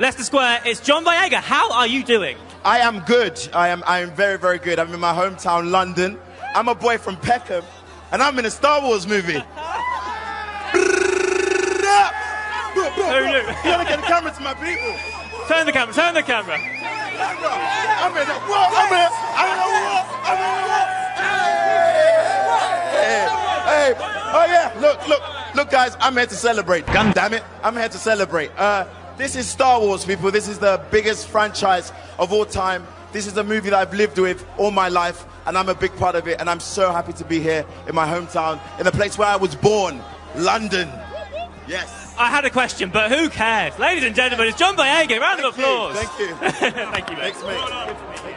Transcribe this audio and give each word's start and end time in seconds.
Leicester 0.00 0.24
Square. 0.24 0.62
It's 0.64 0.80
John 0.80 1.04
Boyega. 1.04 1.42
How 1.42 1.70
are 1.72 1.86
you 1.86 2.02
doing? 2.02 2.38
I 2.64 2.78
am 2.78 3.00
good. 3.00 3.38
I 3.52 3.68
am. 3.68 3.82
I 3.86 3.98
am 3.98 4.10
very, 4.12 4.38
very 4.38 4.58
good. 4.58 4.78
I'm 4.78 4.94
in 4.94 4.98
my 4.98 5.12
hometown, 5.12 5.70
London. 5.70 6.18
I'm 6.54 6.68
a 6.68 6.74
boy 6.74 6.96
from 6.96 7.18
Peckham, 7.18 7.62
and 8.10 8.22
I'm 8.22 8.38
in 8.38 8.46
a 8.46 8.50
Star 8.50 8.80
Wars 8.80 9.06
movie. 9.06 9.42
You 13.10 13.66
gotta 13.66 13.84
get 13.84 14.00
the 14.00 14.06
camera 14.06 14.32
to 14.32 14.40
my 14.42 14.54
people. 14.54 14.94
Turn 15.48 15.66
the 15.66 15.72
camera. 15.72 15.92
Turn 15.92 16.14
the 16.14 16.22
camera. 16.22 16.54
I'm 16.54 18.16
in 18.16 18.26
the 18.26 18.34
what? 18.48 18.70
I'm 18.72 18.92
in. 18.92 19.10
I'm 19.36 19.50
in 19.50 19.58
the 19.58 19.68
what? 19.84 20.04
I'm 20.24 20.38
in 20.38 20.50
the 20.54 20.68
what? 20.70 20.86
Hey, 22.94 23.26
hey, 23.66 23.94
oh 23.98 24.46
yeah. 24.48 24.80
Look, 24.80 25.08
look, 25.08 25.22
look, 25.56 25.70
guys. 25.70 25.96
I'm 26.00 26.14
here 26.16 26.26
to 26.26 26.34
celebrate. 26.34 26.86
God 26.86 27.14
damn 27.14 27.34
it. 27.34 27.42
I'm 27.62 27.76
here 27.76 27.88
to 27.88 27.98
celebrate. 27.98 28.50
Uh, 28.56 28.86
this 29.20 29.36
is 29.36 29.46
Star 29.46 29.78
Wars, 29.80 30.04
people. 30.04 30.30
This 30.30 30.48
is 30.48 30.58
the 30.58 30.80
biggest 30.90 31.28
franchise 31.28 31.92
of 32.18 32.32
all 32.32 32.46
time. 32.46 32.86
This 33.12 33.26
is 33.26 33.36
a 33.36 33.44
movie 33.44 33.68
that 33.68 33.78
I've 33.78 33.92
lived 33.92 34.18
with 34.18 34.46
all 34.56 34.70
my 34.70 34.88
life, 34.88 35.26
and 35.46 35.58
I'm 35.58 35.68
a 35.68 35.74
big 35.74 35.94
part 35.96 36.14
of 36.14 36.26
it. 36.26 36.40
And 36.40 36.48
I'm 36.48 36.60
so 36.60 36.90
happy 36.90 37.12
to 37.14 37.24
be 37.24 37.38
here 37.38 37.66
in 37.86 37.94
my 37.94 38.06
hometown, 38.06 38.58
in 38.78 38.84
the 38.84 38.92
place 38.92 39.18
where 39.18 39.28
I 39.28 39.36
was 39.36 39.54
born, 39.54 40.00
London. 40.36 40.88
Yes. 41.68 42.14
I 42.18 42.30
had 42.30 42.44
a 42.46 42.50
question, 42.50 42.90
but 42.90 43.10
who 43.10 43.28
cares? 43.28 43.78
Ladies 43.78 44.04
and 44.04 44.16
gentlemen, 44.16 44.48
it's 44.48 44.58
John 44.58 44.74
Boyega. 44.74 45.20
Round 45.20 45.40
of 45.40 45.54
Thank 45.54 45.66
you, 45.66 45.74
applause. 45.74 45.96
Thank 45.96 46.20
you. 46.20 46.34
Thank 46.92 47.10
you, 47.10 47.16
mate. 47.16 47.34
Thanks, 47.36 48.24
mate. 48.24 48.36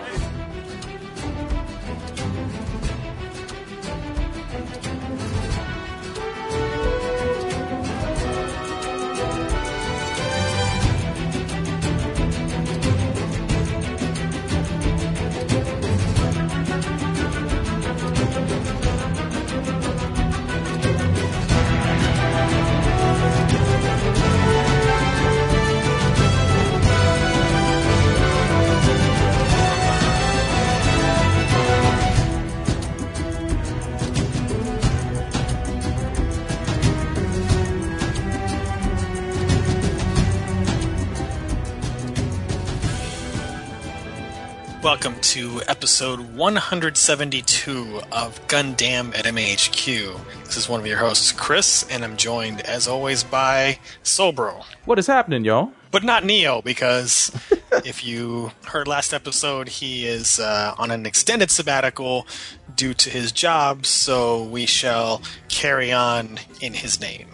Welcome 44.83 45.15
to 45.21 45.61
episode 45.69 46.19
172 46.35 48.01
of 48.11 48.47
Gundam 48.47 49.17
at 49.17 49.23
MHQ. 49.23 50.43
This 50.43 50.57
is 50.57 50.67
one 50.67 50.81
of 50.81 50.85
your 50.85 50.97
hosts, 50.97 51.31
Chris, 51.31 51.87
and 51.89 52.03
I'm 52.03 52.17
joined, 52.17 52.59
as 52.59 52.85
always, 52.85 53.23
by 53.23 53.79
Sobro. 54.03 54.65
What 54.83 54.99
is 54.99 55.07
happening, 55.07 55.45
y'all? 55.45 55.71
But 55.89 56.03
not 56.03 56.25
Neo, 56.25 56.61
because 56.61 57.31
if 57.85 58.03
you 58.03 58.51
heard 58.65 58.89
last 58.89 59.13
episode, 59.13 59.69
he 59.69 60.05
is 60.05 60.37
uh, 60.37 60.75
on 60.77 60.91
an 60.91 61.05
extended 61.05 61.49
sabbatical 61.49 62.27
due 62.75 62.93
to 62.93 63.09
his 63.09 63.31
job, 63.31 63.85
so 63.85 64.43
we 64.43 64.65
shall 64.65 65.21
carry 65.47 65.93
on 65.93 66.41
in 66.59 66.73
his 66.73 66.99
name. 66.99 67.29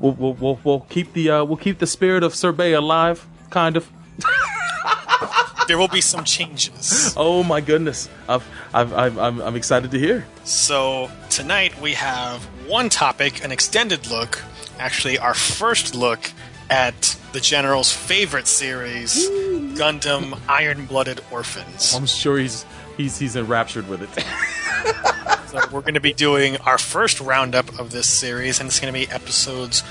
We'll, 0.00 0.12
we'll, 0.12 0.32
we'll, 0.32 0.58
we'll 0.64 0.80
keep 0.88 1.12
the 1.12 1.28
uh, 1.28 1.44
we'll 1.44 1.58
keep 1.58 1.80
the 1.80 1.86
spirit 1.86 2.22
of 2.22 2.34
Sorbet 2.34 2.72
alive, 2.72 3.26
kind 3.50 3.76
of. 3.76 3.90
There 5.66 5.78
will 5.78 5.88
be 5.88 6.00
some 6.00 6.24
changes. 6.24 7.14
Oh 7.16 7.42
my 7.42 7.60
goodness, 7.60 8.08
I've, 8.28 8.46
I've, 8.72 8.92
I've, 8.92 9.18
I'm, 9.18 9.40
I'm 9.40 9.56
excited 9.56 9.90
to 9.92 9.98
hear. 9.98 10.26
So 10.44 11.10
tonight 11.30 11.80
we 11.80 11.94
have 11.94 12.42
one 12.68 12.88
topic, 12.88 13.44
an 13.44 13.52
extended 13.52 14.10
look, 14.10 14.42
actually 14.78 15.18
our 15.18 15.34
first 15.34 15.94
look 15.94 16.30
at 16.70 17.18
the 17.32 17.40
General's 17.40 17.92
favorite 17.92 18.46
series, 18.46 19.28
Gundam 19.76 20.38
Iron 20.48 20.86
Blooded 20.86 21.20
Orphans. 21.30 21.94
I'm 21.94 22.06
sure 22.06 22.38
he's 22.38 22.64
he's 22.96 23.18
he's 23.18 23.36
enraptured 23.36 23.88
with 23.88 24.02
it. 24.02 24.24
So 25.54 25.60
we're 25.70 25.82
going 25.82 25.94
to 25.94 26.00
be 26.00 26.12
doing 26.12 26.56
our 26.58 26.78
first 26.78 27.20
roundup 27.20 27.78
of 27.78 27.92
this 27.92 28.08
series, 28.08 28.58
and 28.58 28.66
it's 28.66 28.80
going 28.80 28.92
to 28.92 28.98
be 28.98 29.08
episodes 29.08 29.82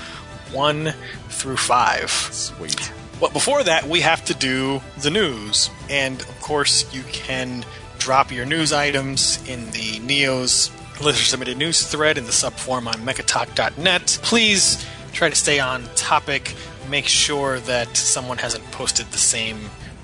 one 0.52 0.92
through 1.30 1.56
five. 1.56 2.10
Sweet. 2.10 2.92
But 3.20 3.32
before 3.32 3.62
that, 3.62 3.86
we 3.88 4.00
have 4.00 4.24
to 4.26 4.34
do 4.34 4.80
the 4.98 5.10
news. 5.10 5.70
And 5.88 6.20
of 6.20 6.40
course, 6.40 6.92
you 6.94 7.02
can 7.04 7.64
drop 7.98 8.30
your 8.32 8.44
news 8.46 8.72
items 8.72 9.46
in 9.48 9.70
the 9.70 9.98
Neo's 10.00 10.70
listener 11.00 11.24
submitted 11.24 11.56
news 11.56 11.86
thread 11.86 12.18
in 12.18 12.24
the 12.24 12.30
subforum 12.32 12.86
on 12.86 12.94
mechatalk.net. 12.94 14.18
Please 14.22 14.84
try 15.12 15.28
to 15.28 15.34
stay 15.36 15.58
on 15.58 15.84
topic. 15.96 16.54
Make 16.88 17.06
sure 17.06 17.60
that 17.60 17.96
someone 17.96 18.38
hasn't 18.38 18.64
posted 18.72 19.06
the 19.06 19.18
same 19.18 19.58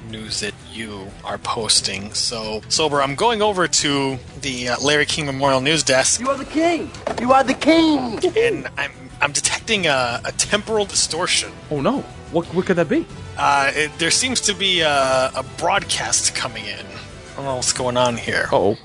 news 0.09 0.41
that 0.41 0.54
you 0.72 1.09
are 1.25 1.38
posting. 1.38 2.12
So, 2.15 2.62
Sober, 2.69 3.03
I'm 3.03 3.15
going 3.15 3.43
over 3.43 3.69
to 3.69 4.19
the 4.41 4.70
uh, 4.70 4.81
Larry 4.81 5.06
King 5.06 5.26
Memorial 5.26 5.60
News 5.60 5.82
Desk, 5.84 6.20
You 6.20 6.28
are 6.31 6.37
the 6.38 6.44
king. 6.44 6.91
You 7.20 7.32
are 7.32 7.44
the 7.44 7.54
king. 7.54 8.19
and 8.37 8.69
I'm 8.76 8.93
I'm 9.20 9.32
detecting 9.32 9.86
a, 9.86 10.20
a 10.25 10.32
temporal 10.32 10.84
distortion. 10.86 11.53
Oh 11.70 11.81
no, 11.81 12.00
what 12.32 12.47
what 12.54 12.66
could 12.66 12.76
that 12.76 12.88
be? 12.88 13.06
Uh, 13.36 13.70
it, 13.75 13.91
there 13.98 14.10
seems 14.10 14.41
to 14.42 14.54
be 14.54 14.81
a, 14.81 15.31
a 15.34 15.44
broadcast 15.58 16.34
coming 16.34 16.64
in. 16.64 16.86
I 17.32 17.36
don't 17.36 17.44
know 17.44 17.56
what's 17.56 17.72
going 17.72 17.97
on 17.97 18.16
here. 18.16 18.48
Oh, 18.53 18.76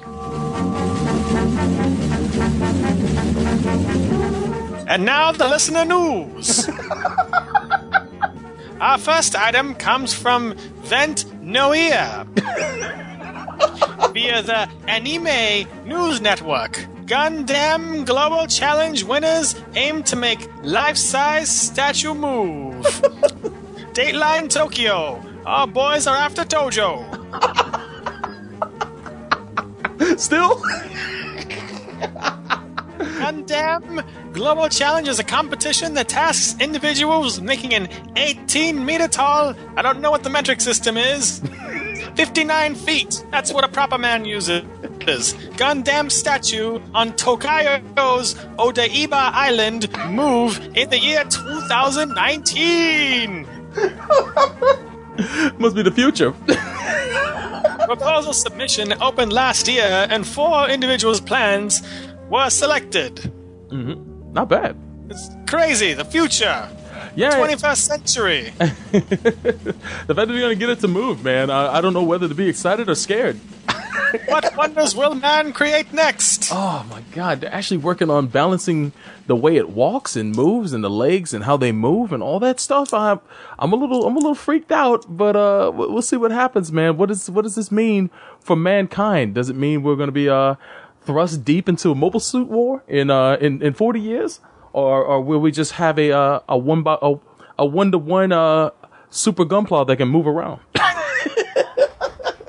And 4.87 5.03
now 5.03 5.31
the 5.31 5.47
listener 5.49 5.83
news. 5.83 6.69
Our 8.79 8.97
first 8.97 9.35
item 9.35 9.73
comes 9.75 10.13
from 10.13 10.53
Vent 10.83 11.25
Noia 11.41 12.25
via 14.13 14.41
the 14.43 14.69
Anime 14.87 15.67
News 15.87 16.21
Network. 16.21 16.85
Gundam 17.05 18.03
Global 18.03 18.47
Challenge 18.47 19.03
winners 19.03 19.55
aim 19.75 20.01
to 20.03 20.15
make 20.15 20.49
life-size 20.63 21.49
statue 21.49 22.15
move. 22.15 22.83
Dateline 23.93 24.49
Tokyo. 24.49 25.21
Our 25.45 25.67
boys 25.67 26.07
are 26.07 26.17
after 26.17 26.43
Tojo. 26.43 27.05
still. 30.19 30.55
Gundam 32.97 34.03
Global 34.33 34.67
Challenge 34.69 35.07
is 35.07 35.19
a 35.19 35.23
competition 35.23 35.93
that 35.93 36.09
tasks 36.09 36.59
individuals 36.59 37.39
making 37.39 37.75
an 37.75 37.87
18 38.15 38.83
meter 38.83 39.07
tall, 39.07 39.53
I 39.77 39.83
don't 39.83 40.01
know 40.01 40.09
what 40.09 40.23
the 40.23 40.31
metric 40.31 40.59
system 40.59 40.97
is, 40.97 41.39
59 42.15 42.73
feet. 42.73 43.23
That's 43.29 43.53
what 43.53 43.63
a 43.63 43.67
proper 43.67 43.99
man 43.99 44.25
uses. 44.25 44.63
Gundam 45.05 46.11
statue 46.11 46.81
on 46.93 47.13
Tokayo's 47.13 48.35
Odaiba 48.57 49.31
Island 49.33 49.89
move 50.09 50.59
in 50.75 50.89
the 50.89 50.99
year 50.99 51.23
2019. 51.25 53.47
Must 55.59 55.75
be 55.75 55.83
the 55.83 55.91
future. 55.93 56.31
Proposal 57.85 58.33
submission 58.33 58.93
opened 59.01 59.31
last 59.31 59.67
year, 59.67 60.07
and 60.09 60.25
four 60.25 60.67
individuals' 60.69 61.21
plans 61.21 61.83
were 62.29 62.49
selected. 62.49 63.15
Mm-hmm. 63.67 64.33
Not 64.33 64.49
bad. 64.49 64.75
It's 65.09 65.29
crazy. 65.47 65.93
The 65.93 66.05
future. 66.05 66.67
Yeah. 67.15 67.31
21st 67.31 67.77
century. 67.77 68.49
the 68.59 70.13
fact 70.13 70.15
that 70.15 70.29
you're 70.29 70.41
gonna 70.41 70.55
get 70.55 70.69
it 70.69 70.79
to 70.79 70.87
move, 70.87 71.23
man, 71.23 71.49
I, 71.49 71.77
I 71.77 71.81
don't 71.81 71.93
know 71.93 72.03
whether 72.03 72.27
to 72.27 72.35
be 72.35 72.49
excited 72.49 72.89
or 72.89 72.95
scared. 72.95 73.39
what 74.27 74.55
wonders 74.57 74.95
will 74.95 75.15
man 75.15 75.53
create 75.53 75.91
next? 75.93 76.49
Oh 76.51 76.85
my 76.89 77.01
god, 77.13 77.41
they're 77.41 77.53
actually 77.53 77.77
working 77.77 78.09
on 78.09 78.27
balancing 78.27 78.91
the 79.27 79.35
way 79.35 79.55
it 79.57 79.69
walks 79.69 80.15
and 80.15 80.35
moves 80.35 80.73
and 80.73 80.83
the 80.83 80.89
legs 80.89 81.33
and 81.33 81.43
how 81.43 81.57
they 81.57 81.71
move 81.71 82.11
and 82.13 82.21
all 82.21 82.39
that 82.39 82.59
stuff. 82.59 82.93
I'm 82.93 83.19
I'm 83.59 83.73
a 83.73 83.75
little 83.75 84.05
I'm 84.05 84.15
a 84.15 84.19
little 84.19 84.35
freaked 84.35 84.71
out, 84.71 85.05
but 85.09 85.35
uh 85.35 85.71
we- 85.73 85.87
we'll 85.87 86.01
see 86.01 86.17
what 86.17 86.31
happens, 86.31 86.71
man. 86.71 86.97
What 86.97 87.09
is 87.11 87.29
what 87.29 87.43
does 87.43 87.55
this 87.55 87.71
mean 87.71 88.09
for 88.39 88.55
mankind? 88.55 89.33
Does 89.35 89.49
it 89.49 89.55
mean 89.55 89.83
we're 89.83 89.95
going 89.95 90.07
to 90.07 90.11
be 90.13 90.29
uh 90.29 90.55
thrust 91.01 91.43
deep 91.45 91.69
into 91.69 91.91
a 91.91 91.95
mobile 91.95 92.19
suit 92.19 92.47
war 92.47 92.83
in 92.87 93.09
uh 93.09 93.35
in 93.41 93.61
in 93.61 93.73
40 93.73 93.99
years 93.99 94.39
or 94.73 95.03
or 95.03 95.21
will 95.21 95.39
we 95.39 95.51
just 95.51 95.73
have 95.73 95.97
a 95.99 96.11
uh, 96.11 96.39
a 96.49 96.57
one 96.57 96.83
by 96.83 96.97
a, 97.01 97.15
a 97.59 97.65
one 97.65 97.91
to 97.91 97.97
one 97.97 98.31
uh 98.31 98.69
super 99.09 99.45
gunpla 99.45 99.85
that 99.87 99.97
can 99.97 100.07
move 100.09 100.27
around? 100.27 100.59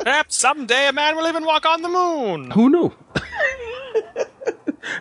Perhaps 0.07 0.37
someday 0.37 0.87
a 0.87 0.93
man 0.93 1.17
will 1.17 1.27
even 1.27 1.45
walk 1.45 1.67
on 1.67 1.83
the 1.83 1.89
moon. 1.89 2.53
Who 2.53 2.71
knew? 2.71 2.93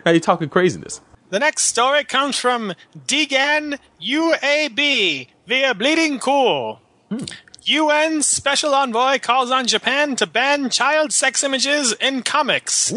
now 0.04 0.10
you're 0.10 0.18
talking 0.18 0.48
craziness. 0.48 1.00
The 1.30 1.38
next 1.38 1.66
story 1.66 2.02
comes 2.02 2.36
from 2.36 2.74
Degan 3.06 3.78
UAB 4.02 5.28
via 5.46 5.74
Bleeding 5.74 6.18
Cool. 6.18 6.80
Hmm. 7.08 7.24
UN 7.62 8.20
Special 8.20 8.74
Envoy 8.74 9.20
calls 9.20 9.52
on 9.52 9.68
Japan 9.68 10.16
to 10.16 10.26
ban 10.26 10.70
child 10.70 11.12
sex 11.12 11.44
images 11.44 11.92
in 12.00 12.24
comics. 12.24 12.92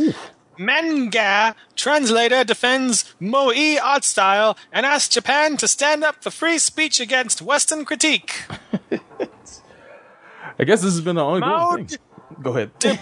Manga 0.57 1.55
translator 1.75 2.43
defends 2.43 3.13
Moe 3.19 3.77
art 3.83 4.03
style 4.03 4.57
and 4.73 4.83
asks 4.83 5.13
Japan 5.13 5.57
to 5.57 5.67
stand 5.67 6.03
up 6.03 6.23
for 6.23 6.31
free 6.31 6.57
speech 6.57 6.99
against 6.99 7.43
Western 7.43 7.85
critique. 7.85 8.45
I 10.59 10.65
guess 10.65 10.81
this 10.81 10.93
has 10.93 11.01
been 11.01 11.17
an 11.17 11.23
ongoing 11.23 11.51
Maud- 11.51 11.89
thing. 11.89 11.99
Go 12.41 12.51
ahead. 12.51 12.71
The 12.79 12.95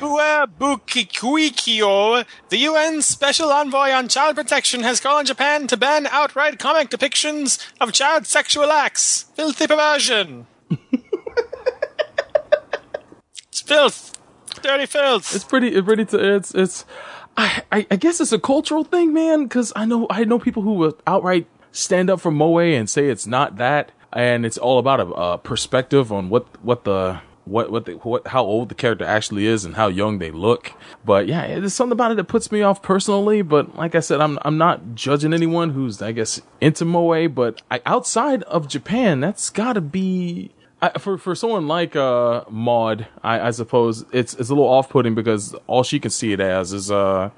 UN 2.51 3.01
Special 3.01 3.51
Envoy 3.51 3.91
on 3.91 4.07
Child 4.07 4.35
Protection, 4.35 4.83
has 4.83 4.99
called 4.99 5.19
on 5.19 5.25
Japan 5.25 5.67
to 5.67 5.75
ban 5.75 6.07
outright 6.07 6.59
comic 6.59 6.89
depictions 6.89 7.59
of 7.81 7.91
child 7.91 8.25
sexual 8.25 8.71
acts. 8.71 9.23
Filthy 9.35 9.67
perversion. 9.67 10.47
it's 13.49 13.61
filth. 13.61 14.17
Dirty 14.61 14.85
filth. 14.85 15.35
It's 15.35 15.43
pretty. 15.43 15.69
It's 15.69 15.85
pretty. 15.85 16.05
T- 16.05 16.17
it's 16.17 16.55
it's. 16.55 16.85
I, 17.35 17.63
I 17.71 17.87
I 17.91 17.95
guess 17.97 18.19
it's 18.19 18.31
a 18.31 18.39
cultural 18.39 18.83
thing, 18.83 19.13
man. 19.13 19.43
Because 19.43 19.71
I 19.75 19.85
know 19.85 20.07
I 20.09 20.23
know 20.23 20.39
people 20.39 20.63
who 20.63 20.73
will 20.73 20.97
outright 21.05 21.47
stand 21.71 22.09
up 22.09 22.21
for 22.21 22.31
Moe 22.31 22.57
and 22.59 22.89
say 22.89 23.09
it's 23.09 23.27
not 23.27 23.57
that, 23.57 23.91
and 24.13 24.45
it's 24.45 24.57
all 24.57 24.79
about 24.79 24.99
a, 24.99 25.07
a 25.07 25.37
perspective 25.37 26.11
on 26.11 26.29
what 26.29 26.47
what 26.63 26.85
the 26.85 27.19
what 27.47 27.71
what 27.71 27.85
the 27.85 27.93
what 27.93 28.27
how 28.27 28.43
old 28.43 28.69
the 28.69 28.75
character 28.75 29.05
actually 29.05 29.45
is 29.45 29.65
and 29.65 29.75
how 29.75 29.87
young 29.87 30.19
they 30.19 30.31
look. 30.31 30.71
But 31.05 31.27
yeah, 31.27 31.59
there's 31.59 31.73
something 31.73 31.93
about 31.93 32.11
it 32.11 32.15
that 32.15 32.25
puts 32.25 32.51
me 32.51 32.61
off 32.61 32.81
personally. 32.81 33.41
But 33.41 33.75
like 33.75 33.95
I 33.95 33.99
said, 33.99 34.21
I'm 34.21 34.37
I'm 34.43 34.57
not 34.57 34.95
judging 34.95 35.33
anyone 35.33 35.71
who's 35.71 36.01
I 36.01 36.11
guess 36.11 36.41
into 36.61 36.85
Moe. 36.85 37.27
But 37.27 37.61
I, 37.71 37.81
outside 37.85 38.43
of 38.43 38.67
Japan, 38.67 39.19
that's 39.19 39.49
got 39.49 39.73
to 39.73 39.81
be 39.81 40.51
I, 40.81 40.99
for 40.99 41.17
for 41.17 41.33
someone 41.33 41.67
like 41.67 41.95
uh 41.95 42.43
Maud, 42.49 43.07
I, 43.23 43.47
I 43.47 43.51
suppose 43.51 44.05
it's 44.11 44.33
it's 44.35 44.49
a 44.49 44.53
little 44.53 44.69
off 44.69 44.89
putting 44.89 45.15
because 45.15 45.55
all 45.65 45.83
she 45.83 45.99
can 45.99 46.11
see 46.11 46.33
it 46.33 46.39
as 46.39 46.71
is 46.71 46.91
uh 46.91 47.31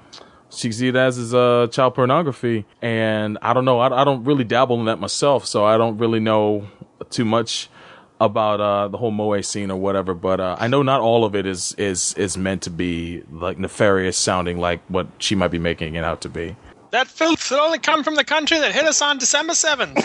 she 0.50 0.68
can 0.68 0.72
see 0.72 0.88
it 0.88 0.96
as 0.96 1.16
is 1.16 1.32
uh 1.32 1.68
child 1.70 1.94
pornography, 1.94 2.66
and 2.82 3.38
I 3.40 3.54
don't 3.54 3.64
know, 3.64 3.78
I, 3.80 4.02
I 4.02 4.04
don't 4.04 4.24
really 4.24 4.44
dabble 4.44 4.78
in 4.80 4.86
that 4.86 4.98
myself, 4.98 5.46
so 5.46 5.64
I 5.64 5.78
don't 5.78 5.96
really 5.96 6.20
know 6.20 6.68
too 7.08 7.24
much 7.24 7.70
about 8.20 8.60
uh 8.60 8.88
the 8.88 8.98
whole 8.98 9.10
moe 9.10 9.40
scene 9.40 9.70
or 9.70 9.78
whatever. 9.78 10.14
But 10.14 10.40
uh, 10.40 10.56
I 10.58 10.68
know 10.68 10.82
not 10.82 11.00
all 11.00 11.24
of 11.24 11.34
it 11.34 11.46
is 11.46 11.74
is 11.78 12.14
is 12.14 12.36
meant 12.36 12.62
to 12.62 12.70
be 12.70 13.22
like 13.32 13.58
nefarious 13.58 14.16
sounding 14.16 14.58
like 14.58 14.80
what 14.88 15.06
she 15.18 15.34
might 15.34 15.50
be 15.50 15.58
making 15.58 15.94
it 15.94 16.04
out 16.04 16.20
to 16.22 16.28
be. 16.28 16.56
That 16.90 17.06
filth 17.06 17.42
should 17.42 17.58
only 17.60 17.78
come 17.78 18.02
from 18.02 18.16
the 18.16 18.24
country 18.24 18.58
that 18.58 18.72
hit 18.72 18.84
us 18.84 19.00
on 19.00 19.18
December 19.18 19.52
7th. 19.52 19.94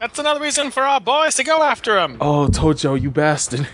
That's 0.00 0.18
another 0.18 0.40
reason 0.40 0.70
for 0.70 0.82
our 0.82 1.00
boys 1.00 1.34
to 1.34 1.44
go 1.44 1.62
after 1.62 1.98
him. 1.98 2.16
Oh, 2.22 2.48
Tojo, 2.50 2.98
you 2.98 3.10
bastard! 3.10 3.68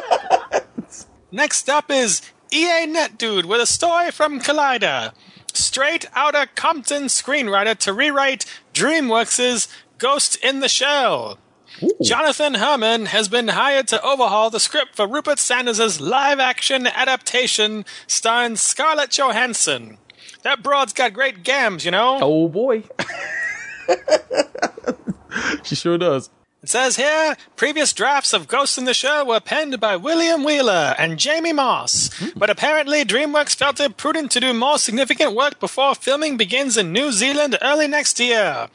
Next 1.30 1.68
up 1.68 1.90
is 1.92 2.22
EA 2.50 2.86
Net 2.86 3.18
Dude 3.18 3.46
with 3.46 3.60
a 3.60 3.66
story 3.66 4.10
from 4.10 4.40
Collider. 4.40 5.12
Straight 5.58 6.06
Outta 6.14 6.48
Compton 6.54 7.04
screenwriter 7.04 7.76
to 7.78 7.92
rewrite 7.92 8.44
DreamWorks' 8.72 9.68
Ghost 9.98 10.36
in 10.36 10.60
the 10.60 10.68
Shell. 10.68 11.38
Jonathan 12.02 12.54
Herman 12.54 13.06
has 13.06 13.28
been 13.28 13.48
hired 13.48 13.88
to 13.88 14.02
overhaul 14.02 14.50
the 14.50 14.60
script 14.60 14.94
for 14.96 15.06
Rupert 15.06 15.38
Sanders' 15.38 16.00
live 16.00 16.38
action 16.38 16.86
adaptation 16.86 17.84
starring 18.06 18.56
Scarlett 18.56 19.10
Johansson. 19.10 19.98
That 20.42 20.62
broad's 20.62 20.92
got 20.92 21.12
great 21.12 21.42
gams, 21.42 21.84
you 21.84 21.90
know? 21.90 22.18
oh 22.22 22.48
boy, 22.48 22.84
she 25.64 25.74
sure 25.74 25.98
does. 25.98 26.30
It 26.60 26.70
says 26.70 26.96
here 26.96 27.36
previous 27.54 27.92
drafts 27.92 28.32
of 28.32 28.48
Ghost 28.48 28.78
in 28.78 28.84
the 28.84 28.92
Shell 28.92 29.26
were 29.26 29.38
penned 29.38 29.78
by 29.78 29.94
William 29.94 30.42
Wheeler 30.42 30.96
and 30.98 31.16
Jamie 31.16 31.52
Moss, 31.52 32.10
hmm. 32.18 32.36
but 32.36 32.50
apparently 32.50 33.04
DreamWorks 33.04 33.54
felt 33.54 33.78
it 33.78 33.96
prudent 33.96 34.32
to 34.32 34.40
do 34.40 34.52
more 34.52 34.76
significant 34.78 35.36
work 35.36 35.60
before 35.60 35.94
filming 35.94 36.36
begins 36.36 36.76
in 36.76 36.92
New 36.92 37.12
Zealand 37.12 37.56
early 37.62 37.86
next 37.86 38.18
year. 38.18 38.68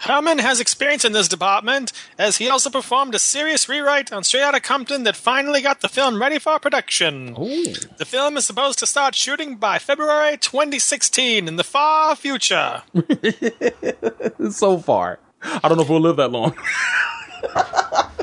Herman 0.00 0.38
has 0.38 0.60
experience 0.60 1.04
in 1.04 1.10
this 1.10 1.26
department, 1.26 1.92
as 2.18 2.36
he 2.36 2.48
also 2.48 2.70
performed 2.70 3.16
a 3.16 3.18
serious 3.18 3.68
rewrite 3.68 4.12
on 4.12 4.22
Straight 4.22 4.42
Outta 4.42 4.60
Compton 4.60 5.02
that 5.02 5.16
finally 5.16 5.60
got 5.60 5.80
the 5.80 5.88
film 5.88 6.20
ready 6.20 6.38
for 6.38 6.60
production. 6.60 7.34
Oh. 7.36 7.64
The 7.96 8.04
film 8.04 8.36
is 8.36 8.46
supposed 8.46 8.78
to 8.78 8.86
start 8.86 9.16
shooting 9.16 9.56
by 9.56 9.80
February 9.80 10.36
2016 10.36 11.48
in 11.48 11.56
the 11.56 11.64
far 11.64 12.14
future. 12.14 12.82
So 14.50 14.78
far, 14.78 15.20
I 15.42 15.68
don't 15.68 15.78
know 15.78 15.84
if 15.84 15.88
we'll 15.88 16.00
live 16.00 16.16
that 16.16 16.30
long. 16.30 16.54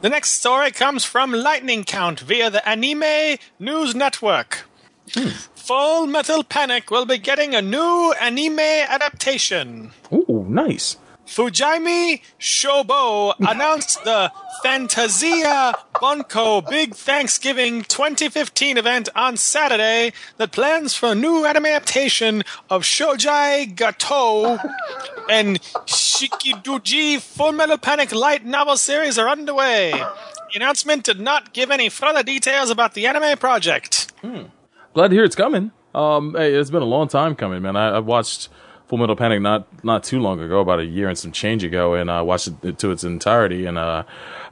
The 0.00 0.08
next 0.08 0.30
story 0.30 0.70
comes 0.70 1.04
from 1.04 1.32
Lightning 1.32 1.82
Count 1.82 2.20
via 2.20 2.50
the 2.50 2.66
Anime 2.66 3.36
News 3.58 3.96
Network. 3.96 4.64
Hmm. 5.12 5.30
Full 5.56 6.06
Metal 6.06 6.44
Panic 6.44 6.88
will 6.88 7.04
be 7.04 7.18
getting 7.18 7.52
a 7.52 7.60
new 7.60 8.14
anime 8.20 8.60
adaptation. 8.60 9.90
Ooh, 10.12 10.46
nice. 10.48 10.98
Fujimi 11.28 12.22
Shobo 12.40 13.34
announced 13.38 14.02
the 14.04 14.32
Fantasia 14.62 15.74
Bunko 16.00 16.62
Big 16.62 16.94
Thanksgiving 16.94 17.82
2015 17.82 18.78
event 18.78 19.10
on 19.14 19.36
Saturday 19.36 20.12
that 20.38 20.52
plans 20.52 20.94
for 20.94 21.12
a 21.12 21.14
new 21.14 21.44
anime 21.44 21.66
adaptation 21.66 22.42
of 22.70 22.82
Shoji 22.82 23.74
Gatou 23.74 24.58
and 25.28 25.60
Shikidouji 25.84 27.20
Full 27.20 27.52
Metal 27.52 27.76
Panic 27.76 28.14
light 28.14 28.46
novel 28.46 28.78
series 28.78 29.18
are 29.18 29.28
underway. 29.28 29.92
The 29.92 30.56
announcement 30.56 31.04
did 31.04 31.20
not 31.20 31.52
give 31.52 31.70
any 31.70 31.90
further 31.90 32.22
details 32.22 32.70
about 32.70 32.94
the 32.94 33.06
anime 33.06 33.36
project. 33.36 34.12
Glad 34.94 35.08
to 35.08 35.14
hear 35.14 35.24
it's 35.24 35.36
coming. 35.36 35.72
Um, 35.94 36.34
hey, 36.34 36.54
it's 36.54 36.70
been 36.70 36.82
a 36.82 36.86
long 36.86 37.08
time 37.08 37.34
coming, 37.34 37.60
man. 37.60 37.76
I, 37.76 37.96
I 37.96 37.98
watched 37.98 38.48
Full 38.88 38.98
Metal 38.98 39.16
Panic 39.16 39.40
not 39.42 39.84
not 39.84 40.02
too 40.02 40.18
long 40.18 40.40
ago, 40.40 40.60
about 40.60 40.80
a 40.80 40.84
year 40.84 41.08
and 41.08 41.18
some 41.18 41.30
change 41.30 41.62
ago, 41.62 41.94
and 41.94 42.10
I 42.10 42.18
uh, 42.18 42.24
watched 42.24 42.48
it 42.62 42.78
to 42.78 42.90
its 42.90 43.04
entirety. 43.04 43.66
And 43.66 43.76
uh, 43.76 44.04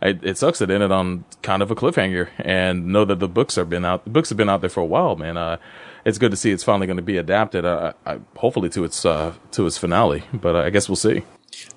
it, 0.02 0.22
it 0.22 0.38
sucks 0.38 0.60
it 0.60 0.70
ended 0.70 0.92
on 0.92 1.24
kind 1.42 1.62
of 1.62 1.70
a 1.70 1.74
cliffhanger. 1.74 2.28
And 2.38 2.88
know 2.88 3.04
that 3.06 3.18
the 3.18 3.28
books 3.28 3.54
have 3.56 3.70
been 3.70 3.84
out. 3.84 4.04
The 4.04 4.10
books 4.10 4.28
have 4.28 4.36
been 4.36 4.50
out 4.50 4.60
there 4.60 4.70
for 4.70 4.80
a 4.80 4.86
while, 4.86 5.16
man. 5.16 5.36
Uh, 5.36 5.56
it's 6.04 6.18
good 6.18 6.30
to 6.30 6.36
see 6.36 6.52
it's 6.52 6.62
finally 6.62 6.86
going 6.86 6.98
to 6.98 7.02
be 7.02 7.16
adapted. 7.16 7.64
Uh, 7.64 7.94
I, 8.04 8.18
hopefully 8.36 8.68
to 8.70 8.84
its 8.84 9.04
uh, 9.06 9.32
to 9.52 9.66
its 9.66 9.78
finale, 9.78 10.24
but 10.32 10.54
uh, 10.54 10.60
I 10.60 10.70
guess 10.70 10.88
we'll 10.88 10.96
see. 10.96 11.22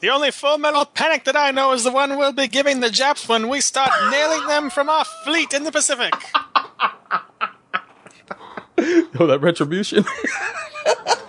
The 0.01 0.09
only 0.09 0.31
Full 0.31 0.57
Metal 0.57 0.85
Panic 0.85 1.23
that 1.23 1.37
I 1.37 1.51
know 1.51 1.71
is 1.71 1.85
the 1.85 1.91
one 1.91 2.17
we'll 2.17 2.33
be 2.33 2.47
giving 2.49 2.81
the 2.81 2.89
Japs 2.89 3.29
when 3.29 3.47
we 3.47 3.61
start 3.61 3.91
nailing 4.11 4.45
them 4.47 4.69
from 4.69 4.89
our 4.89 5.05
fleet 5.23 5.53
in 5.53 5.63
the 5.63 5.71
Pacific. 5.71 6.13
Oh, 9.19 9.27
that 9.27 9.41
retribution. 9.41 10.05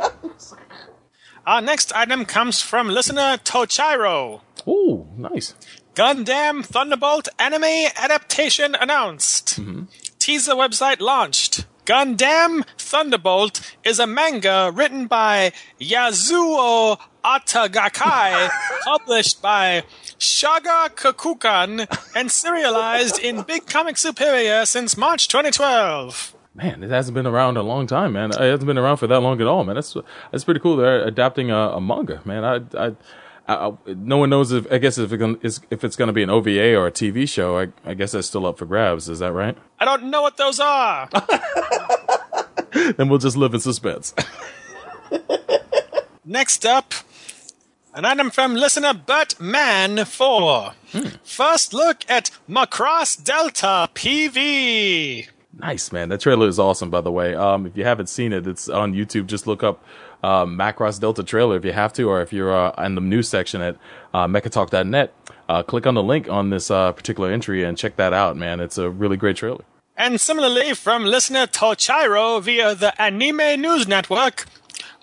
Our 1.51 1.61
next 1.61 1.93
item 1.97 2.27
comes 2.27 2.61
from 2.61 2.87
listener 2.87 3.37
Tochiro. 3.39 4.41
Ooh, 4.69 5.09
nice. 5.17 5.53
Gundam 5.97 6.65
Thunderbolt 6.65 7.29
anime 7.41 7.91
adaptation 7.97 8.77
announced. 8.77 9.61
Mm-hmm. 9.61 9.87
Teaser 10.21 10.55
website 10.55 11.01
launched. 11.01 11.67
Gundam 11.87 12.65
Thunderbolt 12.79 13.75
is 13.83 13.99
a 13.99 14.07
manga 14.07 14.71
written 14.73 15.09
by 15.09 15.51
Yasuo 15.81 17.01
Ohtagaki, 17.25 18.49
published 18.85 19.43
by 19.43 19.83
Shogakukan, 20.21 22.15
and 22.15 22.31
serialized 22.31 23.19
in 23.19 23.43
Big 23.43 23.67
Comic 23.67 23.97
Superior 23.97 24.65
since 24.67 24.97
March 24.97 25.27
2012. 25.27 26.37
Man, 26.63 26.83
it 26.83 26.91
hasn't 26.91 27.15
been 27.15 27.27
around 27.27 27.57
a 27.57 27.63
long 27.63 27.87
time, 27.87 28.13
man. 28.13 28.31
It 28.31 28.39
hasn't 28.39 28.67
been 28.67 28.77
around 28.77 28.99
for 28.99 29.07
that 29.07 29.21
long 29.21 29.41
at 29.41 29.47
all, 29.47 29.65
man. 29.65 29.77
That's 29.77 29.97
that's 30.31 30.45
pretty 30.45 30.61
cool. 30.61 30.77
They're 30.77 31.05
adapting 31.05 31.51
a, 31.51 31.57
a 31.57 31.81
manga, 31.81 32.21
man. 32.27 32.45
I, 32.45 32.61
I, 32.79 32.95
I, 33.49 33.73
no 33.87 34.19
one 34.19 34.29
knows 34.29 34.53
if 34.53 34.71
I 34.71 34.77
guess 34.77 34.99
if 34.99 35.13
it 35.13 35.21
if 35.71 35.85
it's 35.85 35.97
going 35.97 36.09
to 36.09 36.13
be 36.13 36.23
an 36.23 36.29
OVA 36.29 36.75
or 36.75 36.87
a 36.87 36.93
TV 36.93 37.27
show. 37.29 37.59
I, 37.59 37.69
I 37.85 37.95
guess 37.95 38.13
that's 38.13 38.27
still 38.27 38.45
up 38.45 38.59
for 38.59 38.67
grabs. 38.67 39.09
Is 39.09 39.21
that 39.21 39.33
right? 39.33 39.57
I 39.79 39.85
don't 39.87 40.05
know 40.11 40.21
what 40.21 40.37
those 40.37 40.61
are. 40.61 41.09
Then 42.97 43.09
we'll 43.09 43.19
just 43.19 43.37
live 43.37 43.55
in 43.55 43.61
suspense. 43.61 44.15
Next 46.25 46.65
up, 46.65 46.95
an 47.95 48.05
item 48.05 48.31
from 48.31 48.55
listener 48.55 48.95
Bert 48.95 49.41
Man 49.41 50.05
4. 50.05 50.73
Hmm. 50.93 51.09
First 51.25 51.75
look 51.75 52.05
at 52.09 52.31
Macross 52.49 53.23
Delta 53.23 53.89
PV. 53.95 55.29
Nice, 55.59 55.93
man. 55.93 56.09
That 56.09 56.21
trailer 56.21 56.49
is 56.49 56.59
awesome, 56.59 56.91
by 56.91 57.01
the 57.01 57.13
way. 57.13 57.35
Um, 57.35 57.67
if 57.67 57.77
you 57.77 57.85
haven't 57.85 58.09
seen 58.09 58.33
it, 58.33 58.47
it's 58.47 58.69
on 58.69 58.93
YouTube. 58.93 59.27
Just 59.27 59.47
look 59.47 59.63
up 59.63 59.85
uh, 60.23 60.45
Macross 60.45 61.01
Delta 61.01 61.23
trailer 61.23 61.57
if 61.57 61.65
you 61.65 61.73
have 61.73 61.93
to, 61.95 62.05
or 62.05 62.21
if 62.23 62.33
you're 62.33 62.55
uh, 62.55 62.85
in 62.85 62.95
the 62.95 63.01
news 63.01 63.29
section 63.29 63.61
at 63.61 63.77
uh, 64.15 64.27
mechatalk.net. 64.27 65.15
Uh, 65.49 65.63
click 65.63 65.87
on 65.87 65.95
the 65.95 66.03
link 66.03 66.29
on 66.29 66.51
this 66.51 66.71
uh, 66.71 66.93
particular 66.93 67.31
entry 67.33 67.65
and 67.65 67.77
check 67.77 67.97
that 67.97 68.13
out, 68.13 68.37
man. 68.37 68.61
It's 68.61 68.79
a 68.79 68.89
really 68.89 69.17
great 69.17 69.37
trailer. 69.37 69.65
And 69.97 70.21
similarly 70.21 70.75
from 70.75 71.05
listener 71.05 71.47
Tochiro 71.47 72.41
via 72.41 72.75
the 72.75 73.01
Anime 73.03 73.61
News 73.61 73.89
Network, 73.89 74.47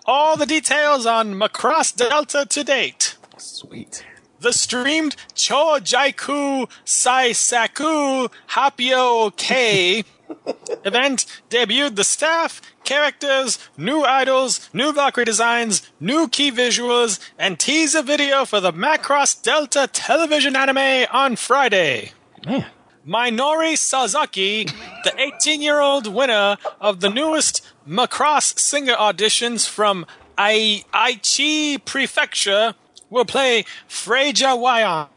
all 0.05 0.37
the 0.37 0.45
details 0.45 1.05
on 1.05 1.35
Macross 1.35 1.95
Delta 1.95 2.45
to 2.49 2.63
date. 2.63 3.17
Sweet. 3.37 4.05
The 4.39 4.53
streamed 4.53 5.15
Cho 5.35 5.79
Jaiku 5.79 6.69
Saisaku 6.85 8.31
Hapio 8.51 9.35
K 9.35 10.03
event 10.85 11.25
debuted 11.49 11.95
the 11.95 12.03
staff, 12.03 12.61
characters, 12.83 13.59
new 13.77 14.03
idols, 14.03 14.69
new 14.73 14.93
Valkyrie 14.93 15.25
designs, 15.25 15.89
new 15.99 16.27
key 16.27 16.51
visuals, 16.51 17.19
and 17.37 17.59
teaser 17.59 18.01
video 18.01 18.45
for 18.45 18.59
the 18.59 18.73
Macross 18.73 19.41
Delta 19.41 19.89
television 19.91 20.55
anime 20.55 21.07
on 21.11 21.35
Friday. 21.35 22.11
Man. 22.45 22.65
Minori 23.07 23.77
Suzuki, 23.77 24.65
the 25.05 25.13
18 25.17 25.61
year 25.61 25.79
old 25.79 26.13
winner 26.13 26.57
of 26.81 26.99
the 26.99 27.09
newest 27.09 27.65
Macross 27.87 28.59
singer 28.59 28.95
auditions 28.95 29.67
from 29.67 30.05
Ai- 30.37 30.83
Aichi 30.93 31.83
Prefecture, 31.85 32.75
will 33.09 33.25
play 33.25 33.65
Freyja 33.87 34.57
Wion, 34.59 35.07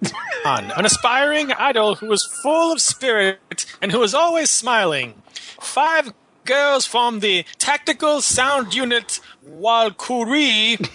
an 0.44 0.84
aspiring 0.84 1.52
idol 1.52 1.96
who 1.96 2.10
is 2.12 2.24
full 2.24 2.72
of 2.72 2.80
spirit 2.80 3.66
and 3.80 3.92
who 3.92 4.02
is 4.02 4.14
always 4.14 4.50
smiling. 4.50 5.22
Five 5.60 6.12
girls 6.44 6.86
form 6.86 7.20
the 7.20 7.44
Tactical 7.58 8.20
Sound 8.20 8.74
Unit 8.74 9.20
Walküre, 9.46 10.88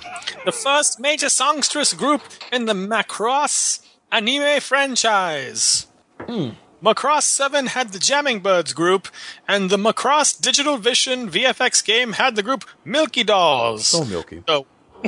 the 0.45 0.51
first 0.51 0.99
major 0.99 1.29
songstress 1.29 1.93
group 1.93 2.21
in 2.51 2.65
the 2.65 2.73
Macross 2.73 3.81
anime 4.11 4.59
franchise. 4.61 5.87
Hmm. 6.19 6.51
Macross 6.83 7.23
7 7.23 7.67
had 7.67 7.93
the 7.93 7.99
Jamming 7.99 8.41
Birds 8.41 8.73
group, 8.73 9.07
and 9.47 9.69
the 9.71 9.77
Macross 9.77 10.39
Digital 10.39 10.77
Mission 10.77 11.31
VFX 11.31 11.83
game 11.83 12.13
had 12.13 12.35
the 12.35 12.43
group 12.43 12.63
Milky 12.83 13.23
Dolls. 13.23 13.87
So 13.87 14.05
milky. 14.05 14.43
So, 14.47 14.67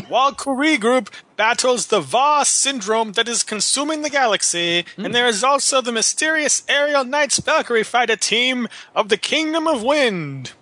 Walküre 0.10 0.80
Group 0.80 1.10
battles 1.36 1.88
the 1.88 2.00
Var 2.00 2.46
syndrome 2.46 3.14
that 3.14 3.28
is 3.28 3.44
consuming 3.44 4.02
the 4.02 4.10
galaxy, 4.10 4.86
hmm. 4.96 5.06
and 5.06 5.16
there 5.16 5.28
is 5.28 5.44
also 5.44 5.82
the 5.82 5.92
mysterious 5.92 6.64
Aerial 6.68 7.04
Knights 7.04 7.40
Valkyrie 7.40 7.84
fighter 7.84 8.16
team 8.16 8.68
of 8.96 9.10
the 9.10 9.18
Kingdom 9.18 9.68
of 9.68 9.84
Wind. 9.84 10.54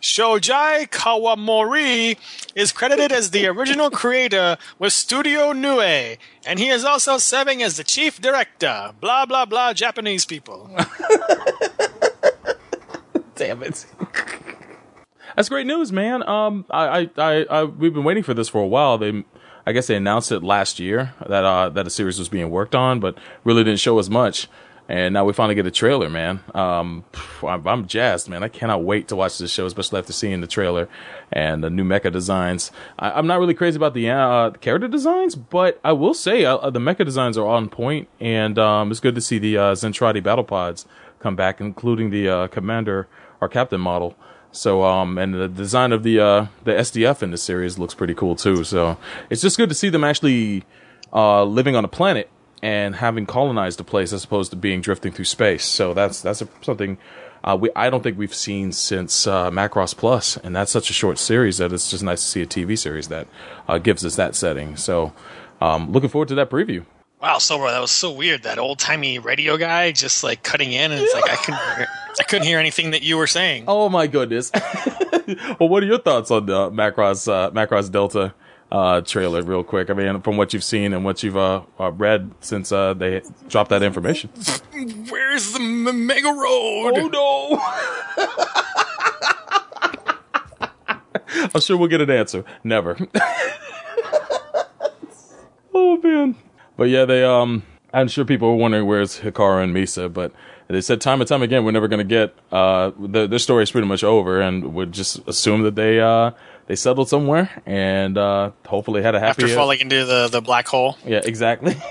Shoji 0.00 0.86
Kawamori 0.86 2.16
is 2.54 2.72
credited 2.72 3.10
as 3.10 3.30
the 3.30 3.46
original 3.46 3.90
creator 3.90 4.56
with 4.78 4.92
Studio 4.92 5.52
Nue, 5.52 6.16
and 6.46 6.58
he 6.58 6.68
is 6.68 6.84
also 6.84 7.18
serving 7.18 7.62
as 7.62 7.76
the 7.76 7.84
chief 7.84 8.20
director. 8.20 8.92
Blah 9.00 9.26
blah 9.26 9.44
blah 9.44 9.72
Japanese 9.72 10.24
people. 10.24 10.70
Damn 13.34 13.62
it. 13.62 13.86
That's 15.38 15.48
great 15.48 15.68
news, 15.68 15.92
man. 15.92 16.28
Um, 16.28 16.64
I, 16.68 16.88
I, 16.98 17.10
I, 17.16 17.44
I, 17.44 17.62
we've 17.62 17.94
been 17.94 18.02
waiting 18.02 18.24
for 18.24 18.34
this 18.34 18.48
for 18.48 18.60
a 18.60 18.66
while. 18.66 18.98
They, 18.98 19.22
I 19.64 19.70
guess 19.70 19.86
they 19.86 19.94
announced 19.94 20.32
it 20.32 20.42
last 20.42 20.80
year 20.80 21.14
that 21.24 21.44
uh 21.44 21.68
that 21.68 21.86
a 21.86 21.90
series 21.90 22.18
was 22.18 22.28
being 22.28 22.50
worked 22.50 22.74
on, 22.74 22.98
but 22.98 23.16
really 23.44 23.62
didn't 23.62 23.78
show 23.78 24.00
us 24.00 24.08
much. 24.08 24.48
And 24.88 25.14
now 25.14 25.24
we 25.24 25.32
finally 25.32 25.54
get 25.54 25.64
a 25.64 25.70
trailer, 25.70 26.10
man. 26.10 26.40
Um, 26.56 27.04
I'm, 27.44 27.86
jazzed, 27.86 28.28
man. 28.28 28.42
I 28.42 28.48
cannot 28.48 28.82
wait 28.82 29.06
to 29.08 29.16
watch 29.16 29.38
this 29.38 29.52
show, 29.52 29.64
especially 29.64 30.00
after 30.00 30.12
seeing 30.12 30.40
the 30.40 30.48
trailer 30.48 30.88
and 31.30 31.62
the 31.62 31.70
new 31.70 31.84
mecha 31.84 32.10
designs. 32.10 32.72
I, 32.98 33.12
I'm 33.12 33.28
not 33.28 33.38
really 33.38 33.54
crazy 33.54 33.76
about 33.76 33.94
the 33.94 34.10
uh, 34.10 34.50
character 34.60 34.88
designs, 34.88 35.36
but 35.36 35.78
I 35.84 35.92
will 35.92 36.14
say 36.14 36.46
uh, 36.46 36.68
the 36.68 36.80
mecha 36.80 37.04
designs 37.04 37.38
are 37.38 37.46
on 37.46 37.68
point, 37.68 38.08
and 38.18 38.58
um, 38.58 38.90
it's 38.90 38.98
good 38.98 39.14
to 39.14 39.20
see 39.20 39.38
the 39.38 39.56
uh, 39.56 39.74
Zentradi 39.76 40.20
battle 40.20 40.42
pods 40.42 40.84
come 41.20 41.36
back, 41.36 41.60
including 41.60 42.10
the 42.10 42.28
uh, 42.28 42.48
commander 42.48 43.06
or 43.40 43.48
captain 43.48 43.80
model. 43.80 44.16
So, 44.50 44.82
um, 44.82 45.18
and 45.18 45.34
the 45.34 45.48
design 45.48 45.92
of 45.92 46.02
the 46.02 46.20
uh, 46.20 46.46
the 46.64 46.72
SDF 46.72 47.22
in 47.22 47.30
the 47.30 47.38
series 47.38 47.78
looks 47.78 47.94
pretty 47.94 48.14
cool 48.14 48.34
too. 48.34 48.64
So, 48.64 48.96
it's 49.30 49.42
just 49.42 49.56
good 49.56 49.68
to 49.68 49.74
see 49.74 49.88
them 49.88 50.04
actually 50.04 50.64
uh, 51.12 51.44
living 51.44 51.76
on 51.76 51.84
a 51.84 51.88
planet 51.88 52.30
and 52.62 52.96
having 52.96 53.26
colonized 53.26 53.80
a 53.80 53.84
place 53.84 54.12
as 54.12 54.24
opposed 54.24 54.50
to 54.50 54.56
being 54.56 54.80
drifting 54.80 55.12
through 55.12 55.24
space. 55.24 55.64
So 55.64 55.94
that's 55.94 56.20
that's 56.20 56.42
a, 56.42 56.48
something 56.62 56.98
uh, 57.44 57.56
we 57.60 57.70
I 57.76 57.90
don't 57.90 58.02
think 58.02 58.18
we've 58.18 58.34
seen 58.34 58.72
since 58.72 59.26
uh, 59.26 59.50
Macross 59.50 59.96
Plus, 59.96 60.36
and 60.38 60.54
that's 60.56 60.72
such 60.72 60.90
a 60.90 60.92
short 60.92 61.18
series 61.18 61.58
that 61.58 61.72
it's 61.72 61.90
just 61.90 62.02
nice 62.02 62.20
to 62.22 62.26
see 62.26 62.42
a 62.42 62.46
TV 62.46 62.78
series 62.78 63.08
that 63.08 63.28
uh, 63.68 63.78
gives 63.78 64.04
us 64.04 64.16
that 64.16 64.34
setting. 64.34 64.76
So, 64.76 65.12
um, 65.60 65.92
looking 65.92 66.08
forward 66.08 66.28
to 66.28 66.34
that 66.36 66.50
preview. 66.50 66.84
Wow, 67.20 67.38
Silver, 67.38 67.68
that 67.68 67.80
was 67.80 67.90
so 67.90 68.12
weird. 68.12 68.44
That 68.44 68.58
old 68.60 68.78
timey 68.78 69.18
radio 69.18 69.56
guy 69.56 69.90
just 69.90 70.22
like 70.22 70.44
cutting 70.44 70.72
in, 70.72 70.92
and 70.92 71.02
it's 71.02 71.12
like 71.12 71.28
I 71.28 71.34
couldn't, 71.34 71.60
hear, 71.76 71.86
I 72.20 72.22
couldn't 72.22 72.46
hear 72.46 72.60
anything 72.60 72.92
that 72.92 73.02
you 73.02 73.16
were 73.16 73.26
saying. 73.26 73.64
Oh 73.66 73.88
my 73.88 74.06
goodness! 74.06 74.52
well, 75.58 75.68
what 75.68 75.82
are 75.82 75.86
your 75.86 75.98
thoughts 75.98 76.30
on 76.30 76.46
the 76.46 76.70
Macross 76.70 77.26
uh, 77.26 77.50
Macross 77.50 77.90
Delta 77.90 78.34
uh, 78.70 79.00
trailer, 79.00 79.42
real 79.42 79.64
quick? 79.64 79.90
I 79.90 79.94
mean, 79.94 80.20
from 80.20 80.36
what 80.36 80.52
you've 80.52 80.62
seen 80.62 80.92
and 80.92 81.04
what 81.04 81.24
you've 81.24 81.36
uh, 81.36 81.62
uh, 81.80 81.90
read 81.90 82.30
since 82.38 82.70
uh, 82.70 82.94
they 82.94 83.22
dropped 83.48 83.70
that 83.70 83.82
information. 83.82 84.30
Where's 85.08 85.54
the 85.54 85.60
M- 85.60 86.06
Mega 86.06 86.28
Road? 86.28 86.92
Oh 86.94 87.08
no! 87.08 87.60
I'm 91.54 91.60
sure 91.60 91.76
we'll 91.76 91.88
get 91.88 92.00
an 92.00 92.10
answer. 92.10 92.44
Never. 92.62 92.96
oh 95.74 95.96
man. 96.00 96.36
But 96.78 96.88
yeah, 96.90 97.04
they 97.04 97.22
um 97.24 97.64
I'm 97.92 98.08
sure 98.08 98.24
people 98.24 98.48
were 98.48 98.56
wondering 98.56 98.86
where's 98.86 99.20
Hikaru 99.20 99.64
and 99.64 99.74
Misa, 99.74 100.10
but 100.10 100.32
they 100.68 100.80
said 100.80 101.00
time 101.00 101.20
and 101.20 101.28
time 101.28 101.42
again 101.42 101.64
we're 101.64 101.72
never 101.72 101.88
going 101.88 101.98
to 101.98 102.04
get 102.04 102.34
uh 102.52 102.92
the, 102.98 103.26
their 103.26 103.38
story 103.38 103.64
is 103.64 103.70
pretty 103.70 103.88
much 103.88 104.04
over 104.04 104.40
and 104.40 104.74
would 104.74 104.92
just 104.92 105.26
assume 105.26 105.62
that 105.62 105.74
they 105.74 105.98
uh 106.00 106.30
they 106.66 106.76
settled 106.76 107.08
somewhere 107.08 107.50
and 107.66 108.16
uh 108.16 108.52
hopefully 108.66 109.02
had 109.02 109.14
a 109.16 109.20
happy 109.20 109.42
After 109.42 109.54
falling 109.54 109.80
into 109.80 110.04
the, 110.04 110.28
the 110.28 110.40
black 110.40 110.68
hole. 110.68 110.96
Yeah, 111.04 111.20
exactly. 111.24 111.76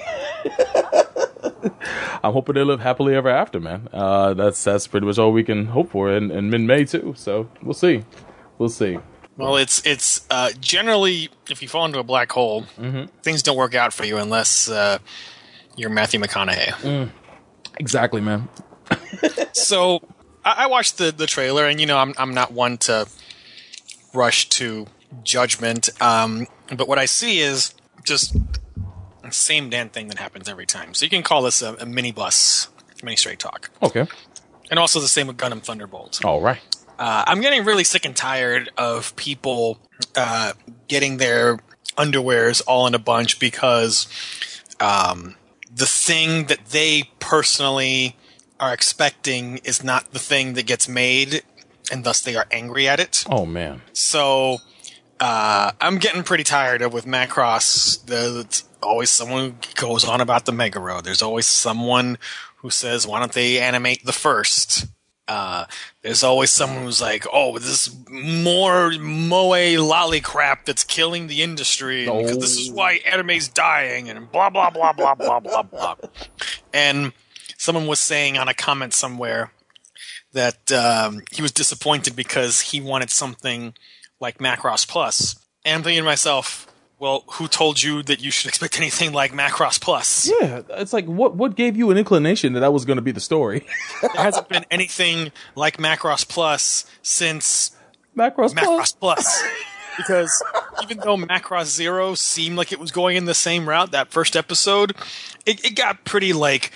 I'm 2.24 2.34
hoping 2.34 2.56
they 2.56 2.64
live 2.64 2.80
happily 2.80 3.14
ever 3.14 3.30
after, 3.30 3.60
man. 3.60 3.90
Uh 3.92 4.34
that's 4.36 4.64
that's 4.64 4.88
pretty 4.88 5.06
much 5.06 5.18
all 5.20 5.34
we 5.34 5.44
can 5.44 5.66
hope 5.66 5.92
for 5.92 6.10
in, 6.16 6.32
in 6.32 6.50
mid 6.50 6.62
May 6.62 6.86
too. 6.86 7.14
So 7.18 7.50
we'll 7.62 7.74
see. 7.74 8.06
We'll 8.58 8.70
see. 8.70 9.00
Well, 9.38 9.58
it's 9.58 9.86
it's 9.86 10.26
uh, 10.30 10.50
generally 10.60 11.30
if 11.50 11.62
you 11.62 11.68
fall 11.68 11.86
into 11.86 12.00
a 12.00 12.04
black 12.04 12.32
hole, 12.32 12.66
things 13.22 13.44
don't 13.44 13.58
work 13.58 13.76
out 13.76 13.94
for 13.94 14.04
you 14.04 14.18
unless 14.18 14.68
uh, 14.70 14.98
you're 15.76 15.90
Matthew 15.92 16.20
McConaughey. 16.20 17.10
Exactly, 17.78 18.22
man. 18.22 18.50
so 19.54 20.02
I, 20.44 20.64
I 20.64 20.68
watched 20.68 20.98
the 20.98 21.12
the 21.12 21.28
trailer, 21.28 21.68
and 21.68 21.80
you 21.80 21.86
know 21.86 21.98
I'm 21.98 22.14
I'm 22.18 22.34
not 22.34 22.52
one 22.52 22.78
to 22.80 23.08
rush 24.14 24.50
to 24.50 24.88
judgment, 25.24 25.90
um, 26.02 26.48
but 26.76 26.88
what 26.88 26.98
I 26.98 27.06
see 27.06 27.40
is 27.40 27.74
just 28.04 28.36
same 29.30 29.70
damn 29.70 29.90
thing 29.90 30.08
that 30.08 30.18
happens 30.18 30.48
every 30.48 30.66
time. 30.66 30.94
So 30.94 31.06
you 31.06 31.10
can 31.10 31.22
call 31.22 31.42
this 31.44 31.62
a, 31.62 31.76
a 31.76 31.86
mini 31.86 32.12
bus, 32.14 32.70
mini 33.04 33.18
straight 33.18 33.40
talk, 33.40 33.70
Okay. 33.84 34.08
and 34.72 34.80
also 34.80 35.00
the 35.02 35.08
same 35.08 35.28
with 35.28 35.38
Gundam 35.38 35.62
Thunderbolt. 35.62 36.24
All 36.26 36.42
right. 36.42 36.60
Uh, 37.00 37.24
I'm 37.28 37.42
getting 37.42 37.64
really 37.64 37.84
sick 37.84 38.06
and 38.06 38.16
tired 38.16 38.70
of 38.78 39.16
people 39.16 39.80
uh, 40.16 40.54
getting 40.88 41.18
their 41.18 41.58
underwears 41.98 42.62
all 42.68 42.88
in 42.88 42.96
a 42.96 43.00
bunch 43.00 43.40
because 43.40 44.08
um, 44.80 45.36
the 45.74 45.86
thing 45.86 46.46
that 46.46 46.68
they 46.68 47.10
personally 47.20 48.16
are 48.60 48.74
expecting 48.74 49.58
is 49.58 49.84
not 49.84 50.12
the 50.12 50.20
thing 50.20 50.54
that 50.54 50.66
gets 50.66 50.88
made, 50.90 51.44
and 51.92 52.04
thus 52.04 52.22
they 52.22 52.36
are 52.36 52.48
angry 52.52 52.88
at 52.88 53.00
it. 53.00 53.24
Oh 53.30 53.46
man. 53.46 53.82
So 53.94 54.58
uh, 55.20 55.72
I'm 55.80 55.98
getting 55.98 56.24
pretty 56.24 56.44
tired 56.44 56.82
of 56.82 56.94
with 56.94 57.06
Macross. 57.06 58.04
There's 58.06 58.64
always 58.82 59.10
someone 59.10 59.44
who 59.44 59.74
goes 59.76 60.06
on 60.06 60.22
about 60.22 60.46
the 60.46 60.52
Mega 60.52 60.80
Road. 60.80 61.04
There's 61.04 61.22
always 61.22 61.48
someone 61.48 62.18
who 62.58 62.70
says, 62.70 63.06
"Why 63.06 63.20
don't 63.20 63.34
they 63.34 63.60
animate 63.60 64.06
the 64.06 64.14
first? 64.14 64.88
Uh, 65.28 65.66
there's 66.04 66.24
always 66.24 66.52
someone 66.52 66.84
who's 66.84 67.02
like, 67.02 67.26
"Oh, 67.32 67.58
this 67.58 67.88
is 67.88 67.96
more 68.10 68.92
moe 68.92 69.76
lolly 69.84 70.22
crap 70.22 70.66
that's 70.66 70.84
killing 70.84 71.28
the 71.28 71.42
industry 71.42 72.06
because 72.06 72.38
this 72.38 72.58
is 72.58 72.72
why 72.72 73.00
anime's 73.06 73.48
dying," 73.48 74.10
and 74.10 74.32
blah 74.32 74.50
blah 74.50 74.70
blah 74.70 74.94
blah 74.94 75.16
blah 75.16 75.40
blah 75.40 75.64
blah. 75.64 75.96
And 76.74 77.12
someone 77.58 77.88
was 77.88 78.00
saying 78.00 78.38
on 78.38 78.48
a 78.48 78.54
comment 78.54 78.94
somewhere 78.94 79.52
that 80.34 80.72
um, 80.72 81.22
he 81.32 81.42
was 81.42 81.52
disappointed 81.52 82.16
because 82.16 82.62
he 82.62 82.80
wanted 82.80 83.10
something 83.10 83.74
like 84.20 84.38
Macross 84.38 84.88
Plus. 84.88 85.36
And 85.66 85.76
I'm 85.76 85.84
thinking 85.84 86.04
to 86.04 86.06
myself, 86.06 86.67
well, 87.00 87.24
who 87.34 87.48
told 87.48 87.82
you 87.84 88.02
that 88.04 88.22
you 88.22 88.32
should 88.32 88.48
expect 88.50 88.78
anything 88.78 89.14
like 89.14 89.32
Macross 89.32 89.80
Plus? 89.80 90.32
Yeah, 90.42 90.62
it's 90.70 90.94
like 90.94 91.06
what 91.06 91.36
what 91.36 91.56
gave 91.56 91.78
you 91.78 91.92
an 91.92 91.98
inclination 91.98 92.54
that 92.54 92.62
that 92.62 92.74
was 92.74 92.86
going 92.86 92.98
to 92.98 93.02
be 93.04 93.12
the 93.12 93.20
story? 93.20 93.66
There 94.02 94.10
hasn't 94.24 94.50
been 94.50 94.66
anything 94.72 95.32
like 95.56 95.78
Macross 95.78 96.28
Plus 96.28 96.86
since 97.02 97.76
Macross, 98.16 98.54
Macross 98.54 98.96
Plus. 99.00 99.24
Plus. 99.24 99.44
because 99.98 100.44
even 100.84 100.98
though 101.00 101.18
Macross 101.18 101.66
Zero 101.66 102.14
seemed 102.16 102.56
like 102.58 102.72
it 102.72 102.80
was 102.80 102.92
going 102.92 103.16
in 103.18 103.26
the 103.26 103.34
same 103.34 103.68
route, 103.68 103.92
that 103.92 104.10
first 104.10 104.36
episode, 104.36 104.96
it, 105.46 105.64
it 105.66 105.76
got 105.76 106.04
pretty 106.06 106.34
like 106.34 106.72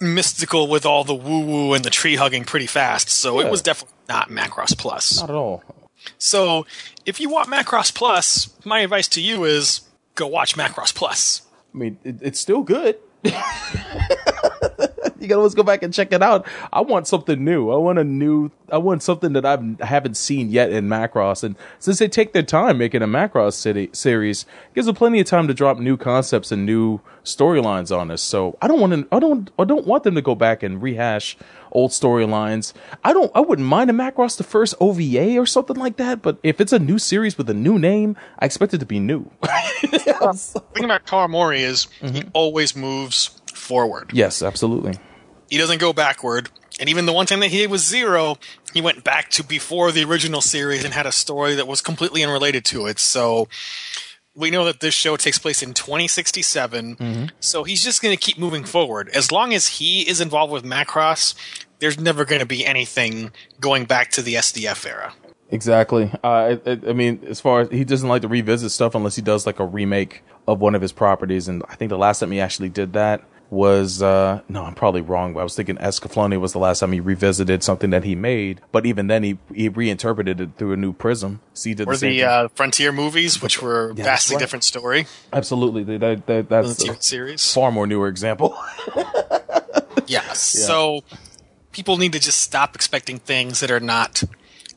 mystical 0.00 0.66
with 0.68 0.84
all 0.86 1.04
the 1.04 1.14
woo 1.14 1.40
woo 1.40 1.74
and 1.74 1.84
the 1.84 1.90
tree 1.90 2.16
hugging 2.16 2.44
pretty 2.44 2.66
fast. 2.66 3.08
So 3.08 3.40
Yeah. 3.40 3.46
it 3.46 3.50
was 3.50 3.62
definitely 3.62 3.94
not 4.08 4.28
Macross 4.30 4.76
Plus. 4.76 5.20
Not 5.20 5.30
at 5.30 5.36
all. 5.36 5.62
So 6.18 6.66
if 7.06 7.20
you 7.20 7.28
want 7.28 7.48
Macross 7.48 7.94
Plus, 7.94 8.54
my 8.64 8.80
advice 8.80 9.08
to 9.08 9.20
you 9.20 9.44
is 9.44 9.82
go 10.14 10.26
watch 10.26 10.56
Macross 10.56 10.94
Plus. 10.94 11.42
I 11.74 11.78
mean, 11.78 11.98
it, 12.04 12.16
it's 12.20 12.40
still 12.40 12.62
good. 12.62 12.98
you 15.22 15.28
gotta 15.28 15.38
always 15.38 15.54
go 15.54 15.62
back 15.62 15.82
and 15.82 15.94
check 15.94 16.12
it 16.12 16.22
out. 16.22 16.46
I 16.72 16.80
want 16.80 17.06
something 17.06 17.42
new. 17.42 17.70
I 17.70 17.76
want 17.76 17.98
a 17.98 18.04
new. 18.04 18.50
I 18.70 18.78
want 18.78 19.02
something 19.02 19.32
that 19.34 19.44
I've, 19.44 19.80
I 19.80 19.86
haven't 19.86 20.16
seen 20.16 20.50
yet 20.50 20.70
in 20.70 20.88
Macross. 20.88 21.44
And 21.44 21.56
since 21.78 21.98
they 21.98 22.08
take 22.08 22.32
their 22.32 22.42
time 22.42 22.78
making 22.78 23.02
a 23.02 23.06
Macross 23.06 23.54
city 23.54 23.90
series, 23.92 24.42
it 24.42 24.74
gives 24.74 24.86
them 24.86 24.96
plenty 24.96 25.20
of 25.20 25.26
time 25.26 25.46
to 25.48 25.54
drop 25.54 25.78
new 25.78 25.96
concepts 25.96 26.50
and 26.50 26.66
new 26.66 27.00
storylines 27.24 27.96
on 27.96 28.10
us. 28.10 28.22
So 28.22 28.56
I 28.60 28.68
don't 28.68 28.80
want 28.80 28.92
to. 28.92 29.08
I 29.12 29.18
don't. 29.18 29.50
I 29.58 29.64
don't 29.64 29.86
want 29.86 30.04
them 30.04 30.14
to 30.14 30.22
go 30.22 30.34
back 30.34 30.62
and 30.62 30.82
rehash 30.82 31.36
old 31.72 31.90
storylines. 31.90 32.72
I 33.04 33.12
don't. 33.12 33.30
I 33.34 33.40
wouldn't 33.40 33.68
mind 33.68 33.90
a 33.90 33.92
Macross 33.92 34.36
the 34.36 34.44
first 34.44 34.74
OVA 34.80 35.38
or 35.38 35.46
something 35.46 35.76
like 35.76 35.96
that. 35.96 36.22
But 36.22 36.38
if 36.42 36.60
it's 36.60 36.72
a 36.72 36.78
new 36.78 36.98
series 36.98 37.38
with 37.38 37.48
a 37.50 37.54
new 37.54 37.78
name, 37.78 38.16
I 38.38 38.46
expect 38.46 38.74
it 38.74 38.78
to 38.78 38.86
be 38.86 39.00
new. 39.00 39.30
The 39.82 40.62
thing 40.74 40.84
about 40.84 41.06
Kawamori 41.06 41.60
is 41.60 41.88
he 42.00 42.06
mm-hmm. 42.06 42.28
always 42.32 42.76
moves 42.76 43.40
forward. 43.52 44.10
yes, 44.12 44.42
absolutely. 44.42 44.94
He 45.52 45.58
doesn't 45.58 45.82
go 45.82 45.92
backward. 45.92 46.48
And 46.80 46.88
even 46.88 47.04
the 47.04 47.12
one 47.12 47.26
time 47.26 47.40
that 47.40 47.50
he 47.50 47.66
was 47.66 47.86
zero, 47.86 48.38
he 48.72 48.80
went 48.80 49.04
back 49.04 49.28
to 49.32 49.44
before 49.44 49.92
the 49.92 50.02
original 50.02 50.40
series 50.40 50.82
and 50.82 50.94
had 50.94 51.04
a 51.04 51.12
story 51.12 51.54
that 51.56 51.68
was 51.68 51.82
completely 51.82 52.24
unrelated 52.24 52.64
to 52.64 52.86
it. 52.86 52.98
So 52.98 53.48
we 54.34 54.50
know 54.50 54.64
that 54.64 54.80
this 54.80 54.94
show 54.94 55.14
takes 55.18 55.38
place 55.38 55.62
in 55.62 55.74
2067. 55.74 57.30
So 57.38 57.64
he's 57.64 57.84
just 57.84 58.00
going 58.00 58.16
to 58.16 58.18
keep 58.20 58.38
moving 58.38 58.64
forward. 58.64 59.10
As 59.10 59.30
long 59.30 59.52
as 59.52 59.66
he 59.68 60.08
is 60.08 60.22
involved 60.22 60.54
with 60.54 60.64
Macross, 60.64 61.34
there's 61.80 62.00
never 62.00 62.24
going 62.24 62.40
to 62.40 62.46
be 62.46 62.64
anything 62.64 63.30
going 63.60 63.84
back 63.84 64.10
to 64.12 64.22
the 64.22 64.36
SDF 64.36 64.86
era. 64.86 65.12
Exactly. 65.50 66.10
Uh, 66.24 66.26
I, 66.26 66.50
I- 66.64 66.80
I 66.88 66.92
mean, 66.94 67.22
as 67.28 67.40
far 67.42 67.60
as 67.60 67.68
he 67.68 67.84
doesn't 67.84 68.08
like 68.08 68.22
to 68.22 68.28
revisit 68.28 68.70
stuff 68.70 68.94
unless 68.94 69.16
he 69.16 69.22
does 69.22 69.44
like 69.44 69.60
a 69.60 69.66
remake 69.66 70.22
of 70.48 70.60
one 70.60 70.74
of 70.74 70.80
his 70.80 70.92
properties, 70.92 71.46
and 71.46 71.62
I 71.68 71.74
think 71.74 71.90
the 71.90 71.98
last 71.98 72.20
time 72.20 72.30
he 72.30 72.40
actually 72.40 72.70
did 72.70 72.94
that 72.94 73.22
was 73.52 74.00
uh 74.02 74.40
no, 74.48 74.64
I'm 74.64 74.74
probably 74.74 75.02
wrong, 75.02 75.34
but 75.34 75.40
I 75.40 75.42
was 75.42 75.54
thinking 75.54 75.76
Escaflowne 75.76 76.40
was 76.40 76.52
the 76.52 76.58
last 76.58 76.80
time 76.80 76.90
he 76.92 77.00
revisited 77.00 77.62
something 77.62 77.90
that 77.90 78.02
he 78.02 78.14
made, 78.14 78.62
but 78.72 78.86
even 78.86 79.08
then 79.08 79.22
he 79.22 79.36
he 79.54 79.68
reinterpreted 79.68 80.40
it 80.40 80.50
through 80.56 80.72
a 80.72 80.76
new 80.76 80.94
prism. 80.94 81.40
So 81.52 81.68
he 81.68 81.74
did 81.74 81.86
Or 81.86 81.94
the 81.96 82.08
the 82.08 82.24
uh, 82.24 82.48
Frontier 82.54 82.92
movies, 82.92 83.42
which 83.42 83.60
were 83.60 83.92
that's 83.94 84.06
vastly 84.06 84.36
right. 84.36 84.40
different 84.40 84.64
story. 84.64 85.06
Absolutely, 85.34 85.84
that, 85.84 86.00
that, 86.00 86.26
that- 86.26 86.48
that's 86.48 86.82
The 86.82 86.92
a 86.92 87.02
series. 87.02 87.52
far 87.52 87.70
more 87.70 87.86
newer 87.86 88.08
example. 88.08 88.58
Yes. 90.06 90.40
So 90.40 91.04
people 91.72 91.96
need 91.96 92.12
to 92.12 92.18
just 92.18 92.38
stop 92.40 92.74
expecting 92.74 93.18
things 93.18 93.60
that 93.60 93.70
are 93.70 93.80
not 93.80 94.22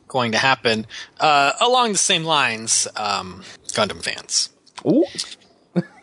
going 0.08 0.32
to 0.32 0.38
happen. 0.38 0.86
Uh, 1.20 1.52
along 1.60 1.92
the 1.92 1.98
same 1.98 2.24
lines, 2.24 2.86
um, 2.96 3.42
Gundam 3.68 4.02
fans. 4.02 4.50
Ooh. 4.86 5.04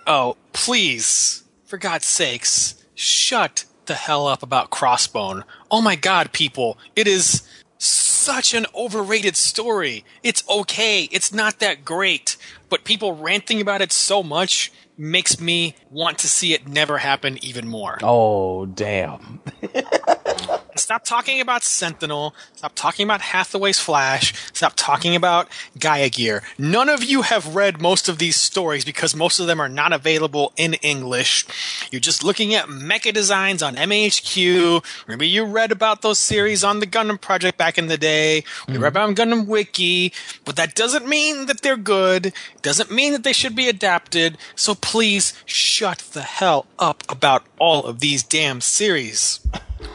Oh, 0.05 0.35
please, 0.51 1.42
for 1.73 1.79
God's 1.79 2.05
sakes, 2.05 2.75
shut 2.93 3.65
the 3.87 3.95
hell 3.95 4.27
up 4.27 4.43
about 4.43 4.69
Crossbone. 4.69 5.41
Oh 5.71 5.81
my 5.81 5.95
god, 5.95 6.31
people, 6.31 6.77
it 6.95 7.07
is 7.07 7.41
such 7.79 8.53
an 8.53 8.67
overrated 8.75 9.35
story. 9.35 10.05
It's 10.21 10.47
okay, 10.47 11.05
it's 11.11 11.33
not 11.33 11.57
that 11.61 11.83
great, 11.83 12.37
but 12.69 12.83
people 12.83 13.15
ranting 13.15 13.59
about 13.59 13.81
it 13.81 13.91
so 13.91 14.21
much 14.21 14.71
makes 14.99 15.39
me 15.39 15.73
want 15.89 16.19
to 16.19 16.27
see 16.27 16.53
it 16.53 16.67
never 16.67 16.99
happen 16.99 17.43
even 17.43 17.67
more. 17.67 17.97
Oh 18.03 18.67
damn! 18.67 19.41
Stop 20.75 21.03
talking 21.03 21.39
about 21.39 21.63
Sentinel. 21.63 22.35
Stop 22.55 22.73
talking 22.75 23.03
about 23.05 23.21
Hathaway's 23.21 23.79
Flash. 23.79 24.33
Stop 24.53 24.73
talking 24.75 25.15
about 25.15 25.47
Gaia 25.79 26.09
Gear. 26.09 26.43
None 26.57 26.89
of 26.89 27.03
you 27.03 27.21
have 27.23 27.55
read 27.55 27.81
most 27.81 28.09
of 28.09 28.17
these 28.17 28.35
stories 28.35 28.85
because 28.85 29.15
most 29.15 29.39
of 29.39 29.47
them 29.47 29.59
are 29.59 29.69
not 29.69 29.93
available 29.93 30.53
in 30.57 30.73
English. 30.75 31.45
You're 31.91 31.99
just 31.99 32.23
looking 32.23 32.53
at 32.53 32.67
mecha 32.67 33.13
designs 33.13 33.61
on 33.61 33.75
MHQ. 33.75 34.83
Maybe 35.07 35.27
you 35.27 35.45
read 35.45 35.71
about 35.71 36.01
those 36.01 36.19
series 36.19 36.63
on 36.63 36.79
the 36.79 36.87
Gundam 36.87 37.19
Project 37.19 37.57
back 37.57 37.77
in 37.77 37.87
the 37.87 37.97
day. 37.97 38.43
We 38.67 38.77
read 38.77 38.79
hmm. 38.79 38.85
about 38.85 39.03
'em 39.03 39.09
on 39.09 39.15
Gundam 39.15 39.47
Wiki. 39.47 40.13
But 40.45 40.55
that 40.55 40.75
doesn't 40.75 41.07
mean 41.07 41.45
that 41.47 41.61
they're 41.61 41.77
good. 41.77 42.33
Doesn't 42.61 42.91
mean 42.91 43.13
that 43.13 43.23
they 43.23 43.33
should 43.33 43.55
be 43.55 43.69
adapted. 43.69 44.37
So 44.55 44.75
please 44.75 45.33
shut 45.45 45.99
the 46.13 46.21
hell 46.21 46.65
up 46.79 47.03
about 47.09 47.45
all 47.59 47.85
of 47.85 47.99
these 47.99 48.23
damn 48.23 48.61
series. 48.61 49.39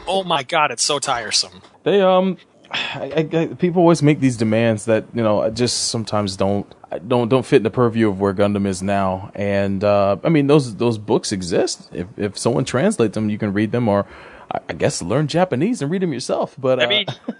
Oh 0.07 0.23
my 0.23 0.43
god, 0.43 0.71
it's 0.71 0.83
so 0.83 0.99
tiresome. 0.99 1.61
They 1.83 2.01
um, 2.01 2.37
I, 2.71 3.27
I, 3.33 3.37
I- 3.37 3.45
people 3.47 3.81
always 3.81 4.01
make 4.03 4.19
these 4.19 4.37
demands 4.37 4.85
that 4.85 5.05
you 5.13 5.23
know 5.23 5.49
just 5.49 5.89
sometimes 5.89 6.35
don't 6.35 6.65
don't 7.07 7.29
don't 7.29 7.45
fit 7.45 7.57
in 7.57 7.63
the 7.63 7.69
purview 7.69 8.09
of 8.09 8.19
where 8.19 8.33
Gundam 8.33 8.65
is 8.65 8.81
now. 8.81 9.31
And 9.35 9.83
uh, 9.83 10.17
I 10.23 10.29
mean 10.29 10.47
those 10.47 10.75
those 10.75 10.97
books 10.97 11.31
exist. 11.31 11.89
If 11.93 12.07
if 12.17 12.37
someone 12.37 12.65
translates 12.65 13.13
them, 13.15 13.29
you 13.29 13.37
can 13.37 13.53
read 13.53 13.71
them, 13.71 13.87
or 13.87 14.05
I, 14.67 14.73
guess 14.73 15.01
learn 15.01 15.27
Japanese 15.27 15.81
and 15.81 15.91
read 15.91 16.01
them 16.01 16.13
yourself. 16.13 16.55
But 16.57 16.79
uh, 16.79 16.83
I 16.83 16.87
mean, 16.87 17.05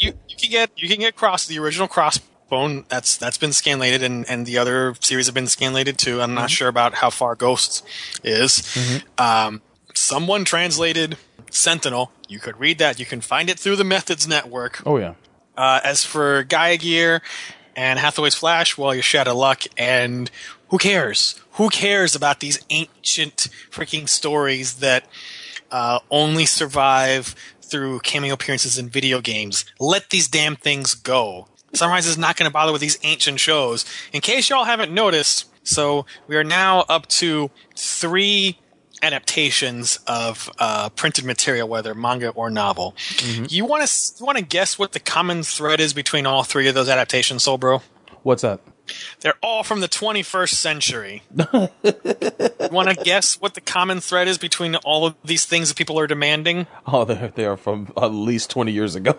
you, 0.00 0.12
you 0.28 0.36
can 0.36 0.50
get 0.50 0.70
you 0.76 0.88
can 0.88 1.00
get 1.00 1.16
cross 1.16 1.46
the 1.46 1.58
original 1.58 1.88
crossbone 1.88 2.86
that's 2.88 3.16
that's 3.16 3.38
been 3.38 3.50
scanlated 3.50 4.02
and 4.02 4.28
and 4.28 4.46
the 4.46 4.58
other 4.58 4.94
series 5.00 5.26
have 5.26 5.34
been 5.34 5.44
scanlated 5.46 5.96
too. 5.96 6.20
I'm 6.20 6.34
not 6.34 6.50
sure 6.50 6.68
about 6.68 6.94
how 6.94 7.10
far 7.10 7.34
Ghosts 7.34 7.82
is. 8.22 9.02
Um, 9.18 9.62
someone 9.94 10.44
translated 10.44 11.16
Sentinel. 11.54 12.10
You 12.28 12.38
could 12.38 12.58
read 12.58 12.78
that. 12.78 12.98
You 12.98 13.06
can 13.06 13.20
find 13.20 13.48
it 13.48 13.58
through 13.58 13.76
the 13.76 13.84
Methods 13.84 14.26
Network. 14.26 14.82
oh 14.86 14.96
yeah, 14.98 15.14
Uh, 15.56 15.80
as 15.84 16.04
for 16.04 16.42
Gaia 16.44 16.76
Gear 16.76 17.22
and 17.76 17.98
Hathaway's 17.98 18.34
Flash, 18.34 18.76
well, 18.78 18.94
you're 18.94 19.02
shot 19.02 19.28
of 19.28 19.36
luck. 19.36 19.62
And 19.76 20.30
who 20.68 20.78
cares? 20.78 21.40
Who 21.52 21.68
cares 21.68 22.14
about 22.14 22.40
these 22.40 22.58
ancient 22.70 23.48
freaking 23.70 24.08
stories 24.08 24.74
that 24.76 25.04
uh, 25.70 26.00
only 26.10 26.46
survive 26.46 27.34
through 27.62 28.00
cameo 28.00 28.34
appearances 28.34 28.78
in 28.78 28.88
video 28.88 29.20
games? 29.20 29.64
Let 29.78 30.10
these 30.10 30.28
damn 30.28 30.56
things 30.56 30.94
go. 30.94 31.46
Sunrise 31.72 32.06
is 32.06 32.18
not 32.18 32.36
going 32.36 32.48
to 32.48 32.52
bother 32.52 32.70
with 32.72 32.80
these 32.80 32.98
ancient 33.02 33.40
shows. 33.40 33.84
In 34.12 34.20
case 34.20 34.48
y'all 34.48 34.64
haven't 34.64 34.92
noticed, 34.92 35.46
so 35.64 36.06
we 36.28 36.36
are 36.36 36.44
now 36.44 36.80
up 36.88 37.06
to 37.08 37.50
three 37.76 38.58
adaptations 39.04 40.00
of 40.06 40.50
uh, 40.58 40.88
printed 40.90 41.24
material, 41.24 41.68
whether 41.68 41.94
manga 41.94 42.30
or 42.30 42.50
novel. 42.50 42.94
You 43.48 43.64
want 43.64 43.86
to 43.86 44.14
you 44.18 44.26
want 44.26 44.38
to 44.38 44.44
guess 44.44 44.78
what 44.78 44.92
the 44.92 45.00
common 45.00 45.42
thread 45.42 45.80
is 45.80 45.92
between 45.92 46.26
all 46.26 46.42
three 46.42 46.66
of 46.68 46.74
those 46.74 46.88
adaptations, 46.88 47.42
Soul 47.44 47.58
Bro? 47.58 47.82
what's 48.22 48.42
that? 48.42 48.60
They're 49.20 49.38
all 49.42 49.62
from 49.62 49.80
the 49.80 49.88
21st 49.88 50.48
century. 50.54 51.22
You 52.64 52.70
want 52.70 52.88
to 52.88 53.04
guess 53.04 53.40
what 53.40 53.54
the 53.54 53.60
common 53.60 54.00
thread 54.00 54.26
is 54.26 54.38
between 54.38 54.74
all 54.76 55.06
of 55.06 55.14
these 55.22 55.44
things 55.44 55.68
that 55.68 55.76
people 55.76 55.98
are 56.00 56.06
demanding? 56.06 56.66
Oh, 56.86 57.04
they 57.04 57.30
they 57.34 57.44
are 57.44 57.58
from 57.58 57.92
at 57.96 58.08
least 58.08 58.50
twenty 58.50 58.72
years 58.72 58.94
ago. 58.94 59.18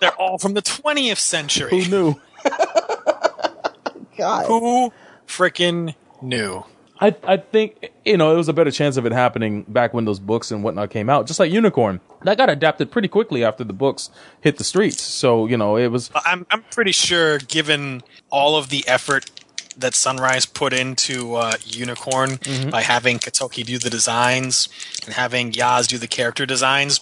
They're 0.00 0.14
all 0.14 0.38
from 0.38 0.54
the 0.54 0.62
20th 0.62 1.18
century. 1.18 1.70
Who 1.70 1.90
knew? 1.90 2.14
God. 4.16 4.46
Who 4.46 4.92
freaking 5.26 5.94
knew? 6.22 6.64
I 7.00 7.14
I 7.26 7.36
think 7.36 7.90
you 8.04 8.16
know 8.16 8.32
it 8.32 8.36
was 8.36 8.48
a 8.48 8.52
better 8.52 8.70
chance 8.70 8.96
of 8.96 9.06
it 9.06 9.12
happening 9.12 9.62
back 9.68 9.94
when 9.94 10.04
those 10.04 10.18
books 10.18 10.50
and 10.50 10.64
whatnot 10.64 10.90
came 10.90 11.08
out. 11.08 11.26
Just 11.26 11.38
like 11.40 11.52
Unicorn, 11.52 12.00
that 12.22 12.36
got 12.36 12.50
adapted 12.50 12.90
pretty 12.90 13.08
quickly 13.08 13.44
after 13.44 13.64
the 13.64 13.72
books 13.72 14.10
hit 14.40 14.58
the 14.58 14.64
streets. 14.64 15.00
So 15.02 15.46
you 15.46 15.56
know 15.56 15.76
it 15.76 15.88
was 15.88 16.10
I'm 16.26 16.46
I'm 16.50 16.62
pretty 16.70 16.92
sure, 16.92 17.38
given 17.38 18.02
all 18.30 18.56
of 18.56 18.68
the 18.70 18.86
effort 18.88 19.30
that 19.76 19.94
Sunrise 19.94 20.44
put 20.44 20.72
into 20.72 21.36
uh, 21.36 21.52
Unicorn 21.64 22.40
by 22.70 22.82
having 22.82 23.20
Katoki 23.20 23.64
do 23.64 23.78
the 23.78 23.90
designs 23.90 24.68
and 25.04 25.14
having 25.14 25.52
Yaz 25.52 25.86
do 25.86 25.98
the 25.98 26.08
character 26.08 26.44
designs, 26.44 27.00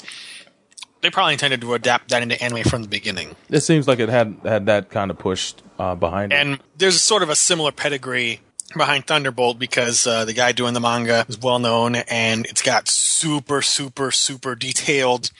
they 1.00 1.08
probably 1.08 1.32
intended 1.32 1.62
to 1.62 1.72
adapt 1.72 2.10
that 2.10 2.22
into 2.22 2.40
anime 2.42 2.64
from 2.64 2.82
the 2.82 2.88
beginning. 2.88 3.34
it 3.48 3.60
seems 3.60 3.88
like 3.88 3.98
it 3.98 4.10
had 4.10 4.36
had 4.44 4.66
that 4.66 4.90
kind 4.90 5.10
of 5.10 5.18
pushed 5.18 5.62
uh, 5.78 5.94
behind 5.94 6.34
it. 6.34 6.36
And 6.36 6.60
there's 6.76 7.00
sort 7.00 7.22
of 7.22 7.30
a 7.30 7.36
similar 7.36 7.72
pedigree 7.72 8.40
behind 8.74 9.06
Thunderbolt 9.06 9.58
because 9.58 10.06
uh, 10.06 10.24
the 10.24 10.32
guy 10.32 10.52
doing 10.52 10.74
the 10.74 10.80
manga 10.80 11.24
is 11.28 11.38
well 11.38 11.58
known 11.58 11.96
and 11.96 12.46
it's 12.46 12.62
got 12.62 12.88
super, 12.88 13.62
super, 13.62 14.10
super 14.10 14.54
detailed 14.54 15.30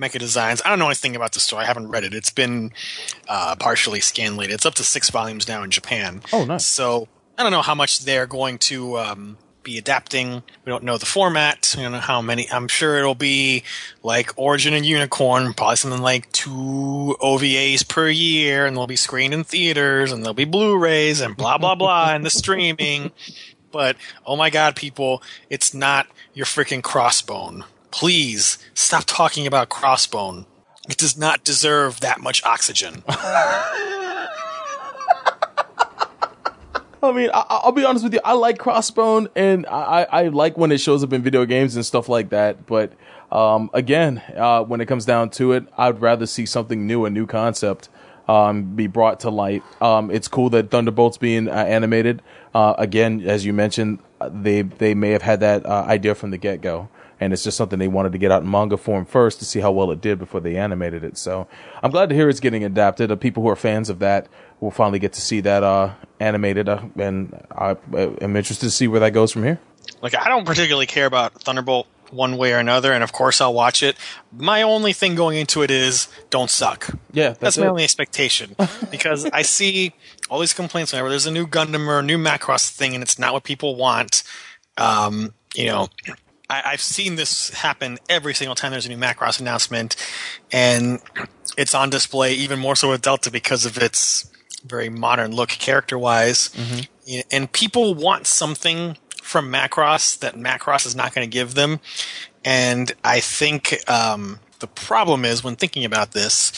mecha 0.00 0.18
designs. 0.18 0.62
I 0.64 0.70
don't 0.70 0.78
know 0.78 0.86
anything 0.86 1.14
about 1.14 1.32
the 1.32 1.40
story. 1.40 1.64
I 1.64 1.66
haven't 1.66 1.88
read 1.88 2.04
it. 2.04 2.14
It's 2.14 2.30
been 2.30 2.72
uh, 3.28 3.56
partially 3.56 4.00
scanlated. 4.00 4.50
It's 4.50 4.66
up 4.66 4.74
to 4.74 4.84
six 4.84 5.10
volumes 5.10 5.46
now 5.46 5.62
in 5.62 5.70
Japan. 5.70 6.22
Oh, 6.32 6.44
nice. 6.44 6.66
So 6.66 7.08
I 7.36 7.42
don't 7.42 7.52
know 7.52 7.62
how 7.62 7.74
much 7.74 8.00
they're 8.00 8.26
going 8.26 8.58
to 8.58 8.98
um, 8.98 9.36
be 9.62 9.78
adapting. 9.78 10.42
We 10.64 10.70
don't 10.70 10.84
know 10.84 10.98
the 10.98 11.06
format. 11.06 11.74
We 11.76 11.82
don't 11.82 11.92
know 11.92 11.98
how 11.98 12.22
many. 12.22 12.50
I'm 12.50 12.68
sure 12.68 12.98
it'll 12.98 13.14
be 13.14 13.62
like 14.02 14.32
Origin 14.36 14.74
and 14.74 14.86
Unicorn, 14.86 15.54
probably 15.54 15.76
something 15.76 16.02
like 16.02 16.30
two 16.32 17.16
OVAs 17.20 17.86
per 17.86 18.08
year, 18.08 18.66
and 18.66 18.76
they'll 18.76 18.86
be 18.86 18.96
screened 18.96 19.34
in 19.34 19.44
theaters, 19.44 20.12
and 20.12 20.22
there'll 20.22 20.34
be 20.34 20.44
Blu-rays, 20.44 21.20
and 21.20 21.36
blah 21.36 21.58
blah 21.58 21.74
blah, 21.74 22.12
and 22.14 22.24
the 22.24 22.30
streaming. 22.30 23.12
But 23.72 23.96
oh 24.26 24.34
my 24.34 24.50
god, 24.50 24.74
people, 24.74 25.22
it's 25.48 25.72
not 25.72 26.08
your 26.34 26.44
freaking 26.46 26.82
Crossbone. 26.82 27.62
Please 27.92 28.58
stop 28.74 29.04
talking 29.06 29.46
about 29.46 29.68
Crossbone. 29.68 30.46
It 30.88 30.96
does 30.96 31.16
not 31.16 31.44
deserve 31.44 32.00
that 32.00 32.20
much 32.20 32.42
oxygen. 32.42 33.04
I 37.02 37.12
mean, 37.12 37.30
I, 37.32 37.44
I'll 37.48 37.72
be 37.72 37.84
honest 37.84 38.04
with 38.04 38.14
you. 38.14 38.20
I 38.24 38.34
like 38.34 38.58
Crossbone, 38.58 39.28
and 39.34 39.66
I, 39.66 40.06
I 40.10 40.22
like 40.28 40.58
when 40.58 40.70
it 40.70 40.80
shows 40.80 41.02
up 41.02 41.12
in 41.12 41.22
video 41.22 41.44
games 41.46 41.76
and 41.76 41.84
stuff 41.84 42.08
like 42.08 42.30
that. 42.30 42.66
But 42.66 42.92
um, 43.32 43.70
again, 43.72 44.22
uh, 44.36 44.64
when 44.64 44.80
it 44.80 44.86
comes 44.86 45.04
down 45.04 45.30
to 45.30 45.52
it, 45.52 45.66
I'd 45.78 46.00
rather 46.00 46.26
see 46.26 46.46
something 46.46 46.86
new, 46.86 47.06
a 47.06 47.10
new 47.10 47.26
concept, 47.26 47.88
um, 48.28 48.76
be 48.76 48.86
brought 48.86 49.20
to 49.20 49.30
light. 49.30 49.62
Um, 49.80 50.10
it's 50.10 50.28
cool 50.28 50.50
that 50.50 50.70
Thunderbolt's 50.70 51.16
being 51.16 51.48
uh, 51.48 51.52
animated. 51.52 52.22
Uh, 52.54 52.74
again, 52.76 53.22
as 53.26 53.46
you 53.46 53.52
mentioned, 53.52 54.00
they 54.28 54.62
they 54.62 54.94
may 54.94 55.10
have 55.10 55.22
had 55.22 55.40
that 55.40 55.64
uh, 55.64 55.84
idea 55.86 56.14
from 56.14 56.30
the 56.30 56.38
get 56.38 56.60
go 56.60 56.88
and 57.20 57.34
it's 57.34 57.44
just 57.44 57.56
something 57.56 57.78
they 57.78 57.88
wanted 57.88 58.12
to 58.12 58.18
get 58.18 58.32
out 58.32 58.42
in 58.42 58.50
manga 58.50 58.76
form 58.76 59.04
first 59.04 59.38
to 59.38 59.44
see 59.44 59.60
how 59.60 59.70
well 59.70 59.90
it 59.90 60.00
did 60.00 60.18
before 60.18 60.40
they 60.40 60.56
animated 60.56 61.04
it. 61.04 61.18
So 61.18 61.46
I'm 61.82 61.90
glad 61.90 62.08
to 62.08 62.14
hear 62.14 62.28
it's 62.30 62.40
getting 62.40 62.64
adapted. 62.64 63.12
Uh, 63.12 63.16
people 63.16 63.42
who 63.42 63.50
are 63.50 63.56
fans 63.56 63.90
of 63.90 63.98
that 63.98 64.26
will 64.58 64.70
finally 64.70 64.98
get 64.98 65.12
to 65.12 65.20
see 65.20 65.40
that 65.42 65.62
uh, 65.62 65.92
animated, 66.20 66.68
uh, 66.68 66.82
and 66.96 67.34
I 67.50 67.76
am 67.92 68.36
interested 68.36 68.66
to 68.66 68.70
see 68.70 68.86
where 68.86 69.00
that 69.00 69.10
goes 69.10 69.32
from 69.32 69.42
here. 69.42 69.58
Like 70.02 70.14
I 70.16 70.28
don't 70.28 70.46
particularly 70.46 70.86
care 70.86 71.06
about 71.06 71.32
Thunderbolt 71.42 71.86
one 72.12 72.36
way 72.36 72.52
or 72.52 72.58
another, 72.58 72.92
and 72.92 73.02
of 73.02 73.12
course 73.12 73.40
I'll 73.40 73.54
watch 73.54 73.82
it. 73.82 73.96
My 74.32 74.62
only 74.62 74.92
thing 74.92 75.14
going 75.14 75.38
into 75.38 75.62
it 75.62 75.70
is 75.70 76.08
don't 76.28 76.50
suck. 76.50 76.90
Yeah, 77.12 77.30
that's, 77.30 77.38
that's 77.38 77.58
my 77.58 77.66
only 77.66 77.84
expectation 77.84 78.54
because 78.90 79.24
I 79.26 79.42
see 79.42 79.92
all 80.28 80.38
these 80.38 80.52
complaints 80.52 80.92
whenever 80.92 81.08
there's 81.08 81.26
a 81.26 81.32
new 81.32 81.46
Gundam 81.46 81.86
or 81.86 82.00
a 82.00 82.02
new 82.02 82.18
Macross 82.18 82.70
thing, 82.70 82.94
and 82.94 83.02
it's 83.02 83.18
not 83.18 83.32
what 83.32 83.44
people 83.44 83.76
want. 83.76 84.22
Um, 84.76 85.34
you 85.54 85.66
know, 85.66 85.88
I, 86.48 86.70
have 86.70 86.80
seen 86.80 87.16
this 87.16 87.50
happen 87.50 87.98
every 88.08 88.34
single 88.34 88.54
time 88.54 88.72
there's 88.72 88.86
a 88.86 88.88
new 88.88 88.96
Macross 88.96 89.40
announcement, 89.40 89.96
and 90.52 91.00
it's 91.56 91.74
on 91.74 91.90
display 91.90 92.32
even 92.34 92.58
more 92.58 92.76
so 92.76 92.90
with 92.90 93.02
Delta 93.02 93.30
because 93.30 93.66
of 93.66 93.78
its 93.78 94.29
very 94.64 94.88
modern 94.88 95.34
look 95.34 95.50
character 95.50 95.98
wise. 95.98 96.50
Mm-hmm. 96.50 97.20
And 97.30 97.50
people 97.52 97.94
want 97.94 98.26
something 98.26 98.96
from 99.22 99.52
Macross 99.52 100.18
that 100.20 100.34
Macross 100.34 100.86
is 100.86 100.94
not 100.94 101.14
going 101.14 101.28
to 101.28 101.32
give 101.32 101.54
them. 101.54 101.80
And 102.44 102.92
I 103.04 103.20
think 103.20 103.78
um, 103.88 104.40
the 104.60 104.66
problem 104.66 105.24
is 105.24 105.44
when 105.44 105.56
thinking 105.56 105.84
about 105.84 106.12
this 106.12 106.52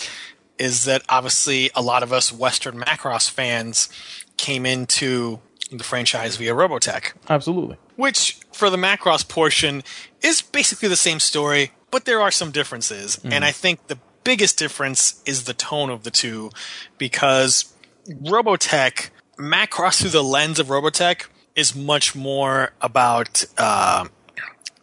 is 0.59 0.85
that 0.85 1.03
obviously 1.09 1.71
a 1.75 1.83
lot 1.83 2.03
of 2.03 2.12
us 2.12 2.33
Western 2.33 2.79
Macross 2.79 3.29
fans 3.29 3.88
came 4.37 4.65
into 4.67 5.41
the 5.71 5.85
franchise 5.85 6.37
via 6.37 6.55
Robotech. 6.55 7.12
Absolutely. 7.29 7.77
Which, 7.97 8.38
for 8.53 8.71
the 8.71 8.77
Macross 8.77 9.27
portion, 9.27 9.83
is 10.21 10.43
basically 10.43 10.88
the 10.88 10.97
same 10.97 11.19
story, 11.19 11.73
but 11.91 12.05
there 12.05 12.21
are 12.21 12.31
some 12.31 12.51
differences. 12.51 13.17
Mm. 13.17 13.33
And 13.33 13.45
I 13.45 13.51
think 13.51 13.87
the 13.87 13.99
biggest 14.25 14.59
difference 14.59 15.23
is 15.27 15.45
the 15.45 15.55
tone 15.55 15.91
of 15.91 16.05
the 16.05 16.11
two, 16.11 16.51
because 16.99 17.72
Robotech, 18.09 19.11
Macross 19.38 20.01
through 20.01 20.11
the 20.11 20.25
lens 20.25 20.59
of 20.59 20.69
Robotech, 20.69 21.27
is 21.55 21.75
much 21.75 22.15
more 22.15 22.73
about 22.81 23.45
uh, 23.59 24.07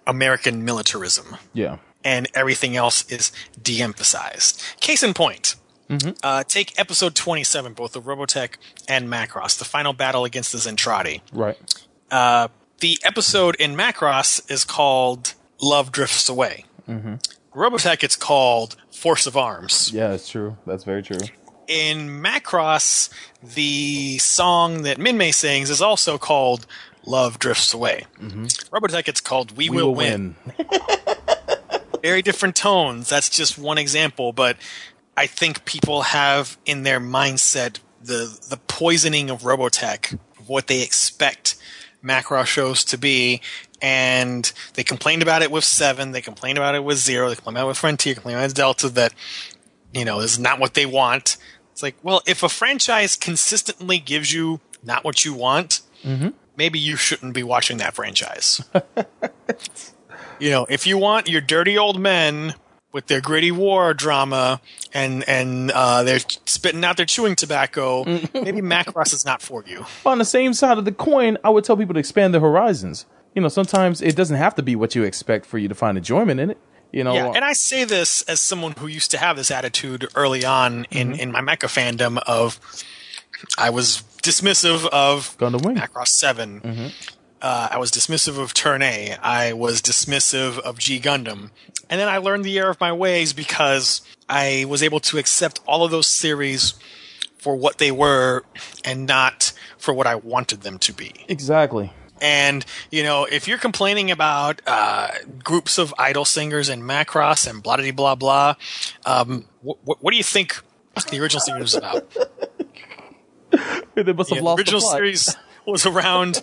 American 0.05 0.63
militarism. 0.63 1.37
Yeah. 1.53 1.77
And 2.03 2.27
everything 2.33 2.77
else 2.77 3.09
is 3.11 3.31
de 3.61 3.81
emphasized. 3.81 4.63
Case 4.79 5.03
in 5.03 5.13
point, 5.13 5.55
Mm-hmm. 5.89 6.11
Uh, 6.21 6.43
take 6.43 6.79
episode 6.79 7.15
27, 7.15 7.73
both 7.73 7.95
of 7.95 8.03
Robotech 8.03 8.57
and 8.87 9.09
Macross, 9.09 9.57
the 9.57 9.65
final 9.65 9.91
battle 9.91 10.23
against 10.23 10.51
the 10.51 10.59
Zentradi. 10.59 11.21
Right. 11.33 11.57
Uh, 12.11 12.49
the 12.79 12.99
episode 13.03 13.55
in 13.55 13.75
Macross 13.75 14.49
is 14.51 14.63
called 14.63 15.33
Love 15.61 15.91
Drifts 15.91 16.29
Away. 16.29 16.65
Mm-hmm. 16.87 17.15
Robotech, 17.59 18.03
it's 18.03 18.15
called 18.15 18.75
Force 18.91 19.25
of 19.25 19.35
Arms. 19.35 19.91
Yeah, 19.91 20.09
that's 20.09 20.29
true. 20.29 20.57
That's 20.67 20.83
very 20.83 21.01
true. 21.01 21.17
In 21.69 22.09
Macross, 22.23 23.11
the 23.43 24.17
song 24.17 24.81
that 24.81 24.97
Minmay 24.97 25.31
sings 25.31 25.69
is 25.69 25.83
also 25.83 26.17
called 26.17 26.65
Love 27.05 27.37
Drifts 27.37 27.75
Away. 27.75 28.07
Mm-hmm. 28.19 28.45
Robotech, 28.75 29.07
it's 29.07 29.21
called 29.21 29.55
We, 29.55 29.69
we 29.69 29.75
Will, 29.77 29.89
will, 29.89 29.95
Win. 29.95 30.35
win. 30.57 30.67
Very 32.01 32.23
different 32.23 32.55
tones. 32.55 33.07
That's 33.07 33.29
just 33.29 33.59
one 33.59 33.77
example, 33.77 34.33
but 34.33 34.57
I 35.15 35.27
think 35.27 35.63
people 35.65 36.01
have 36.01 36.57
in 36.65 36.81
their 36.81 36.99
mindset 36.99 37.77
the 38.01 38.35
the 38.49 38.57
poisoning 38.67 39.29
of 39.29 39.41
Robotech, 39.41 40.17
what 40.47 40.65
they 40.65 40.81
expect 40.81 41.55
Macross 42.03 42.45
shows 42.47 42.83
to 42.85 42.97
be, 42.97 43.41
and 43.79 44.51
they 44.73 44.83
complained 44.83 45.21
about 45.21 45.43
it 45.43 45.51
with 45.51 45.65
Seven, 45.65 46.13
they 46.13 46.21
complained 46.21 46.57
about 46.57 46.73
it 46.73 46.83
with 46.83 46.97
Zero, 46.97 47.29
they 47.29 47.35
complained 47.35 47.57
about 47.57 47.65
it 47.65 47.67
with 47.67 47.77
Frontier, 47.77 48.15
complained 48.15 48.37
about 48.37 48.45
it 48.45 48.47
with 48.47 48.55
Delta 48.55 48.89
that 48.89 49.13
you 49.93 50.03
know 50.05 50.19
is 50.21 50.39
not 50.39 50.59
what 50.59 50.73
they 50.73 50.87
want. 50.87 51.37
It's 51.79 51.83
like, 51.83 51.95
well, 52.03 52.21
if 52.27 52.43
a 52.43 52.49
franchise 52.49 53.15
consistently 53.15 53.99
gives 53.99 54.33
you 54.33 54.59
not 54.83 55.05
what 55.05 55.23
you 55.23 55.33
want, 55.33 55.79
mm-hmm. 56.03 56.31
maybe 56.57 56.77
you 56.77 56.97
shouldn't 56.97 57.33
be 57.33 57.41
watching 57.41 57.77
that 57.77 57.93
franchise. 57.93 58.61
you 60.39 60.49
know, 60.51 60.65
if 60.67 60.85
you 60.85 60.97
want 60.97 61.29
your 61.29 61.39
dirty 61.39 61.77
old 61.77 61.97
men 61.97 62.55
with 62.91 63.07
their 63.07 63.21
gritty 63.21 63.51
war 63.51 63.93
drama 63.93 64.59
and 64.93 65.23
and 65.29 65.71
uh, 65.71 66.03
they're 66.03 66.19
spitting 66.43 66.83
out 66.83 66.97
their 66.97 67.05
chewing 67.05 67.37
tobacco, 67.37 68.03
maybe 68.33 68.59
Macross 68.59 69.13
is 69.13 69.23
not 69.23 69.41
for 69.41 69.63
you. 69.65 69.85
On 70.05 70.17
the 70.17 70.25
same 70.25 70.53
side 70.53 70.77
of 70.77 70.83
the 70.83 70.91
coin, 70.91 71.37
I 71.45 71.49
would 71.49 71.63
tell 71.63 71.77
people 71.77 71.93
to 71.93 71.99
expand 72.01 72.33
their 72.33 72.41
horizons. 72.41 73.05
You 73.33 73.41
know, 73.41 73.47
sometimes 73.47 74.01
it 74.01 74.17
doesn't 74.17 74.35
have 74.35 74.53
to 74.55 74.61
be 74.61 74.75
what 74.75 74.95
you 74.95 75.03
expect 75.03 75.45
for 75.45 75.57
you 75.57 75.69
to 75.69 75.75
find 75.75 75.97
enjoyment 75.97 76.41
in 76.41 76.49
it. 76.49 76.57
You 76.91 77.03
know, 77.03 77.13
yeah, 77.13 77.31
and 77.35 77.45
I 77.45 77.53
say 77.53 77.83
this 77.83 78.23
as 78.23 78.39
someone 78.41 78.71
who 78.73 78.87
used 78.87 79.11
to 79.11 79.17
have 79.19 79.37
this 79.37 79.51
attitude 79.51 80.07
early 80.15 80.43
on 80.43 80.85
in 80.89 81.11
Mm-hmm. 81.11 81.19
in 81.19 81.31
my 81.31 81.41
mecha 81.41 81.67
fandom 81.69 82.17
of 82.25 82.59
I 83.57 83.69
was 83.69 84.03
dismissive 84.23 84.85
of 84.87 85.37
Gundam 85.37 85.63
Wing. 85.65 85.75
Macross 85.77 86.07
7 86.09 86.61
Mm-hmm. 86.61 86.87
Uh, 87.41 87.69
I 87.71 87.77
was 87.77 87.89
dismissive 87.89 88.37
of 88.37 88.53
Turn 88.53 88.81
A. 88.81 89.15
I 89.21 89.53
was 89.53 89.81
dismissive 89.81 90.59
of 90.59 90.77
G 90.77 90.99
Gundam. 90.99 91.51
And 91.89 92.01
then 92.01 92.09
I 92.09 92.17
learned 92.17 92.43
the 92.43 92.57
error 92.59 92.69
of 92.71 92.81
my 92.81 92.91
ways 92.91 93.31
because 93.31 94.01
I 94.27 94.65
was 94.67 94.83
able 94.83 94.99
to 95.01 95.17
accept 95.17 95.61
all 95.65 95.85
of 95.85 95.91
those 95.91 96.07
series 96.07 96.73
for 97.37 97.55
what 97.55 97.77
they 97.77 97.91
were 97.91 98.43
and 98.83 99.05
not 99.05 99.53
for 99.77 99.93
what 99.93 100.05
I 100.05 100.15
wanted 100.15 100.63
them 100.63 100.79
to 100.79 100.91
be. 100.91 101.13
exactly. 101.29 101.93
And, 102.21 102.65
you 102.91 103.03
know, 103.03 103.25
if 103.25 103.47
you're 103.47 103.57
complaining 103.57 104.11
about 104.11 104.61
uh, 104.67 105.07
groups 105.43 105.77
of 105.77 105.93
idol 105.97 106.25
singers 106.25 106.69
and 106.69 106.83
Macross 106.83 107.47
and 107.49 107.61
blah 107.63 107.77
blah 107.77 107.91
blah 107.91 108.15
blah, 108.15 108.55
um, 109.05 109.45
wh- 109.65 109.77
wh- 109.85 110.03
what 110.03 110.11
do 110.11 110.17
you 110.17 110.23
think 110.23 110.61
the 111.11 111.19
original 111.19 111.41
series 111.41 111.61
was 111.63 111.75
about? 111.75 112.11
They 113.95 114.13
must 114.13 114.29
have 114.29 114.37
Yeah, 114.37 114.41
the 114.41 114.45
lost 114.45 114.57
the 114.57 114.61
original 114.61 114.81
plot. 114.81 114.95
series 114.95 115.35
was 115.65 115.85
around 115.85 116.41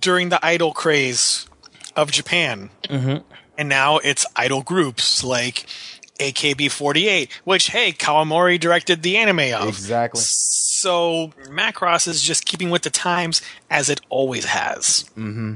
during 0.00 0.30
the 0.30 0.44
idol 0.44 0.72
craze 0.72 1.46
of 1.94 2.10
Japan. 2.10 2.70
Mm-hmm. 2.88 3.18
And 3.56 3.68
now 3.68 3.98
it's 3.98 4.24
idol 4.34 4.62
groups 4.62 5.22
like 5.22 5.66
AKB48, 6.18 7.30
which, 7.44 7.68
hey, 7.70 7.92
Kawamori 7.92 8.58
directed 8.58 9.02
the 9.02 9.16
anime 9.18 9.54
of. 9.54 9.68
Exactly. 9.68 10.20
So 10.78 11.32
Macross 11.48 12.06
is 12.06 12.22
just 12.22 12.44
keeping 12.44 12.70
with 12.70 12.82
the 12.82 12.90
times 12.90 13.42
as 13.68 13.90
it 13.90 14.00
always 14.10 14.44
has. 14.44 15.10
Mm-hmm. 15.16 15.54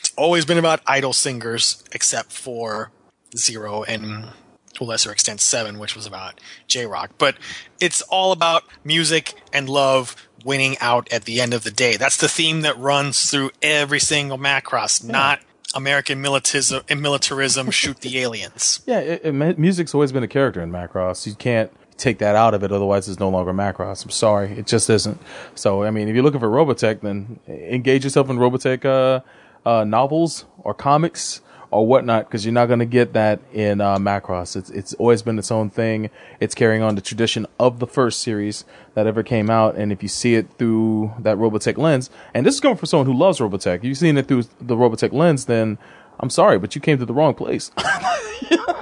It's 0.00 0.12
always 0.16 0.44
been 0.44 0.58
about 0.58 0.80
idol 0.84 1.12
singers, 1.12 1.84
except 1.92 2.32
for 2.32 2.90
Zero 3.36 3.84
and 3.84 4.30
to 4.74 4.82
a 4.82 4.84
lesser 4.84 5.12
extent 5.12 5.40
Seven, 5.40 5.78
which 5.78 5.94
was 5.94 6.06
about 6.06 6.40
J 6.66 6.86
Rock. 6.86 7.12
But 7.18 7.36
it's 7.80 8.02
all 8.02 8.32
about 8.32 8.64
music 8.82 9.34
and 9.52 9.68
love 9.68 10.16
winning 10.44 10.76
out 10.80 11.10
at 11.12 11.24
the 11.24 11.40
end 11.40 11.54
of 11.54 11.62
the 11.62 11.70
day. 11.70 11.96
That's 11.96 12.16
the 12.16 12.28
theme 12.28 12.62
that 12.62 12.76
runs 12.76 13.30
through 13.30 13.52
every 13.62 14.00
single 14.00 14.38
Macross, 14.38 15.04
not 15.04 15.38
American 15.72 16.20
militarism, 16.20 16.82
militarism 17.00 17.70
shoot 17.70 18.00
the 18.00 18.18
aliens. 18.22 18.80
Yeah, 18.86 18.98
it, 18.98 19.24
it, 19.24 19.58
music's 19.58 19.94
always 19.94 20.10
been 20.10 20.24
a 20.24 20.28
character 20.28 20.60
in 20.60 20.72
Macross. 20.72 21.28
You 21.28 21.34
can't 21.36 21.70
take 21.96 22.18
that 22.18 22.34
out 22.36 22.54
of 22.54 22.62
it, 22.62 22.72
otherwise 22.72 23.08
it's 23.08 23.20
no 23.20 23.28
longer 23.28 23.52
Macross. 23.52 24.04
I'm 24.04 24.10
sorry, 24.10 24.52
it 24.52 24.66
just 24.66 24.90
isn't. 24.90 25.20
So, 25.54 25.84
I 25.84 25.90
mean, 25.90 26.08
if 26.08 26.14
you're 26.14 26.24
looking 26.24 26.40
for 26.40 26.48
Robotech, 26.48 27.00
then 27.00 27.38
engage 27.48 28.04
yourself 28.04 28.30
in 28.30 28.36
Robotech 28.36 28.84
uh, 28.84 29.68
uh, 29.68 29.84
novels 29.84 30.44
or 30.58 30.74
comics 30.74 31.40
or 31.70 31.84
whatnot, 31.86 32.28
because 32.28 32.44
you're 32.44 32.54
not 32.54 32.66
going 32.66 32.78
to 32.78 32.84
get 32.84 33.14
that 33.14 33.40
in 33.52 33.80
uh, 33.80 33.96
Macross. 33.98 34.54
It's 34.54 34.70
it's 34.70 34.94
always 34.94 35.22
been 35.22 35.38
its 35.38 35.50
own 35.50 35.70
thing. 35.70 36.08
It's 36.38 36.54
carrying 36.54 36.82
on 36.82 36.94
the 36.94 37.00
tradition 37.00 37.46
of 37.58 37.80
the 37.80 37.86
first 37.86 38.20
series 38.20 38.64
that 38.94 39.08
ever 39.08 39.24
came 39.24 39.50
out, 39.50 39.74
and 39.74 39.90
if 39.90 40.00
you 40.00 40.08
see 40.08 40.36
it 40.36 40.46
through 40.56 41.12
that 41.18 41.36
Robotech 41.36 41.76
lens, 41.76 42.10
and 42.32 42.46
this 42.46 42.54
is 42.54 42.60
coming 42.60 42.76
from 42.76 42.86
someone 42.86 43.06
who 43.06 43.14
loves 43.14 43.40
Robotech, 43.40 43.82
you've 43.82 43.98
seen 43.98 44.16
it 44.16 44.28
through 44.28 44.44
the 44.60 44.76
Robotech 44.76 45.12
lens, 45.12 45.46
then 45.46 45.78
I'm 46.20 46.30
sorry, 46.30 46.58
but 46.58 46.74
you 46.76 46.80
came 46.80 46.98
to 46.98 47.06
the 47.06 47.14
wrong 47.14 47.34
place. 47.34 47.72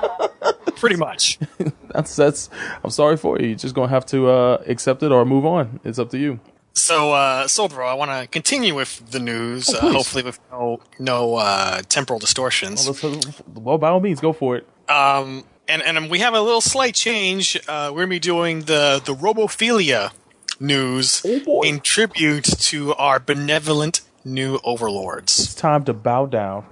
Pretty 0.77 0.97
much. 0.97 1.39
that's 1.89 2.17
that's 2.17 2.51
I'm 2.83 2.91
sorry 2.91 3.17
for 3.17 3.39
you. 3.39 3.49
You're 3.49 3.57
just 3.59 3.75
gonna 3.75 3.89
have 3.89 4.07
to 4.07 4.29
uh, 4.29 4.63
accept 4.67 5.03
it 5.03 5.13
or 5.13 5.25
move 5.25 5.45
on. 5.47 5.81
It's 5.85 5.99
up 5.99 6.11
to 6.11 6.19
you. 6.19 6.41
So, 6.75 7.13
uh, 7.13 7.47
Sobro, 7.49 7.87
I 7.87 7.93
want 7.93 8.11
to 8.11 8.27
continue 8.29 8.75
with 8.75 9.11
the 9.11 9.21
news, 9.21 9.69
uh, 9.69 9.93
hopefully 9.93 10.25
with 10.25 10.41
no 10.51 10.81
no 10.99 11.35
uh, 11.37 11.83
temporal 11.89 12.19
distortions. 12.19 12.89
Well, 13.03 13.21
well, 13.55 13.79
by 13.79 13.91
all 13.91 14.01
means, 14.01 14.21
go 14.21 14.33
for 14.33 14.57
it. 14.57 14.67
Um, 14.89 15.45
and 15.69 15.83
and 15.83 16.11
we 16.11 16.21
have 16.21 16.33
a 16.35 16.41
little 16.41 16.63
slight 16.63 16.95
change. 16.95 17.57
Uh, 17.69 17.91
we're 17.93 18.01
gonna 18.03 18.07
be 18.09 18.19
doing 18.19 18.61
the 18.61 19.03
the 19.05 19.15
Robophilia 19.15 20.13
news 20.59 21.23
Oh, 21.47 21.61
in 21.63 21.81
tribute 21.81 22.45
to 22.45 22.95
our 22.95 23.21
benevolent 23.21 24.01
new 24.25 24.59
overlords. 24.65 25.39
It's 25.41 25.55
time 25.55 25.85
to 25.85 25.93
bow 25.93 26.27
down. 26.27 26.65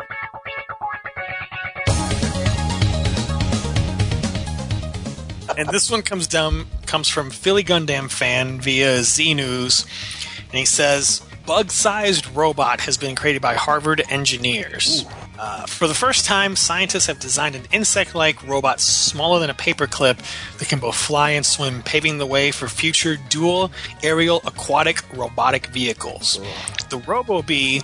And 5.57 5.69
this 5.69 5.91
one 5.91 6.03
comes 6.03 6.27
down 6.27 6.67
comes 6.87 7.09
from 7.09 7.31
Philly 7.31 7.65
Gundam 7.65 8.11
fan 8.11 8.61
via 8.61 9.03
Z 9.03 9.35
News, 9.35 9.87
and 10.45 10.59
he 10.59 10.65
says 10.65 11.23
bug-sized 11.47 12.27
robot 12.29 12.83
has 12.83 12.97
been 12.97 13.17
created 13.17 13.43
by 13.43 13.55
Harvard 13.55 14.03
engineers. 14.09 15.05
Uh, 15.39 15.65
for 15.67 15.89
the 15.89 15.95
first 15.95 16.25
time, 16.27 16.55
scientists 16.55 17.07
have 17.07 17.19
designed 17.19 17.57
an 17.57 17.63
insect-like 17.73 18.47
robot 18.47 18.79
smaller 18.79 19.41
than 19.41 19.51
a 19.51 19.55
paperclip 19.55 20.19
that 20.59 20.69
can 20.69 20.79
both 20.79 20.95
fly 20.95 21.31
and 21.31 21.47
swim, 21.47 21.83
paving 21.83 22.19
the 22.19 22.27
way 22.27 22.51
for 22.51 22.69
future 22.69 23.17
dual 23.31 23.73
aerial 24.03 24.43
aquatic 24.45 25.03
robotic 25.17 25.67
vehicles. 25.67 26.39
The 26.91 26.99
RoboBee, 26.99 27.83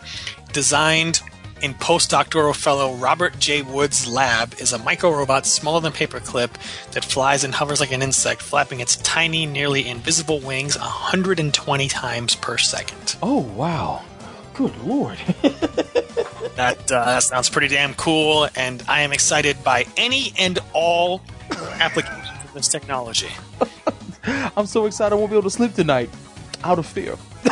designed 0.52 1.20
in 1.62 1.74
postdoctoral 1.74 2.54
fellow 2.54 2.94
Robert 2.94 3.38
J. 3.38 3.62
Wood's 3.62 4.06
lab 4.06 4.54
is 4.58 4.72
a 4.72 4.78
micro-robot 4.78 5.46
smaller 5.46 5.80
than 5.80 5.92
paperclip 5.92 6.50
that 6.92 7.04
flies 7.04 7.44
and 7.44 7.54
hovers 7.54 7.80
like 7.80 7.92
an 7.92 8.02
insect, 8.02 8.42
flapping 8.42 8.80
its 8.80 8.96
tiny, 8.96 9.46
nearly 9.46 9.86
invisible 9.86 10.40
wings 10.40 10.78
120 10.78 11.88
times 11.88 12.34
per 12.34 12.58
second. 12.58 13.16
Oh 13.22 13.40
wow, 13.40 14.02
good 14.54 14.76
lord! 14.84 15.18
That, 16.56 16.90
uh, 16.90 17.04
that 17.04 17.22
sounds 17.22 17.50
pretty 17.50 17.68
damn 17.68 17.92
cool, 17.94 18.48
and 18.56 18.82
I 18.88 19.02
am 19.02 19.12
excited 19.12 19.62
by 19.62 19.84
any 19.98 20.32
and 20.38 20.58
all 20.72 21.20
applications 21.80 22.30
of 22.44 22.54
this 22.54 22.66
technology. 22.66 23.28
I'm 24.56 24.64
so 24.64 24.86
excited 24.86 25.14
I 25.14 25.18
won't 25.18 25.30
be 25.30 25.36
able 25.36 25.50
to 25.50 25.54
sleep 25.54 25.74
tonight, 25.74 26.08
out 26.64 26.78
of 26.78 26.86
fear. 26.86 27.16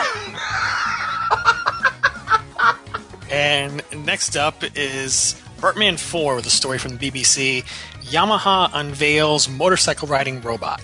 And 3.34 3.82
next 4.06 4.36
up 4.36 4.62
is 4.76 5.34
Bertman 5.58 5.98
4 5.98 6.36
with 6.36 6.46
a 6.46 6.50
story 6.50 6.78
from 6.78 6.96
the 6.96 7.10
BBC. 7.10 7.64
Yamaha 8.04 8.70
unveils 8.72 9.48
motorcycle 9.48 10.06
riding 10.06 10.40
robot. 10.40 10.80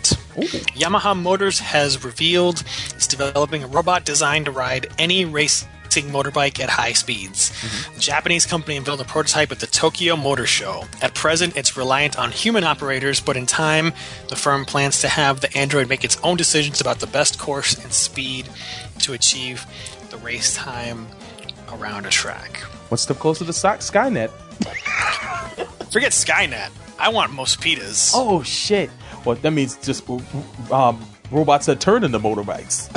Yamaha 0.75 1.17
Motors 1.17 1.61
has 1.61 2.03
revealed 2.03 2.65
it's 2.93 3.07
developing 3.07 3.63
a 3.63 3.69
robot 3.69 4.05
designed 4.05 4.47
to 4.47 4.51
ride 4.51 4.89
any 4.99 5.25
racing 5.25 5.69
motorbike 6.09 6.59
at 6.59 6.71
high 6.71 6.93
speeds. 6.93 7.51
Mm-hmm. 7.51 7.95
The 7.95 8.01
Japanese 8.01 8.47
company 8.47 8.77
unveiled 8.77 9.01
a 9.01 9.05
prototype 9.05 9.53
at 9.53 9.61
the 9.61 9.69
Tokyo 9.69 10.17
Motor 10.17 10.47
Show. 10.47 10.87
At 11.01 11.15
present, 11.15 11.57
it's 11.57 11.77
reliant 11.77 12.19
on 12.19 12.33
human 12.33 12.65
operators, 12.65 13.21
but 13.21 13.37
in 13.37 13.47
time, 13.47 13.93
the 14.29 14.35
firm 14.35 14.65
plans 14.65 15.01
to 15.03 15.09
have 15.09 15.41
the 15.41 15.57
android 15.57 15.89
make 15.89 16.03
its 16.03 16.19
own 16.25 16.37
decisions 16.37 16.81
about 16.81 16.99
the 16.99 17.07
best 17.07 17.39
course 17.39 17.81
and 17.81 17.93
speed 17.93 18.49
to 18.99 19.13
achieve 19.13 19.67
the 20.11 20.17
race 20.17 20.57
time 20.57 21.07
around 21.73 22.07
a 22.07 22.11
track. 22.11 22.59
One 22.89 22.99
step 22.99 23.19
closer 23.19 23.45
to 23.45 23.53
Sky- 23.53 23.79
Skynet. 23.79 24.31
Forget 25.93 26.13
Skynet. 26.13 26.71
I 26.99 27.09
want 27.09 27.33
Mospeadas. 27.33 28.13
Oh 28.15 28.43
shit! 28.43 28.91
Well, 29.25 29.37
that 29.37 29.51
means 29.53 29.77
just 29.79 30.09
um, 30.71 31.05
robots 31.31 31.67
that 31.67 31.81
turn 31.81 32.05
into 32.05 32.19
motorbikes, 32.19 32.89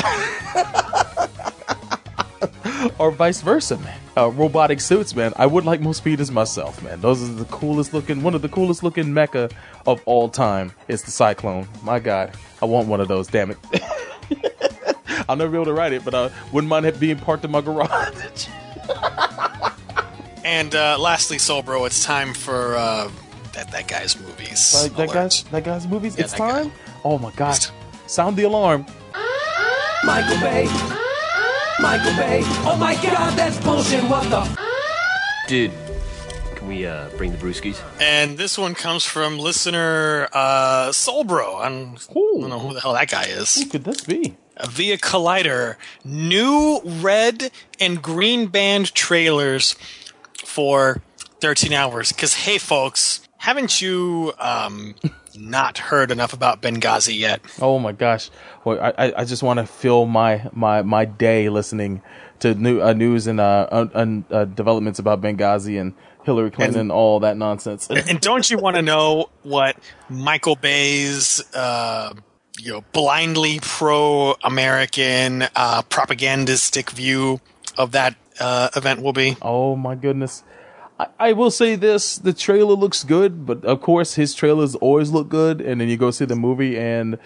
or 2.99 3.11
vice 3.11 3.41
versa, 3.41 3.77
man. 3.77 3.99
Uh, 4.15 4.29
robotic 4.29 4.79
suits, 4.81 5.15
man. 5.15 5.33
I 5.37 5.45
would 5.45 5.65
like 5.65 5.79
Mospeadas 5.79 6.31
myself, 6.31 6.83
man. 6.83 7.01
Those 7.01 7.23
are 7.23 7.33
the 7.33 7.45
coolest 7.45 7.93
looking. 7.93 8.21
One 8.21 8.35
of 8.35 8.41
the 8.41 8.49
coolest 8.49 8.83
looking 8.83 9.05
mecha 9.05 9.51
of 9.87 10.01
all 10.05 10.27
time 10.29 10.73
is 10.87 11.01
the 11.03 11.11
Cyclone. 11.11 11.67
My 11.81 11.99
God, 11.99 12.35
I 12.61 12.65
want 12.65 12.87
one 12.87 12.99
of 13.01 13.07
those. 13.07 13.27
Damn 13.27 13.51
it. 13.51 13.57
I'll 15.29 15.37
never 15.37 15.49
be 15.51 15.55
able 15.57 15.65
to 15.65 15.73
ride 15.73 15.93
it, 15.93 16.03
but 16.03 16.13
I 16.13 16.29
wouldn't 16.51 16.69
mind 16.69 16.85
it 16.85 16.99
being 16.99 17.17
parked 17.17 17.45
in 17.45 17.51
my 17.51 17.61
garage. 17.61 18.47
And 20.45 20.75
uh, 20.75 20.97
lastly, 20.99 21.37
Solbro, 21.37 21.85
it's 21.87 22.03
time 22.03 22.33
for 22.33 22.75
uh, 22.75 23.09
that 23.53 23.71
that 23.71 23.87
guy's 23.87 24.19
movies. 24.19 24.75
Like 24.75 24.91
that 24.97 25.05
alert. 25.05 25.13
guy's 25.13 25.43
that 25.43 25.63
guy's 25.63 25.87
movies. 25.87 26.17
Yeah, 26.17 26.25
it's 26.25 26.33
that 26.33 26.39
guy. 26.39 26.63
time. 26.63 26.71
Oh 27.05 27.17
my 27.17 27.31
gosh! 27.31 27.69
Sound 28.07 28.35
the 28.35 28.43
alarm. 28.43 28.85
Michael 30.03 30.39
Bay. 30.41 30.65
Michael 31.79 32.13
Bay. 32.17 32.41
Oh 32.65 32.75
my 32.77 32.93
god, 33.01 33.37
that's 33.37 33.57
bullshit. 33.63 34.03
What 34.03 34.29
the 34.29 34.39
f- 34.41 34.57
Dude, 35.47 35.71
can 36.55 36.67
we 36.67 36.85
uh, 36.85 37.07
bring 37.17 37.31
the 37.31 37.37
brewskis? 37.37 37.81
And 38.01 38.37
this 38.37 38.57
one 38.57 38.75
comes 38.75 39.05
from 39.05 39.39
listener 39.39 40.27
uh, 40.33 40.89
Solbro. 40.89 41.61
I'm, 41.61 41.95
I 41.95 42.13
don't 42.13 42.49
know 42.49 42.59
who 42.59 42.73
the 42.73 42.81
hell 42.81 42.93
that 42.93 43.09
guy 43.09 43.23
is. 43.23 43.55
Who 43.55 43.69
could 43.69 43.85
this 43.85 44.01
be? 44.01 44.35
Via 44.67 44.97
Collider, 44.97 45.75
new 46.03 46.81
red 46.83 47.51
and 47.79 48.01
green 48.01 48.47
band 48.47 48.93
trailers 48.93 49.75
for 50.43 51.01
13 51.39 51.73
hours. 51.73 52.11
Because, 52.11 52.33
hey, 52.33 52.57
folks, 52.57 53.27
haven't 53.37 53.81
you 53.81 54.33
um, 54.39 54.95
not 55.37 55.77
heard 55.77 56.11
enough 56.11 56.33
about 56.33 56.61
Benghazi 56.61 57.17
yet? 57.17 57.41
Oh 57.61 57.79
my 57.79 57.91
gosh! 57.91 58.29
Well, 58.63 58.79
I 58.79 58.93
I- 59.07 59.13
I 59.21 59.25
just 59.25 59.43
want 59.43 59.59
to 59.59 59.65
fill 59.65 60.05
my 60.05 60.49
my 60.53 60.81
my 60.81 61.05
day 61.05 61.49
listening 61.49 62.01
to 62.39 62.53
new 62.55 62.81
uh, 62.81 62.93
news 62.93 63.27
and 63.27 63.39
uh, 63.39 63.67
un, 63.71 63.91
un, 63.93 64.25
uh 64.31 64.45
developments 64.45 64.99
about 64.99 65.21
Benghazi 65.21 65.79
and 65.79 65.93
Hillary 66.23 66.51
Clinton 66.51 66.79
and, 66.81 66.91
all 66.91 67.19
that 67.21 67.35
nonsense. 67.37 67.87
And 67.89 68.19
don't 68.21 68.49
you 68.49 68.57
want 68.57 68.75
to 68.77 68.81
know 68.81 69.29
what 69.43 69.75
Michael 70.09 70.55
Bay's, 70.55 71.43
uh, 71.53 72.13
you 72.59 72.71
know, 72.71 72.83
blindly 72.93 73.59
pro-American 73.61 75.43
uh, 75.55 75.81
propagandistic 75.83 76.91
view 76.91 77.41
of 77.77 77.91
that 77.91 78.15
uh, 78.39 78.69
event 78.75 79.01
will 79.01 79.13
be? 79.13 79.37
oh 79.41 79.75
my 79.75 79.95
goodness! 79.95 80.43
I, 80.99 81.07
I 81.19 81.33
will 81.33 81.51
say 81.51 81.75
this: 81.75 82.17
the 82.17 82.33
trailer 82.33 82.75
looks 82.75 83.03
good, 83.03 83.45
but 83.45 83.63
of 83.65 83.81
course 83.81 84.15
his 84.15 84.33
trailers 84.33 84.75
always 84.75 85.11
look 85.11 85.29
good, 85.29 85.61
and 85.61 85.81
then 85.81 85.89
you 85.89 85.97
go 85.97 86.11
see 86.11 86.25
the 86.25 86.35
movie 86.35 86.77
and. 86.77 87.17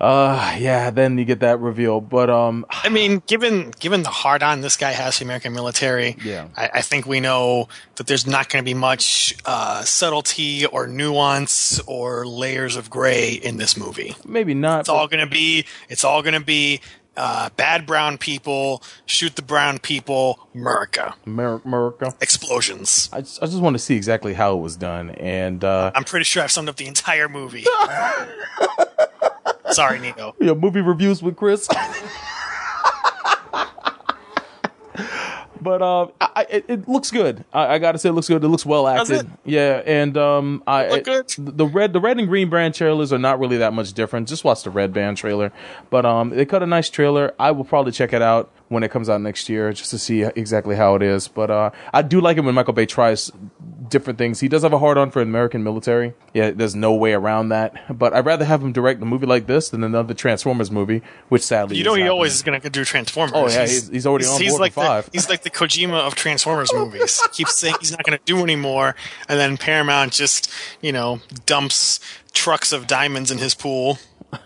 Uh 0.00 0.56
yeah, 0.60 0.90
then 0.90 1.18
you 1.18 1.24
get 1.24 1.40
that 1.40 1.58
reveal. 1.60 2.00
But 2.00 2.30
um 2.30 2.64
I 2.70 2.88
mean, 2.88 3.22
given 3.26 3.72
given 3.80 4.02
the 4.04 4.10
hard 4.10 4.42
on 4.42 4.60
this 4.60 4.76
guy 4.76 4.92
has 4.92 5.18
the 5.18 5.24
American 5.24 5.52
military, 5.52 6.16
Yeah. 6.22 6.48
I, 6.56 6.70
I 6.74 6.82
think 6.82 7.06
we 7.06 7.20
know 7.20 7.68
that 7.96 8.06
there's 8.06 8.26
not 8.26 8.48
going 8.48 8.64
to 8.64 8.68
be 8.68 8.74
much 8.74 9.34
uh, 9.44 9.82
subtlety 9.82 10.66
or 10.66 10.86
nuance 10.86 11.80
or 11.80 12.26
layers 12.26 12.76
of 12.76 12.90
gray 12.90 13.32
in 13.32 13.56
this 13.56 13.76
movie. 13.76 14.14
maybe 14.24 14.54
not. 14.54 14.80
It's 14.80 14.88
all 14.88 15.08
going 15.08 15.24
to 15.24 15.30
be 15.30 15.64
it's 15.88 16.04
all 16.04 16.22
going 16.22 16.34
to 16.34 16.44
be 16.44 16.80
uh, 17.16 17.50
bad 17.56 17.84
brown 17.84 18.16
people 18.16 18.80
shoot 19.04 19.34
the 19.34 19.42
brown 19.42 19.80
people, 19.80 20.38
America 20.54 21.16
Amer- 21.26 21.60
America. 21.64 22.14
explosions. 22.20 23.10
I 23.12 23.22
just, 23.22 23.42
I 23.42 23.46
just 23.46 23.58
want 23.58 23.74
to 23.74 23.80
see 23.80 23.96
exactly 23.96 24.34
how 24.34 24.56
it 24.56 24.60
was 24.60 24.76
done, 24.76 25.10
and 25.10 25.64
uh, 25.64 25.90
I'm 25.96 26.04
pretty 26.04 26.22
sure 26.22 26.44
I've 26.44 26.52
summed 26.52 26.68
up 26.68 26.76
the 26.76 26.86
entire 26.86 27.28
movie. 27.28 27.64
Sorry, 29.70 29.98
Nico. 29.98 30.34
yeah, 30.40 30.54
movie 30.54 30.80
reviews 30.80 31.22
with 31.22 31.36
Chris. 31.36 31.68
but 35.60 35.82
um, 35.82 36.12
I, 36.20 36.46
it, 36.48 36.64
it 36.68 36.88
looks 36.88 37.10
good. 37.10 37.44
I, 37.52 37.74
I 37.74 37.78
gotta 37.78 37.98
say, 37.98 38.08
it 38.08 38.12
looks 38.12 38.28
good. 38.28 38.42
It 38.42 38.48
looks 38.48 38.64
well 38.66 38.86
acted. 38.88 39.30
Yeah, 39.44 39.82
and 39.84 40.16
um, 40.16 40.62
I 40.66 40.88
Look 40.88 41.04
good? 41.04 41.34
the 41.38 41.66
red, 41.66 41.92
the 41.92 42.00
red 42.00 42.18
and 42.18 42.28
green 42.28 42.48
band 42.50 42.74
trailers 42.74 43.12
are 43.12 43.18
not 43.18 43.38
really 43.38 43.58
that 43.58 43.72
much 43.72 43.92
different. 43.92 44.28
Just 44.28 44.44
watch 44.44 44.62
the 44.62 44.70
red 44.70 44.92
band 44.92 45.16
trailer. 45.16 45.52
But 45.90 46.06
um, 46.06 46.30
they 46.30 46.46
cut 46.46 46.62
a 46.62 46.66
nice 46.66 46.88
trailer. 46.90 47.34
I 47.38 47.50
will 47.50 47.64
probably 47.64 47.92
check 47.92 48.12
it 48.12 48.22
out 48.22 48.50
when 48.68 48.82
it 48.82 48.90
comes 48.90 49.08
out 49.08 49.20
next 49.20 49.48
year, 49.48 49.72
just 49.72 49.90
to 49.90 49.98
see 49.98 50.22
exactly 50.22 50.76
how 50.76 50.94
it 50.94 51.02
is. 51.02 51.26
But 51.28 51.50
uh, 51.50 51.70
I 51.92 52.02
do 52.02 52.20
like 52.20 52.36
it 52.36 52.40
when 52.40 52.54
Michael 52.54 52.74
Bay 52.74 52.86
tries 52.86 53.30
different 53.88 54.18
things. 54.18 54.40
He 54.40 54.48
does 54.48 54.62
have 54.62 54.74
a 54.74 54.78
hard 54.78 54.98
on 54.98 55.10
for 55.10 55.22
American 55.22 55.62
military. 55.64 56.12
Yeah, 56.34 56.50
there's 56.50 56.74
no 56.74 56.92
way 56.94 57.14
around 57.14 57.48
that. 57.48 57.96
But 57.98 58.12
I'd 58.12 58.26
rather 58.26 58.44
have 58.44 58.62
him 58.62 58.72
direct 58.72 59.00
a 59.00 59.06
movie 59.06 59.24
like 59.24 59.46
this 59.46 59.70
than 59.70 59.82
another 59.82 60.12
Transformers 60.12 60.70
movie, 60.70 61.00
which 61.30 61.42
sadly 61.42 61.78
You 61.78 61.84
know 61.84 61.92
is 61.92 61.96
he 61.96 62.00
happening. 62.02 62.10
always 62.12 62.34
is 62.34 62.42
going 62.42 62.60
to 62.60 62.68
do 62.70 62.84
Transformers. 62.84 63.32
Oh, 63.34 63.48
yeah, 63.48 63.66
he's- 63.66 63.88
he's 63.88 64.06
already 64.06 64.26
on 64.26 64.38
board 64.46 64.60
like 64.60 64.72
five. 64.74 65.06
The, 65.06 65.10
he's 65.14 65.30
like 65.30 65.42
the 65.42 65.50
Kojima 65.50 65.94
of 66.06 66.14
Transformers 66.14 66.70
movies. 66.74 67.20
Keeps 67.32 67.54
saying 67.56 67.76
he's 67.80 67.92
not 67.92 68.02
going 68.04 68.18
to 68.18 68.24
do 68.26 68.42
anymore, 68.42 68.94
and 69.28 69.40
then 69.40 69.56
Paramount 69.56 70.12
just 70.12 70.50
you 70.82 70.92
know 70.92 71.20
dumps 71.46 72.00
trucks 72.34 72.72
of 72.72 72.86
diamonds 72.86 73.30
in 73.30 73.38
his 73.38 73.54
pool. 73.54 73.98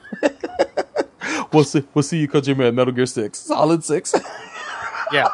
We'll 1.52 1.64
see. 1.64 1.84
We'll 1.94 2.02
see 2.02 2.18
you, 2.18 2.28
Kojima, 2.28 2.74
Metal 2.74 2.92
Gear 2.92 3.06
Six, 3.06 3.38
Solid 3.38 3.84
Six. 3.84 4.14
Yeah. 5.12 5.28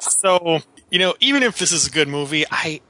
so 0.00 0.60
you 0.90 0.98
know, 0.98 1.14
even 1.20 1.42
if 1.42 1.58
this 1.58 1.72
is 1.72 1.86
a 1.86 1.90
good 1.90 2.08
movie, 2.08 2.46
I 2.50 2.80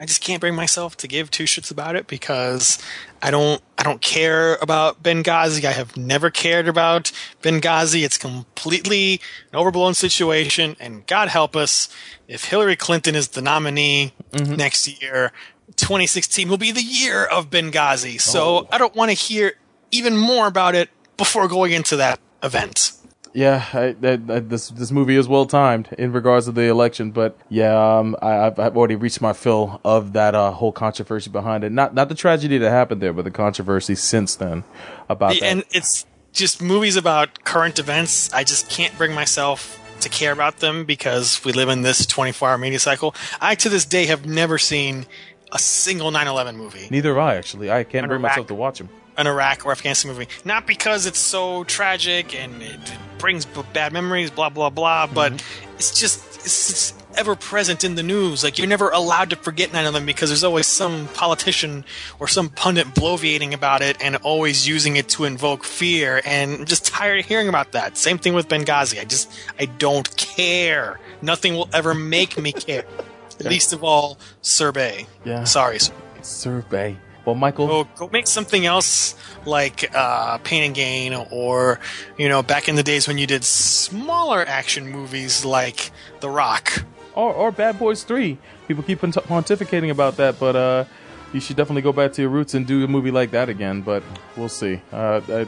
I 0.00 0.06
just 0.06 0.22
can't 0.22 0.40
bring 0.40 0.54
myself 0.54 0.96
to 0.98 1.08
give 1.08 1.30
two 1.30 1.44
shits 1.44 1.70
about 1.70 1.96
it 1.96 2.06
because 2.06 2.78
I 3.20 3.30
don't 3.30 3.60
I 3.76 3.82
don't 3.82 4.00
care 4.00 4.54
about 4.56 5.02
Benghazi. 5.02 5.64
I 5.64 5.72
have 5.72 5.96
never 5.96 6.30
cared 6.30 6.68
about 6.68 7.10
Benghazi. 7.42 8.04
It's 8.04 8.16
completely 8.16 9.20
an 9.52 9.58
overblown 9.58 9.94
situation, 9.94 10.76
and 10.78 11.06
God 11.06 11.28
help 11.28 11.56
us 11.56 11.88
if 12.28 12.44
Hillary 12.44 12.76
Clinton 12.76 13.14
is 13.14 13.28
the 13.28 13.42
nominee 13.42 14.12
mm-hmm. 14.32 14.54
next 14.54 15.02
year. 15.02 15.32
2016 15.76 16.48
will 16.48 16.56
be 16.56 16.72
the 16.72 16.82
year 16.82 17.24
of 17.24 17.50
Benghazi. 17.50 18.20
So 18.20 18.40
oh. 18.40 18.68
I 18.70 18.78
don't 18.78 18.94
want 18.94 19.10
to 19.10 19.16
hear 19.16 19.52
even 19.90 20.16
more 20.16 20.46
about 20.46 20.74
it 20.74 20.90
before 21.18 21.46
going 21.48 21.72
into 21.72 21.96
that 21.96 22.18
event. 22.42 22.92
Yeah, 23.34 23.64
I, 23.74 23.94
I, 24.02 24.12
I, 24.12 24.38
this 24.40 24.68
this 24.70 24.90
movie 24.90 25.16
is 25.16 25.28
well 25.28 25.44
timed 25.44 25.94
in 25.98 26.12
regards 26.12 26.46
to 26.46 26.52
the 26.52 26.62
election, 26.62 27.10
but 27.10 27.36
yeah, 27.50 27.98
um, 27.98 28.16
I, 28.22 28.46
I've, 28.46 28.58
I've 28.58 28.76
already 28.76 28.96
reached 28.96 29.20
my 29.20 29.34
fill 29.34 29.80
of 29.84 30.14
that 30.14 30.34
uh, 30.34 30.50
whole 30.50 30.72
controversy 30.72 31.30
behind 31.30 31.62
it. 31.62 31.70
Not 31.70 31.92
not 31.94 32.08
the 32.08 32.14
tragedy 32.14 32.56
that 32.58 32.70
happened 32.70 33.02
there, 33.02 33.12
but 33.12 33.24
the 33.24 33.30
controversy 33.30 33.94
since 33.94 34.34
then 34.34 34.64
about 35.10 35.34
that. 35.34 35.42
And 35.42 35.64
it's 35.70 36.06
just 36.32 36.62
movies 36.62 36.96
about 36.96 37.44
current 37.44 37.78
events. 37.78 38.32
I 38.32 38.44
just 38.44 38.70
can't 38.70 38.96
bring 38.96 39.12
myself 39.14 39.78
to 40.00 40.08
care 40.08 40.32
about 40.32 40.58
them 40.58 40.84
because 40.84 41.44
we 41.44 41.52
live 41.52 41.68
in 41.68 41.82
this 41.82 42.06
24 42.06 42.50
hour 42.50 42.58
media 42.58 42.78
cycle. 42.78 43.14
I, 43.40 43.54
to 43.56 43.68
this 43.68 43.84
day, 43.84 44.06
have 44.06 44.26
never 44.26 44.58
seen 44.58 45.06
a 45.52 45.58
single 45.58 46.10
9 46.10 46.26
11 46.26 46.56
movie. 46.56 46.88
Neither 46.90 47.10
have 47.10 47.18
I 47.18 47.36
actually. 47.36 47.70
I 47.70 47.84
can't 47.84 48.04
An 48.04 48.08
bring 48.08 48.22
myself 48.22 48.46
to 48.48 48.54
watch 48.54 48.78
them. 48.78 48.88
An 49.18 49.26
Iraq 49.26 49.66
or 49.66 49.72
Afghanistan 49.72 50.10
movie. 50.10 50.28
Not 50.44 50.66
because 50.66 51.04
it's 51.04 51.18
so 51.18 51.64
tragic 51.64 52.34
and 52.34 52.62
it 52.62 52.80
brings 53.18 53.44
b- 53.44 53.62
bad 53.74 53.92
memories, 53.92 54.30
blah, 54.30 54.48
blah, 54.48 54.70
blah, 54.70 55.06
but 55.06 55.32
mm-hmm. 55.32 55.74
it's 55.74 55.98
just. 55.98 56.24
It's, 56.44 56.70
it's 56.70 56.98
ever 57.18 57.34
present 57.34 57.84
in 57.84 57.96
the 57.96 58.02
news. 58.02 58.44
Like, 58.44 58.58
you're 58.58 58.68
never 58.68 58.90
allowed 58.90 59.30
to 59.30 59.36
forget 59.36 59.72
9 59.72 59.84
11 59.84 60.06
because 60.06 60.30
there's 60.30 60.44
always 60.44 60.66
some 60.66 61.08
politician 61.08 61.84
or 62.20 62.28
some 62.28 62.48
pundit 62.48 62.86
bloviating 62.88 63.52
about 63.52 63.82
it 63.82 63.96
and 64.00 64.16
always 64.16 64.66
using 64.66 64.96
it 64.96 65.08
to 65.10 65.24
invoke 65.24 65.64
fear. 65.64 66.22
And 66.24 66.60
I'm 66.60 66.64
just 66.64 66.86
tired 66.86 67.18
of 67.18 67.26
hearing 67.26 67.48
about 67.48 67.72
that. 67.72 67.96
Same 67.96 68.18
thing 68.18 68.34
with 68.34 68.48
Benghazi. 68.48 69.00
I 69.00 69.04
just, 69.04 69.30
I 69.58 69.66
don't 69.66 70.16
care. 70.16 71.00
Nothing 71.20 71.54
will 71.54 71.68
ever 71.72 71.92
make 71.92 72.38
me 72.38 72.52
care. 72.52 72.84
Least 73.40 73.72
of 73.72 73.84
all, 73.84 74.18
Serbay. 74.42 75.06
Yeah. 75.24 75.44
Sorry, 75.44 75.78
Serbay. 76.22 76.96
Survey. 77.28 77.32
Well, 77.32 77.34
Michael, 77.34 77.66
Go, 77.66 77.88
go 77.96 78.10
make 78.12 78.26
something 78.26 78.64
else 78.66 79.14
like 79.46 79.94
uh, 79.94 80.38
Pain 80.38 80.62
and 80.64 80.74
Gain, 80.74 81.14
or 81.30 81.80
you 82.16 82.28
know, 82.28 82.42
back 82.42 82.68
in 82.68 82.74
the 82.74 82.82
days 82.82 83.06
when 83.08 83.18
you 83.18 83.26
did 83.26 83.44
smaller 83.44 84.44
action 84.46 84.88
movies 84.88 85.44
like 85.44 85.90
The 86.20 86.28
Rock. 86.30 86.84
or, 87.14 87.32
or 87.32 87.52
Bad 87.52 87.78
Boys 87.78 88.02
Three. 88.04 88.38
People 88.66 88.82
keep 88.84 89.00
pont- 89.00 89.14
pontificating 89.14 89.90
about 89.90 90.16
that, 90.18 90.38
but 90.38 90.54
uh, 90.56 90.84
you 91.32 91.40
should 91.40 91.56
definitely 91.56 91.82
go 91.82 91.92
back 91.92 92.12
to 92.14 92.22
your 92.22 92.30
roots 92.30 92.54
and 92.54 92.66
do 92.66 92.84
a 92.84 92.88
movie 92.88 93.10
like 93.10 93.30
that 93.32 93.48
again. 93.48 93.80
But 93.82 94.02
we'll 94.36 94.48
see. 94.50 94.80
Uh, 94.92 95.20
I, 95.28 95.46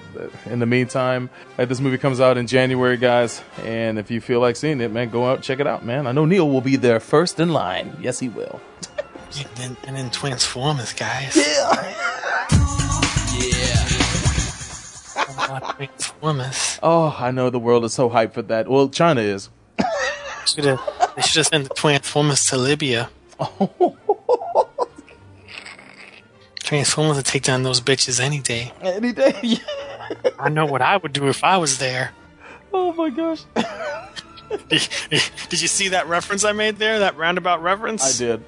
in 0.51 0.59
the 0.59 0.67
meantime, 0.67 1.29
uh, 1.59 1.65
this 1.67 1.81
movie 1.81 1.99
comes 1.99 2.21
out 2.21 2.37
in 2.39 2.47
January, 2.47 2.97
guys, 2.97 3.43
and 3.65 3.99
if 3.99 4.11
you 4.11 4.21
feel 4.21 4.41
like 4.41 4.57
seeing 4.57 4.81
it, 4.81 4.91
man, 4.91 5.11
go 5.11 5.27
out 5.31 5.43
check 5.43 5.61
it 5.61 5.67
out, 5.67 5.85
man. 5.85 6.07
I 6.07 6.13
know 6.13 6.25
Neil 6.25 6.49
will 6.49 6.61
be 6.63 6.77
there 6.77 7.01
first 7.01 7.39
in 7.41 7.51
line. 7.51 7.97
Yes, 8.01 8.19
he 8.21 8.29
will. 8.29 8.61
And 9.39 9.49
then, 9.57 9.77
and 9.87 9.97
then 9.97 10.11
Transformers, 10.11 10.93
guys. 10.93 11.37
Yeah. 11.37 11.73
yeah. 13.39 13.87
Transformers. 15.77 16.79
Oh, 16.83 17.17
I 17.19 17.31
know 17.31 17.51
the 17.51 17.59
world 17.59 17.85
is 17.85 17.93
so 17.95 18.11
hyped 18.11 18.35
for 18.35 18.43
that. 18.43 18.69
Well, 18.69 18.89
China 18.89 19.21
is. 19.21 19.51
Should 20.47 20.65
have. 20.65 20.81
They 21.17 21.23
should 21.23 21.37
have 21.39 21.47
sent 21.47 21.69
the 21.69 21.75
Transformers 21.75 22.47
to 22.47 22.57
Libya. 22.57 23.11
Transformers 26.61 27.17
would 27.17 27.27
take 27.27 27.43
down 27.43 27.63
those 27.63 27.81
bitches 27.81 28.21
any 28.21 28.41
day. 28.41 28.73
Any 28.81 29.13
day. 29.13 29.59
I 30.39 30.49
know 30.49 30.67
what 30.67 30.83
I 30.83 30.97
would 30.97 31.13
do 31.13 31.29
if 31.29 31.45
I 31.45 31.57
was 31.57 31.79
there. 31.79 32.13
oh 32.73 32.93
my 32.93 33.11
gosh. 33.11 33.45
Did 34.69 35.61
you 35.63 35.69
see 35.69 35.89
that 35.89 36.09
reference 36.09 36.45
I 36.45 36.53
made 36.53 36.77
there? 36.77 37.01
That 37.01 37.17
roundabout 37.17 37.63
reference? 37.63 38.03
I 38.03 38.19
did. 38.19 38.45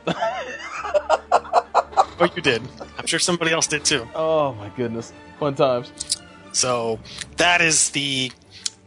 Oh, 2.20 2.28
you 2.36 2.42
did. 2.42 2.62
I'm 2.98 3.06
sure 3.06 3.18
somebody 3.18 3.52
else 3.52 3.66
did 3.66 3.84
too. 3.84 4.06
Oh 4.14 4.54
my 4.54 4.68
goodness. 4.70 5.12
Fun 5.38 5.54
times. 5.54 5.92
So 6.52 7.00
that 7.36 7.60
is 7.60 7.90
the 7.90 8.30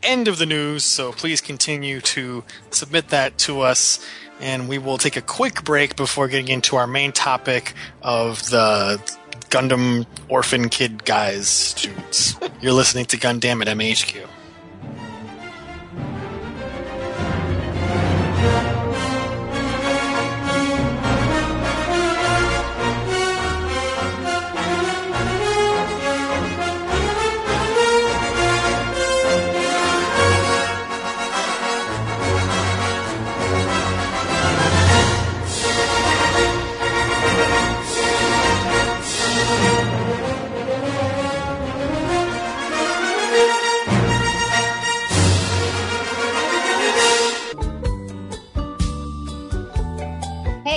end 0.04 0.28
of 0.28 0.38
the 0.38 0.46
news. 0.46 0.84
So 0.84 1.12
please 1.12 1.42
continue 1.42 2.00
to 2.02 2.44
submit 2.70 3.10
that 3.10 3.38
to 3.40 3.62
us, 3.62 4.06
and 4.40 4.70
we 4.70 4.78
will 4.78 4.98
take 4.98 5.18
a 5.18 5.22
quick 5.22 5.64
break 5.64 5.96
before 5.96 6.28
getting 6.28 6.48
into 6.48 6.76
our 6.76 6.88
main 6.88 7.12
topic 7.12 7.74
of 8.02 8.50
the 8.50 9.02
Gundam 9.50 10.06
Orphan 10.30 10.70
Kid 10.70 11.06
Guys 11.06 11.74
dudes. 11.74 12.36
You're 12.62 12.74
listening 12.74 13.06
to 13.06 13.18
Gundam 13.18 13.62
at 13.62 13.68
MAHQ. 13.76 14.28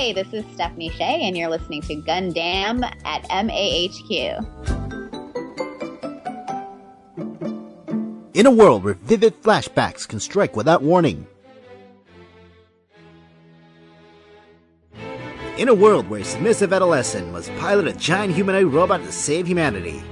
Hey, 0.09 0.15
this 0.15 0.33
is 0.33 0.43
Stephanie 0.55 0.89
Shea, 0.89 1.21
and 1.25 1.37
you're 1.37 1.51
listening 1.51 1.83
to 1.83 1.97
Gundam 1.97 2.83
at 3.05 3.29
MAHQ. 3.29 4.43
In 8.33 8.47
a 8.47 8.51
world 8.51 8.85
where 8.85 8.95
vivid 8.95 9.43
flashbacks 9.43 10.09
can 10.09 10.19
strike 10.19 10.57
without 10.57 10.81
warning. 10.81 11.27
In 15.59 15.69
a 15.69 15.75
world 15.75 16.09
where 16.09 16.23
a 16.23 16.25
submissive 16.25 16.73
adolescent 16.73 17.31
must 17.31 17.55
pilot 17.57 17.87
a 17.87 17.93
giant 17.93 18.35
humanoid 18.35 18.73
robot 18.73 19.03
to 19.03 19.13
save 19.13 19.47
humanity. 19.47 20.03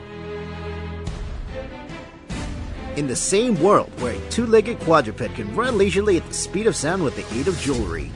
In 2.97 3.07
the 3.07 3.17
same 3.17 3.59
world 3.63 3.99
where 4.03 4.13
a 4.13 4.29
two 4.29 4.45
legged 4.45 4.79
quadruped 4.81 5.35
can 5.37 5.57
run 5.57 5.79
leisurely 5.79 6.19
at 6.19 6.27
the 6.27 6.35
speed 6.35 6.67
of 6.67 6.77
sound 6.77 7.03
with 7.03 7.17
the 7.17 7.25
aid 7.41 7.49
of 7.49 7.59
jewelry. 7.59 8.13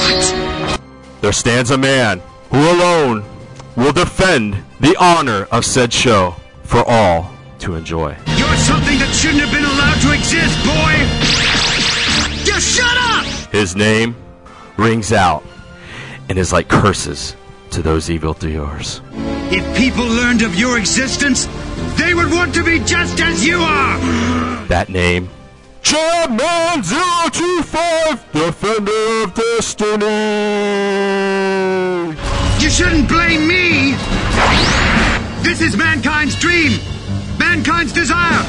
What? 0.00 0.80
There 1.20 1.32
stands 1.32 1.70
a 1.70 1.78
man 1.78 2.20
who 2.50 2.58
alone 2.58 3.24
will 3.76 3.92
defend 3.92 4.64
the 4.80 4.96
honor 4.98 5.44
of 5.52 5.64
said 5.64 5.92
show 5.92 6.34
for 6.64 6.82
all 6.88 7.31
to 7.62 7.76
enjoy. 7.76 8.10
You're 8.36 8.56
something 8.56 8.98
that 8.98 9.14
shouldn't 9.14 9.40
have 9.40 9.52
been 9.54 9.64
allowed 9.64 10.00
to 10.02 10.10
exist, 10.10 10.58
boy! 10.66 10.94
Just 12.44 12.66
shut 12.76 12.96
up! 13.14 13.24
His 13.52 13.76
name 13.76 14.16
rings 14.76 15.12
out 15.12 15.44
and 16.28 16.38
is 16.38 16.52
like 16.52 16.66
curses 16.66 17.36
to 17.70 17.80
those 17.80 18.10
evildoers. 18.10 19.00
If 19.54 19.64
people 19.76 20.04
learned 20.04 20.42
of 20.42 20.56
your 20.56 20.76
existence, 20.76 21.46
they 21.96 22.14
would 22.14 22.32
want 22.32 22.52
to 22.54 22.64
be 22.64 22.80
just 22.80 23.20
as 23.20 23.46
you 23.46 23.60
are! 23.60 24.66
That 24.66 24.88
name, 24.88 25.28
Chairman 25.82 26.82
025, 26.82 28.32
Defender 28.32 29.22
of 29.22 29.34
Destiny! 29.34 30.06
You 32.58 32.70
shouldn't 32.70 33.08
blame 33.08 33.46
me! 33.46 33.94
This 35.44 35.60
is 35.60 35.76
mankind's 35.76 36.34
dream! 36.40 36.80
Mankind's 37.52 37.92
desire! 37.92 38.42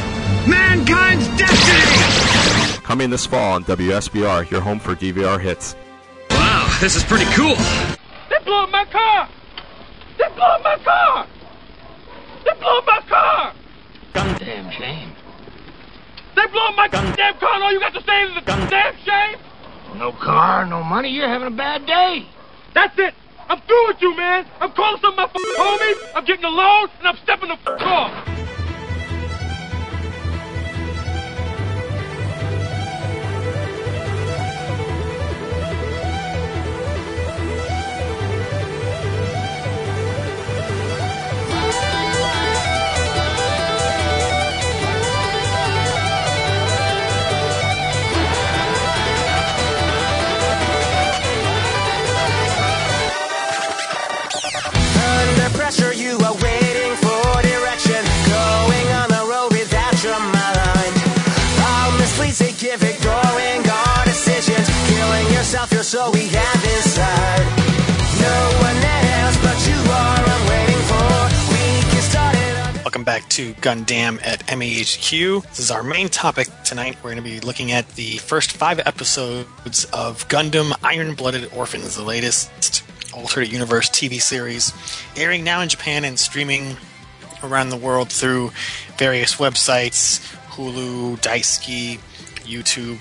Mankind's 0.47 1.27
destiny! 1.37 2.79
coming 2.83 3.09
this 3.09 3.25
fall 3.25 3.55
on 3.55 3.65
WSBR, 3.65 4.49
your 4.49 4.61
home 4.61 4.79
for 4.79 4.95
DVR 4.95 5.41
hits. 5.41 5.75
Wow, 6.29 6.77
this 6.79 6.95
is 6.95 7.03
pretty 7.03 7.25
cool. 7.33 7.53
They 8.29 8.41
blew 8.45 8.55
up 8.55 8.69
my 8.71 8.85
car! 8.85 9.27
They 10.17 10.27
blew 10.29 10.43
up 10.43 10.63
my 10.63 10.77
car! 10.77 11.27
They 12.45 12.53
blew 12.53 12.77
up 12.77 12.85
my 12.87 13.01
car! 13.09 13.53
Goddamn 14.13 14.71
shame. 14.71 15.11
They 16.37 16.47
blew 16.47 16.61
up 16.61 16.75
my 16.77 16.87
goddamn 16.87 17.37
car 17.39 17.55
and 17.55 17.63
all 17.63 17.73
you 17.73 17.81
got 17.81 17.93
to 17.95 18.03
say 18.03 18.23
is 18.23 18.37
a 18.37 18.41
goddamn 18.41 18.95
shame? 19.03 19.37
No 19.97 20.13
car, 20.13 20.65
no 20.65 20.81
money, 20.81 21.09
you're 21.09 21.27
having 21.27 21.49
a 21.49 21.51
bad 21.51 21.85
day. 21.85 22.25
That's 22.73 22.97
it! 22.97 23.13
I'm 23.49 23.59
through 23.59 23.87
with 23.89 24.01
you, 24.01 24.15
man! 24.15 24.45
I'm 24.61 24.71
calling 24.71 25.01
some 25.01 25.11
of 25.11 25.17
my 25.17 25.23
f***ing 25.23 25.55
homies, 25.57 26.15
I'm 26.15 26.23
getting 26.23 26.45
a 26.45 26.49
loan, 26.49 26.87
and 26.99 27.07
I'm 27.09 27.17
stepping 27.17 27.49
the 27.49 27.55
f*** 27.55 27.81
off! 27.81 28.42
So 65.93 66.09
we 66.09 66.25
have. 66.25 66.63
Welcome 72.83 73.03
back 73.03 73.29
to 73.29 73.53
Gundam 73.55 74.19
at 74.25 74.47
MAHQ. 74.47 75.47
This 75.49 75.59
is 75.59 75.69
our 75.69 75.83
main 75.83 76.09
topic 76.09 76.47
tonight. 76.63 76.97
We're 77.03 77.11
going 77.11 77.23
to 77.23 77.29
be 77.29 77.41
looking 77.41 77.71
at 77.71 77.87
the 77.89 78.17
first 78.17 78.53
five 78.53 78.79
episodes 78.79 79.85
of 79.93 80.27
Gundam 80.29 80.73
Iron 80.83 81.13
Blooded 81.13 81.53
Orphans, 81.53 81.95
the 81.95 82.01
latest 82.01 82.83
alternate 83.13 83.51
universe 83.51 83.87
TV 83.87 84.19
series, 84.19 84.73
airing 85.15 85.43
now 85.43 85.61
in 85.61 85.69
Japan 85.69 86.05
and 86.05 86.17
streaming 86.17 86.75
around 87.43 87.69
the 87.69 87.77
world 87.77 88.09
through 88.09 88.49
various 88.97 89.35
websites 89.35 90.19
Hulu, 90.53 91.17
Daisuki, 91.19 91.99
YouTube. 92.45 92.97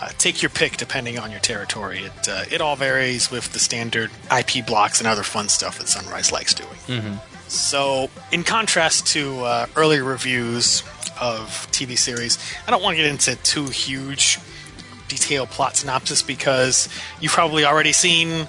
Uh, 0.00 0.08
take 0.18 0.42
your 0.42 0.50
pick 0.50 0.76
depending 0.76 1.18
on 1.18 1.30
your 1.30 1.40
territory. 1.40 2.04
It, 2.04 2.28
uh, 2.28 2.44
it 2.50 2.60
all 2.60 2.76
varies 2.76 3.30
with 3.30 3.52
the 3.52 3.58
standard 3.58 4.10
IP 4.36 4.64
blocks 4.64 5.00
and 5.00 5.08
other 5.08 5.24
fun 5.24 5.48
stuff 5.48 5.78
that 5.78 5.88
Sunrise 5.88 6.30
likes 6.30 6.54
doing. 6.54 6.68
Mm-hmm. 6.86 7.14
So, 7.48 8.10
in 8.30 8.44
contrast 8.44 9.06
to 9.08 9.40
uh, 9.40 9.66
earlier 9.74 10.04
reviews 10.04 10.82
of 11.20 11.66
TV 11.72 11.98
series, 11.98 12.38
I 12.66 12.70
don't 12.70 12.82
want 12.82 12.96
to 12.96 13.02
get 13.02 13.10
into 13.10 13.36
too 13.36 13.66
huge 13.66 14.38
detailed 15.08 15.48
plot 15.48 15.74
synopsis 15.74 16.22
because 16.22 16.88
you've 17.20 17.32
probably 17.32 17.64
already 17.64 17.92
seen 17.92 18.46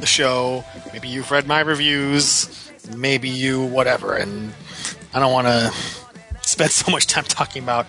the 0.00 0.06
show. 0.06 0.64
Maybe 0.92 1.08
you've 1.08 1.30
read 1.30 1.46
my 1.46 1.60
reviews. 1.60 2.70
Maybe 2.96 3.28
you 3.28 3.64
whatever, 3.64 4.16
and 4.16 4.52
I 5.14 5.20
don't 5.20 5.32
want 5.32 5.46
to 5.46 5.72
spend 6.42 6.72
so 6.72 6.90
much 6.90 7.06
time 7.06 7.24
talking 7.24 7.62
about 7.62 7.86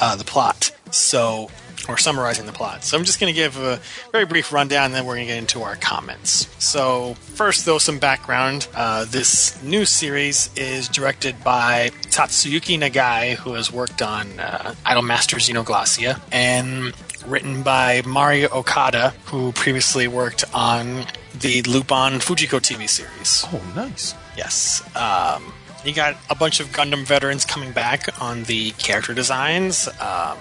uh, 0.00 0.14
the 0.16 0.24
plot. 0.24 0.70
So, 0.92 1.50
or 1.90 1.98
summarizing 1.98 2.46
the 2.46 2.52
plot. 2.52 2.84
So 2.84 2.96
I'm 2.96 3.04
just 3.04 3.20
going 3.20 3.32
to 3.32 3.36
give 3.36 3.56
a 3.58 3.80
very 4.12 4.24
brief 4.24 4.52
rundown, 4.52 4.86
and 4.86 4.94
then 4.94 5.04
we're 5.04 5.16
going 5.16 5.26
to 5.26 5.32
get 5.32 5.38
into 5.38 5.62
our 5.62 5.76
comments. 5.76 6.48
So 6.62 7.14
first, 7.14 7.66
though, 7.66 7.78
some 7.78 7.98
background. 7.98 8.68
Uh, 8.74 9.04
this 9.04 9.60
new 9.62 9.84
series 9.84 10.50
is 10.56 10.88
directed 10.88 11.42
by 11.42 11.90
Tatsuyuki 12.10 12.78
Nagai, 12.78 13.34
who 13.34 13.54
has 13.54 13.72
worked 13.72 14.02
on 14.02 14.38
uh, 14.38 14.74
Idolmaster 14.86 15.38
Xenoglossia, 15.38 16.20
and 16.32 16.92
written 17.26 17.62
by 17.62 18.02
Mari 18.06 18.46
Okada, 18.46 19.10
who 19.26 19.52
previously 19.52 20.08
worked 20.08 20.44
on 20.54 21.04
the 21.38 21.62
Lupin 21.62 22.18
Fujiko 22.20 22.60
TV 22.60 22.88
series. 22.88 23.44
Oh, 23.52 23.62
nice. 23.74 24.14
Yes. 24.36 24.82
Um, 24.96 25.52
you 25.84 25.94
got 25.94 26.16
a 26.28 26.34
bunch 26.34 26.60
of 26.60 26.68
Gundam 26.68 27.04
veterans 27.04 27.44
coming 27.44 27.72
back 27.72 28.20
on 28.20 28.44
the 28.44 28.72
character 28.72 29.14
designs. 29.14 29.88
Um, 30.00 30.36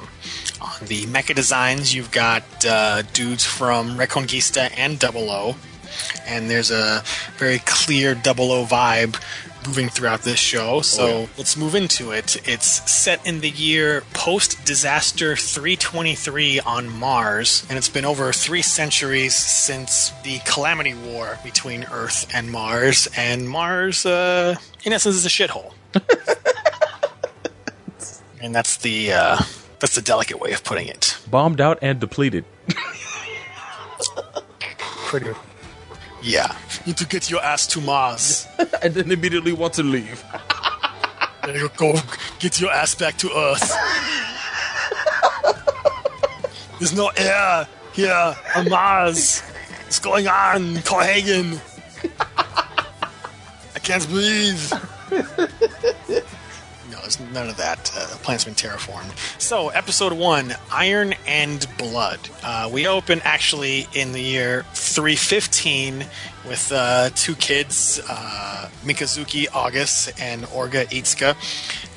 on 0.62 0.88
the 0.88 1.03
mecha 1.05 1.36
designs, 1.36 1.93
you've 1.93 2.12
got 2.12 2.43
uh, 2.66 3.03
dudes 3.14 3.45
from 3.45 3.97
Reconguista 3.97 4.72
and 4.78 4.99
Double 4.99 5.30
O. 5.30 5.55
And 6.28 6.49
there's 6.49 6.72
a 6.72 7.03
very 7.38 7.60
clear 7.66 8.16
Double 8.16 8.51
O 8.51 8.66
vibe 8.66 9.20
moving 9.68 9.89
throughout 9.89 10.22
this 10.22 10.39
show. 10.39 10.82
So 10.82 11.03
Oh, 11.03 11.20
yeah. 11.22 11.28
let's 11.38 11.57
move 11.57 11.76
into 11.76 12.12
it. 12.12 12.38
It's 12.47 12.89
set 12.89 13.26
in 13.28 13.41
the 13.41 13.49
year 13.49 14.03
post 14.14 14.64
disaster 14.66 15.36
323 15.36 16.62
on 16.62 16.89
Mars, 16.89 17.66
and 17.70 17.78
it's 17.78 17.89
been 17.89 18.05
over 18.05 18.32
three 18.32 18.62
centuries 18.62 19.36
since 19.36 20.12
the 20.24 20.39
Calamity 20.45 20.93
War 20.93 21.38
between 21.43 21.84
Earth 21.91 22.28
and 22.34 22.49
Mars. 22.51 23.07
And 23.18 23.49
Mars, 23.49 24.05
uh, 24.05 24.55
in 24.86 24.93
essence, 24.93 25.16
is 25.16 25.26
a 25.26 25.30
shithole. 25.30 25.74
and 28.41 28.55
that's 28.55 28.78
the 28.78 29.12
uh, 29.14 29.38
that's 29.80 29.98
a 29.98 30.02
delicate 30.02 30.40
way 30.40 30.52
of 30.52 30.64
putting 30.64 30.88
it. 30.88 31.18
Bombed 31.30 31.62
out 31.62 31.80
and 31.82 32.00
depleted. 32.00 32.46
Pretty. 35.08 35.26
Good. 35.28 35.36
Yeah, 36.22 36.54
you 36.86 36.88
need 36.88 36.98
to 36.98 37.06
get 37.06 37.30
your 37.30 37.42
ass 37.42 37.66
to 37.68 37.82
Mars. 37.82 38.48
and 38.82 38.94
then 38.94 39.12
immediately 39.12 39.54
want 39.54 39.74
to 39.76 39.84
leave. 39.84 40.24
There 41.44 41.58
you 41.58 41.70
go. 41.78 41.96
Get 42.40 42.60
your 42.60 42.72
ass 42.72 42.94
back 42.96 43.18
to 43.20 43.30
Earth. 43.36 43.74
There's 46.78 46.96
no 46.96 47.10
air 47.18 47.68
here 47.94 48.36
on 48.56 48.70
Mars. 48.70 49.42
What's 49.84 50.00
going 50.00 50.28
on, 50.28 50.76
Cohagen? 50.78 51.60
I 53.76 53.80
can't 53.80 54.08
breathe. 54.10 54.74
There's 57.10 57.32
none 57.32 57.49
of 57.49 57.57
that. 57.57 57.91
Uh, 57.97 58.05
the 58.05 58.18
planet's 58.18 58.45
been 58.45 58.53
terraformed. 58.53 59.18
So, 59.41 59.70
episode 59.70 60.14
one 60.14 60.53
Iron 60.72 61.16
and 61.26 61.66
Blood. 61.80 62.20
Uh, 62.43 62.70
we 62.72 62.86
open 62.86 63.20
actually 63.24 63.88
in 63.95 64.12
the 64.12 64.22
year 64.22 64.64
315 64.76 66.05
with 66.47 66.72
uh, 66.72 67.10
two 67.16 67.34
kids, 67.34 67.99
uh, 68.07 68.70
Mikazuki 68.84 69.47
Augus 69.51 70.10
and 70.20 70.43
Orga 70.43 70.86
Itsuka. 70.89 71.36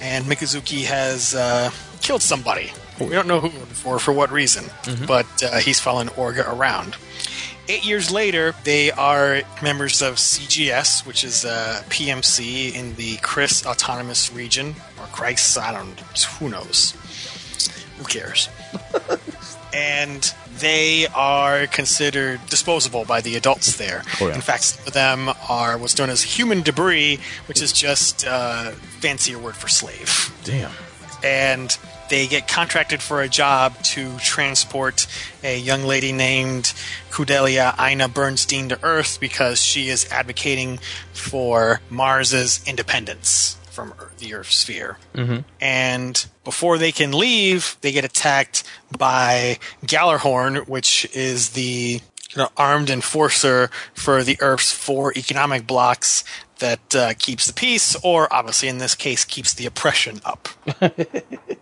And 0.00 0.24
Mikazuki 0.24 0.84
has 0.84 1.34
uh, 1.34 1.70
killed 2.00 2.22
somebody. 2.22 2.72
We 2.98 3.10
don't 3.10 3.28
know 3.28 3.40
who 3.40 3.50
or 3.90 3.98
for 3.98 4.12
what 4.12 4.30
reason, 4.32 4.64
but 5.06 5.26
uh, 5.42 5.58
he's 5.58 5.78
following 5.78 6.08
Orga 6.08 6.50
around. 6.50 6.96
Eight 7.68 7.84
years 7.84 8.10
later, 8.10 8.54
they 8.64 8.90
are 8.90 9.42
members 9.62 10.02
of 10.02 10.16
CGS, 10.16 11.06
which 11.06 11.22
is 11.22 11.44
uh, 11.44 11.82
PMC 11.88 12.74
in 12.74 12.94
the 12.96 13.16
Chryse 13.18 13.64
Autonomous 13.64 14.32
Region, 14.32 14.74
or 14.98 15.06
Christ, 15.06 15.56
I 15.56 15.72
don't 15.72 15.98
who 16.38 16.48
knows. 16.48 16.92
Who 17.98 18.04
cares? 18.04 18.48
and 19.74 20.34
they 20.58 21.06
are 21.14 21.66
considered 21.68 22.44
disposable 22.46 23.04
by 23.04 23.20
the 23.20 23.36
adults 23.36 23.76
there. 23.76 24.02
Oh, 24.20 24.28
yeah. 24.28 24.34
In 24.34 24.40
fact, 24.40 24.64
some 24.64 24.86
of 24.86 24.92
them 24.92 25.30
are 25.48 25.78
what's 25.78 25.96
known 25.96 26.10
as 26.10 26.22
human 26.22 26.62
debris, 26.62 27.20
which 27.46 27.62
is 27.62 27.72
just 27.72 28.24
a 28.24 28.74
fancier 29.00 29.38
word 29.38 29.56
for 29.56 29.68
slave 29.68 30.32
Damn. 30.44 30.72
and 31.22 31.78
they 32.12 32.26
get 32.26 32.46
contracted 32.46 33.00
for 33.00 33.22
a 33.22 33.28
job 33.28 33.82
to 33.82 34.18
transport 34.18 35.06
a 35.42 35.58
young 35.58 35.84
lady 35.84 36.12
named 36.12 36.74
Kudelia 37.10 37.74
Aina 37.80 38.06
Bernstein 38.06 38.68
to 38.68 38.78
Earth 38.84 39.18
because 39.18 39.62
she 39.62 39.88
is 39.88 40.06
advocating 40.12 40.78
for 41.14 41.80
Mars's 41.88 42.62
independence 42.66 43.56
from 43.70 43.94
Earth, 43.98 44.18
the 44.18 44.34
Earth 44.34 44.50
sphere. 44.50 44.98
Mm-hmm. 45.14 45.38
And 45.58 46.26
before 46.44 46.76
they 46.76 46.92
can 46.92 47.12
leave, 47.12 47.78
they 47.80 47.92
get 47.92 48.04
attacked 48.04 48.62
by 48.98 49.56
Gjallarhorn, 49.82 50.68
which 50.68 51.08
is 51.14 51.50
the 51.50 52.02
you 52.30 52.36
know, 52.36 52.50
armed 52.58 52.90
enforcer 52.90 53.70
for 53.94 54.22
the 54.22 54.36
Earth's 54.42 54.70
four 54.70 55.14
economic 55.16 55.66
blocks 55.66 56.24
that 56.58 56.94
uh, 56.94 57.14
keeps 57.18 57.46
the 57.46 57.54
peace, 57.54 57.96
or 58.04 58.30
obviously 58.30 58.68
in 58.68 58.76
this 58.76 58.94
case, 58.94 59.24
keeps 59.24 59.54
the 59.54 59.64
oppression 59.64 60.20
up. 60.26 60.48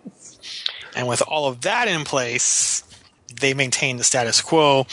and 1.01 1.09
with 1.09 1.23
all 1.23 1.49
of 1.49 1.63
that 1.63 1.89
in 1.89 2.05
place, 2.05 2.85
they 3.41 3.55
maintain 3.55 3.97
the 3.97 4.05
status 4.05 4.43
quo, 4.43 4.87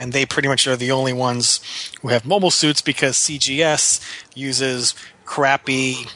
and 0.00 0.12
they 0.12 0.26
pretty 0.26 0.48
much 0.48 0.66
are 0.66 0.74
the 0.74 0.90
only 0.90 1.12
ones 1.12 1.60
who 2.02 2.08
have 2.08 2.26
mobile 2.26 2.50
suits 2.50 2.82
because 2.82 3.14
CGS 3.16 4.04
uses 4.34 4.96
crappy 5.24 6.08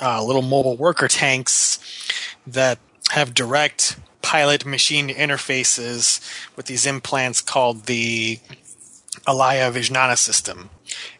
uh, 0.00 0.24
little 0.24 0.40
mobile 0.40 0.78
worker 0.78 1.08
tanks 1.08 1.78
that 2.46 2.78
have 3.10 3.34
direct 3.34 3.98
pilot 4.22 4.64
machine 4.64 5.10
interfaces 5.10 6.26
with 6.56 6.64
these 6.64 6.86
implants 6.86 7.42
called 7.42 7.84
the 7.84 8.40
Alaya 9.26 9.70
Vijnana 9.70 10.16
system. 10.16 10.70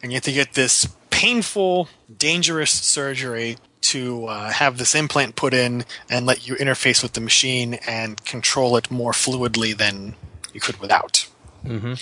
And 0.01 0.11
you 0.11 0.15
have 0.15 0.23
to 0.23 0.31
get 0.31 0.53
this 0.53 0.87
painful, 1.11 1.89
dangerous 2.17 2.71
surgery 2.71 3.57
to 3.81 4.25
uh, 4.25 4.49
have 4.51 4.77
this 4.77 4.95
implant 4.95 5.35
put 5.35 5.53
in 5.53 5.85
and 6.09 6.25
let 6.25 6.47
you 6.47 6.55
interface 6.55 7.03
with 7.03 7.13
the 7.13 7.21
machine 7.21 7.75
and 7.87 8.23
control 8.25 8.75
it 8.77 8.91
more 8.91 9.11
fluidly 9.11 9.75
than 9.75 10.15
you 10.53 10.59
could 10.59 10.79
without. 10.79 11.27
Mm-hmm. 11.65 11.93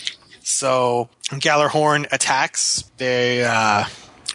So 0.41 1.09
Gjallarhorn 1.29 2.07
attacks. 2.11 2.89
They 2.97 3.43
uh, 3.43 3.85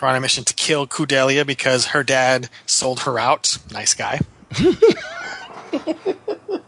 are 0.00 0.08
on 0.08 0.16
a 0.16 0.20
mission 0.20 0.44
to 0.44 0.54
kill 0.54 0.86
Kudelia 0.86 1.46
because 1.46 1.86
her 1.86 2.02
dad 2.02 2.48
sold 2.66 3.00
her 3.00 3.18
out. 3.18 3.58
Nice 3.70 3.94
guy. 3.94 4.20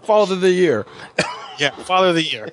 Father 0.02 0.34
of 0.34 0.40
the 0.40 0.50
year. 0.52 0.86
yeah, 1.58 1.70
Father 1.70 2.08
of 2.08 2.14
the 2.14 2.22
Year. 2.22 2.50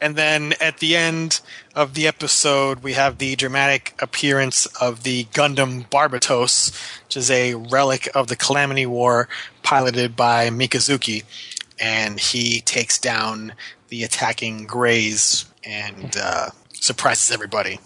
And 0.00 0.16
then 0.16 0.54
at 0.60 0.78
the 0.78 0.96
end 0.96 1.40
of 1.74 1.94
the 1.94 2.06
episode, 2.06 2.82
we 2.82 2.94
have 2.94 3.18
the 3.18 3.36
dramatic 3.36 3.94
appearance 4.00 4.66
of 4.80 5.02
the 5.02 5.24
Gundam 5.26 5.88
Barbatos, 5.88 6.72
which 7.04 7.16
is 7.16 7.30
a 7.30 7.54
relic 7.54 8.08
of 8.14 8.28
the 8.28 8.36
Calamity 8.36 8.86
War 8.86 9.28
piloted 9.62 10.16
by 10.16 10.50
Mikazuki. 10.50 11.24
And 11.80 12.20
he 12.20 12.60
takes 12.60 12.98
down 12.98 13.54
the 13.88 14.04
attacking 14.04 14.66
Graze 14.66 15.46
and 15.64 16.16
uh, 16.16 16.50
surprises 16.72 17.30
everybody. 17.30 17.78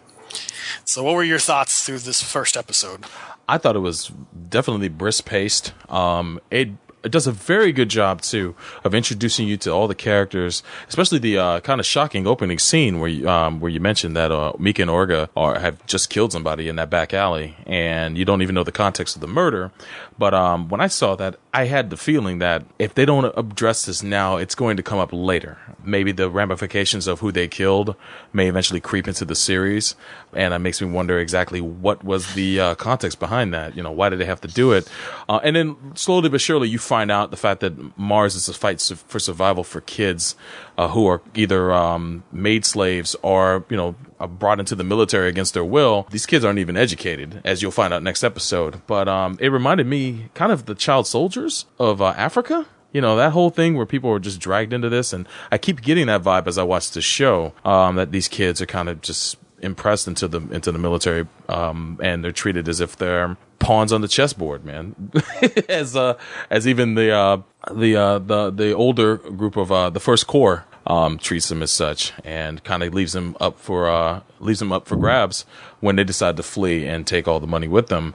So, 0.85 1.03
what 1.03 1.15
were 1.15 1.25
your 1.25 1.39
thoughts 1.39 1.85
through 1.85 2.01
this 2.01 2.23
first 2.23 2.57
episode? 2.57 3.05
I 3.49 3.59
thought 3.59 3.77
it 3.77 3.81
was 3.81 4.11
definitely 4.49 4.89
brisk 4.89 5.25
paced. 5.25 5.73
Um, 5.89 6.41
it 6.51 6.71
it 7.07 7.13
does 7.13 7.27
a 7.27 7.33
very 7.33 7.73
good 7.73 7.89
job 7.89 8.21
too 8.21 8.55
of 8.85 8.95
introducing 8.95 9.49
you 9.49 9.57
to 9.59 9.71
all 9.71 9.89
the 9.89 9.95
characters, 9.95 10.63
especially 10.89 11.19
the 11.19 11.39
uh, 11.39 11.61
kind 11.61 11.81
of 11.81 11.87
shocking 11.87 12.27
opening 12.27 12.59
scene 12.59 12.99
where 12.99 13.09
you, 13.09 13.29
um, 13.29 13.61
where 13.61 13.71
you 13.71 13.81
mentioned 13.81 14.17
that 14.17 14.33
uh, 14.33 14.53
Mika 14.59 14.83
and 14.83 14.91
Orga 14.91 15.29
are, 15.37 15.59
have 15.59 15.87
just 15.87 16.11
killed 16.11 16.33
somebody 16.33 16.69
in 16.69 16.77
that 16.77 16.91
back 16.91 17.15
alley, 17.15 17.57
and 17.65 18.19
you 18.19 18.25
don't 18.25 18.43
even 18.43 18.55
know 18.55 18.65
the 18.65 18.73
context 18.73 19.15
of 19.15 19.21
the 19.21 19.29
murder. 19.29 19.71
But 20.19 20.35
um, 20.35 20.69
when 20.69 20.81
I 20.81 20.89
saw 20.89 21.15
that, 21.17 21.37
I 21.57 21.65
had 21.65 21.89
the 21.89 21.97
feeling 21.97 22.39
that 22.41 22.67
if 22.79 22.93
they 22.93 23.07
don't 23.07 23.33
address 23.35 23.87
this 23.87 24.03
now, 24.03 24.37
it's 24.37 24.55
going 24.55 24.77
to 24.77 24.83
come 24.83 24.99
up 24.99 25.09
later. 25.11 25.57
Maybe 25.83 26.13
the 26.13 26.29
ramifications 26.29 27.07
of 27.07 27.21
who 27.21 27.33
they 27.33 27.49
killed 27.49 27.97
may 28.31 28.47
eventually 28.47 28.79
creep 28.79 29.09
into 29.09 29.25
the 29.25 29.35
series, 29.35 29.95
and 30.35 30.53
it 30.53 30.59
makes 30.59 30.83
me 30.83 30.89
wonder 30.91 31.19
exactly 31.19 31.63
what 31.63 32.05
was 32.05 32.35
the 32.35 32.61
uh, 32.61 32.75
context 32.75 33.19
behind 33.19 33.55
that. 33.55 33.75
You 33.75 33.83
know, 33.83 33.91
why 33.91 34.11
did 34.11 34.19
they 34.19 34.27
have 34.27 34.43
to 34.43 34.49
do 34.49 34.73
it? 34.73 34.87
Uh, 35.31 35.41
and 35.43 35.57
then 35.57 35.77
slowly 35.95 36.29
but 36.29 36.43
surely, 36.43 36.69
you 36.69 36.79
find 36.79 37.11
out 37.11 37.31
the 37.31 37.39
fact 37.39 37.61
that 37.61 37.97
Mars 37.97 38.35
is 38.35 38.51
a 38.51 38.53
fight 38.53 38.79
su- 38.79 38.97
for 38.97 39.19
survival 39.19 39.65
for 39.65 39.81
kids 39.81 40.37
uh, 40.77 40.89
who 40.89 41.07
are 41.07 41.23
either 41.35 41.73
um, 41.73 42.23
made 42.33 42.65
slaves 42.65 43.17
or 43.23 43.65
you 43.69 43.77
know 43.77 43.95
brought 44.27 44.61
into 44.61 44.75
the 44.75 44.85
military 44.85 45.29
against 45.29 45.55
their 45.55 45.65
will. 45.65 46.07
These 46.11 46.27
kids 46.27 46.45
aren't 46.45 46.59
even 46.59 46.77
educated, 46.77 47.41
as 47.45 47.63
you'll 47.63 47.71
find 47.71 47.93
out 47.93 48.03
next 48.03 48.25
episode. 48.25 48.83
But 48.87 49.09
um, 49.09 49.39
it 49.41 49.49
reminded 49.49 49.87
me 49.87 50.29
kind 50.35 50.53
of 50.53 50.67
the 50.67 50.75
child 50.75 51.07
soldiers 51.07 51.67
of 51.79 52.01
uh, 52.01 52.15
Africa. 52.17 52.67
You 52.93 53.01
know 53.01 53.17
that 53.17 53.33
whole 53.33 53.51
thing 53.51 53.77
where 53.77 53.87
people 53.87 54.11
were 54.11 54.21
just 54.21 54.41
dragged 54.41 54.73
into 54.73 54.89
this, 54.89 55.13
and 55.13 55.29
I 55.51 55.59
keep 55.59 55.83
getting 55.83 56.07
that 56.07 56.23
vibe 56.23 56.47
as 56.47 56.59
I 56.59 56.63
watch 56.63 56.91
the 56.91 57.03
show. 57.03 57.53
Um, 57.65 57.97
that 57.97 58.13
these 58.13 58.29
kids 58.29 58.63
are 58.63 58.67
kind 58.67 58.89
of 58.89 59.01
just 59.03 59.37
impressed 59.61 60.07
into 60.09 60.29
the 60.29 60.41
into 60.51 60.73
the 60.73 60.79
military, 60.79 61.27
um, 61.49 61.99
and 62.03 62.25
they're 62.25 62.33
treated 62.33 62.69
as 62.69 62.81
if 62.81 62.97
they're 62.97 63.37
pawns 63.59 63.93
on 63.93 64.01
the 64.01 64.09
chessboard, 64.09 64.65
man. 64.65 64.95
as 65.69 65.97
uh, 65.97 66.19
as 66.51 66.67
even 66.67 66.95
the 66.95 67.13
uh, 67.13 67.43
the 67.73 67.97
uh, 67.97 68.19
the 68.19 68.51
the 68.51 68.73
older 68.73 69.17
group 69.17 69.57
of 69.57 69.73
uh, 69.73 69.91
the 69.91 70.01
first 70.01 70.27
corps 70.27 70.65
um, 70.87 71.19
treats 71.19 71.49
them 71.49 71.63
as 71.63 71.71
such, 71.71 72.13
and 72.25 72.63
kind 72.65 72.83
of 72.83 72.95
leaves 72.95 73.13
them 73.13 73.37
up 73.41 73.59
for 73.59 73.89
uh, 73.89 74.21
leaves 74.41 74.61
them 74.61 74.73
up 74.73 74.87
for 74.87 74.97
grabs 74.97 75.45
when 75.81 75.97
they 75.97 76.05
decide 76.05 76.37
to 76.37 76.43
flee 76.43 76.87
and 76.87 77.07
take 77.07 77.27
all 77.27 77.41
the 77.41 77.47
money 77.47 77.69
with 77.69 77.89
them. 77.89 78.15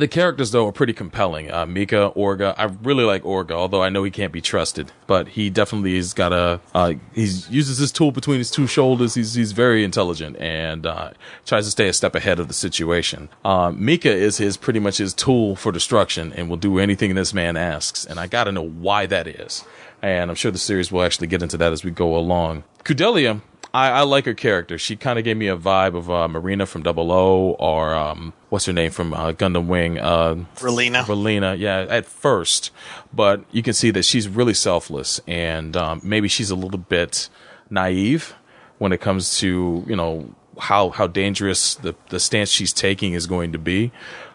The 0.00 0.08
characters, 0.08 0.50
though, 0.50 0.66
are 0.66 0.72
pretty 0.72 0.94
compelling. 0.94 1.52
Uh, 1.52 1.66
Mika, 1.66 2.10
Orga. 2.16 2.54
I 2.56 2.74
really 2.82 3.04
like 3.04 3.22
Orga, 3.22 3.50
although 3.50 3.82
I 3.82 3.90
know 3.90 4.02
he 4.02 4.10
can't 4.10 4.32
be 4.32 4.40
trusted. 4.40 4.92
But 5.06 5.28
he 5.28 5.50
definitely 5.50 5.94
has 5.96 6.14
got 6.14 6.32
a. 6.32 6.58
Uh, 6.74 6.94
he 7.14 7.24
uses 7.50 7.76
his 7.76 7.92
tool 7.92 8.10
between 8.10 8.38
his 8.38 8.50
two 8.50 8.66
shoulders. 8.66 9.12
He's 9.12 9.34
he's 9.34 9.52
very 9.52 9.84
intelligent 9.84 10.38
and 10.38 10.86
uh, 10.86 11.10
tries 11.44 11.66
to 11.66 11.70
stay 11.70 11.86
a 11.86 11.92
step 11.92 12.14
ahead 12.14 12.40
of 12.40 12.48
the 12.48 12.54
situation. 12.54 13.28
Uh, 13.44 13.72
Mika 13.76 14.10
is 14.10 14.38
his 14.38 14.56
pretty 14.56 14.80
much 14.80 14.96
his 14.96 15.12
tool 15.12 15.54
for 15.54 15.70
destruction 15.70 16.32
and 16.32 16.48
will 16.48 16.56
do 16.56 16.78
anything 16.78 17.14
this 17.14 17.34
man 17.34 17.58
asks. 17.58 18.06
And 18.06 18.18
I 18.18 18.26
got 18.26 18.44
to 18.44 18.52
know 18.52 18.66
why 18.66 19.04
that 19.04 19.26
is. 19.26 19.64
And 20.00 20.30
I'm 20.30 20.34
sure 20.34 20.50
the 20.50 20.56
series 20.56 20.90
will 20.90 21.02
actually 21.02 21.26
get 21.26 21.42
into 21.42 21.58
that 21.58 21.72
as 21.74 21.84
we 21.84 21.90
go 21.90 22.16
along. 22.16 22.64
Kudelia, 22.84 23.42
I, 23.72 23.90
I 23.90 24.02
like 24.02 24.24
her 24.24 24.34
character. 24.34 24.78
She 24.78 24.96
kind 24.96 25.18
of 25.18 25.24
gave 25.24 25.36
me 25.36 25.48
a 25.48 25.56
vibe 25.56 25.96
of 25.96 26.10
uh, 26.10 26.26
Marina 26.28 26.66
from 26.66 26.82
Double 26.82 27.12
O 27.12 27.50
or 27.58 27.94
um, 27.94 28.32
what's 28.48 28.66
her 28.66 28.72
name 28.72 28.90
from 28.90 29.14
uh, 29.14 29.32
Gundam 29.32 29.66
Wing? 29.66 29.98
Uh, 29.98 30.44
Relena. 30.56 31.04
Relena, 31.04 31.58
yeah, 31.58 31.86
at 31.88 32.06
first. 32.06 32.70
But 33.12 33.44
you 33.52 33.62
can 33.62 33.72
see 33.72 33.90
that 33.92 34.04
she's 34.04 34.28
really 34.28 34.54
selfless 34.54 35.20
and 35.26 35.76
um, 35.76 36.00
maybe 36.02 36.28
she's 36.28 36.50
a 36.50 36.56
little 36.56 36.78
bit 36.78 37.28
naive 37.70 38.34
when 38.78 38.92
it 38.92 39.00
comes 39.00 39.38
to, 39.38 39.84
you 39.86 39.96
know, 39.96 40.34
how, 40.58 40.90
how 40.90 41.06
dangerous 41.06 41.74
the, 41.76 41.94
the 42.08 42.18
stance 42.18 42.50
she's 42.50 42.72
taking 42.72 43.12
is 43.12 43.26
going 43.26 43.52
to 43.52 43.58
be. 43.58 43.92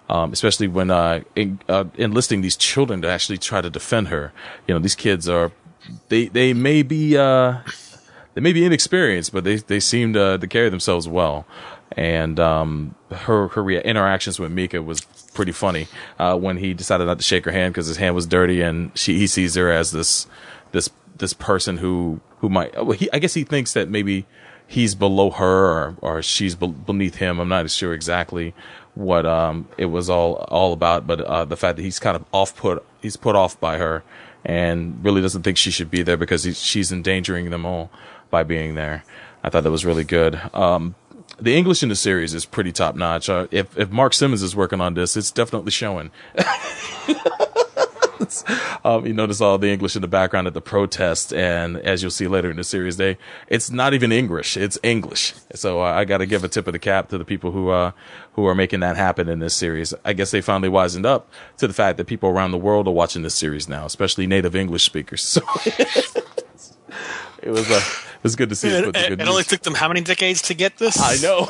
Um, 0.07 0.33
especially 0.33 0.67
when 0.67 0.91
uh, 0.91 1.21
in, 1.35 1.59
uh, 1.67 1.85
enlisting 1.95 2.41
these 2.41 2.55
children 2.55 3.01
to 3.01 3.09
actually 3.09 3.39
try 3.39 3.61
to 3.61 3.71
defend 3.71 4.09
her. 4.09 4.33
You 4.67 4.75
know, 4.75 4.79
these 4.79 4.93
kids 4.93 5.27
are 5.27 5.51
they 6.09 6.27
they 6.27 6.53
may 6.53 6.83
be 6.83 7.17
uh, 7.17 7.59
they 8.35 8.41
may 8.41 8.53
be 8.53 8.65
inexperienced, 8.65 9.33
but 9.33 9.43
they 9.43 9.55
they 9.55 9.79
seem 9.79 10.13
to 10.13 10.37
to 10.37 10.47
carry 10.47 10.69
themselves 10.69 11.07
well. 11.07 11.47
And 11.93 12.39
um, 12.39 12.95
her 13.11 13.47
her 13.49 13.69
interactions 13.69 14.39
with 14.39 14.51
Mika 14.51 14.81
was 14.81 15.01
pretty 15.33 15.53
funny 15.53 15.87
uh, 16.19 16.37
when 16.37 16.57
he 16.57 16.73
decided 16.73 17.05
not 17.05 17.17
to 17.17 17.23
shake 17.23 17.45
her 17.45 17.51
hand 17.51 17.73
because 17.73 17.87
his 17.87 17.97
hand 17.97 18.13
was 18.13 18.27
dirty, 18.27 18.61
and 18.61 18.91
she 18.97 19.17
he 19.17 19.25
sees 19.25 19.55
her 19.55 19.71
as 19.71 19.91
this 19.91 20.27
this 20.73 20.89
this 21.17 21.33
person 21.33 21.77
who 21.77 22.19
who 22.39 22.49
might 22.49 22.75
well, 22.75 22.91
he, 22.97 23.09
I 23.11 23.19
guess 23.19 23.33
he 23.33 23.45
thinks 23.45 23.73
that 23.73 23.89
maybe 23.89 24.25
he's 24.67 24.95
below 24.95 25.31
her 25.31 25.65
or 25.65 25.95
or 26.01 26.21
she's 26.21 26.55
be- 26.55 26.67
beneath 26.67 27.15
him. 27.15 27.39
I'm 27.39 27.49
not 27.49 27.69
sure 27.71 27.93
exactly 27.93 28.53
what 28.95 29.25
um 29.25 29.69
it 29.77 29.85
was 29.85 30.09
all 30.09 30.45
all 30.49 30.73
about, 30.73 31.07
but 31.07 31.21
uh, 31.21 31.45
the 31.45 31.57
fact 31.57 31.77
that 31.77 31.83
he's 31.83 31.99
kind 31.99 32.17
of 32.17 32.25
off 32.33 32.55
put 32.57 32.83
he's 33.01 33.15
put 33.15 33.37
off 33.37 33.57
by 33.61 33.77
her 33.77 34.03
and 34.43 35.03
really 35.03 35.21
doesn't 35.21 35.41
think 35.43 35.57
she 35.57 35.71
should 35.71 35.89
be 35.89 36.03
there 36.03 36.17
because 36.17 36.43
he's, 36.43 36.61
she's 36.61 36.91
endangering 36.91 37.49
them 37.49 37.65
all 37.65 37.89
by 38.29 38.43
being 38.43 38.75
there. 38.75 39.03
I 39.43 39.49
thought 39.49 39.63
that 39.63 39.71
was 39.71 39.85
really 39.85 40.03
good. 40.03 40.39
Um, 40.53 40.95
the 41.39 41.55
English 41.55 41.83
in 41.83 41.89
the 41.89 41.95
series 41.95 42.33
is 42.33 42.45
pretty 42.45 42.71
top 42.71 42.95
notch. 42.95 43.29
Uh, 43.29 43.47
if 43.51 43.77
if 43.77 43.91
Mark 43.91 44.13
Simmons 44.13 44.41
is 44.41 44.55
working 44.55 44.81
on 44.81 44.93
this, 44.93 45.17
it's 45.17 45.31
definitely 45.31 45.71
showing. 45.71 46.11
um, 48.83 49.05
you 49.05 49.13
notice 49.13 49.41
all 49.41 49.57
the 49.57 49.71
English 49.71 49.95
in 49.95 50.01
the 50.01 50.07
background 50.07 50.47
at 50.47 50.53
the 50.53 50.61
protest, 50.61 51.33
and 51.33 51.77
as 51.77 52.01
you'll 52.01 52.11
see 52.11 52.27
later 52.27 52.49
in 52.49 52.57
the 52.57 52.63
series, 52.63 52.97
they 52.97 53.17
it's 53.47 53.69
not 53.69 53.93
even 53.93 54.11
English; 54.11 54.57
it's 54.57 54.77
English. 54.83 55.33
So 55.53 55.81
uh, 55.81 55.85
I 55.85 56.05
got 56.05 56.19
to 56.19 56.25
give 56.25 56.43
a 56.43 56.47
tip 56.47 56.67
of 56.67 56.73
the 56.73 56.79
cap 56.79 57.09
to 57.09 57.17
the 57.17 57.25
people 57.25 57.51
who 57.51 57.69
uh, 57.69 57.91
who 58.33 58.45
are 58.47 58.55
making 58.55 58.79
that 58.81 58.95
happen 58.95 59.27
in 59.27 59.39
this 59.39 59.55
series. 59.55 59.93
I 60.03 60.13
guess 60.13 60.31
they 60.31 60.41
finally 60.41 60.69
wisened 60.69 61.05
up 61.05 61.29
to 61.57 61.67
the 61.67 61.73
fact 61.73 61.97
that 61.97 62.05
people 62.05 62.29
around 62.29 62.51
the 62.51 62.57
world 62.57 62.87
are 62.87 62.91
watching 62.91 63.23
this 63.23 63.35
series 63.35 63.67
now, 63.67 63.85
especially 63.85 64.27
native 64.27 64.55
English 64.55 64.83
speakers. 64.83 65.37
So 65.45 65.45
it 67.41 67.49
was 67.49 67.69
uh, 67.69 67.81
it 68.25 68.29
was 68.29 68.35
good 68.35 68.49
to 68.49 68.55
see. 68.55 68.69
It, 68.69 68.95
it, 68.95 69.21
it 69.21 69.27
only 69.27 69.43
took 69.43 69.61
them 69.61 69.75
how 69.75 69.87
many 69.87 70.01
decades 70.01 70.41
to 70.43 70.55
get 70.55 70.77
this? 70.77 70.99
I 70.99 71.17
know. 71.17 71.47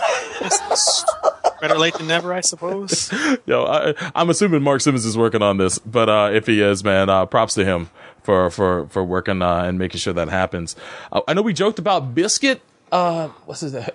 Better 1.62 1.80
late 1.80 1.94
than 1.94 2.08
never, 2.08 2.34
I 2.34 2.42
suppose. 2.42 3.14
Yo, 3.46 3.64
I, 3.64 3.94
I'm 4.14 4.30
assuming 4.30 4.62
Mark 4.62 4.82
Simmons 4.82 5.06
is 5.06 5.18
working 5.18 5.42
on 5.42 5.56
this, 5.56 5.80
but 5.80 6.10
uh, 6.10 6.32
if 6.34 6.48
he 6.48 6.62
is, 6.62 6.84
man, 6.84 7.10
uh, 7.10 7.28
props 7.28 7.54
to 7.54 7.64
him 7.64 7.90
for 8.24 8.50
for 8.50 8.88
for 8.88 9.06
working 9.06 9.42
uh, 9.42 9.64
and 9.64 9.80
making 9.80 10.00
sure 10.00 10.12
that 10.12 10.28
happens. 10.28 10.76
Uh, 11.14 11.22
I 11.30 11.34
know 11.34 11.42
we 11.42 11.54
joked 11.54 11.80
about 11.80 12.14
Biscuit. 12.14 12.62
Uh, 12.92 13.30
what's 13.46 13.62
his 13.62 13.74
name? 13.74 13.86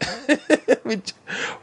we, 0.85 1.01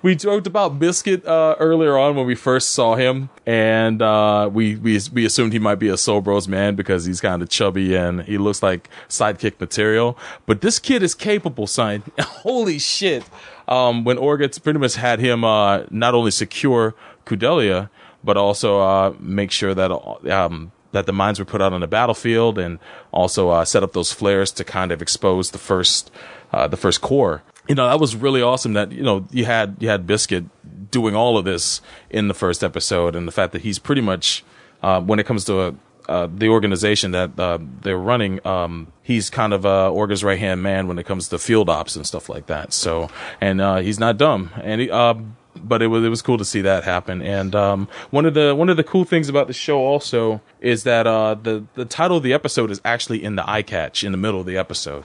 we 0.01 0.15
joked 0.15 0.47
about 0.47 0.80
Biscuit 0.80 1.25
uh, 1.25 1.55
earlier 1.59 1.97
on 1.97 2.15
when 2.15 2.25
we 2.25 2.36
first 2.36 2.71
saw 2.71 2.95
him, 2.95 3.30
and 3.45 4.01
uh, 4.01 4.49
we 4.51 4.75
we 4.78 4.99
we 5.11 5.25
assumed 5.25 5.51
he 5.51 5.59
might 5.59 5.75
be 5.75 5.89
a 5.89 5.97
Soul 5.97 6.21
Bros 6.21 6.47
man 6.47 6.75
because 6.75 7.05
he's 7.05 7.19
kind 7.19 7.41
of 7.41 7.49
chubby 7.49 7.95
and 7.95 8.23
he 8.23 8.38
looks 8.38 8.63
like 8.63 8.89
sidekick 9.09 9.59
material. 9.59 10.17
But 10.45 10.61
this 10.61 10.80
kid 10.80 11.03
is 11.03 11.13
capable, 11.13 11.67
son. 11.67 12.03
Holy 12.19 12.80
shit! 12.80 13.25
Um, 13.67 14.05
when 14.05 14.17
Orga 14.17 14.63
pretty 14.63 14.80
much 14.80 14.95
had 14.95 15.19
him 15.19 15.43
uh, 15.43 15.84
not 15.91 16.15
only 16.15 16.32
secure 16.32 16.95
Kudelia, 17.25 17.89
but 18.23 18.38
also 18.38 18.80
uh, 18.80 19.13
make 19.19 19.51
sure 19.51 19.75
that 19.75 19.91
um, 20.32 20.71
that 20.93 21.05
the 21.05 21.13
mines 21.13 21.39
were 21.39 21.45
put 21.45 21.61
out 21.61 21.73
on 21.73 21.82
the 21.82 21.88
battlefield, 21.88 22.57
and 22.57 22.80
also 23.11 23.49
uh, 23.49 23.65
set 23.65 23.84
up 23.84 23.91
those 23.91 24.13
flares 24.13 24.51
to 24.53 24.63
kind 24.63 24.93
of 24.93 25.01
expose 25.01 25.51
the 25.51 25.57
first 25.57 26.09
uh, 26.51 26.67
the 26.67 26.77
first 26.77 27.01
core. 27.01 27.43
You 27.67 27.75
know 27.75 27.87
that 27.87 27.99
was 27.99 28.15
really 28.15 28.41
awesome. 28.41 28.73
That 28.73 28.91
you 28.91 29.03
know 29.03 29.27
you 29.31 29.45
had 29.45 29.77
you 29.79 29.89
had 29.89 30.07
Biscuit 30.07 30.45
doing 30.89 31.15
all 31.15 31.37
of 31.37 31.45
this 31.45 31.81
in 32.09 32.27
the 32.27 32.33
first 32.33 32.63
episode, 32.63 33.15
and 33.15 33.27
the 33.27 33.31
fact 33.31 33.53
that 33.53 33.61
he's 33.61 33.79
pretty 33.79 34.01
much 34.01 34.43
uh, 34.81 35.01
when 35.01 35.19
it 35.19 35.25
comes 35.25 35.43
to 35.45 35.77
uh, 36.07 36.27
the 36.33 36.47
organization 36.47 37.11
that 37.11 37.37
uh, 37.37 37.57
they're 37.81 37.97
running, 37.97 38.45
um, 38.47 38.87
he's 39.03 39.29
kind 39.29 39.53
of 39.53 39.65
uh, 39.65 39.91
Orga's 39.91 40.23
right 40.23 40.39
hand 40.39 40.63
man 40.63 40.87
when 40.87 40.97
it 40.97 41.05
comes 41.05 41.27
to 41.29 41.37
field 41.37 41.69
ops 41.69 41.95
and 41.95 42.07
stuff 42.07 42.29
like 42.29 42.47
that. 42.47 42.71
So, 42.71 43.09
and 43.41 43.59
uh, 43.59 43.77
he's 43.77 43.99
not 43.99 44.17
dumb. 44.17 44.51
And 44.61 44.81
he, 44.81 44.89
uh, 44.89 45.15
but 45.55 45.81
it 45.81 45.87
was 45.87 46.05
it 46.05 46.09
was 46.09 46.21
cool 46.21 46.37
to 46.37 46.45
see 46.45 46.61
that 46.61 46.83
happen. 46.83 47.21
And 47.21 47.53
um, 47.55 47.87
one 48.11 48.25
of 48.25 48.33
the 48.33 48.55
one 48.55 48.69
of 48.69 48.77
the 48.77 48.83
cool 48.83 49.03
things 49.03 49.27
about 49.27 49.47
the 49.47 49.53
show 49.53 49.79
also 49.79 50.41
is 50.61 50.83
that 50.83 51.07
uh, 51.07 51.35
the 51.35 51.65
the 51.73 51.85
title 51.85 52.17
of 52.17 52.23
the 52.23 52.33
episode 52.33 52.71
is 52.71 52.79
actually 52.85 53.23
in 53.23 53.35
the 53.35 53.49
eye 53.49 53.63
catch 53.63 54.03
in 54.03 54.11
the 54.11 54.17
middle 54.17 54.39
of 54.39 54.45
the 54.45 54.57
episode. 54.57 55.03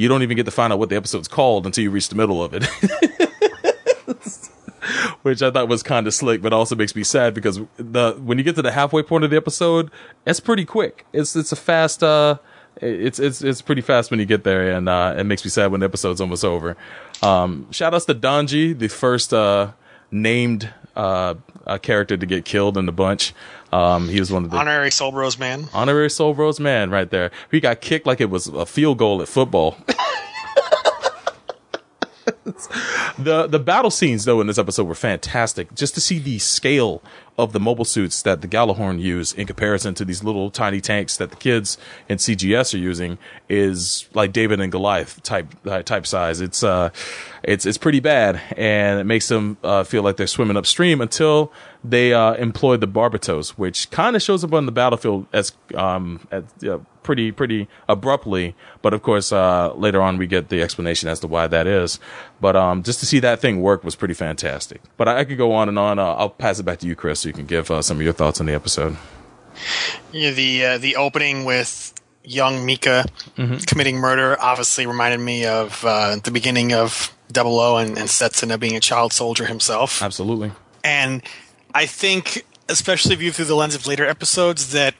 You 0.00 0.08
don't 0.08 0.22
even 0.22 0.36
get 0.36 0.46
to 0.46 0.50
find 0.50 0.72
out 0.72 0.78
what 0.78 0.88
the 0.88 0.96
episode's 0.96 1.28
called 1.28 1.66
until 1.66 1.84
you 1.84 1.90
reach 1.90 2.08
the 2.08 2.14
middle 2.14 2.42
of 2.42 2.54
it. 2.54 2.66
which 5.22 5.42
I 5.42 5.50
thought 5.50 5.68
was 5.68 5.82
kind 5.82 6.06
of 6.06 6.14
slick, 6.14 6.40
but 6.40 6.52
also 6.52 6.74
makes 6.74 6.96
me 6.96 7.04
sad 7.04 7.34
because 7.34 7.60
the 7.76 8.12
when 8.22 8.38
you 8.38 8.44
get 8.44 8.56
to 8.56 8.62
the 8.62 8.72
halfway 8.72 9.02
point 9.02 9.24
of 9.24 9.30
the 9.30 9.36
episode, 9.36 9.90
it's 10.26 10.40
pretty 10.40 10.64
quick. 10.64 11.04
It's 11.12 11.36
it's 11.36 11.52
a 11.52 11.56
fast. 11.56 12.02
Uh, 12.02 12.38
it's 12.80 13.18
it's 13.18 13.42
it's 13.42 13.60
pretty 13.60 13.82
fast 13.82 14.10
when 14.10 14.20
you 14.20 14.26
get 14.26 14.44
there, 14.44 14.70
and 14.70 14.88
uh, 14.88 15.14
it 15.18 15.24
makes 15.24 15.44
me 15.44 15.50
sad 15.50 15.70
when 15.70 15.80
the 15.80 15.86
episode's 15.86 16.20
almost 16.20 16.44
over. 16.44 16.76
Um, 17.22 17.70
shout 17.70 17.92
outs 17.92 18.06
to 18.06 18.14
Donji, 18.14 18.78
the 18.78 18.88
first 18.88 19.34
uh, 19.34 19.72
named 20.10 20.72
uh, 20.96 21.34
character 21.82 22.16
to 22.16 22.26
get 22.26 22.44
killed 22.44 22.76
in 22.76 22.86
the 22.86 22.92
bunch. 22.92 23.34
Um, 23.72 24.08
he 24.08 24.18
was 24.18 24.32
one 24.32 24.44
of 24.44 24.50
the 24.50 24.56
Honorary 24.56 24.90
Soul 24.90 25.12
Bros 25.12 25.38
man. 25.38 25.68
honorary 25.72 26.10
Soul 26.10 26.34
Bros 26.34 26.58
man 26.58 26.90
right 26.90 27.08
there. 27.10 27.30
He 27.50 27.60
got 27.60 27.80
kicked 27.80 28.06
like 28.06 28.20
it 28.20 28.30
was 28.30 28.48
a 28.48 28.66
field 28.66 28.98
goal 28.98 29.22
at 29.22 29.28
football. 29.28 29.76
the 33.18 33.46
the 33.46 33.58
battle 33.58 33.90
scenes 33.90 34.24
though 34.24 34.40
in 34.40 34.46
this 34.46 34.58
episode 34.58 34.84
were 34.84 34.94
fantastic. 34.94 35.74
Just 35.74 35.94
to 35.94 36.00
see 36.00 36.18
the 36.18 36.38
scale 36.38 37.02
of 37.38 37.52
the 37.52 37.60
mobile 37.60 37.84
suits 37.84 38.22
that 38.22 38.42
the 38.42 38.48
Gjallarhorn 38.48 39.00
use 39.00 39.32
in 39.32 39.46
comparison 39.46 39.94
to 39.94 40.04
these 40.04 40.22
little 40.22 40.50
tiny 40.50 40.80
tanks 40.80 41.16
that 41.16 41.30
the 41.30 41.36
kids 41.36 41.78
in 42.08 42.18
CGS 42.18 42.74
are 42.74 42.78
using 42.78 43.16
is 43.48 44.08
like 44.12 44.32
David 44.32 44.60
and 44.60 44.70
Goliath 44.70 45.22
type 45.22 45.46
uh, 45.66 45.82
type 45.82 46.06
size. 46.06 46.40
It's 46.40 46.62
uh 46.62 46.90
it's 47.42 47.64
it's 47.64 47.78
pretty 47.78 48.00
bad 48.00 48.40
and 48.56 49.00
it 49.00 49.04
makes 49.04 49.28
them 49.28 49.56
uh, 49.64 49.84
feel 49.84 50.02
like 50.02 50.16
they're 50.16 50.26
swimming 50.26 50.56
upstream 50.56 51.00
until 51.00 51.52
they 51.82 52.12
uh, 52.12 52.34
employ 52.34 52.76
the 52.76 52.88
Barbatos, 52.88 53.50
which 53.50 53.90
kind 53.90 54.14
of 54.14 54.22
shows 54.22 54.44
up 54.44 54.52
on 54.52 54.66
the 54.66 54.72
battlefield 54.72 55.26
as 55.32 55.52
um 55.74 56.26
at, 56.30 56.44
pretty 57.02 57.32
pretty 57.32 57.68
abruptly. 57.88 58.54
But 58.82 58.94
of 58.94 59.02
course, 59.02 59.32
uh, 59.32 59.72
later 59.74 60.00
on 60.02 60.18
we 60.18 60.26
get 60.26 60.48
the 60.48 60.62
explanation 60.62 61.08
as 61.08 61.20
to 61.20 61.26
why 61.26 61.46
that 61.46 61.66
is. 61.66 61.98
But 62.40 62.56
um, 62.56 62.82
just 62.82 63.00
to 63.00 63.06
see 63.06 63.18
that 63.20 63.40
thing 63.40 63.60
work 63.60 63.84
was 63.84 63.94
pretty 63.96 64.14
fantastic. 64.14 64.80
But 64.96 65.08
I, 65.08 65.20
I 65.20 65.24
could 65.24 65.38
go 65.38 65.52
on 65.52 65.68
and 65.68 65.78
on. 65.78 65.98
Uh, 65.98 66.04
I'll 66.14 66.30
pass 66.30 66.58
it 66.58 66.64
back 66.64 66.78
to 66.80 66.86
you, 66.86 66.94
Chris, 66.96 67.20
so 67.20 67.28
you 67.28 67.32
can 67.32 67.46
give 67.46 67.70
uh, 67.70 67.82
some 67.82 67.96
of 67.98 68.02
your 68.02 68.12
thoughts 68.12 68.40
on 68.40 68.46
the 68.46 68.54
episode. 68.54 68.96
Yeah, 70.12 70.30
the 70.30 70.64
uh, 70.64 70.78
the 70.78 70.96
opening 70.96 71.44
with 71.44 71.94
young 72.24 72.64
Mika 72.66 73.04
Mhm. 73.36 73.66
committing 73.66 73.96
murder 73.96 74.36
obviously 74.40 74.86
reminded 74.86 75.20
me 75.20 75.46
of 75.46 75.84
uh, 75.84 76.16
the 76.22 76.30
beginning 76.30 76.72
of 76.72 77.12
Double 77.32 77.58
O 77.58 77.76
and, 77.78 77.96
and 77.98 78.08
Setsuna 78.08 78.58
being 78.60 78.76
a 78.76 78.80
child 78.80 79.12
soldier 79.12 79.46
himself. 79.46 80.02
Absolutely. 80.02 80.52
And 80.84 81.22
I 81.74 81.86
think, 81.86 82.44
especially 82.68 83.14
viewed 83.16 83.34
through 83.34 83.46
the 83.46 83.54
lens 83.56 83.74
of 83.74 83.86
later 83.86 84.06
episodes, 84.06 84.72
that 84.72 84.94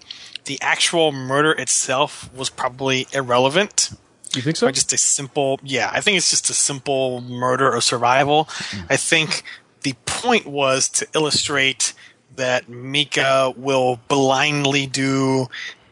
the 0.51 0.61
actual 0.62 1.12
murder 1.12 1.53
itself 1.53 2.28
was 2.34 2.51
probably 2.51 3.07
irrelevant. 3.12 3.92
You 4.34 4.42
think 4.42 4.57
so? 4.57 4.66
Or 4.66 4.72
just 4.72 4.92
a 4.92 4.98
simple, 4.98 5.61
yeah, 5.62 5.88
I 5.92 6.01
think 6.01 6.16
it's 6.16 6.28
just 6.28 6.51
a 6.51 6.55
simple 6.55 7.20
murder 7.20 7.72
or 7.72 7.80
survival. 7.80 8.48
I 8.88 8.96
think 8.96 9.44
the 9.82 9.94
point 10.07 10.46
was 10.46 10.88
to 10.88 11.07
illustrate 11.14 11.94
that 12.34 12.68
Mika 12.68 13.55
will 13.57 14.01
blindly 14.09 14.88
do 14.88 15.46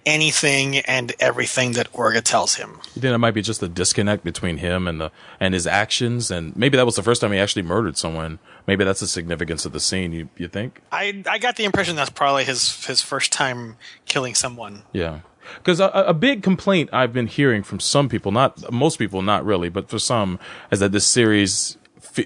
anything 0.04 0.78
and 0.78 1.12
everything 1.20 1.72
that 1.72 1.92
Orga 1.92 2.20
tells 2.20 2.56
him. 2.56 2.80
Then 2.96 3.02
think 3.02 3.14
it 3.14 3.18
might 3.18 3.34
be 3.34 3.42
just 3.42 3.62
a 3.62 3.68
disconnect 3.68 4.24
between 4.24 4.56
him 4.56 4.88
and 4.88 5.00
the 5.00 5.12
and 5.38 5.54
his 5.54 5.68
actions, 5.68 6.32
and 6.32 6.56
maybe 6.56 6.76
that 6.76 6.86
was 6.86 6.96
the 6.96 7.02
first 7.04 7.20
time 7.20 7.30
he 7.30 7.38
actually 7.38 7.62
murdered 7.62 7.96
someone. 7.96 8.40
Maybe 8.68 8.84
that's 8.84 9.00
the 9.00 9.06
significance 9.06 9.64
of 9.64 9.72
the 9.72 9.80
scene. 9.80 10.12
You 10.12 10.28
you 10.36 10.46
think? 10.46 10.82
I 10.92 11.24
I 11.26 11.38
got 11.38 11.56
the 11.56 11.64
impression 11.64 11.96
that's 11.96 12.10
probably 12.10 12.44
his 12.44 12.84
his 12.84 13.00
first 13.00 13.32
time 13.32 13.76
killing 14.04 14.34
someone. 14.34 14.82
Yeah. 14.92 15.20
Because 15.56 15.80
a, 15.80 15.86
a 15.86 16.12
big 16.12 16.42
complaint 16.42 16.90
I've 16.92 17.14
been 17.14 17.28
hearing 17.28 17.62
from 17.62 17.80
some 17.80 18.10
people, 18.10 18.30
not 18.30 18.70
most 18.70 18.98
people, 18.98 19.22
not 19.22 19.42
really, 19.46 19.70
but 19.70 19.88
for 19.88 19.98
some, 19.98 20.38
is 20.70 20.80
that 20.80 20.92
this 20.92 21.06
series 21.06 21.78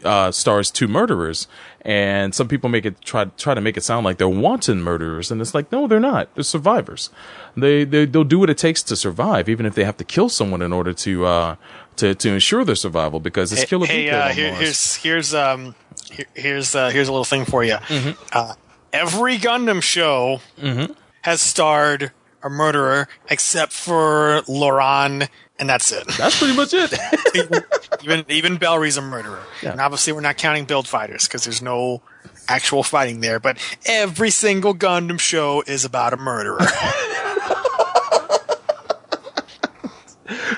uh, 0.05 0.33
stars 0.33 0.73
two 0.73 0.89
murderers, 0.89 1.47
and 1.83 2.35
some 2.35 2.49
people 2.49 2.69
make 2.69 2.85
it 2.85 3.01
try 3.03 3.27
try 3.37 3.55
to 3.55 3.61
make 3.61 3.77
it 3.77 3.85
sound 3.85 4.05
like 4.05 4.19
they're 4.19 4.29
wanton 4.29 4.83
murderers, 4.83 5.31
and 5.31 5.41
it's 5.41 5.55
like 5.55 5.71
no, 5.71 5.87
they're 5.87 6.01
not. 6.01 6.35
They're 6.35 6.43
survivors. 6.43 7.11
They 7.57 7.85
they 7.85 8.05
they'll 8.07 8.25
do 8.25 8.41
what 8.41 8.51
it 8.51 8.59
takes 8.59 8.83
to 8.85 8.97
survive, 8.97 9.49
even 9.49 9.65
if 9.65 9.77
they 9.77 9.85
have 9.85 9.97
to 9.99 10.05
kill 10.05 10.29
someone 10.29 10.63
in 10.63 10.73
order 10.73 10.93
to 10.93 11.25
uh 11.25 11.57
to 11.97 12.15
to 12.17 12.31
ensure 12.31 12.65
their 12.65 12.75
survival. 12.75 13.21
Because 13.21 13.53
it's 13.53 13.63
Hey, 13.63 13.67
kill 13.69 13.85
or 13.85 13.87
be 13.87 13.93
hey, 13.93 14.11
uh, 14.11 14.29
here, 14.31 14.55
here's 14.55 14.97
here's 14.97 15.35
um 15.35 15.75
here, 16.13 16.27
here's 16.35 16.75
uh, 16.75 16.91
here's 16.91 17.09
a 17.09 17.13
little 17.13 17.25
thing 17.25 17.45
for 17.45 17.65
you. 17.65 17.75
Mm-hmm. 17.75 18.11
Uh, 18.33 18.55
every 18.93 19.39
Gundam 19.39 19.83
show 19.83 20.41
has 21.23 21.41
starred 21.41 22.13
a 22.43 22.49
murderer 22.51 23.09
except 23.31 23.73
for 23.73 24.43
Loran, 24.49 25.29
and 25.59 25.69
that's 25.69 25.93
it. 25.93 26.07
That's 26.19 26.39
pretty 26.39 26.57
much 26.57 26.73
it. 26.75 26.93
even 28.05 28.25
even 28.29 28.57
Bellri's 28.59 28.97
a 28.97 29.03
murderer, 29.03 29.43
Yeah. 29.63 29.73
and 29.73 29.81
obviously 29.81 30.13
we're 30.13 30.21
not 30.21 30.37
counting 30.37 30.65
build 30.65 30.87
fighters 30.89 31.27
because 31.27 31.45
there's 31.45 31.63
no 31.63 32.03
actual 32.49 32.83
fighting 32.83 33.21
there. 33.21 33.39
But 33.41 33.59
every 33.87 34.31
single 34.31 34.75
Gundam 34.75 35.21
show 35.21 35.63
is 35.67 35.85
about 35.85 36.13
a 36.13 36.17
murderer. 36.17 36.59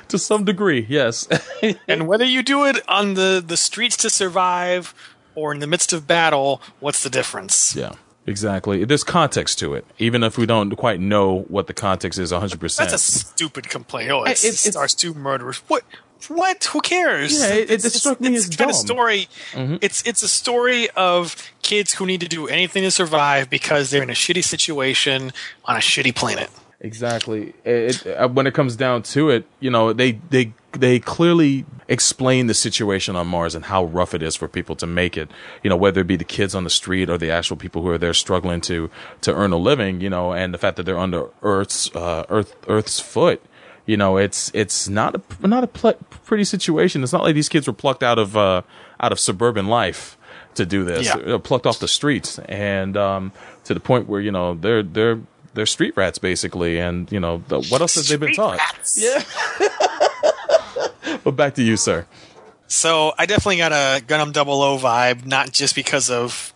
to 0.08 0.18
some 0.18 0.44
degree, 0.44 0.86
yes. 0.88 1.28
and 1.88 2.06
whether 2.06 2.24
you 2.24 2.42
do 2.42 2.64
it 2.64 2.80
on 2.88 3.14
the 3.14 3.42
the 3.46 3.56
streets 3.56 3.96
to 3.98 4.10
survive 4.10 4.94
or 5.34 5.52
in 5.52 5.60
the 5.60 5.66
midst 5.66 5.92
of 5.92 6.06
battle, 6.06 6.60
what's 6.80 7.02
the 7.02 7.10
difference? 7.10 7.74
Yeah, 7.76 7.92
exactly. 8.26 8.84
There's 8.84 9.04
context 9.04 9.58
to 9.60 9.74
it, 9.74 9.84
even 9.98 10.22
if 10.22 10.38
we 10.38 10.46
don't 10.46 10.70
quite 10.76 11.00
know 11.00 11.42
what 11.48 11.66
the 11.66 11.74
context 11.74 12.18
is 12.18 12.32
100. 12.32 12.60
That's 12.60 12.92
a 12.92 12.98
stupid 12.98 13.68
complaint. 13.68 14.10
Oh, 14.10 14.24
it's, 14.24 14.44
It- 14.44 14.48
it, 14.48 14.50
it's- 14.66 14.70
stars 14.72 14.94
two 14.94 15.14
murderers. 15.14 15.58
What? 15.68 15.82
What? 16.28 16.64
Who 16.72 16.80
cares? 16.80 17.38
Yeah, 17.38 17.48
it- 17.48 17.70
it 17.70 17.84
It's- 17.84 17.94
struck 17.94 18.18
me 18.20 18.34
it's 18.34 18.48
as 18.48 18.56
kind 18.56 18.70
of 18.70 18.76
dumb. 18.76 18.86
story. 18.86 19.28
Mhm. 19.52 19.78
It's 19.82 20.02
it's 20.06 20.22
a 20.22 20.28
story 20.28 20.88
of 20.96 21.36
kids 21.62 21.92
who 21.94 22.06
need 22.06 22.20
to 22.20 22.28
do 22.28 22.48
anything 22.48 22.82
to 22.82 22.90
survive 22.90 23.50
because 23.50 23.90
they're 23.90 24.02
in 24.02 24.08
a 24.10 24.14
shitty 24.14 24.42
situation 24.42 25.32
on 25.66 25.76
a 25.76 25.80
shitty 25.80 26.14
planet. 26.14 26.48
Exactly. 26.80 27.54
It, 27.64 28.06
it, 28.06 28.16
uh, 28.16 28.28
when 28.28 28.46
it 28.46 28.54
comes 28.54 28.76
down 28.76 29.02
to 29.14 29.30
it, 29.30 29.44
you 29.60 29.70
know, 29.70 29.92
they 29.92 30.12
they 30.30 30.52
they 30.72 30.98
clearly 30.98 31.64
explain 31.88 32.46
the 32.46 32.54
situation 32.54 33.16
on 33.16 33.26
Mars 33.26 33.54
and 33.54 33.66
how 33.66 33.84
rough 33.84 34.14
it 34.14 34.22
is 34.22 34.36
for 34.36 34.48
people 34.48 34.76
to 34.76 34.86
make 34.86 35.16
it. 35.16 35.30
You 35.62 35.70
know, 35.70 35.76
whether 35.76 36.00
it 36.00 36.06
be 36.06 36.16
the 36.16 36.24
kids 36.24 36.54
on 36.54 36.64
the 36.64 36.70
street 36.70 37.10
or 37.10 37.18
the 37.18 37.30
actual 37.30 37.56
people 37.56 37.82
who 37.82 37.88
are 37.88 37.98
there 37.98 38.14
struggling 38.14 38.60
to 38.62 38.90
to 39.22 39.34
earn 39.34 39.52
a 39.52 39.56
living. 39.56 40.00
You 40.00 40.10
know, 40.10 40.32
and 40.32 40.52
the 40.54 40.58
fact 40.58 40.76
that 40.76 40.84
they're 40.84 40.98
under 40.98 41.28
Earth's 41.42 41.94
uh, 41.94 42.24
Earth 42.28 42.54
Earth's 42.68 43.00
foot. 43.00 43.42
You 43.86 43.98
know, 43.98 44.16
it's 44.16 44.50
it's 44.54 44.88
not 44.88 45.14
a 45.14 45.46
not 45.46 45.64
a 45.64 45.66
pl- 45.66 45.98
pretty 46.24 46.44
situation. 46.44 47.02
It's 47.02 47.12
not 47.12 47.22
like 47.22 47.34
these 47.34 47.50
kids 47.50 47.66
were 47.66 47.74
plucked 47.74 48.02
out 48.02 48.18
of 48.18 48.34
uh, 48.34 48.62
out 48.98 49.12
of 49.12 49.20
suburban 49.20 49.66
life 49.66 50.16
to 50.54 50.64
do 50.64 50.84
this. 50.84 51.06
Yeah. 51.06 51.16
They're 51.16 51.38
plucked 51.38 51.66
off 51.66 51.80
the 51.80 51.88
streets, 51.88 52.38
and 52.38 52.96
um, 52.96 53.32
to 53.64 53.74
the 53.74 53.80
point 53.80 54.08
where 54.08 54.20
you 54.20 54.30
know 54.30 54.54
they're 54.54 54.82
they're 54.82 55.20
they're 55.54 55.66
street 55.66 55.96
rats 55.96 56.18
basically, 56.18 56.78
and 56.78 57.10
you 57.12 57.20
know 57.20 57.42
the, 57.48 57.60
what 57.62 57.80
else 57.80 57.94
have 57.96 58.06
they 58.06 58.16
been 58.16 58.34
taught? 58.34 58.58
Yeah. 58.96 59.22
but 61.24 61.32
back 61.32 61.54
to 61.54 61.62
you, 61.62 61.76
sir. 61.76 62.06
So 62.66 63.12
I 63.18 63.26
definitely 63.26 63.58
got 63.58 63.72
a 63.72 64.04
Gundam 64.04 64.32
Double 64.32 64.62
O 64.62 64.78
vibe, 64.78 65.26
not 65.26 65.52
just 65.52 65.74
because 65.74 66.10
of 66.10 66.54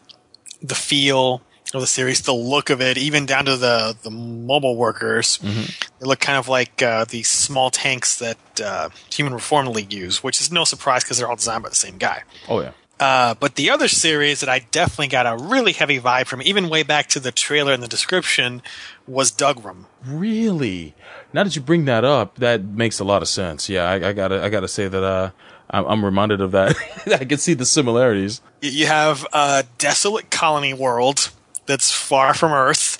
the 0.63 0.75
feel 0.75 1.43
of 1.75 1.81
the 1.83 1.87
series, 1.87 2.23
the 2.23 2.33
look 2.33 2.71
of 2.71 2.81
it, 2.81 2.97
even 2.97 3.27
down 3.27 3.45
to 3.45 3.57
the 3.57 3.97
the 4.03 4.11
mobile 4.11 4.77
workers. 4.77 5.39
They 5.39 6.07
look 6.07 6.21
kind 6.21 6.39
of 6.39 6.49
like 6.49 6.83
uh, 6.83 7.05
these 7.05 7.29
small 7.29 7.71
tanks 7.71 8.19
that 8.19 8.39
uh, 8.63 8.89
Human 9.13 9.35
Reform 9.35 9.67
League 9.67 9.93
use, 9.93 10.23
which 10.23 10.41
is 10.41 10.51
no 10.51 10.65
surprise 10.65 11.05
because 11.05 11.19
they're 11.19 11.29
all 11.29 11.37
designed 11.37 11.63
by 11.63 11.69
the 11.69 11.75
same 11.75 11.99
guy. 11.99 12.23
Oh 12.49 12.61
yeah. 12.61 12.73
Uh, 13.01 13.35
but 13.35 13.55
the 13.55 13.71
other 13.71 13.87
series 13.87 14.41
that 14.41 14.49
I 14.49 14.61
definitely 14.73 15.09
got 15.09 15.27
a 15.27 15.41
really 15.41 15.73
heavy 15.73 16.01
vibe 16.01 16.27
from, 16.27 16.43
even 16.43 16.69
way 16.69 16.83
back 16.83 17.07
to 17.09 17.21
the 17.21 17.31
trailer 17.31 17.73
and 17.73 17.81
the 17.81 17.87
description, 17.87 18.61
was 19.07 19.31
Dougram. 19.31 19.85
Really? 20.05 20.95
Now 21.33 21.45
that 21.45 21.55
you 21.55 21.63
bring 21.63 21.85
that 21.85 22.05
up, 22.05 22.37
that 22.37 22.65
makes 22.65 23.01
a 23.01 23.05
lot 23.05 23.23
of 23.23 23.29
sense. 23.29 23.69
Yeah, 23.69 23.85
I, 23.85 24.09
I 24.09 24.13
gotta 24.13 24.43
I 24.43 24.49
gotta 24.49 24.69
say 24.69 24.89
that 24.89 25.03
uh, 25.03 25.31
I'm, 25.71 25.85
I'm 25.87 26.05
reminded 26.05 26.41
of 26.41 26.53
that. 26.53 26.77
I 27.07 27.25
can 27.25 27.39
see 27.39 27.55
the 27.55 27.67
similarities. 27.67 28.41
You 28.63 28.87
have 28.87 29.27
a 29.33 29.65
desolate 29.79 30.31
colony 30.31 30.73
world 30.73 31.31
that's 31.67 31.93
far 31.93 32.35
from 32.35 32.53
Earth 32.53 32.97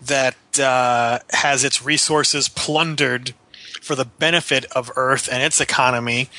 that 0.00 0.36
uh, 0.60 1.18
has 1.30 1.64
its 1.64 1.84
resources 1.84 2.48
plundered 2.48 3.34
for 3.82 3.94
the 3.94 4.04
benefit 4.04 4.64
of 4.72 4.90
Earth 4.96 5.28
and 5.30 5.42
its 5.42 5.60
economy, 5.60 6.30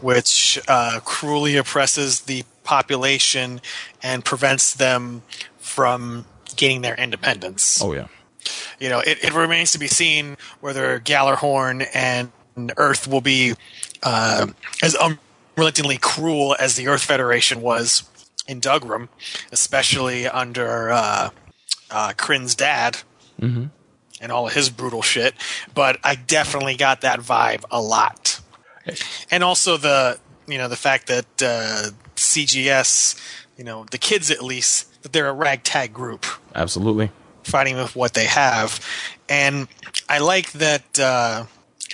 which 0.00 0.60
uh, 0.68 1.00
cruelly 1.04 1.56
oppresses 1.56 2.22
the 2.22 2.44
population 2.64 3.60
and 4.02 4.24
prevents 4.24 4.74
them 4.74 5.22
from 5.58 6.26
gaining 6.56 6.82
their 6.82 6.94
independence. 6.96 7.80
Oh 7.82 7.92
yeah. 7.94 8.08
You 8.78 8.88
know, 8.88 9.00
it, 9.00 9.22
it 9.24 9.34
remains 9.34 9.72
to 9.72 9.78
be 9.78 9.86
seen 9.86 10.36
whether 10.60 10.98
Gjallarhorn 11.00 11.86
and 11.94 12.32
Earth 12.76 13.06
will 13.06 13.20
be 13.20 13.54
uh, 14.02 14.46
as 14.82 14.96
unrelentingly 14.96 15.98
cruel 15.98 16.56
as 16.58 16.76
the 16.76 16.88
Earth 16.88 17.02
Federation 17.04 17.60
was 17.60 18.04
in 18.48 18.60
Dougram, 18.60 19.08
especially 19.52 20.26
under 20.26 20.90
uh, 20.90 21.30
uh, 21.90 22.12
Crinn's 22.16 22.54
dad 22.54 22.98
Mm-hmm. 23.40 23.64
and 24.20 24.30
all 24.32 24.46
of 24.46 24.52
his 24.52 24.68
brutal 24.68 25.00
shit. 25.00 25.32
But 25.74 25.98
I 26.04 26.14
definitely 26.14 26.76
got 26.76 27.00
that 27.00 27.20
vibe 27.20 27.64
a 27.70 27.80
lot, 27.80 28.38
and 29.30 29.42
also 29.42 29.78
the 29.78 30.18
you 30.46 30.58
know 30.58 30.68
the 30.68 30.76
fact 30.76 31.06
that 31.06 31.24
uh, 31.42 31.90
CGS, 32.16 33.18
you 33.56 33.64
know, 33.64 33.86
the 33.90 33.96
kids 33.96 34.30
at 34.30 34.42
least 34.42 35.02
that 35.02 35.14
they're 35.14 35.28
a 35.28 35.32
ragtag 35.32 35.94
group 35.94 36.26
Absolutely. 36.54 37.10
Fighting 37.44 37.76
with 37.76 37.96
what 37.96 38.14
they 38.14 38.26
have. 38.26 38.84
And 39.28 39.68
I 40.08 40.18
like 40.18 40.52
that 40.52 40.98
uh, 40.98 41.44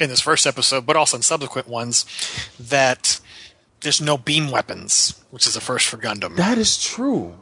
in 0.01 0.09
this 0.09 0.21
first 0.21 0.47
episode, 0.47 0.87
but 0.87 0.97
also 0.97 1.17
in 1.17 1.23
subsequent 1.23 1.69
ones, 1.69 2.05
that 2.59 3.21
there's 3.81 4.01
no 4.01 4.17
beam 4.17 4.51
weapons, 4.51 5.23
which 5.31 5.47
is 5.47 5.57
a 5.57 5.61
first 5.61 5.87
for 5.87 5.97
Gundam. 5.97 6.37
That 6.37 6.59
is 6.59 6.83
true. 6.83 7.35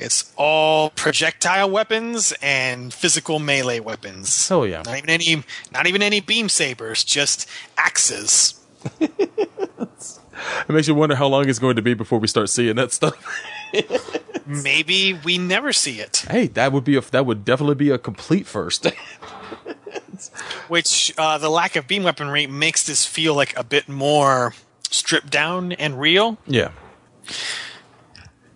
It's 0.00 0.32
all 0.36 0.90
projectile 0.90 1.70
weapons 1.70 2.34
and 2.42 2.92
physical 2.92 3.38
melee 3.38 3.78
weapons. 3.78 4.50
Oh 4.50 4.64
yeah. 4.64 4.82
Not 4.84 4.98
even 4.98 5.10
any 5.10 5.44
not 5.72 5.86
even 5.86 6.02
any 6.02 6.20
beam 6.20 6.48
sabers, 6.48 7.04
just 7.04 7.48
axes. 7.78 8.60
It 10.68 10.72
makes 10.72 10.88
you 10.88 10.94
wonder 10.94 11.14
how 11.14 11.26
long 11.26 11.48
it's 11.48 11.58
going 11.58 11.76
to 11.76 11.82
be 11.82 11.94
before 11.94 12.18
we 12.18 12.28
start 12.28 12.48
seeing 12.48 12.76
that 12.76 12.92
stuff. 12.92 13.16
Maybe 14.46 15.14
we 15.24 15.38
never 15.38 15.72
see 15.72 16.00
it. 16.00 16.24
hey, 16.30 16.48
that 16.48 16.72
would 16.72 16.84
be 16.84 16.96
a 16.96 17.00
that 17.00 17.26
would 17.26 17.44
definitely 17.44 17.76
be 17.76 17.90
a 17.90 17.98
complete 17.98 18.46
first. 18.46 18.86
Which 20.68 21.14
uh, 21.18 21.38
the 21.38 21.50
lack 21.50 21.76
of 21.76 21.86
beam 21.86 22.02
weaponry 22.02 22.46
makes 22.46 22.86
this 22.86 23.06
feel 23.06 23.34
like 23.34 23.56
a 23.56 23.64
bit 23.64 23.88
more 23.88 24.54
stripped 24.90 25.30
down 25.30 25.72
and 25.72 25.98
real. 26.00 26.38
yeah. 26.46 26.70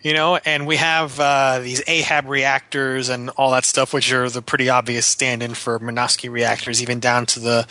you 0.03 0.13
know, 0.13 0.37
and 0.37 0.67
we 0.67 0.77
have 0.77 1.19
uh, 1.19 1.59
these 1.59 1.83
Ahab 1.87 2.27
reactors 2.27 3.09
and 3.09 3.31
all 3.31 3.51
that 3.53 3.65
stuff, 3.65 3.93
which 3.93 4.13
are 4.13 4.31
the 4.31 4.43
pretty 4.43 4.69
obvious 4.69 5.07
stand-in 5.07 5.55
for 5.55 5.79
Minovsky 5.81 6.31
reactors, 6.31 6.83
even 6.83 7.01
down 7.01 7.27
to 7.27 7.41
the 7.41 7.67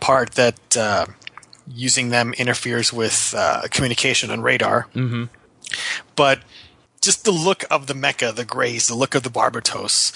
part 0.00 0.32
that 0.32 0.76
uh, 0.76 1.06
using 1.68 2.08
them 2.08 2.32
interferes 2.34 2.92
with 2.92 3.34
uh, 3.36 3.62
communication 3.70 4.30
and 4.30 4.42
radar. 4.42 4.88
Mm-hmm. 4.94 5.24
But 6.16 6.40
just 7.00 7.24
the 7.24 7.30
look 7.32 7.64
of 7.70 7.86
the 7.86 7.94
mecha, 7.94 8.34
the 8.34 8.44
Graze, 8.44 8.88
the 8.88 8.94
look 8.94 9.14
of 9.14 9.22
the 9.22 9.30
Barbatos, 9.30 10.12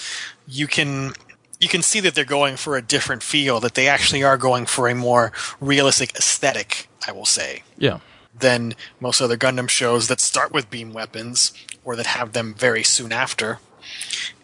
you 0.47 0.67
can 0.67 1.13
you 1.59 1.67
can 1.69 1.81
see 1.81 1.99
that 2.01 2.13
they're 2.15 2.25
going 2.25 2.57
for 2.57 2.75
a 2.75 2.81
different 2.81 3.23
feel. 3.23 3.59
That 3.59 3.75
they 3.75 3.87
actually 3.87 4.23
are 4.23 4.37
going 4.37 4.65
for 4.65 4.87
a 4.87 4.95
more 4.95 5.31
realistic 5.59 6.15
aesthetic. 6.15 6.87
I 7.07 7.11
will 7.11 7.25
say 7.25 7.63
Yeah. 7.77 7.99
than 8.37 8.73
most 8.99 9.21
other 9.21 9.37
Gundam 9.37 9.69
shows 9.69 10.07
that 10.07 10.19
start 10.19 10.51
with 10.51 10.69
beam 10.69 10.91
weapons 10.91 11.53
or 11.83 11.95
that 11.95 12.07
have 12.07 12.33
them 12.33 12.53
very 12.53 12.83
soon 12.83 13.11
after 13.13 13.59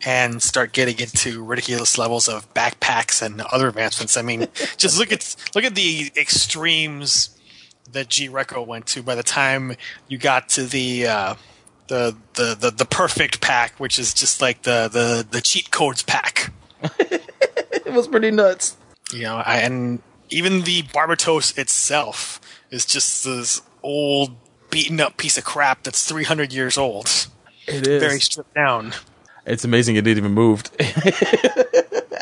and 0.06 0.42
start 0.42 0.72
getting 0.72 1.00
into 1.00 1.44
ridiculous 1.44 1.98
levels 1.98 2.30
of 2.30 2.52
backpacks 2.54 3.22
and 3.22 3.42
other 3.42 3.68
advancements. 3.68 4.16
I 4.16 4.22
mean, 4.22 4.48
just 4.78 4.98
look 4.98 5.12
at 5.12 5.36
look 5.56 5.64
at 5.66 5.76
the 5.76 6.12
extremes 6.16 7.30
that 7.92 8.08
G 8.10 8.30
Reco 8.30 8.66
went 8.66 8.86
to 8.88 9.04
by 9.04 9.16
the 9.16 9.24
time 9.24 9.76
you 10.08 10.18
got 10.18 10.48
to 10.50 10.64
the 10.64 11.08
uh, 11.08 11.36
the, 11.92 12.16
the 12.36 12.56
the 12.56 12.72
the 12.72 12.86
perfect 12.86 13.42
pack, 13.42 13.78
which 13.78 14.00
is 14.00 14.14
just 14.14 14.42
like 14.42 14.62
the 14.62 14.88
the 14.92 15.28
the 15.30 15.42
cheat 15.42 15.72
codes 15.72 16.02
pack. 16.02 16.54
it 17.00 17.92
was 17.92 18.08
pretty 18.08 18.32
nuts. 18.32 18.78
You 19.12 19.24
know, 19.24 19.44
I, 19.46 19.58
and 19.58 20.02
even 20.30 20.62
the 20.62 20.84
Barbatos 20.84 21.58
itself 21.58 22.40
is 22.70 22.86
just 22.86 23.26
this 23.26 23.62
old, 23.84 24.38
beaten 24.70 25.02
up 25.02 25.18
piece 25.18 25.38
of 25.38 25.44
crap 25.44 25.84
that's 25.84 26.08
300 26.08 26.54
years 26.54 26.78
old. 26.78 27.28
It 27.68 27.86
is. 27.86 28.02
Very 28.02 28.22
stripped 28.22 28.56
down. 28.56 28.94
It's 29.46 29.66
amazing 29.66 29.98
it 29.98 30.04
didn't 30.06 30.20
even 30.20 30.32
moved 30.32 30.72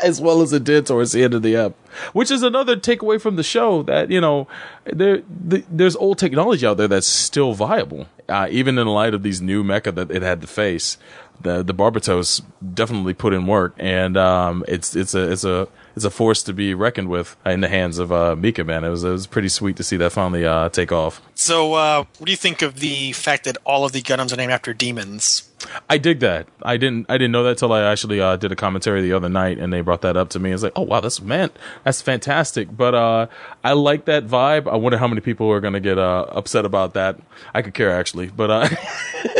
as 0.04 0.20
well 0.20 0.42
as 0.42 0.52
it 0.52 0.64
did 0.64 0.86
towards 0.86 1.12
the 1.12 1.22
end 1.22 1.34
of 1.34 1.42
the 1.42 1.56
app, 1.56 1.72
Which 2.12 2.30
is 2.30 2.42
another 2.42 2.76
takeaway 2.76 3.20
from 3.20 3.36
the 3.36 3.42
show 3.42 3.82
that 3.84 4.10
you 4.10 4.20
know 4.20 4.46
there 4.84 5.22
the, 5.28 5.64
there's 5.70 5.96
old 5.96 6.18
technology 6.18 6.66
out 6.66 6.76
there 6.76 6.88
that's 6.88 7.06
still 7.06 7.54
viable, 7.54 8.06
uh, 8.28 8.48
even 8.50 8.78
in 8.78 8.86
light 8.86 9.14
of 9.14 9.22
these 9.22 9.40
new 9.40 9.62
mecha 9.64 9.94
that 9.94 10.10
it 10.10 10.22
had 10.22 10.40
to 10.40 10.46
face. 10.46 10.98
The 11.40 11.62
the 11.62 11.74
Barbatos 11.74 12.42
definitely 12.74 13.14
put 13.14 13.32
in 13.32 13.46
work, 13.46 13.74
and 13.78 14.16
um, 14.16 14.64
it's 14.68 14.94
it's 14.94 15.14
a 15.14 15.32
it's 15.32 15.44
a 15.44 15.68
it's 15.96 16.04
a 16.04 16.10
force 16.10 16.42
to 16.44 16.52
be 16.52 16.74
reckoned 16.74 17.08
with 17.08 17.36
in 17.44 17.60
the 17.60 17.68
hands 17.68 17.98
of 17.98 18.12
uh, 18.12 18.36
Mika. 18.36 18.64
Man, 18.64 18.84
it 18.84 18.88
was 18.88 19.04
it 19.04 19.10
was 19.10 19.26
pretty 19.26 19.48
sweet 19.48 19.76
to 19.76 19.82
see 19.82 19.96
that 19.98 20.12
finally 20.12 20.44
uh, 20.44 20.68
take 20.68 20.92
off. 20.92 21.20
So, 21.34 21.74
uh, 21.74 22.04
what 22.18 22.26
do 22.26 22.32
you 22.32 22.36
think 22.36 22.62
of 22.62 22.80
the 22.80 23.12
fact 23.12 23.44
that 23.44 23.56
all 23.64 23.84
of 23.84 23.92
the 23.92 24.02
Gundams 24.02 24.32
are 24.32 24.36
named 24.36 24.52
after 24.52 24.74
demons? 24.74 25.48
I 25.88 25.98
dig 25.98 26.20
that. 26.20 26.48
I 26.62 26.76
didn't. 26.76 27.06
I 27.08 27.14
didn't 27.14 27.32
know 27.32 27.42
that 27.44 27.58
till 27.58 27.72
I 27.72 27.82
actually 27.82 28.20
uh, 28.20 28.36
did 28.36 28.50
a 28.52 28.56
commentary 28.56 29.02
the 29.02 29.12
other 29.12 29.28
night, 29.28 29.58
and 29.58 29.72
they 29.72 29.80
brought 29.80 30.00
that 30.02 30.16
up 30.16 30.30
to 30.30 30.38
me. 30.38 30.52
It's 30.52 30.62
like, 30.62 30.72
oh 30.76 30.82
wow, 30.82 31.00
that's 31.00 31.20
man, 31.20 31.50
that's 31.84 32.00
fantastic. 32.00 32.74
But 32.74 32.94
uh, 32.94 33.26
I 33.62 33.72
like 33.72 34.06
that 34.06 34.26
vibe. 34.26 34.70
I 34.70 34.76
wonder 34.76 34.98
how 34.98 35.08
many 35.08 35.20
people 35.20 35.50
are 35.50 35.60
going 35.60 35.74
to 35.74 35.80
get 35.80 35.98
uh, 35.98 36.26
upset 36.30 36.64
about 36.64 36.94
that. 36.94 37.18
I 37.54 37.62
could 37.62 37.74
care 37.74 37.90
actually, 37.90 38.28
but 38.28 38.50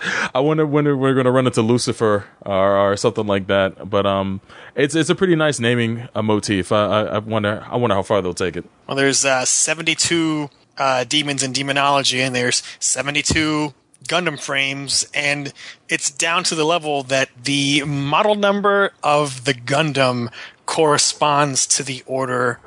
I 0.34 0.40
wonder 0.40 0.66
when 0.66 0.84
we're 0.98 1.14
going 1.14 1.24
to 1.24 1.30
run 1.30 1.46
into 1.46 1.62
Lucifer 1.62 2.24
or, 2.40 2.76
or 2.76 2.96
something 2.96 3.26
like 3.26 3.46
that. 3.48 3.88
But 3.88 4.06
um, 4.06 4.40
it's 4.74 4.94
it's 4.94 5.10
a 5.10 5.14
pretty 5.14 5.36
nice 5.36 5.58
naming 5.60 6.08
uh, 6.14 6.22
motif. 6.22 6.72
I, 6.72 6.84
I, 6.84 7.02
I 7.02 7.18
wonder. 7.18 7.64
I 7.68 7.76
wonder 7.76 7.94
how 7.94 8.02
far 8.02 8.22
they'll 8.22 8.34
take 8.34 8.56
it. 8.56 8.64
Well, 8.86 8.96
there's 8.96 9.24
uh, 9.24 9.44
72 9.44 10.50
uh, 10.76 11.04
demons 11.04 11.42
in 11.42 11.52
demonology, 11.52 12.20
and 12.20 12.34
there's 12.34 12.62
72 12.78 13.74
Gundam 14.04 14.40
frames, 14.40 15.06
and 15.12 15.52
it's 15.88 16.10
down 16.10 16.44
to 16.44 16.54
the 16.54 16.64
level 16.64 17.02
that 17.04 17.28
the 17.42 17.82
model 17.84 18.34
number 18.34 18.92
of 19.02 19.44
the 19.44 19.54
Gundam 19.54 20.32
corresponds 20.66 21.66
to 21.66 21.82
the 21.82 22.02
order 22.06 22.60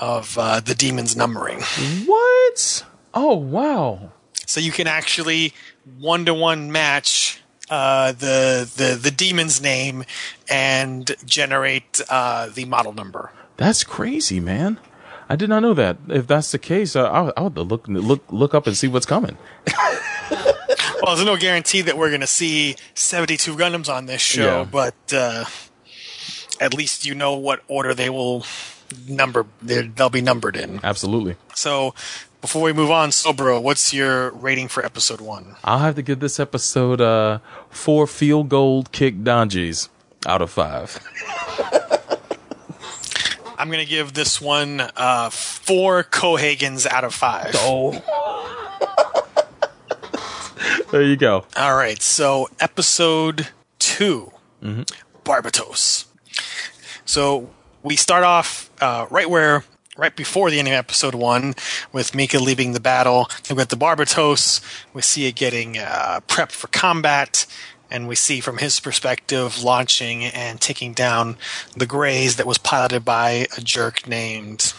of 0.00 0.36
uh, 0.38 0.60
the 0.60 0.74
demon's 0.74 1.16
numbering. 1.16 1.60
What? 2.04 2.84
Oh 3.14 3.34
wow! 3.34 4.12
So 4.46 4.60
you 4.60 4.72
can 4.72 4.86
actually 4.86 5.54
one 5.98 6.24
to 6.26 6.34
one 6.34 6.70
match 6.72 7.40
uh, 7.70 8.12
the 8.12 8.70
the 8.76 8.94
the 9.00 9.10
demon's 9.10 9.60
name 9.60 10.04
and 10.50 11.14
generate 11.24 12.00
uh, 12.08 12.48
the 12.48 12.64
model 12.64 12.92
number. 12.92 13.30
That's 13.56 13.84
crazy, 13.84 14.40
man. 14.40 14.78
I 15.28 15.36
did 15.36 15.48
not 15.48 15.60
know 15.60 15.72
that. 15.74 15.96
If 16.08 16.26
that's 16.26 16.52
the 16.52 16.58
case, 16.58 16.94
uh, 16.94 17.04
I, 17.10 17.32
I 17.40 17.42
would 17.44 17.56
look 17.56 17.88
look 17.88 18.24
look 18.30 18.54
up 18.54 18.66
and 18.66 18.76
see 18.76 18.88
what's 18.88 19.06
coming. 19.06 19.36
Well, 21.02 21.16
there's 21.16 21.26
no 21.26 21.36
guarantee 21.36 21.82
that 21.82 21.98
we're 21.98 22.08
going 22.08 22.22
to 22.22 22.26
see 22.26 22.76
72 22.94 23.56
Gundams 23.56 23.94
on 23.94 24.06
this 24.06 24.22
show, 24.22 24.60
Yeah. 24.60 24.64
but 24.64 24.94
uh, 25.12 25.44
at 26.60 26.72
least 26.72 27.04
you 27.04 27.14
know 27.14 27.34
what 27.36 27.62
order 27.68 27.92
they 27.92 28.08
will 28.08 28.46
number. 29.06 29.44
They'll 29.60 30.08
be 30.08 30.22
numbered 30.22 30.56
in. 30.56 30.80
Absolutely. 30.82 31.36
So, 31.54 31.94
before 32.44 32.60
we 32.60 32.74
move 32.74 32.90
on, 32.90 33.08
Sobro, 33.08 33.62
what's 33.62 33.94
your 33.94 34.30
rating 34.32 34.68
for 34.68 34.84
episode 34.84 35.18
one? 35.18 35.56
I'll 35.64 35.78
have 35.78 35.94
to 35.94 36.02
give 36.02 36.20
this 36.20 36.38
episode 36.38 37.00
uh, 37.00 37.38
four 37.70 38.06
field 38.06 38.50
goal 38.50 38.82
kick 38.92 39.24
donjis 39.24 39.88
out 40.26 40.42
of 40.42 40.50
five. 40.50 40.98
I'm 43.58 43.68
going 43.68 43.82
to 43.82 43.88
give 43.88 44.12
this 44.12 44.42
one 44.42 44.82
uh, 44.94 45.30
four 45.30 46.04
Cohagens 46.04 46.86
out 46.86 47.02
of 47.02 47.14
five. 47.14 47.52
Oh. 47.60 48.02
there 50.90 51.00
you 51.00 51.16
go. 51.16 51.46
All 51.56 51.74
right, 51.74 52.02
so 52.02 52.50
episode 52.60 53.48
2 53.78 54.30
Barbatos. 55.24 56.04
So 57.06 57.48
we 57.82 57.96
start 57.96 58.22
off 58.22 58.70
uh, 58.82 59.06
right 59.08 59.30
where, 59.30 59.64
right 59.96 60.14
before 60.14 60.50
the 60.50 60.58
ending 60.58 60.74
of 60.74 60.78
episode 60.78 61.14
one, 61.14 61.54
with 61.92 62.14
Mika 62.14 62.38
leaving 62.38 62.72
the 62.72 62.80
battle. 62.80 63.28
We 63.48 63.56
got 63.56 63.68
the 63.68 63.76
Barbatos. 63.76 64.60
We 64.92 65.02
see 65.02 65.26
it 65.26 65.34
getting 65.34 65.78
uh, 65.78 66.20
prepped 66.26 66.52
for 66.52 66.68
combat, 66.68 67.46
and 67.90 68.08
we 68.08 68.14
see 68.14 68.40
from 68.40 68.58
his 68.58 68.80
perspective 68.80 69.62
launching 69.62 70.24
and 70.24 70.60
taking 70.60 70.92
down 70.92 71.36
the 71.76 71.86
Graze 71.86 72.36
that 72.36 72.46
was 72.46 72.58
piloted 72.58 73.04
by 73.04 73.46
a 73.56 73.60
jerk 73.60 74.06
named 74.06 74.72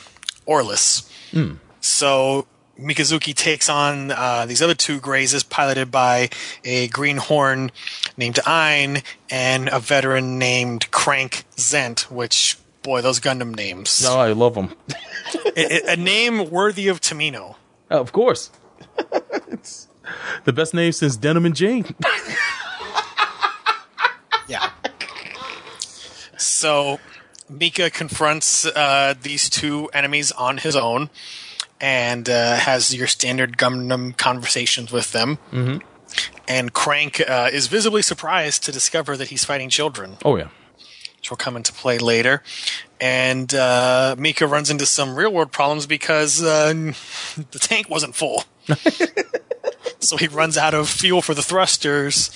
Orlis. 0.46 1.10
Hmm. 1.32 1.56
So 1.80 2.48
Mikazuki 2.80 3.34
takes 3.34 3.70
on 3.70 4.12
uh, 4.12 4.46
these 4.46 4.62
other 4.62 4.74
two 4.74 5.00
Graze 5.00 5.44
piloted 5.44 5.92
by 5.92 6.30
a 6.64 6.88
greenhorn 6.90 7.72
named 8.18 8.40
Ein 8.46 9.02
and 9.30 9.70
a 9.70 9.80
veteran 9.80 10.38
named 10.38 10.92
Crank 10.92 11.46
Zent, 11.58 12.12
which, 12.12 12.58
boy, 12.86 13.02
those 13.02 13.20
Gundam 13.20 13.54
names. 13.56 14.02
No, 14.04 14.18
I 14.18 14.32
love 14.32 14.54
them. 14.54 14.74
a, 15.58 15.94
a 15.94 15.96
name 15.98 16.50
worthy 16.50 16.88
of 16.88 17.02
Tomino. 17.02 17.56
of 17.90 18.12
course. 18.14 18.52
it's 19.48 19.88
the 20.46 20.54
best 20.54 20.74
name 20.74 20.92
since 20.94 21.18
Denim 21.18 21.46
and 21.46 21.56
Jane. 21.56 21.86
Yeah. 24.48 24.70
So 26.38 27.00
Mika 27.50 27.90
confronts 27.90 28.66
uh, 28.66 29.16
these 29.20 29.50
two 29.50 29.90
enemies 29.94 30.32
on 30.32 30.58
his 30.60 30.76
own 30.76 31.10
and 31.82 32.30
uh, 32.30 32.56
has 32.58 32.94
your 32.96 33.08
standard 33.08 33.58
Gundam 33.58 34.16
conversations 34.18 34.92
with 34.92 35.12
them. 35.14 35.40
Mm-hmm. 35.52 35.78
And 36.48 36.74
Crank 36.74 37.28
uh, 37.28 37.50
is 37.52 37.66
visibly 37.68 38.04
surprised 38.04 38.64
to 38.66 38.72
discover 38.72 39.18
that 39.18 39.30
he's 39.30 39.44
fighting 39.44 39.70
children, 39.70 40.18
Oh 40.24 40.36
yeah. 40.38 40.50
Which 41.26 41.32
will 41.32 41.38
come 41.38 41.58
into 41.58 41.74
play 41.74 41.98
later. 41.98 42.44
And 43.02 43.52
uh, 43.56 44.16
Mika 44.16 44.46
runs 44.46 44.70
into 44.70 44.86
some 44.86 45.16
real 45.16 45.34
world 45.34 45.52
problems 45.52 45.88
because 45.88 46.44
uh, 46.44 46.72
the 47.52 47.60
tank 47.60 47.90
wasn't 47.90 48.14
full. 48.14 48.44
so 50.00 50.18
he 50.18 50.28
runs 50.28 50.56
out 50.56 50.76
of 50.76 50.88
fuel 50.88 51.24
for 51.24 51.34
the 51.34 51.42
thrusters, 51.42 52.30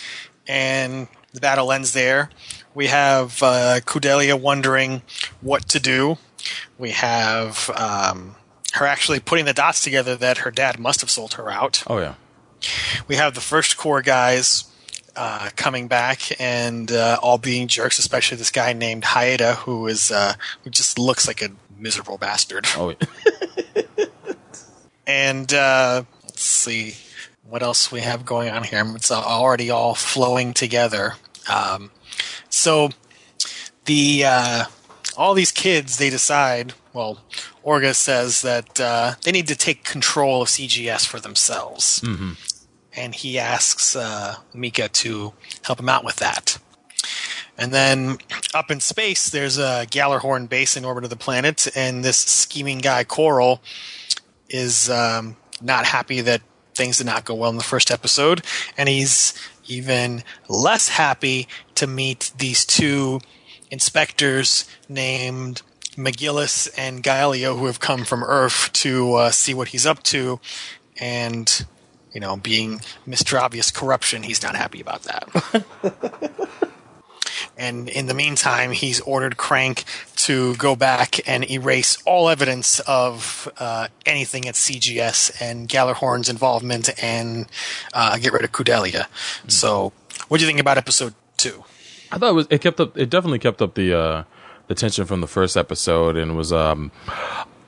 and 0.47 1.07
the 1.33 1.39
battle 1.39 1.71
ends 1.71 1.93
there. 1.93 2.31
We 2.73 2.87
have 2.87 3.43
uh, 3.43 3.81
Kudelia 3.85 4.39
wondering 4.39 5.03
what 5.41 5.69
to 5.69 5.79
do. 5.79 6.17
We 6.79 6.89
have 6.89 7.69
um, 7.75 8.37
her 8.73 8.87
actually 8.87 9.19
putting 9.19 9.45
the 9.45 9.53
dots 9.53 9.83
together 9.83 10.15
that 10.15 10.39
her 10.39 10.49
dad 10.49 10.79
must 10.79 11.01
have 11.01 11.11
sold 11.11 11.35
her 11.35 11.51
out. 11.51 11.83
Oh 11.85 11.99
yeah. 11.99 12.15
We 13.07 13.17
have 13.17 13.35
the 13.35 13.41
first 13.41 13.77
core 13.77 14.01
guys 14.01 14.68
uh, 15.19 15.49
coming 15.57 15.87
back 15.89 16.21
and 16.39 16.91
uh, 16.91 17.19
all 17.21 17.37
being 17.37 17.67
jerks, 17.67 17.99
especially 17.99 18.37
this 18.37 18.51
guy 18.51 18.71
named 18.73 19.03
Hayata, 19.03 19.55
who 19.55 19.85
is 19.87 20.11
uh, 20.11 20.33
who 20.63 20.69
just 20.69 20.97
looks 20.97 21.27
like 21.27 21.41
a 21.41 21.49
miserable 21.77 22.17
bastard. 22.17 22.65
Oh 22.77 22.89
yeah. 22.89 24.05
And 25.07 25.51
uh, 25.55 26.03
let's 26.23 26.43
see 26.43 26.93
what 27.49 27.63
else 27.63 27.91
we 27.91 28.01
have 28.01 28.25
going 28.27 28.49
on 28.49 28.63
here. 28.63 28.83
It's 28.95 29.09
already 29.11 29.71
all 29.71 29.95
flowing 29.95 30.53
together. 30.53 31.15
Um, 31.51 31.89
so 32.47 32.91
the 33.85 34.23
uh, 34.23 34.65
all 35.17 35.33
these 35.33 35.51
kids 35.51 35.97
they 35.97 36.11
decide. 36.11 36.73
Well, 36.93 37.21
Orga 37.65 37.95
says 37.95 38.43
that 38.43 38.79
uh, 38.79 39.13
they 39.23 39.31
need 39.31 39.47
to 39.47 39.55
take 39.55 39.83
control 39.83 40.43
of 40.43 40.47
CGS 40.47 41.07
for 41.07 41.19
themselves, 41.19 42.01
Mm-hmm. 42.01 42.33
And 42.95 43.13
he 43.13 43.37
asks 43.37 43.95
uh, 43.95 44.35
Mika 44.53 44.89
to 44.89 45.33
help 45.63 45.79
him 45.79 45.89
out 45.89 46.03
with 46.03 46.17
that. 46.17 46.57
And 47.57 47.73
then 47.73 48.17
up 48.53 48.71
in 48.71 48.79
space, 48.79 49.29
there's 49.29 49.57
a 49.57 49.85
Gjallarhorn 49.91 50.47
base 50.47 50.77
in 50.77 50.85
orbit 50.85 51.03
of 51.03 51.09
the 51.09 51.17
planet, 51.17 51.67
and 51.75 52.05
this 52.05 52.17
scheming 52.17 52.77
guy 52.77 53.03
Coral 53.03 53.61
is 54.47 54.89
um, 54.89 55.35
not 55.61 55.85
happy 55.85 56.21
that 56.21 56.41
things 56.73 56.99
did 56.99 57.05
not 57.05 57.25
go 57.25 57.35
well 57.35 57.49
in 57.49 57.57
the 57.57 57.63
first 57.63 57.91
episode, 57.91 58.43
and 58.77 58.87
he's 58.87 59.33
even 59.67 60.23
less 60.47 60.87
happy 60.87 61.49
to 61.75 61.85
meet 61.85 62.31
these 62.37 62.65
two 62.65 63.19
inspectors 63.69 64.63
named 64.87 65.61
McGillis 65.97 66.69
and 66.77 67.03
Gaelio 67.03 67.59
who 67.59 67.65
have 67.65 67.81
come 67.81 68.05
from 68.05 68.23
Earth 68.23 68.71
to 68.73 69.15
uh, 69.15 69.31
see 69.31 69.53
what 69.53 69.67
he's 69.67 69.85
up 69.85 70.01
to, 70.03 70.39
and 70.97 71.65
you 72.13 72.19
know, 72.19 72.37
being 72.37 72.81
Mr. 73.07 73.39
Obvious 73.39 73.71
corruption, 73.71 74.23
he's 74.23 74.41
not 74.41 74.55
happy 74.55 74.81
about 74.81 75.03
that. 75.03 75.65
And 77.59 77.89
in 77.89 78.05
the 78.05 78.13
meantime, 78.13 78.71
he's 78.71 79.01
ordered 79.01 79.35
Crank 79.35 79.83
to 80.15 80.55
go 80.55 80.77
back 80.77 81.27
and 81.27 81.49
erase 81.51 82.01
all 82.05 82.29
evidence 82.29 82.79
of 82.81 83.51
uh, 83.59 83.89
anything 84.05 84.47
at 84.47 84.55
CGS 84.55 85.41
and 85.41 85.67
Gjallarhorn's 85.67 86.29
involvement 86.29 86.89
and 87.03 87.47
uh, 87.93 88.17
get 88.17 88.31
rid 88.31 88.45
of 88.45 88.53
Kudelia. 88.53 89.07
So, 89.49 89.91
what 90.29 90.37
do 90.37 90.45
you 90.45 90.47
think 90.47 90.61
about 90.61 90.77
episode 90.77 91.13
two? 91.35 91.65
I 92.13 92.17
thought 92.17 92.29
it 92.29 92.35
was 92.35 92.47
it 92.49 92.61
kept 92.61 92.79
up 92.79 92.97
it 92.97 93.09
definitely 93.09 93.39
kept 93.39 93.61
up 93.61 93.75
the 93.75 93.95
uh 93.95 94.23
the 94.67 94.73
tension 94.73 95.05
from 95.05 95.21
the 95.21 95.27
first 95.27 95.55
episode 95.55 96.15
and 96.17 96.35
was 96.35 96.51
um 96.51 96.91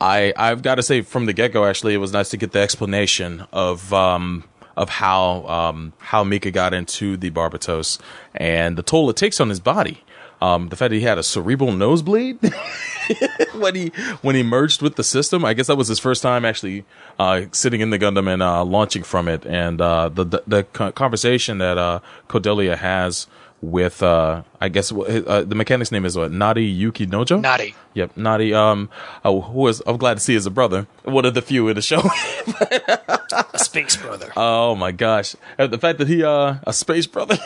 I 0.01 0.33
I've 0.35 0.63
got 0.63 0.75
to 0.75 0.83
say 0.83 1.01
from 1.01 1.27
the 1.27 1.33
get 1.33 1.53
go 1.53 1.65
actually 1.65 1.93
it 1.93 1.97
was 1.97 2.11
nice 2.11 2.29
to 2.29 2.37
get 2.37 2.51
the 2.51 2.59
explanation 2.59 3.45
of 3.53 3.93
um 3.93 4.43
of 4.75 4.89
how 4.89 5.45
um 5.47 5.93
how 5.99 6.23
Mika 6.23 6.49
got 6.51 6.73
into 6.73 7.15
the 7.15 7.29
Barbatos 7.29 7.99
and 8.33 8.77
the 8.77 8.83
toll 8.83 9.09
it 9.11 9.15
takes 9.15 9.39
on 9.39 9.49
his 9.49 9.59
body. 9.59 10.03
Um 10.41 10.69
the 10.69 10.75
fact 10.75 10.89
that 10.89 10.95
he 10.95 11.03
had 11.03 11.19
a 11.19 11.23
cerebral 11.23 11.71
nosebleed 11.71 12.39
when 13.53 13.75
he 13.75 13.91
when 14.23 14.35
he 14.35 14.41
merged 14.41 14.81
with 14.81 14.95
the 14.95 15.03
system. 15.03 15.45
I 15.45 15.53
guess 15.53 15.67
that 15.67 15.77
was 15.77 15.87
his 15.87 15.99
first 15.99 16.23
time 16.23 16.45
actually 16.45 16.83
uh, 17.19 17.43
sitting 17.51 17.81
in 17.81 17.91
the 17.91 17.99
Gundam 17.99 18.27
and 18.27 18.41
uh, 18.41 18.65
launching 18.65 19.03
from 19.03 19.27
it. 19.27 19.45
And 19.45 19.79
uh, 19.79 20.09
the 20.09 20.23
the, 20.23 20.43
the 20.47 20.63
conversation 20.63 21.59
that 21.59 21.77
uh, 21.77 21.99
Kudelia 22.27 22.75
has 22.77 23.27
with 23.62 24.01
uh, 24.01 24.43
I 24.59 24.70
guess 24.70 24.91
uh, 24.91 25.43
the 25.47 25.55
mechanic's 25.55 25.91
name 25.91 26.05
is 26.05 26.18
what 26.18 26.32
Nadi 26.32 26.78
Yukinojo. 26.78 27.41
Nadi. 27.41 27.74
Yep, 27.93 28.16
Nadi. 28.16 28.53
Um, 28.53 28.89
oh, 29.24 29.41
who 29.41 29.68
is 29.68 29.82
I'm 29.86 29.97
glad 29.97 30.16
to 30.16 30.20
see 30.20 30.36
as 30.36 30.45
a 30.45 30.51
brother. 30.51 30.88
One 31.03 31.26
of 31.26 31.34
the 31.34 31.41
few 31.41 31.68
in 31.68 31.76
the 31.76 31.82
show. 31.82 32.01
Space 33.55 33.95
brother. 33.97 34.32
Oh 34.36 34.76
my 34.76 34.91
gosh! 34.91 35.36
The 35.57 35.78
fact 35.78 35.99
that 35.99 36.07
he 36.07 36.24
uh 36.24 36.55
a 36.66 36.74
space 36.74 37.07
brother, 37.07 37.38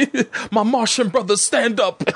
my 0.50 0.62
Martian 0.62 1.08
brother, 1.08 1.36
stand 1.36 1.80
up. 1.80 2.02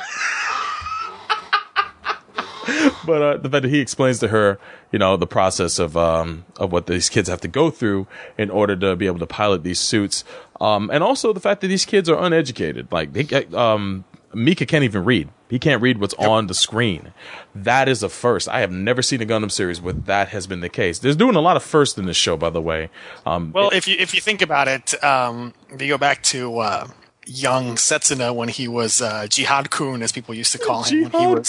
but 3.06 3.22
uh, 3.22 3.36
the 3.36 3.48
fact 3.50 3.62
that 3.62 3.70
he 3.70 3.80
explains 3.80 4.18
to 4.20 4.28
her, 4.28 4.58
you 4.92 4.98
know, 4.98 5.16
the 5.16 5.26
process 5.26 5.78
of 5.78 5.96
um 5.96 6.44
of 6.56 6.72
what 6.72 6.86
these 6.86 7.08
kids 7.08 7.28
have 7.28 7.40
to 7.42 7.48
go 7.48 7.70
through 7.70 8.06
in 8.36 8.50
order 8.50 8.76
to 8.76 8.96
be 8.96 9.06
able 9.06 9.18
to 9.18 9.26
pilot 9.26 9.62
these 9.62 9.80
suits, 9.80 10.24
um, 10.60 10.90
and 10.92 11.02
also 11.02 11.32
the 11.32 11.40
fact 11.40 11.60
that 11.60 11.68
these 11.68 11.84
kids 11.84 12.08
are 12.08 12.22
uneducated. 12.22 12.90
Like 12.90 13.12
they, 13.12 13.46
um, 13.54 14.04
Mika 14.34 14.66
can't 14.66 14.84
even 14.84 15.04
read. 15.04 15.28
He 15.48 15.58
can't 15.60 15.80
read 15.80 15.98
what's 15.98 16.14
on 16.14 16.48
the 16.48 16.54
screen. 16.54 17.12
That 17.54 17.88
is 17.88 18.02
a 18.02 18.08
first. 18.08 18.48
I 18.48 18.60
have 18.60 18.72
never 18.72 19.00
seen 19.00 19.22
a 19.22 19.24
Gundam 19.24 19.50
series 19.50 19.80
where 19.80 19.92
that 19.92 20.28
has 20.28 20.46
been 20.48 20.58
the 20.60 20.68
case. 20.68 20.98
There's 20.98 21.14
doing 21.14 21.36
a 21.36 21.40
lot 21.40 21.56
of 21.56 21.62
firsts 21.62 21.96
in 21.96 22.06
this 22.06 22.16
show, 22.16 22.36
by 22.36 22.50
the 22.50 22.60
way. 22.60 22.90
Um, 23.24 23.52
Well, 23.52 23.70
if 23.70 23.86
you 23.86 23.96
if 23.98 24.12
you 24.12 24.20
think 24.20 24.42
about 24.42 24.66
it, 24.66 25.02
um, 25.04 25.54
if 25.70 25.80
you 25.80 25.88
go 25.88 25.98
back 25.98 26.22
to 26.24 26.58
uh, 26.58 26.88
young 27.26 27.76
Setsuna 27.76 28.34
when 28.34 28.48
he 28.48 28.66
was 28.66 29.00
uh, 29.00 29.26
Jihad 29.28 29.70
Kun, 29.70 30.02
as 30.02 30.10
people 30.10 30.34
used 30.34 30.52
to 30.52 30.58
call 30.58 30.82
him, 30.82 31.10
when 31.10 31.20
he 31.22 31.26
was 31.28 31.48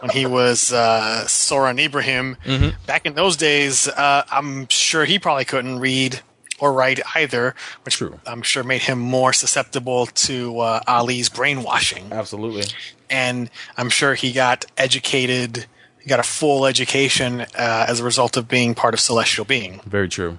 when 0.00 0.10
he 0.10 0.26
was 0.26 0.72
uh, 0.72 1.24
Soran 1.26 1.78
Ibrahim. 1.82 2.36
Mhm. 2.44 2.74
Back 2.86 3.06
in 3.06 3.14
those 3.14 3.36
days, 3.36 3.88
uh, 3.88 4.24
I'm 4.30 4.68
sure 4.68 5.04
he 5.04 5.18
probably 5.18 5.44
couldn't 5.44 5.78
read 5.78 6.20
or 6.58 6.72
write 6.72 7.00
either, 7.16 7.54
which 7.84 8.00
I'm 8.26 8.42
sure 8.42 8.62
made 8.62 8.82
him 8.82 8.98
more 8.98 9.32
susceptible 9.32 10.06
to 10.06 10.60
uh, 10.60 10.80
Ali's 10.86 11.28
brainwashing. 11.28 12.12
Absolutely. 12.12 12.64
And 13.10 13.50
I'm 13.76 13.90
sure 13.90 14.14
he 14.14 14.32
got 14.32 14.64
educated, 14.78 15.66
he 16.00 16.08
got 16.08 16.20
a 16.20 16.24
full 16.24 16.66
education 16.66 17.40
uh, 17.42 17.86
as 17.88 18.00
a 18.00 18.04
result 18.04 18.36
of 18.36 18.46
being 18.48 18.74
part 18.74 18.94
of 18.94 19.00
Celestial 19.00 19.44
Being. 19.44 19.80
Very 19.86 20.08
true. 20.08 20.38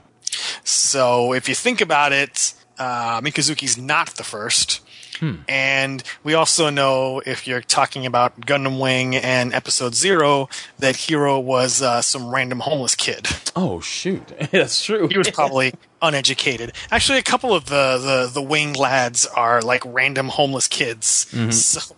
So 0.63 1.33
if 1.33 1.47
you 1.49 1.55
think 1.55 1.81
about 1.81 2.11
it, 2.13 2.53
uh, 2.79 3.21
Mikazuki's 3.21 3.77
not 3.77 4.11
the 4.15 4.23
first. 4.23 4.79
Hmm. 5.23 5.35
And 5.47 6.03
we 6.21 6.33
also 6.33 6.69
know, 6.69 7.21
if 7.25 7.47
you're 7.47 7.61
talking 7.61 8.05
about 8.05 8.41
Gundam 8.41 8.77
Wing 8.77 9.15
and 9.15 9.53
Episode 9.53 9.95
Zero, 9.95 10.49
that 10.79 10.95
Heero 10.95 11.41
was 11.41 11.81
uh, 11.81 12.01
some 12.01 12.27
random 12.35 12.59
homeless 12.59 12.93
kid. 12.93 13.27
Oh 13.55 13.79
shoot, 13.79 14.21
that's 14.51 14.83
true. 14.83 15.07
He 15.07 15.17
was 15.17 15.29
probably 15.29 15.75
uneducated. 16.01 16.73
Actually, 16.91 17.19
a 17.19 17.23
couple 17.23 17.53
of 17.53 17.67
the, 17.67 17.97
the, 17.97 18.31
the 18.33 18.41
Wing 18.41 18.73
lads 18.73 19.25
are 19.27 19.61
like 19.61 19.81
random 19.85 20.27
homeless 20.27 20.67
kids. 20.67 21.25
Mhm. 21.31 21.53
So 21.53 21.95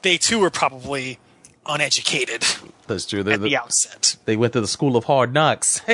they 0.00 0.16
too 0.16 0.38
were 0.38 0.48
probably 0.50 1.18
uneducated 1.68 2.44
That's 2.86 3.06
true. 3.06 3.22
They, 3.22 3.34
at 3.34 3.42
the 3.42 3.56
outset. 3.56 4.16
they 4.24 4.36
went 4.36 4.54
to 4.54 4.60
the 4.60 4.68
school 4.68 4.96
of 4.96 5.04
hard 5.04 5.32
knocks. 5.32 5.80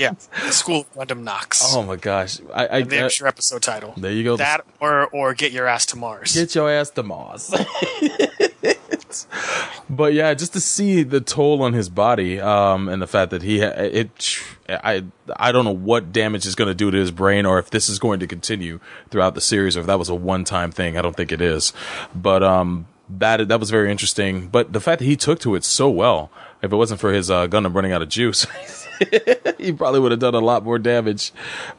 Yeah, 0.00 0.14
the 0.46 0.52
School 0.52 0.80
of 0.80 1.08
Gundam 1.08 1.24
knocks. 1.24 1.74
oh 1.74 1.82
my 1.82 1.96
gosh! 1.96 2.40
I, 2.54 2.78
I 2.78 2.82
there's 2.82 3.20
your 3.20 3.28
episode 3.28 3.62
title. 3.62 3.92
There 3.98 4.10
you 4.10 4.24
go. 4.24 4.38
That 4.38 4.64
or 4.80 5.06
or 5.08 5.34
get 5.34 5.52
your 5.52 5.66
ass 5.66 5.84
to 5.86 5.98
Mars. 5.98 6.34
Get 6.34 6.54
your 6.54 6.70
ass 6.70 6.88
to 6.90 7.02
Mars. 7.02 7.50
but 9.90 10.14
yeah, 10.14 10.32
just 10.32 10.54
to 10.54 10.60
see 10.60 11.02
the 11.02 11.20
toll 11.20 11.62
on 11.62 11.74
his 11.74 11.90
body, 11.90 12.40
um, 12.40 12.88
and 12.88 13.02
the 13.02 13.06
fact 13.06 13.30
that 13.30 13.42
he 13.42 13.60
ha- 13.60 13.74
it, 13.76 14.38
I 14.68 15.04
I 15.36 15.52
don't 15.52 15.66
know 15.66 15.70
what 15.70 16.12
damage 16.12 16.46
is 16.46 16.54
going 16.54 16.68
to 16.68 16.74
do 16.74 16.90
to 16.90 16.96
his 16.96 17.10
brain, 17.10 17.44
or 17.44 17.58
if 17.58 17.68
this 17.68 17.90
is 17.90 17.98
going 17.98 18.20
to 18.20 18.26
continue 18.26 18.80
throughout 19.10 19.34
the 19.34 19.42
series, 19.42 19.76
or 19.76 19.80
if 19.80 19.86
that 19.86 19.98
was 19.98 20.08
a 20.08 20.14
one 20.14 20.44
time 20.44 20.70
thing. 20.70 20.96
I 20.96 21.02
don't 21.02 21.16
think 21.16 21.30
it 21.30 21.42
is, 21.42 21.74
but 22.14 22.42
um, 22.42 22.86
that 23.18 23.48
that 23.48 23.60
was 23.60 23.70
very 23.70 23.90
interesting. 23.90 24.48
But 24.48 24.72
the 24.72 24.80
fact 24.80 25.00
that 25.00 25.04
he 25.04 25.16
took 25.16 25.40
to 25.40 25.54
it 25.54 25.64
so 25.64 25.88
well, 25.90 26.30
if 26.62 26.72
it 26.72 26.76
wasn't 26.76 27.00
for 27.00 27.12
his 27.12 27.30
uh, 27.30 27.46
Gundam 27.46 27.74
running 27.74 27.92
out 27.92 28.02
of 28.02 28.08
juice. 28.08 28.46
he 29.58 29.72
probably 29.72 30.00
would 30.00 30.10
have 30.10 30.20
done 30.20 30.34
a 30.34 30.40
lot 30.40 30.64
more 30.64 30.78
damage. 30.78 31.32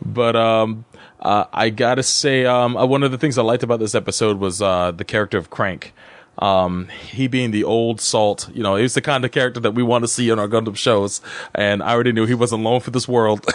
But 0.04 0.36
um, 0.36 0.86
uh, 1.20 1.46
I 1.54 1.70
gotta 1.70 2.04
say, 2.04 2.46
um, 2.46 2.76
uh, 2.76 2.86
one 2.86 3.04
of 3.04 3.12
the 3.12 3.18
things 3.18 3.38
I 3.38 3.44
liked 3.44 3.64
about 3.64 3.80
this 3.80 3.96
episode 3.96 4.40
was 4.40 4.62
uh, 4.62 4.92
the 4.92 5.04
character 5.04 5.38
of 5.38 5.50
Crank. 5.50 5.94
Um, 6.40 6.88
he 6.88 7.28
being 7.28 7.52
the 7.52 7.64
old 7.64 8.02
salt, 8.02 8.50
you 8.54 8.64
know, 8.64 8.76
he's 8.76 8.96
the 8.96 9.02
kind 9.02 9.24
of 9.26 9.32
character 9.32 9.60
that 9.60 9.72
we 9.72 9.84
want 9.84 10.04
to 10.04 10.08
see 10.08 10.30
in 10.30 10.40
our 10.40 10.48
Gundam 10.48 10.76
shows. 10.76 11.22
And 11.54 11.84
I 11.84 11.92
already 11.92 12.14
knew 12.14 12.26
he 12.26 12.34
wasn't 12.34 12.62
alone 12.62 12.80
for 12.80 12.90
this 12.90 13.08
world. 13.08 13.46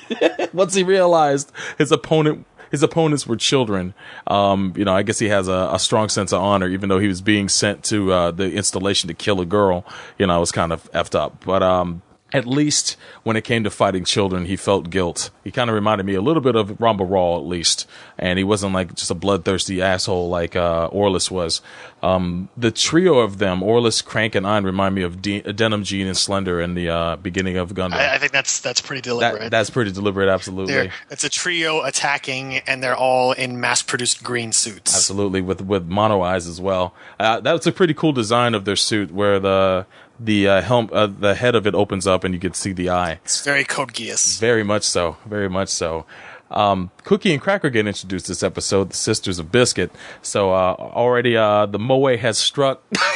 Once 0.52 0.74
he 0.74 0.82
realized 0.82 1.50
his 1.78 1.92
opponent, 1.92 2.44
his 2.76 2.82
opponents 2.82 3.26
were 3.26 3.36
children. 3.36 3.94
Um, 4.26 4.74
you 4.76 4.84
know, 4.84 4.94
I 4.94 5.02
guess 5.02 5.18
he 5.18 5.28
has 5.28 5.48
a, 5.48 5.70
a 5.72 5.78
strong 5.78 6.10
sense 6.10 6.30
of 6.30 6.42
honor, 6.42 6.68
even 6.68 6.90
though 6.90 6.98
he 6.98 7.08
was 7.08 7.22
being 7.22 7.48
sent 7.48 7.82
to 7.84 8.12
uh, 8.12 8.30
the 8.32 8.52
installation 8.52 9.08
to 9.08 9.14
kill 9.14 9.40
a 9.40 9.46
girl. 9.46 9.86
You 10.18 10.26
know, 10.26 10.36
it 10.36 10.40
was 10.40 10.52
kind 10.52 10.74
of 10.74 10.92
effed 10.92 11.18
up. 11.18 11.42
But 11.42 11.62
um, 11.62 12.02
at 12.36 12.46
least 12.46 12.96
when 13.22 13.34
it 13.36 13.44
came 13.44 13.64
to 13.64 13.70
fighting 13.70 14.04
children, 14.04 14.44
he 14.44 14.56
felt 14.56 14.90
guilt. 14.90 15.30
He 15.42 15.50
kind 15.50 15.70
of 15.70 15.74
reminded 15.74 16.04
me 16.04 16.14
a 16.14 16.20
little 16.20 16.42
bit 16.42 16.54
of 16.54 16.68
Ramba 16.72 17.08
Ral, 17.08 17.36
at 17.36 17.46
least, 17.46 17.88
and 18.18 18.38
he 18.38 18.44
wasn't 18.44 18.74
like 18.74 18.94
just 18.94 19.10
a 19.10 19.14
bloodthirsty 19.14 19.80
asshole 19.80 20.28
like 20.28 20.54
uh, 20.54 20.88
Orlis 20.92 21.30
was. 21.30 21.62
Um, 22.02 22.50
the 22.56 22.70
trio 22.70 23.20
of 23.20 23.38
them, 23.38 23.62
Orlis, 23.62 24.02
Crank, 24.02 24.34
and 24.34 24.46
Ein, 24.46 24.64
remind 24.64 24.94
me 24.94 25.02
of 25.02 25.22
De- 25.22 25.40
Denim 25.40 25.82
Gene 25.82 26.06
and 26.06 26.16
Slender 26.16 26.60
in 26.60 26.74
the 26.74 26.90
uh, 26.90 27.16
beginning 27.16 27.56
of 27.56 27.72
Gundam. 27.72 27.94
I, 27.94 28.16
I 28.16 28.18
think 28.18 28.32
that's 28.32 28.60
that's 28.60 28.82
pretty 28.82 29.00
deliberate. 29.00 29.40
That, 29.40 29.50
that's 29.50 29.70
pretty 29.70 29.92
deliberate, 29.92 30.28
absolutely. 30.28 30.74
They're, 30.74 30.92
it's 31.10 31.24
a 31.24 31.30
trio 31.30 31.82
attacking, 31.82 32.58
and 32.58 32.82
they're 32.82 32.94
all 32.94 33.32
in 33.32 33.60
mass-produced 33.60 34.22
green 34.22 34.52
suits. 34.52 34.94
Absolutely, 34.94 35.40
with 35.40 35.62
with 35.62 35.86
mono 35.86 36.20
eyes 36.20 36.46
as 36.46 36.60
well. 36.60 36.94
Uh, 37.18 37.40
that's 37.40 37.66
a 37.66 37.72
pretty 37.72 37.94
cool 37.94 38.12
design 38.12 38.54
of 38.54 38.66
their 38.66 38.76
suit, 38.76 39.10
where 39.10 39.40
the 39.40 39.86
the 40.18 40.48
uh, 40.48 40.62
helm, 40.62 40.90
uh, 40.92 41.06
the 41.06 41.34
head 41.34 41.54
of 41.54 41.66
it 41.66 41.74
opens 41.74 42.06
up 42.06 42.24
and 42.24 42.34
you 42.34 42.40
can 42.40 42.54
see 42.54 42.72
the 42.72 42.90
eye. 42.90 43.20
It's 43.24 43.42
very 43.44 43.64
Code 43.64 43.92
Geass. 43.92 44.38
Very 44.40 44.62
much 44.62 44.84
so. 44.84 45.16
Very 45.26 45.48
much 45.48 45.68
so. 45.68 46.06
Um, 46.50 46.90
Cookie 47.04 47.32
and 47.32 47.42
Cracker 47.42 47.70
get 47.70 47.86
introduced 47.86 48.28
this 48.28 48.42
episode, 48.42 48.90
the 48.90 48.96
Sisters 48.96 49.38
of 49.38 49.50
Biscuit. 49.50 49.90
So 50.22 50.52
uh, 50.52 50.74
already 50.78 51.36
uh, 51.36 51.66
the 51.66 51.78
moe 51.78 52.16
has 52.16 52.38
struck. 52.38 52.82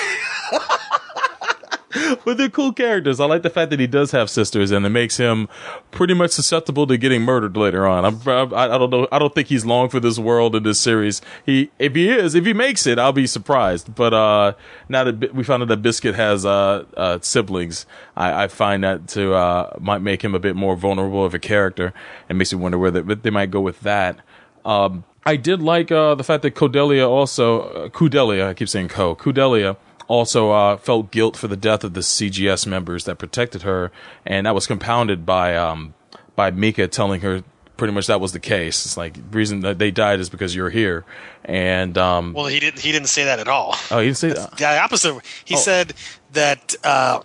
but 2.25 2.37
they're 2.37 2.49
cool 2.49 2.73
characters. 2.73 3.19
I 3.19 3.27
like 3.27 3.43
the 3.43 3.51
fact 3.51 3.71
that 3.71 3.81
he 3.81 3.87
does 3.89 4.13
have 4.13 4.31
sisters, 4.31 4.71
and 4.71 4.87
it 4.87 4.91
makes 4.91 5.17
him 5.17 5.49
pretty 5.91 6.15
much 6.15 6.31
susceptible 6.31 6.87
to 6.87 6.97
getting 6.97 7.23
murdered 7.23 7.57
later 7.57 7.87
on. 7.87 8.05
I'm, 8.05 8.21
I, 8.29 8.75
I 8.75 8.79
don't 8.79 8.91
know. 8.91 9.09
I 9.11 9.19
don't 9.19 9.35
think 9.35 9.49
he's 9.49 9.65
long 9.65 9.89
for 9.89 9.99
this 9.99 10.17
world 10.17 10.55
in 10.55 10.63
this 10.63 10.81
series. 10.81 11.21
He, 11.45 11.71
if 11.81 11.97
he 11.97 12.09
is, 12.09 12.37
if 12.37 12.45
he 12.45 12.53
makes 12.53 12.87
it, 12.87 12.99
I'll 12.99 13.13
be 13.13 13.27
surprised. 13.27 13.93
But 13.95 14.15
uh, 14.15 14.53
now 14.89 15.05
that 15.05 15.35
we 15.35 15.43
found 15.43 15.63
out 15.63 15.69
that 15.69 15.83
Biscuit 15.83 16.15
has 16.15 16.47
uh, 16.47 16.85
uh, 16.97 17.19
siblings, 17.23 17.87
I, 18.17 18.45
I, 18.45 18.49
find 18.49 18.85
that 18.85 19.09
to 19.09 19.35
uh, 19.35 19.77
might 19.81 20.01
make 20.01 20.23
him 20.23 20.35
a 20.35 20.41
bit 20.41 20.55
more 20.55 20.77
vulnerable 20.77 21.25
of 21.25 21.35
a 21.35 21.41
character, 21.41 21.93
and 22.29 22.39
makes 22.39 22.53
me 22.53 22.61
wonder 22.61 22.79
where 22.79 22.93
they, 22.93 23.15
they 23.15 23.31
might 23.31 23.51
go 23.51 23.61
with 23.61 23.81
that. 23.81 24.21
Um, 24.65 25.03
I 25.27 25.37
did 25.37 25.61
like 25.61 25.91
uh, 25.91 26.15
the 26.15 26.25
fact 26.25 26.43
that 26.45 26.55
Codelia 26.55 27.09
also, 27.09 27.63
uh, 27.63 27.89
Kudelia, 27.89 28.47
I 28.49 28.55
keep 28.55 28.69
saying 28.69 28.89
Co, 28.89 29.17
Kudelia 29.17 29.77
also 30.11 30.51
uh, 30.51 30.77
felt 30.77 31.11
guilt 31.13 31.37
for 31.37 31.47
the 31.49 31.57
death 31.57 31.85
of 31.85 31.95
the 31.95 32.01
CGS 32.01 32.67
members 32.67 33.05
that 33.05 33.17
protected 33.17 33.63
her, 33.63 33.93
and 34.27 34.45
that 34.47 34.55
was 34.55 34.67
compounded 34.67 35.25
by 35.25 35.57
um, 35.57 35.95
by 36.35 36.51
Mika 36.51 36.89
telling 36.89 37.21
her 37.21 37.45
pretty 37.77 37.95
much 37.95 38.09
that 38.09 38.21
was 38.21 38.33
the 38.33 38.41
case. 38.41 38.85
It's 38.85 38.97
like 38.97 39.17
reason 39.31 39.61
that 39.61 39.79
they 39.79 39.91
died 39.91 40.19
is 40.21 40.29
because 40.29 40.55
you're 40.55 40.71
here, 40.71 41.05
and 41.45 41.97
um, 41.97 42.33
well, 42.35 42.47
he 42.47 42.59
didn't 42.61 42.81
he 42.81 42.91
didn't 42.93 43.09
say 43.09 43.25
that 43.25 43.39
at 43.39 43.49
all. 43.49 43.77
Oh, 43.91 44.01
he 44.01 44.07
didn't 44.07 44.19
say 44.19 44.33
that. 44.33 44.57
The 44.59 44.79
opposite. 44.81 45.15
He 45.45 45.55
Oh. 45.55 45.59
said 45.59 45.95
that. 46.33 46.75
Uh, 46.85 47.21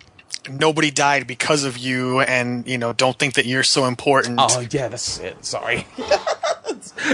Nobody 0.48 0.92
died 0.92 1.26
because 1.26 1.64
of 1.64 1.76
you, 1.76 2.20
and 2.20 2.68
you 2.68 2.78
know, 2.78 2.94
don't 2.94 3.18
think 3.18 3.34
that 3.34 3.48
you're 3.48 3.64
so 3.64 3.86
important. 3.86 4.38
Oh 4.40 4.60
yeah, 4.70 4.90
that's 4.90 5.18
it. 5.18 5.44
Sorry. 5.44 5.88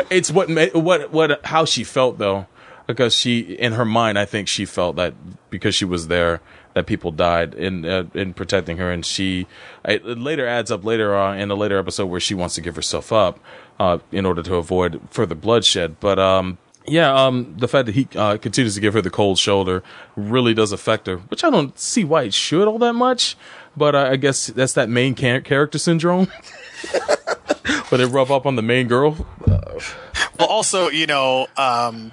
it's 0.10 0.30
what 0.30 0.50
what 0.76 1.12
what 1.14 1.46
how 1.46 1.64
she 1.64 1.86
felt 1.86 2.18
though, 2.18 2.48
because 2.92 3.16
she 3.16 3.40
in 3.40 3.74
her 3.74 3.86
mind, 3.86 4.20
I 4.20 4.26
think 4.26 4.48
she 4.48 4.66
felt 4.66 4.96
that 4.98 5.14
because 5.50 5.76
she 5.76 5.86
was 5.86 6.08
there, 6.08 6.42
that 6.74 6.86
people 6.86 7.12
died 7.12 7.54
in 7.54 7.86
uh, 7.86 8.06
in 8.14 8.34
protecting 8.34 8.78
her, 8.78 8.92
and 8.92 9.06
she 9.06 9.48
it 9.86 10.06
later 10.06 10.48
adds 10.48 10.72
up 10.72 10.84
later 10.86 11.16
on 11.16 11.40
in 11.40 11.52
a 11.52 11.56
later 11.56 11.78
episode 11.78 12.08
where 12.08 12.20
she 12.20 12.34
wants 12.34 12.56
to 12.56 12.62
give 12.62 12.76
herself 12.76 13.12
up 13.12 13.40
uh, 13.80 14.00
in 14.12 14.26
order 14.26 14.44
to 14.44 14.56
avoid 14.56 15.02
further 15.10 15.36
bloodshed. 15.36 16.00
But 16.00 16.20
um, 16.20 16.58
yeah, 16.86 17.14
um, 17.14 17.56
the 17.58 17.68
fact 17.68 17.86
that 17.88 17.96
he 17.96 18.08
uh, 18.16 18.38
continues 18.38 18.76
to 18.76 18.82
give 18.82 18.94
her 18.94 19.02
the 19.02 19.10
cold 19.10 19.38
shoulder 19.38 19.84
really 20.16 20.54
does 20.54 20.72
affect 20.72 21.08
her, 21.08 21.18
which 21.18 21.44
I 21.44 21.50
don't 21.50 21.78
see 21.78 22.04
why 22.04 22.24
it 22.24 22.34
should 22.34 22.68
all 22.68 22.80
that 22.80 22.94
much. 22.94 23.36
But 23.76 23.96
uh, 23.96 24.10
I 24.12 24.16
guess 24.18 24.48
that's 24.48 24.74
that 24.74 24.90
main 24.90 25.16
char- 25.16 25.42
character 25.42 25.78
syndrome, 25.78 26.28
where 27.90 27.98
they 27.98 28.06
rub 28.06 28.32
up 28.32 28.46
on 28.46 28.56
the 28.56 28.62
main 28.62 28.88
girl. 28.88 29.26
Well, 29.48 30.50
also, 30.50 30.90
you 30.90 31.06
know, 31.06 31.48
um, 31.56 32.12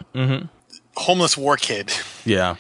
homeless 0.98 1.36
war 1.36 1.56
kid, 1.56 1.92
Yeah, 2.24 2.56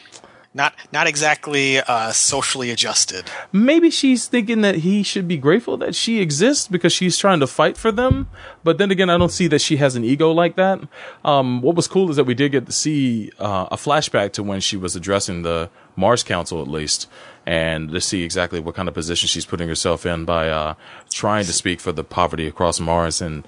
not 0.54 0.72
not 0.92 1.06
exactly 1.06 1.78
uh, 1.78 2.10
socially 2.12 2.70
adjusted. 2.70 3.24
maybe 3.52 3.90
she's 3.90 4.26
thinking 4.26 4.62
that 4.62 4.76
he 4.76 5.02
should 5.02 5.28
be 5.28 5.36
grateful 5.36 5.76
that 5.76 5.94
she 5.94 6.20
exists 6.20 6.66
because 6.68 6.92
she's 6.92 7.18
trying 7.18 7.40
to 7.40 7.46
fight 7.46 7.76
for 7.76 7.92
them. 7.92 8.28
But 8.64 8.78
then 8.78 8.90
again, 8.90 9.10
I 9.10 9.18
don't 9.18 9.30
see 9.32 9.46
that 9.48 9.60
she 9.60 9.76
has 9.76 9.94
an 9.96 10.04
ego 10.04 10.32
like 10.32 10.56
that. 10.56 10.80
Um, 11.24 11.60
what 11.62 11.76
was 11.76 11.86
cool 11.86 12.08
is 12.10 12.16
that 12.16 12.24
we 12.24 12.34
did 12.34 12.52
get 12.52 12.66
to 12.66 12.72
see 12.72 13.30
uh, 13.38 13.66
a 13.70 13.76
flashback 13.76 14.32
to 14.32 14.42
when 14.42 14.60
she 14.60 14.76
was 14.76 14.96
addressing 14.96 15.42
the 15.42 15.68
Mars 15.96 16.22
Council, 16.22 16.62
at 16.62 16.68
least, 16.68 17.08
and 17.44 17.90
to 17.90 18.00
see 18.00 18.22
exactly 18.22 18.60
what 18.60 18.74
kind 18.74 18.88
of 18.88 18.94
position 18.94 19.26
she's 19.28 19.44
putting 19.46 19.68
herself 19.68 20.06
in 20.06 20.24
by 20.24 20.48
uh, 20.48 20.74
trying 21.10 21.44
to 21.44 21.52
speak 21.52 21.80
for 21.80 21.92
the 21.92 22.04
poverty 22.04 22.46
across 22.46 22.78
Mars. 22.80 23.20
And 23.20 23.44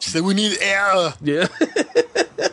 She 0.00 0.10
said, 0.10 0.22
"We 0.22 0.34
need 0.34 0.56
air. 0.60 1.14
yeah, 1.22 1.46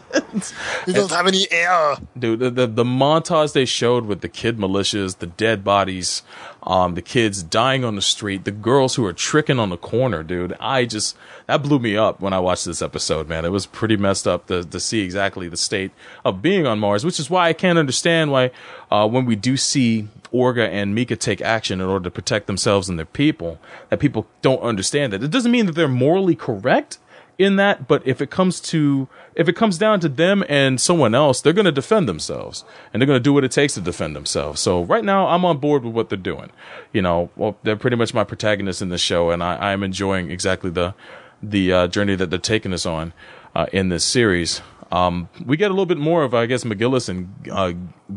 We 0.86 0.94
don't 0.94 1.12
have 1.12 1.28
any 1.28 1.48
air." 1.52 1.98
dude 2.18 2.40
the, 2.40 2.50
the 2.50 2.68
the 2.68 2.84
montage 2.84 3.54
they 3.54 3.66
showed 3.66 4.06
with 4.06 4.22
the 4.22 4.30
kid 4.30 4.58
militias 4.58 5.18
the 5.18 5.28
dead 5.28 5.64
bodies 5.64 6.24
um 6.64 6.96
the 6.96 7.02
kids 7.02 7.44
dying 7.44 7.84
on 7.84 7.96
the 7.96 8.02
street 8.02 8.46
the 8.46 8.52
girls 8.52 8.96
who 8.96 9.06
are 9.06 9.14
tricking 9.14 9.60
on 9.60 9.70
the 9.70 9.78
corner 9.78 10.24
dude 10.24 10.56
i 10.60 10.86
just 10.86 11.16
that 11.48 11.62
blew 11.64 11.80
me 11.80 11.96
up 11.96 12.20
when 12.20 12.34
i 12.34 12.40
watched 12.40 12.66
this 12.66 12.82
episode 12.82 13.28
man 13.28 13.46
it 13.46 13.52
was 13.52 13.66
pretty 13.66 13.98
messed 13.98 14.28
up 14.28 14.48
to, 14.48 14.64
to 14.64 14.80
see 14.80 15.02
exactly 15.02 15.48
the 15.48 15.58
state 15.58 15.92
of 16.26 16.42
being 16.42 16.66
on 16.66 16.80
mars 16.80 17.06
which 17.06 17.20
is 17.20 17.30
why 17.30 17.48
i 17.48 17.54
can't 17.54 17.80
understand 17.80 18.32
why 18.32 18.52
uh 18.92 19.08
when 19.08 19.26
we 19.26 19.36
do 19.36 19.56
see 19.58 20.08
Orga 20.34 20.70
and 20.70 20.94
Mika 20.94 21.16
take 21.16 21.42
action 21.42 21.82
in 21.82 21.88
order 21.88 22.04
to 22.04 22.12
protect 22.12 22.46
themselves 22.46 22.88
and 22.88 23.00
their 23.00 23.06
people, 23.08 23.60
that 23.90 24.00
people 24.00 24.28
don't 24.44 24.62
understand 24.62 25.12
that. 25.12 25.24
It 25.24 25.32
doesn't 25.32 25.52
mean 25.52 25.66
that 25.66 25.74
they're 25.74 25.88
morally 25.88 26.36
correct 26.36 27.00
in 27.40 27.56
that, 27.56 27.88
but 27.88 28.06
if 28.06 28.22
it 28.22 28.30
comes 28.30 28.60
to 28.60 29.08
if 29.34 29.48
it 29.48 29.54
comes 29.54 29.78
down 29.78 30.02
to 30.02 30.10
them 30.10 30.44
and 30.50 30.80
someone 30.80 31.16
else, 31.16 31.40
they're 31.40 31.54
going 31.54 31.66
to 31.66 31.72
defend 31.72 32.08
themselves 32.08 32.66
and 32.94 33.02
they're 33.02 33.08
going 33.08 33.18
to 33.18 33.24
do 33.24 33.32
what 33.34 33.46
it 33.46 33.52
takes 33.52 33.74
to 33.76 33.82
defend 33.82 34.14
themselves. 34.14 34.60
So 34.60 34.84
right 34.84 35.04
now, 35.04 35.28
I'm 35.28 35.46
on 35.46 35.58
board 35.58 35.86
with 35.86 35.94
what 35.94 36.10
they're 36.10 36.18
doing. 36.18 36.52
You 36.92 37.02
know, 37.02 37.30
well, 37.38 37.58
they're 37.64 37.78
pretty 37.78 37.96
much 37.96 38.14
my 38.14 38.26
protagonists 38.26 38.82
in 38.82 38.90
the 38.90 38.98
show, 38.98 39.32
and 39.32 39.42
I, 39.42 39.72
I'm 39.72 39.82
enjoying 39.82 40.30
exactly 40.30 40.70
the 40.70 40.94
the 41.42 41.72
uh, 41.72 41.88
journey 41.88 42.16
that 42.16 42.30
they're 42.30 42.38
taking 42.38 42.74
us 42.74 42.86
on 42.86 43.14
uh, 43.56 43.68
in 43.72 43.88
this 43.88 44.04
series. 44.04 44.62
Um, 44.92 45.30
we 45.46 45.56
get 45.58 45.68
a 45.70 45.74
little 45.74 45.86
bit 45.86 45.98
more 46.00 46.24
of, 46.24 46.34
I 46.34 46.46
guess, 46.48 46.64
McGillis 46.64 47.10
and 47.10 47.30
uh, 47.52 47.74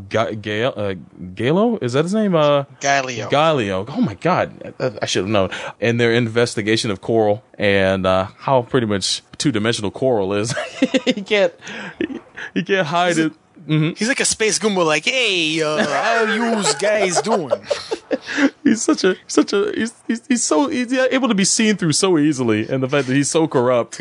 Ga- 0.08 0.34
Gale, 0.34 0.72
uh, 0.74 0.94
Galo. 1.34 1.82
Is 1.82 1.92
that 1.92 2.04
his 2.04 2.14
name? 2.14 2.34
Uh, 2.34 2.64
Gaelio. 2.80 3.28
Gaelio. 3.30 3.84
Oh 3.88 4.00
my 4.00 4.14
God, 4.14 4.74
I, 4.80 4.92
I 5.02 5.06
should 5.06 5.24
have 5.24 5.30
known. 5.30 5.50
And 5.80 6.00
their 6.00 6.12
investigation 6.12 6.90
of 6.90 7.00
Coral 7.02 7.42
and 7.58 8.06
uh, 8.06 8.24
how 8.38 8.62
pretty 8.62 8.86
much 8.86 9.22
two 9.38 9.52
dimensional 9.52 9.90
Coral 9.90 10.32
is. 10.32 10.54
he 11.04 11.22
can't. 11.22 11.52
He, 11.98 12.20
he 12.54 12.62
can't 12.62 12.86
hide 12.86 13.18
it. 13.18 13.32
Mhm. 13.68 13.96
He's 13.96 14.08
like 14.08 14.18
a 14.18 14.24
space 14.24 14.58
Goomba, 14.58 14.84
like, 14.84 15.04
"Hey, 15.04 15.62
uh, 15.62 15.86
how 15.86 16.22
you 16.24 16.62
guys 16.80 17.22
doing?" 17.22 17.52
He's 18.64 18.80
such 18.82 19.02
a 19.02 19.16
such 19.26 19.52
a 19.52 19.72
he's, 19.74 19.92
he's 20.06 20.26
he's 20.28 20.44
so 20.44 20.68
he's 20.68 20.92
able 20.92 21.26
to 21.28 21.34
be 21.34 21.44
seen 21.44 21.76
through 21.76 21.92
so 21.92 22.16
easily, 22.16 22.68
and 22.68 22.82
the 22.82 22.88
fact 22.88 23.08
that 23.08 23.14
he's 23.14 23.30
so 23.30 23.48
corrupt. 23.48 23.98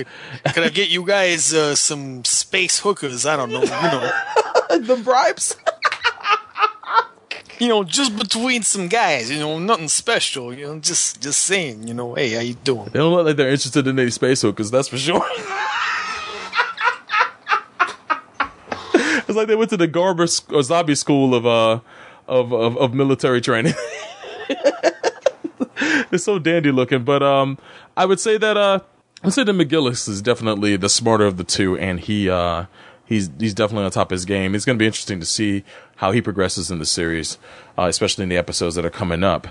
Could 0.53 0.63
I 0.63 0.69
get 0.69 0.89
you 0.89 1.03
guys 1.05 1.51
uh, 1.53 1.73
some 1.75 2.23
space 2.25 2.79
hookers? 2.79 3.25
I 3.25 3.37
don't 3.37 3.49
know, 3.49 3.63
you 3.63 3.69
know, 3.69 4.11
the 4.79 5.01
bribes. 5.03 5.55
you 7.59 7.67
know, 7.69 7.83
just 7.83 8.15
between 8.17 8.61
some 8.61 8.87
guys, 8.87 9.31
you 9.31 9.39
know, 9.39 9.57
nothing 9.57 9.87
special, 9.87 10.53
you 10.53 10.67
know, 10.67 10.79
just 10.79 11.21
just 11.21 11.41
saying, 11.41 11.87
you 11.87 11.95
know, 11.95 12.13
hey, 12.13 12.29
how 12.29 12.41
you 12.41 12.53
doing? 12.53 12.85
They 12.85 12.99
don't 12.99 13.13
look 13.13 13.25
like 13.25 13.37
they're 13.37 13.49
interested 13.49 13.87
in 13.87 13.97
any 13.97 14.11
space 14.11 14.43
hookers, 14.43 14.69
that's 14.69 14.89
for 14.89 14.97
sure. 14.97 15.25
it's 18.93 19.35
like 19.35 19.47
they 19.47 19.55
went 19.55 19.71
to 19.71 19.77
the 19.77 19.87
Garma 19.87 20.29
sc- 20.29 20.53
or 20.53 20.59
Zabi 20.59 20.95
school 20.95 21.33
of 21.33 21.47
uh 21.47 21.79
of 22.27 22.53
of, 22.53 22.77
of 22.77 22.93
military 22.93 23.41
training. 23.41 23.73
They're 26.09 26.19
so 26.19 26.39
dandy 26.39 26.71
looking, 26.71 27.03
but 27.03 27.23
um, 27.23 27.57
I 27.95 28.05
would 28.05 28.19
say 28.19 28.37
that 28.37 28.57
uh, 28.57 28.79
I'd 29.23 29.33
say 29.33 29.43
that 29.43 29.51
McGillis 29.51 30.07
is 30.09 30.21
definitely 30.21 30.75
the 30.77 30.89
smarter 30.89 31.25
of 31.25 31.37
the 31.37 31.43
two, 31.43 31.77
and 31.77 31.99
he 31.99 32.29
uh, 32.29 32.65
he's 33.05 33.29
he's 33.39 33.53
definitely 33.53 33.85
on 33.85 33.91
top 33.91 34.11
of 34.11 34.15
his 34.15 34.25
game. 34.25 34.55
It's 34.55 34.65
going 34.65 34.77
to 34.77 34.81
be 34.81 34.85
interesting 34.87 35.19
to 35.19 35.25
see 35.25 35.63
how 35.97 36.11
he 36.11 36.21
progresses 36.21 36.71
in 36.71 36.79
the 36.79 36.85
series, 36.85 37.37
uh, 37.77 37.83
especially 37.83 38.23
in 38.23 38.29
the 38.29 38.37
episodes 38.37 38.75
that 38.75 38.85
are 38.85 38.91
coming 38.91 39.23
up. 39.23 39.47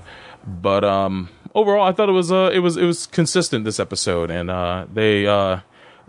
But 0.47 0.85
um, 0.85 1.29
overall, 1.55 1.87
I 1.87 1.93
thought 1.93 2.09
it 2.09 2.13
was 2.13 2.33
uh, 2.33 2.51
it 2.53 2.61
was 2.61 2.77
it 2.77 2.85
was 2.85 3.07
consistent 3.07 3.65
this 3.65 3.79
episode, 3.79 4.31
and 4.31 4.51
uh, 4.51 4.87
they 4.93 5.27
uh, 5.27 5.61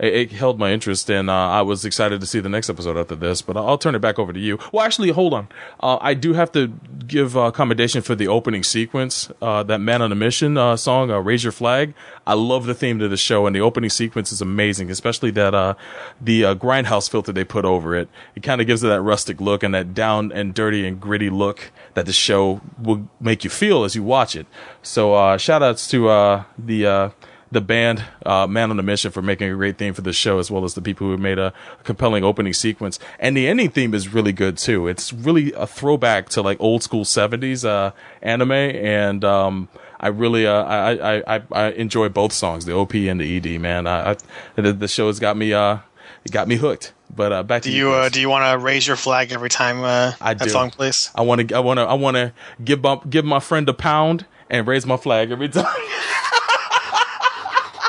it, 0.02 0.14
it 0.14 0.32
held 0.32 0.58
my 0.58 0.72
interest, 0.72 1.08
and 1.08 1.30
uh, 1.30 1.32
I 1.32 1.62
was 1.62 1.84
excited 1.84 2.20
to 2.20 2.26
see 2.26 2.40
the 2.40 2.48
next 2.48 2.68
episode 2.68 2.98
after 2.98 3.14
this. 3.14 3.40
But 3.40 3.56
I'll, 3.56 3.78
turn 3.78 3.94
it 3.94 4.00
back 4.00 4.18
over 4.18 4.32
to 4.32 4.38
you. 4.38 4.58
Well, 4.72 4.84
actually, 4.84 5.10
hold 5.10 5.32
on. 5.32 5.48
Uh, 5.80 5.98
I 6.00 6.14
do 6.14 6.34
have 6.34 6.52
to 6.52 6.68
give 7.06 7.36
uh, 7.36 7.50
commendation 7.52 8.02
for 8.02 8.14
the 8.14 8.28
opening 8.28 8.64
sequence, 8.64 9.30
uh, 9.40 9.62
that 9.62 9.80
"Man 9.80 10.02
on 10.02 10.12
a 10.12 10.14
Mission" 10.14 10.58
uh, 10.58 10.76
song, 10.76 11.10
uh, 11.10 11.18
"Raise 11.18 11.44
Your 11.44 11.52
Flag." 11.52 11.94
I 12.26 12.34
love 12.34 12.66
the 12.66 12.74
theme 12.74 12.98
to 12.98 13.08
the 13.08 13.16
show, 13.16 13.46
and 13.46 13.54
the 13.54 13.60
opening 13.60 13.90
sequence 13.90 14.32
is 14.32 14.40
amazing, 14.40 14.90
especially 14.90 15.30
that 15.32 15.76
the 16.20 16.42
grindhouse 16.42 17.08
filter 17.08 17.32
they 17.32 17.44
put 17.44 17.64
over 17.64 17.96
it. 17.96 18.08
It 18.34 18.42
kind 18.42 18.60
of 18.60 18.66
gives 18.66 18.84
it 18.84 18.88
that 18.88 19.00
rustic 19.00 19.40
look 19.40 19.62
and 19.62 19.74
that 19.74 19.94
down 19.94 20.32
and 20.32 20.54
dirty 20.54 20.86
and 20.86 21.00
gritty 21.00 21.30
look 21.30 21.72
that 21.94 22.06
the 22.06 22.12
show 22.12 22.60
will 22.80 23.08
make 23.20 23.44
you 23.44 23.50
feel 23.50 23.84
as 23.84 23.94
you 23.94 24.02
watch 24.02 24.36
it. 24.36 24.46
So, 24.82 25.36
shout 25.36 25.62
outs 25.62 25.88
to 25.88 26.44
the 26.58 27.12
the 27.52 27.60
band 27.60 28.02
uh, 28.24 28.46
Man 28.46 28.70
on 28.70 28.78
a 28.78 28.82
Mission 28.82 29.12
for 29.12 29.20
making 29.22 29.50
a 29.50 29.54
great 29.54 29.76
theme 29.76 29.92
for 29.92 30.00
the 30.00 30.12
show, 30.12 30.38
as 30.38 30.50
well 30.50 30.64
as 30.64 30.74
the 30.74 30.80
people 30.80 31.06
who 31.06 31.16
made 31.18 31.38
a 31.38 31.52
compelling 31.84 32.24
opening 32.24 32.54
sequence. 32.54 32.98
And 33.20 33.36
the 33.36 33.46
ending 33.46 33.70
theme 33.70 33.92
is 33.94 34.12
really 34.12 34.32
good 34.32 34.56
too. 34.56 34.88
It's 34.88 35.12
really 35.12 35.52
a 35.52 35.66
throwback 35.66 36.30
to 36.30 36.42
like 36.42 36.58
old 36.60 36.82
school 36.82 37.04
'70s 37.04 37.64
uh, 37.68 37.92
anime, 38.22 38.52
and 38.52 39.22
um, 39.24 39.68
I 40.00 40.08
really 40.08 40.46
uh, 40.46 40.64
I, 40.64 41.16
I, 41.18 41.36
I 41.36 41.42
I 41.52 41.70
enjoy 41.72 42.08
both 42.08 42.32
songs, 42.32 42.64
the 42.64 42.72
OP 42.72 42.94
and 42.94 43.20
the 43.20 43.36
ED. 43.36 43.60
Man, 43.60 43.86
I, 43.86 44.12
I 44.12 44.16
the, 44.56 44.72
the 44.72 44.88
show 44.88 45.08
has 45.08 45.20
got 45.20 45.36
me 45.36 45.52
uh 45.52 45.78
it 46.24 46.32
got 46.32 46.48
me 46.48 46.56
hooked. 46.56 46.94
But 47.14 47.32
uh, 47.32 47.42
back 47.42 47.62
Do 47.62 47.70
to 47.70 47.76
you 47.76 47.90
uh, 47.92 48.08
do 48.08 48.20
you 48.20 48.30
want 48.30 48.50
to 48.50 48.64
raise 48.64 48.86
your 48.86 48.96
flag 48.96 49.32
every 49.32 49.50
time 49.50 49.84
uh, 49.84 50.12
I 50.20 50.32
that 50.32 50.44
do. 50.44 50.50
song 50.50 50.70
plays? 50.70 51.10
I 51.14 51.20
want 51.20 51.46
to 51.46 51.54
I 51.54 51.60
want 51.60 51.76
to 51.78 51.82
I 51.82 51.94
want 51.94 52.16
to 52.16 52.32
give 52.64 52.82
my 52.82 52.98
give 53.08 53.26
my 53.26 53.40
friend 53.40 53.68
a 53.68 53.74
pound 53.74 54.24
and 54.48 54.66
raise 54.66 54.86
my 54.86 54.96
flag 54.96 55.30
every 55.30 55.50
time. 55.50 55.66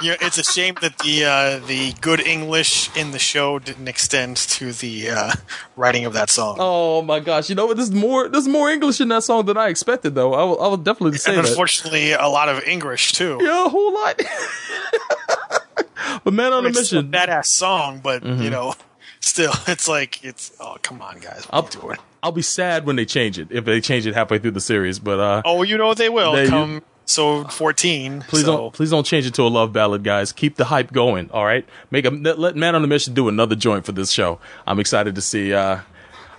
You 0.04 0.10
know, 0.12 0.18
it's 0.22 0.38
a 0.38 0.44
shame 0.44 0.76
that 0.82 0.98
the 1.00 1.24
uh, 1.24 1.66
the 1.66 1.94
good 2.02 2.20
English 2.20 2.94
in 2.98 3.12
the 3.12 3.20
show 3.20 3.58
didn't 3.58 3.88
extend 3.88 4.36
to 4.36 4.74
the 4.74 5.10
uh, 5.12 5.32
writing 5.78 6.04
of 6.06 6.12
that 6.14 6.30
song. 6.30 6.58
Oh 6.60 7.02
my 7.02 7.22
gosh! 7.22 7.48
You 7.50 7.56
know 7.56 7.68
what? 7.68 7.78
There's 7.78 7.92
more. 7.92 8.28
There's 8.28 8.48
more 8.48 8.70
English 8.70 9.00
in 9.00 9.08
that 9.10 9.24
song 9.24 9.46
than 9.46 9.56
I 9.56 9.70
expected, 9.70 10.14
though. 10.14 10.34
I 10.34 10.44
will, 10.44 10.62
I 10.62 10.68
will 10.68 10.78
definitely 10.78 11.18
say 11.20 11.36
and 11.36 11.46
that. 11.46 11.50
unfortunately, 11.52 12.12
a 12.12 12.28
lot 12.28 12.50
of 12.50 12.62
English 12.66 13.14
too. 13.14 13.38
Yeah, 13.42 13.66
a 13.66 13.70
whole 13.70 13.94
lot. 13.94 14.22
but 16.24 16.34
man 16.34 16.52
on 16.54 16.66
a 16.66 16.70
mission. 16.70 16.98
a 16.98 17.04
badass 17.04 17.46
song, 17.46 18.00
but 18.04 18.24
Mhm. 18.24 18.44
you 18.44 18.50
know, 18.50 18.74
still, 19.22 19.54
it's 19.68 19.88
like 19.88 20.24
it's 20.24 20.52
oh 20.60 20.76
come 20.82 21.02
on, 21.02 21.20
guys, 21.20 21.48
I'll, 21.50 21.64
you 21.64 21.80
doing? 21.82 21.98
I'll 22.22 22.32
be 22.32 22.42
sad 22.42 22.86
when 22.86 22.96
they 22.98 23.06
change 23.06 23.40
it 23.40 23.48
if 23.52 23.66
they 23.66 23.80
change 23.80 24.06
it 24.06 24.14
halfway 24.16 24.40
through 24.40 24.52
the 24.52 24.62
series. 24.62 25.00
But 25.00 25.20
uh, 25.20 25.42
Oh, 25.46 25.64
you 25.64 25.78
know 25.78 25.94
they 25.94 26.10
will 26.10 26.34
They- 26.34 26.48
come. 26.50 26.82
So 27.06 27.44
fourteen. 27.46 28.22
please 28.22 28.46
so. 28.46 28.58
don't 28.58 28.74
please 28.74 28.90
don't 28.90 29.06
change 29.06 29.26
it 29.26 29.34
to 29.36 29.44
a 29.44 29.50
love 29.50 29.74
ballad, 29.74 30.04
guys. 30.04 30.32
Keep 30.32 30.56
the 30.56 30.66
hype 30.66 30.92
going. 30.92 31.30
All 31.32 31.46
right, 31.46 31.68
make 31.92 32.06
a 32.06 32.10
let 32.10 32.56
Man 32.56 32.76
on 32.76 32.84
a 32.84 32.88
Mission 32.88 33.14
do 33.14 33.28
another 33.28 33.56
joint 33.56 33.86
for 33.86 33.92
this 33.92 34.12
show. 34.12 34.40
I'm 34.66 34.80
excited 34.80 35.16
to 35.16 35.22
see. 35.22 35.54
Uh, 35.54 35.82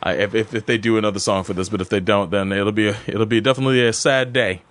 if, 0.07 0.35
if 0.35 0.55
if 0.55 0.67
they 0.67 0.79
do 0.79 0.99
another 0.99 1.19
song 1.19 1.45
for 1.45 1.55
this, 1.55 1.69
but 1.69 1.81
if 1.81 1.89
they 1.89 2.01
don't, 2.01 2.31
then 2.31 2.53
it'll 2.53 2.73
be 2.73 2.89
a, 2.89 2.97
it'll 3.07 3.27
be 3.27 3.41
definitely 3.41 3.87
a 3.87 3.93
sad 3.93 4.33
day. 4.33 4.63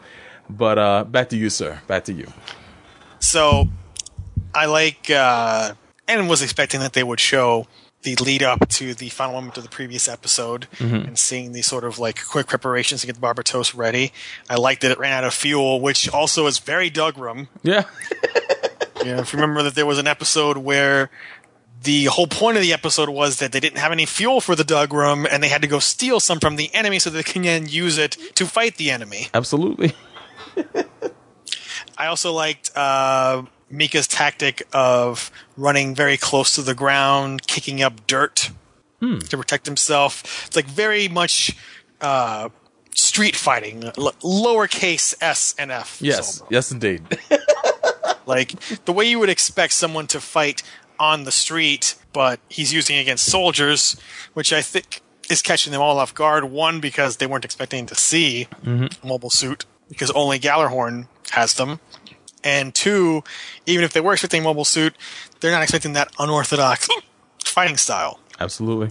But 0.50 0.78
uh, 0.78 1.04
back 1.06 1.30
to 1.30 1.38
you, 1.38 1.50
sir. 1.50 1.82
Back 1.88 2.06
to 2.06 2.14
you. 2.14 2.32
So 3.20 3.70
I 4.54 4.66
like 4.66 5.10
uh, 5.10 5.74
and 6.08 6.30
was 6.30 6.42
expecting 6.42 6.80
that 6.82 6.94
they 6.94 7.04
would 7.04 7.20
show 7.20 7.68
the 8.04 8.16
lead 8.18 8.44
up 8.44 8.68
to 8.70 8.94
the 8.94 9.10
final 9.10 9.34
moment 9.36 9.58
of 9.58 9.64
the 9.64 9.70
previous 9.70 10.08
episode 10.08 10.68
Mhm. 10.80 11.08
and 11.08 11.18
seeing 11.20 11.52
the 11.54 11.62
sort 11.62 11.84
of 11.84 12.00
like 12.00 12.24
quick 12.26 12.48
preparations 12.48 13.02
to 13.02 13.08
get 13.08 13.16
the 13.20 13.22
Barbatos 13.22 13.74
ready. 13.76 14.14
I 14.50 14.56
liked 14.56 14.82
that 14.82 14.92
it 14.92 15.00
ran 15.00 15.14
out 15.14 15.24
of 15.24 15.34
fuel, 15.34 15.80
which 15.82 16.10
also 16.10 16.46
is 16.48 16.60
very 16.60 16.90
Dougram. 16.92 17.48
Yeah. 17.64 17.84
know, 19.04 19.18
if 19.20 19.34
you 19.34 19.38
remember 19.40 19.64
that 19.64 19.76
there 19.76 19.86
was 19.86 19.98
an 20.00 20.08
episode 20.08 20.58
where 20.58 21.10
the 21.82 22.06
whole 22.06 22.28
point 22.28 22.56
of 22.56 22.64
the 22.64 22.72
episode 22.72 23.10
was 23.10 23.40
that 23.40 23.52
they 23.52 23.60
didn't 23.60 23.78
have 23.80 23.92
any 23.92 24.06
fuel 24.06 24.40
for 24.40 24.56
the 24.56 24.64
Dougram 24.64 25.28
and 25.30 25.44
they 25.44 25.50
had 25.50 25.62
to 25.62 25.68
go 25.68 25.80
steal 25.80 26.22
some 26.22 26.40
from 26.40 26.56
the 26.56 26.74
enemy 26.74 26.98
so 27.00 27.10
they 27.10 27.24
can 27.24 27.42
then 27.42 27.68
use 27.68 27.98
it 27.98 28.16
to 28.36 28.46
fight 28.46 28.78
the 28.78 28.90
enemy. 28.90 29.28
Absolutely. 29.34 29.94
I 31.98 32.08
also 32.08 32.32
liked 32.32 32.72
uh, 32.76 33.44
Mika's 33.74 34.08
tactic 34.08 34.62
of 34.72 35.32
running 35.58 35.96
very 35.96 36.16
close 36.18 36.54
to 36.56 36.62
the 36.62 36.76
ground, 36.76 37.48
kicking 37.48 37.82
up 37.82 38.06
dirt 38.08 38.52
Hmm. 39.00 39.18
to 39.20 39.38
protect 39.38 39.66
himself. 39.66 40.46
It's 40.48 40.56
like 40.56 40.66
very 40.66 41.08
much 41.10 41.56
uh, 42.00 42.50
street 42.96 43.36
fighting, 43.36 43.84
l- 43.98 44.14
lowercase 44.22 45.14
s 45.20 45.56
and 45.58 45.72
f. 45.72 45.98
Yes. 46.02 46.42
Yes, 46.50 46.72
indeed. 46.72 47.02
Like 48.26 48.54
the 48.86 48.94
way 48.94 49.04
you 49.06 49.20
would 49.20 49.30
expect 49.30 49.74
someone 49.74 50.08
to 50.08 50.22
fight 50.22 50.64
on 50.98 51.26
the 51.26 51.32
street, 51.32 51.96
but 52.14 52.40
he's 52.48 52.72
using 52.74 52.96
it 52.96 53.02
against 53.02 53.26
soldiers, 53.26 53.98
which 54.34 54.54
I 54.54 54.62
think 54.62 55.02
is 55.30 55.42
catching 55.42 55.74
them 55.74 55.82
all 55.82 56.00
off 56.00 56.14
guard. 56.14 56.46
One, 56.46 56.80
because 56.80 57.18
they 57.18 57.28
weren't 57.28 57.44
expecting 57.44 57.86
to 57.88 57.96
see 57.96 58.48
Mhm. 58.64 58.96
a 59.04 59.06
mobile 59.06 59.30
suit, 59.30 59.66
because 59.90 60.10
only 60.12 60.40
Gjallarhorn 60.40 61.08
has 61.32 61.54
them. 61.56 61.82
And 62.44 62.74
two, 62.74 63.24
even 63.66 63.84
if 63.86 63.94
they 63.94 64.02
were 64.02 64.14
expecting 64.14 64.44
mobile 64.44 64.66
suit, 64.66 64.96
they're 65.40 65.52
not 65.52 65.62
expecting 65.64 65.94
that 65.94 66.12
unorthodox 66.20 66.88
fighting 67.46 67.78
style. 67.78 68.20
Absolutely. 68.40 68.90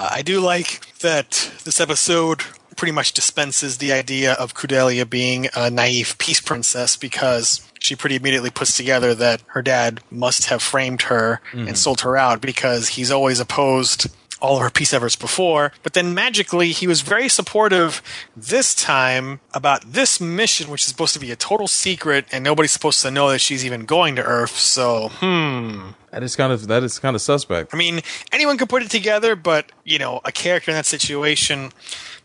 I 0.00 0.22
do 0.22 0.40
like 0.40 0.94
that 1.00 1.50
this 1.64 1.80
episode 1.80 2.42
pretty 2.76 2.92
much 2.92 3.12
dispenses 3.12 3.78
the 3.78 3.92
idea 3.92 4.32
of 4.32 4.54
Kudelia 4.54 5.08
being 5.08 5.48
a 5.54 5.70
naive 5.70 6.16
peace 6.18 6.40
princess 6.40 6.96
because 6.96 7.60
she 7.78 7.94
pretty 7.94 8.16
immediately 8.16 8.50
puts 8.50 8.76
together 8.76 9.14
that 9.14 9.42
her 9.48 9.62
dad 9.62 10.00
must 10.10 10.46
have 10.46 10.62
framed 10.62 11.02
her 11.02 11.40
Mhm. 11.52 11.68
and 11.68 11.78
sold 11.78 12.00
her 12.00 12.16
out 12.16 12.40
because 12.40 12.88
he's 12.90 13.10
always 13.10 13.38
opposed 13.40 14.06
all 14.40 14.56
of 14.56 14.62
her 14.62 14.70
peace 14.70 14.92
efforts 14.92 15.16
before. 15.16 15.72
But 15.82 15.94
then 15.94 16.14
magically, 16.14 16.72
he 16.72 16.86
was 16.86 17.00
very 17.00 17.28
supportive 17.28 18.02
this 18.36 18.74
time 18.74 19.40
about 19.52 19.92
this 19.92 20.20
mission, 20.20 20.70
which 20.70 20.82
is 20.82 20.88
supposed 20.88 21.14
to 21.14 21.20
be 21.20 21.30
a 21.30 21.36
total 21.36 21.66
secret 21.66 22.26
and 22.32 22.44
nobody's 22.44 22.72
supposed 22.72 23.02
to 23.02 23.10
know 23.10 23.30
that 23.30 23.40
she's 23.40 23.64
even 23.64 23.84
going 23.84 24.16
to 24.16 24.22
Earth. 24.22 24.58
So, 24.58 25.08
hmm. 25.08 25.90
That 26.10 26.22
is 26.22 26.36
kind 26.36 26.52
of 26.52 26.68
that 26.68 26.84
is 26.84 27.00
kind 27.00 27.16
of 27.16 27.22
suspect. 27.22 27.74
I 27.74 27.76
mean, 27.76 28.00
anyone 28.30 28.56
could 28.56 28.68
put 28.68 28.82
it 28.84 28.90
together, 28.90 29.34
but 29.34 29.72
you 29.82 29.98
know, 29.98 30.20
a 30.24 30.30
character 30.30 30.70
in 30.70 30.76
that 30.76 30.86
situation 30.86 31.72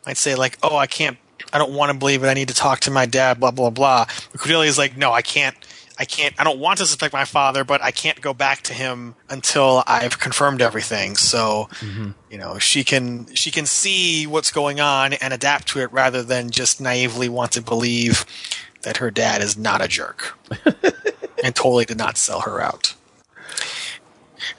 might 0.05 0.18
say 0.18 0.36
like, 0.36 0.60
"Oh, 0.62 0.78
I 0.78 0.86
can't, 0.86 1.18
I 1.51 1.57
don't 1.57 1.72
want 1.72 1.91
to 1.91 1.97
believe 1.97 2.24
it. 2.24 2.28
I 2.28 2.36
need 2.36 2.49
to 2.49 2.53
talk 2.53 2.82
to 2.82 2.91
my 2.91 3.07
dad." 3.07 3.39
Blah 3.39 3.49
blah 3.49 3.72
blah. 3.72 4.05
But 4.32 4.41
Kudelia 4.41 4.68
is 4.68 4.78
like, 4.78 4.95
"No, 4.95 5.12
I 5.12 5.24
can't. 5.24 5.55
I 6.00 6.06
can't. 6.06 6.34
I 6.39 6.45
don't 6.45 6.60
want 6.60 6.80
to 6.80 6.86
suspect 6.86 7.14
my 7.14 7.26
father, 7.26 7.66
but 7.66 7.84
I 7.84 7.91
can't 7.91 8.22
go 8.22 8.34
back 8.34 8.62
to 8.64 8.74
him 8.74 9.16
until 9.30 9.84
I've 9.86 10.18
confirmed 10.18 10.62
everything." 10.62 11.18
So, 11.18 11.68
you 12.32 12.38
know, 12.38 12.58
she 12.58 12.86
can 12.86 13.34
she 13.36 13.52
can 13.52 13.66
see 13.66 14.26
what's 14.26 14.50
going 14.50 14.80
on 14.80 15.14
and 15.14 15.34
adapt 15.34 15.68
to 15.70 15.80
it 15.82 15.91
rather 15.91 16.24
than 16.24 16.52
just 16.52 16.80
naively 16.80 17.28
want 17.28 17.52
to 17.52 17.62
believe 17.62 18.26
that 18.84 18.97
her 18.97 19.12
dad 19.12 19.41
is 19.41 19.58
not 19.58 19.82
a 19.82 19.88
jerk 19.89 20.38
and 21.43 21.54
totally 21.54 21.84
did 21.86 21.97
not 21.97 22.18
sell 22.18 22.41
her 22.41 22.62
out. 22.62 22.95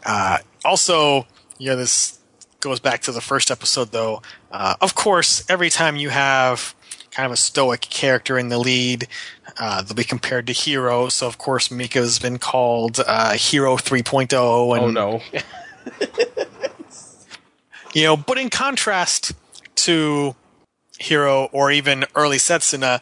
Uh, 0.04 0.38
also, 0.64 1.26
you 1.58 1.70
know, 1.70 1.76
this 1.76 2.18
goes 2.60 2.80
back 2.80 3.00
to 3.02 3.12
the 3.12 3.20
first 3.20 3.50
episode, 3.50 3.92
though. 3.92 4.22
Uh, 4.50 4.74
of 4.80 4.94
course, 4.94 5.44
every 5.48 5.70
time 5.70 5.96
you 5.96 6.10
have 6.10 6.74
kind 7.10 7.26
of 7.26 7.32
a 7.32 7.36
stoic 7.36 7.80
character 7.80 8.38
in 8.38 8.48
the 8.50 8.58
lead, 8.58 9.08
uh, 9.58 9.82
they'll 9.82 9.94
be 9.94 10.04
compared 10.04 10.46
to 10.46 10.52
Heero. 10.52 11.10
So, 11.10 11.26
of 11.26 11.38
course, 11.38 11.70
Mika's 11.70 12.18
been 12.18 12.38
called 12.38 13.00
uh, 13.00 13.32
Heero 13.32 13.76
3.0. 13.80 14.76
And, 14.76 14.84
Oh 14.84 14.90
no. 14.90 15.20
you 17.94 18.04
know, 18.04 18.16
but 18.16 18.38
in 18.38 18.50
contrast 18.50 19.32
to 19.76 20.34
Heero 20.98 21.48
or 21.52 21.70
even 21.70 22.04
early 22.14 22.38
Setsuna, 22.38 23.00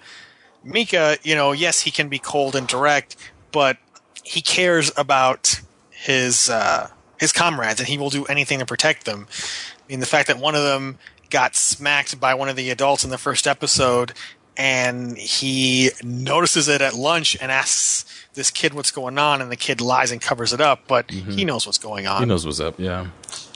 Mika, 0.64 1.18
you 1.22 1.34
know, 1.34 1.52
yes, 1.52 1.82
he 1.82 1.90
can 1.90 2.08
be 2.08 2.18
cold 2.18 2.54
and 2.54 2.66
direct, 2.66 3.16
but 3.52 3.78
he 4.22 4.40
cares 4.40 4.90
about 4.96 5.60
his 5.90 6.48
uh, 6.50 6.88
his 7.18 7.32
comrades 7.32 7.80
and 7.80 7.88
he 7.88 7.98
will 7.98 8.10
do 8.10 8.24
anything 8.26 8.58
to 8.58 8.66
protect 8.66 9.04
them. 9.04 9.26
I 9.30 9.82
mean, 9.88 10.00
the 10.00 10.06
fact 10.06 10.28
that 10.28 10.38
one 10.38 10.54
of 10.54 10.62
them 10.62 10.98
got 11.30 11.54
smacked 11.54 12.18
by 12.20 12.34
one 12.34 12.48
of 12.48 12.56
the 12.56 12.70
adults 12.70 13.04
in 13.04 13.10
the 13.10 13.18
first 13.18 13.46
episode 13.46 14.12
and 14.58 15.16
he 15.16 15.90
notices 16.02 16.68
it 16.68 16.80
at 16.82 16.94
lunch 16.94 17.36
and 17.40 17.50
asks 17.52 18.04
this 18.34 18.50
kid 18.50 18.74
what's 18.74 18.90
going 18.90 19.16
on 19.18 19.40
and 19.40 19.50
the 19.50 19.56
kid 19.56 19.80
lies 19.80 20.10
and 20.10 20.20
covers 20.20 20.52
it 20.52 20.60
up, 20.60 20.80
but 20.86 21.10
he 21.10 21.44
knows 21.44 21.64
what's 21.64 21.78
going 21.78 22.06
on 22.06 22.20
He 22.20 22.26
knows 22.26 22.44
what's 22.44 22.60
up. 22.60 22.74
Yeah. 22.78 23.06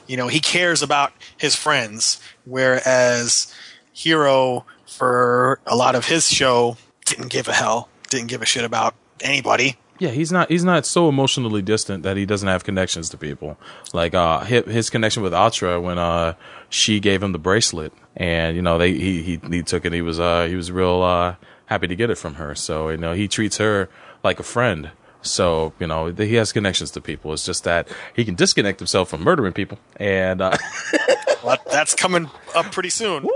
you 0.07 0.16
know 0.16 0.29
he 0.29 0.41
cares 0.41 0.83
about 0.83 1.12
his 1.37 1.55
friends 1.55 2.20
whereas 2.45 3.53
Heero 3.95 4.65
for 4.87 5.61
a 5.66 5.77
lot 5.77 5.95
of 5.95 6.07
his 6.07 6.29
show 6.29 6.77
didn't 7.05 7.29
give 7.29 7.49
a 7.49 7.53
hell 7.53 7.89
didn't 8.11 8.29
give 8.29 8.43
a 8.43 8.47
shit 8.47 8.65
about 8.65 8.95
anybody 9.20 9.77
Yeah, 9.99 10.11
he's 10.11 10.33
not 10.33 10.51
he's 10.51 10.65
not 10.65 10.85
so 10.87 11.09
emotionally 11.09 11.62
distant 11.62 12.03
that 12.03 12.16
he 12.16 12.27
doesn't 12.27 12.49
have 12.49 12.65
connections 12.65 13.09
to 13.11 13.16
people. 13.16 13.57
Like 13.93 14.15
uh 14.15 14.41
his, 14.45 14.65
his 14.65 14.91
connection 14.91 15.23
with 15.23 15.33
Atra 15.35 15.81
when 15.81 15.99
uh 15.99 16.35
she 16.73 16.99
gave 17.01 17.23
him 17.23 17.32
the 17.32 17.39
bracelet 17.39 17.93
and 18.16 18.57
you 18.57 18.62
know 18.62 18.78
they 18.78 18.93
he 18.93 19.23
he, 19.23 19.40
he 19.51 19.62
took 19.62 19.85
it 19.85 19.93
he 19.93 20.01
was 20.01 20.19
uh 20.19 20.47
he 20.49 20.57
was 20.57 20.73
real 20.73 21.03
uh 21.03 21.36
happy 21.66 21.86
to 21.86 21.94
get 21.94 22.09
it 22.11 22.16
from 22.16 22.35
her. 22.35 22.55
So 22.55 22.89
you 22.89 22.97
know 22.97 23.12
he 23.12 23.28
treats 23.28 23.59
her 23.59 23.89
like 24.24 24.40
a 24.40 24.43
friend 24.43 24.90
So 25.23 25.73
you 25.78 25.86
know 25.86 26.07
he 26.07 26.35
has 26.35 26.53
connections 26.53 26.90
to 26.93 27.01
people. 27.01 27.32
It's 27.32 27.47
just 27.47 27.65
that 27.65 27.89
he 28.15 28.24
can 28.24 28.35
disconnect 28.35 28.81
himself 28.81 29.09
from 29.11 29.23
murdering 29.23 29.53
people, 29.53 29.78
and 29.97 30.40
uh, 30.43 30.57
well, 31.44 31.59
that's 31.70 31.94
coming 31.94 32.28
up 32.55 32.66
pretty 32.73 32.90
soon. 32.90 33.28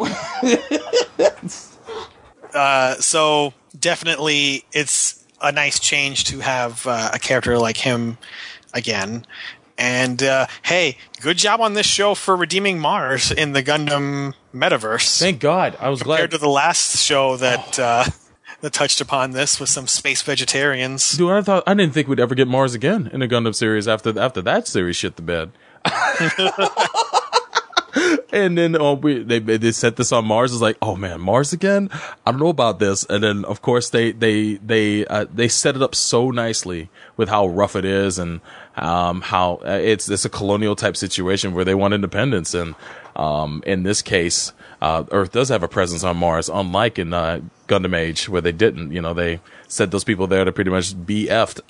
uh, 2.54 2.94
so 2.96 3.52
definitely, 3.78 4.64
it's 4.72 5.24
a 5.40 5.50
nice 5.50 5.80
change 5.80 6.24
to 6.24 6.38
have 6.38 6.86
uh, 6.86 7.10
a 7.12 7.18
character 7.18 7.58
like 7.58 7.76
him 7.76 8.16
again. 8.72 9.26
And 9.78 10.22
uh, 10.22 10.46
hey, 10.62 10.96
good 11.20 11.38
job 11.38 11.60
on 11.60 11.74
this 11.74 11.86
show 11.86 12.14
for 12.14 12.36
redeeming 12.36 12.78
Mars 12.78 13.30
in 13.30 13.52
the 13.52 13.62
Gundam 13.62 14.34
metaverse. 14.54 15.18
Thank 15.18 15.40
God, 15.40 15.76
I 15.80 15.88
was 15.88 16.02
compared 16.02 16.30
glad. 16.30 16.36
to 16.36 16.38
the 16.38 16.48
last 16.48 17.02
show 17.02 17.36
that 17.36 17.78
uh, 17.78 18.04
that 18.60 18.72
touched 18.72 19.00
upon 19.00 19.32
this 19.32 19.58
with 19.58 19.68
some 19.68 19.86
space 19.86 20.22
vegetarians. 20.22 21.16
Dude, 21.16 21.30
I 21.30 21.42
thought 21.42 21.64
I 21.66 21.74
didn't 21.74 21.94
think 21.94 22.08
we'd 22.08 22.20
ever 22.20 22.34
get 22.34 22.48
Mars 22.48 22.74
again 22.74 23.08
in 23.12 23.22
a 23.22 23.28
Gundam 23.28 23.54
series 23.54 23.88
after 23.88 24.18
after 24.18 24.42
that 24.42 24.68
series 24.68 24.96
shit 24.96 25.16
the 25.16 25.22
bed. 25.22 25.52
and 28.32 28.56
then 28.56 28.74
uh, 28.74 28.94
we 28.94 29.22
they 29.22 29.38
they 29.38 29.72
set 29.72 29.96
this 29.96 30.12
on 30.12 30.24
Mars. 30.24 30.52
It's 30.52 30.62
like, 30.62 30.78
oh 30.80 30.96
man, 30.96 31.20
Mars 31.20 31.52
again? 31.52 31.90
I 32.26 32.30
don't 32.30 32.40
know 32.40 32.48
about 32.48 32.78
this. 32.78 33.04
And 33.08 33.22
then 33.22 33.44
of 33.44 33.62
course 33.62 33.90
they 33.90 34.12
they 34.12 34.54
they 34.54 35.06
uh, 35.06 35.26
they 35.32 35.48
set 35.48 35.76
it 35.76 35.82
up 35.82 35.94
so 35.94 36.30
nicely 36.30 36.88
with 37.16 37.28
how 37.28 37.46
rough 37.46 37.76
it 37.76 37.84
is 37.84 38.18
and 38.18 38.40
um, 38.76 39.20
how 39.20 39.60
uh, 39.64 39.78
it's 39.82 40.08
it's 40.08 40.24
a 40.24 40.30
colonial 40.30 40.76
type 40.76 40.96
situation 40.96 41.54
where 41.54 41.64
they 41.64 41.74
want 41.74 41.94
independence. 41.94 42.54
And 42.54 42.74
um, 43.16 43.62
in 43.66 43.82
this 43.82 44.02
case, 44.02 44.52
uh, 44.80 45.04
Earth 45.10 45.32
does 45.32 45.48
have 45.48 45.62
a 45.62 45.68
presence 45.68 46.04
on 46.04 46.16
Mars, 46.16 46.48
unlike 46.48 46.98
in 46.98 47.12
uh, 47.12 47.40
Gundam 47.68 47.96
Age 47.96 48.28
where 48.28 48.40
they 48.40 48.52
didn't. 48.52 48.92
You 48.92 49.02
know, 49.02 49.14
they 49.14 49.40
sent 49.68 49.90
those 49.90 50.04
people 50.04 50.26
there 50.26 50.44
to 50.44 50.52
pretty 50.52 50.70
much 50.70 50.94
be 51.06 51.26
effed. 51.26 51.60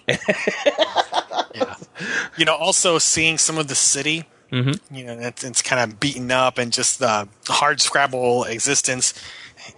You 2.37 2.45
know, 2.45 2.55
also 2.55 2.99
seeing 2.99 3.39
some 3.39 3.59
of 3.59 3.69
the 3.69 3.75
city. 3.75 4.25
Mm-hmm. 4.51 4.95
You 4.95 5.05
know, 5.05 5.13
it's, 5.19 5.45
it's 5.45 5.63
kind 5.63 5.81
of 5.81 5.99
beaten 5.99 6.31
up 6.31 6.59
and 6.59 6.73
just 6.73 6.99
the 6.99 7.29
hard 7.49 7.81
scrabble 7.81 8.45
existence. 8.45 9.15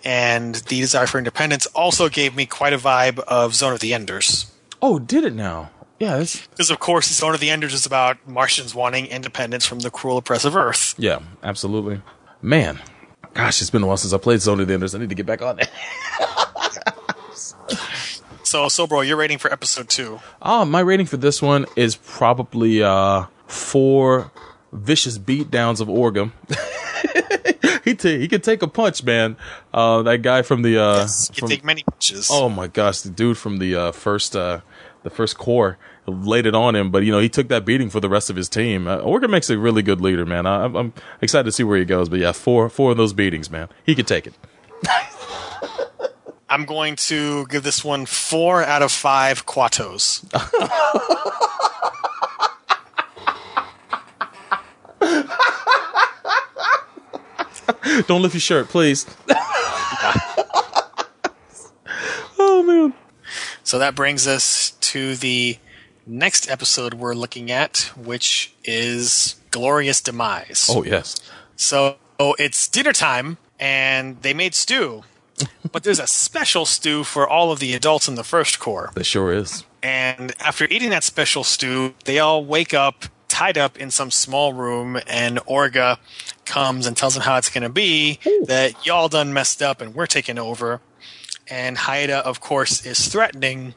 And 0.04 0.54
the 0.54 0.80
desire 0.80 1.06
for 1.06 1.18
independence 1.18 1.66
also 1.66 2.08
gave 2.08 2.34
me 2.34 2.46
quite 2.46 2.72
a 2.72 2.78
vibe 2.78 3.18
of 3.20 3.54
Zone 3.54 3.72
of 3.72 3.80
the 3.80 3.92
Enders. 3.94 4.50
Oh, 4.80 4.98
did 4.98 5.24
it 5.24 5.34
now? 5.34 5.70
It's, 6.04 6.46
Because 6.48 6.70
of 6.70 6.78
course, 6.78 7.06
Zone 7.12 7.34
of 7.34 7.40
the 7.40 7.50
Enders 7.50 7.72
is 7.74 7.86
about 7.86 8.16
Martians 8.28 8.74
wanting 8.74 9.06
independence 9.06 9.64
from 9.66 9.80
the 9.80 9.90
cruel, 9.90 10.16
oppressive 10.18 10.54
Earth. 10.56 10.94
yeah, 10.98 11.20
absolutely. 11.42 12.00
Man, 12.42 12.80
gosh, 13.34 13.60
it's 13.60 13.70
been 13.70 13.82
a 13.82 13.86
while 13.86 13.96
since 13.96 14.12
I 14.12 14.18
played 14.18 14.40
Zone 14.40 14.60
of 14.60 14.68
the 14.68 14.74
Enders. 14.74 14.94
I 14.94 14.98
need 14.98 15.08
to 15.08 15.14
get 15.14 15.26
back 15.26 15.42
on 15.42 15.58
it. 15.60 15.70
So, 18.42 18.68
so 18.68 18.86
bro, 18.86 19.00
you're 19.00 19.16
rating 19.16 19.38
for 19.38 19.52
episode 19.52 19.88
two. 19.88 20.20
Ah, 20.40 20.64
my 20.64 20.78
rating 20.80 21.06
for 21.06 21.16
this 21.16 21.42
one 21.42 21.66
is 21.76 21.96
probably 21.96 22.82
uh 22.84 23.24
four 23.48 24.30
vicious 24.72 25.18
beatdowns 25.18 25.80
of 25.80 25.88
Orgum. 25.88 26.30
he 27.84 27.94
ta- 27.94 28.08
he 28.10 28.28
can 28.28 28.42
take 28.42 28.62
a 28.62 28.68
punch, 28.68 29.02
man. 29.02 29.36
Uh, 29.72 30.02
that 30.02 30.22
guy 30.22 30.42
from 30.42 30.62
the 30.62 30.78
uh, 30.80 30.96
Yes, 30.98 31.30
you 31.34 31.40
from- 31.40 31.48
take 31.48 31.64
many 31.64 31.82
punches. 31.82 32.28
oh 32.30 32.48
my 32.48 32.68
gosh, 32.68 33.00
the 33.00 33.10
dude 33.10 33.38
from 33.38 33.58
the 33.58 33.74
uh, 33.74 33.92
first 33.92 34.36
uh, 34.36 34.60
the 35.02 35.10
first 35.10 35.36
core 35.36 35.76
laid 36.06 36.46
it 36.46 36.54
on 36.54 36.76
him, 36.76 36.90
but 36.90 37.04
you 37.04 37.12
know 37.12 37.18
he 37.18 37.28
took 37.28 37.48
that 37.48 37.64
beating 37.64 37.90
for 37.90 38.00
the 38.00 38.08
rest 38.08 38.30
of 38.30 38.36
his 38.36 38.48
team. 38.48 38.86
Uh, 38.86 39.18
makes 39.28 39.50
a 39.50 39.58
really 39.58 39.82
good 39.82 40.00
leader, 40.00 40.26
man. 40.26 40.46
I, 40.46 40.64
I'm, 40.64 40.76
I'm 40.76 40.92
excited 41.20 41.44
to 41.44 41.52
see 41.52 41.64
where 41.64 41.78
he 41.78 41.84
goes, 41.84 42.08
but 42.08 42.18
yeah, 42.18 42.32
four 42.32 42.68
four 42.68 42.92
of 42.92 42.96
those 42.96 43.12
beatings, 43.12 43.50
man. 43.50 43.68
He 43.84 43.94
could 43.94 44.06
take 44.06 44.26
it. 44.26 44.34
I'm 46.48 46.66
going 46.66 46.96
to 46.96 47.46
give 47.46 47.62
this 47.62 47.84
one 47.84 48.06
four 48.06 48.62
out 48.62 48.82
of 48.82 48.92
five 48.92 49.46
Kuatos. 49.46 50.22
Don't 58.06 58.22
lift 58.22 58.34
your 58.34 58.40
shirt, 58.40 58.68
please. 58.68 59.06
oh 62.38 62.62
man. 62.66 62.94
So 63.62 63.78
that 63.78 63.94
brings 63.94 64.26
us 64.26 64.72
to 64.80 65.16
the 65.16 65.58
next 66.06 66.50
episode 66.50 66.94
we're 66.94 67.14
looking 67.14 67.50
at, 67.50 67.90
which 67.96 68.52
is 68.64 69.36
Glorious 69.50 70.00
Demise. 70.00 70.68
Oh 70.70 70.84
yes. 70.84 71.20
So 71.56 71.96
it's 72.18 72.68
dinner 72.68 72.92
time, 72.92 73.38
and 73.58 74.20
they 74.22 74.34
made 74.34 74.54
stew. 74.54 75.04
but 75.72 75.82
there's 75.82 75.98
a 75.98 76.06
special 76.06 76.64
stew 76.64 77.02
for 77.02 77.28
all 77.28 77.50
of 77.50 77.58
the 77.58 77.74
adults 77.74 78.06
in 78.06 78.14
the 78.14 78.24
first 78.24 78.60
corps. 78.60 78.92
That 78.94 79.04
sure 79.04 79.32
is. 79.32 79.64
And 79.82 80.32
after 80.40 80.64
eating 80.66 80.90
that 80.90 81.04
special 81.04 81.44
stew, 81.44 81.94
they 82.04 82.18
all 82.18 82.44
wake 82.44 82.72
up 82.72 83.06
tied 83.34 83.58
up 83.58 83.76
in 83.76 83.90
some 83.90 84.12
small 84.12 84.52
room, 84.52 84.96
and 85.08 85.38
Orga 85.38 85.98
comes 86.44 86.86
and 86.86 86.96
tells 86.96 87.14
them 87.14 87.24
how 87.24 87.36
it's 87.36 87.50
going 87.50 87.64
to 87.64 87.68
be 87.68 88.20
that 88.44 88.86
y'all 88.86 89.08
done 89.08 89.32
messed 89.32 89.60
up 89.60 89.80
and 89.80 89.92
we're 89.92 90.06
taking 90.06 90.38
over. 90.38 90.80
And 91.48 91.76
Haida, 91.76 92.18
of 92.18 92.40
course, 92.40 92.86
is 92.86 93.08
threatening, 93.08 93.74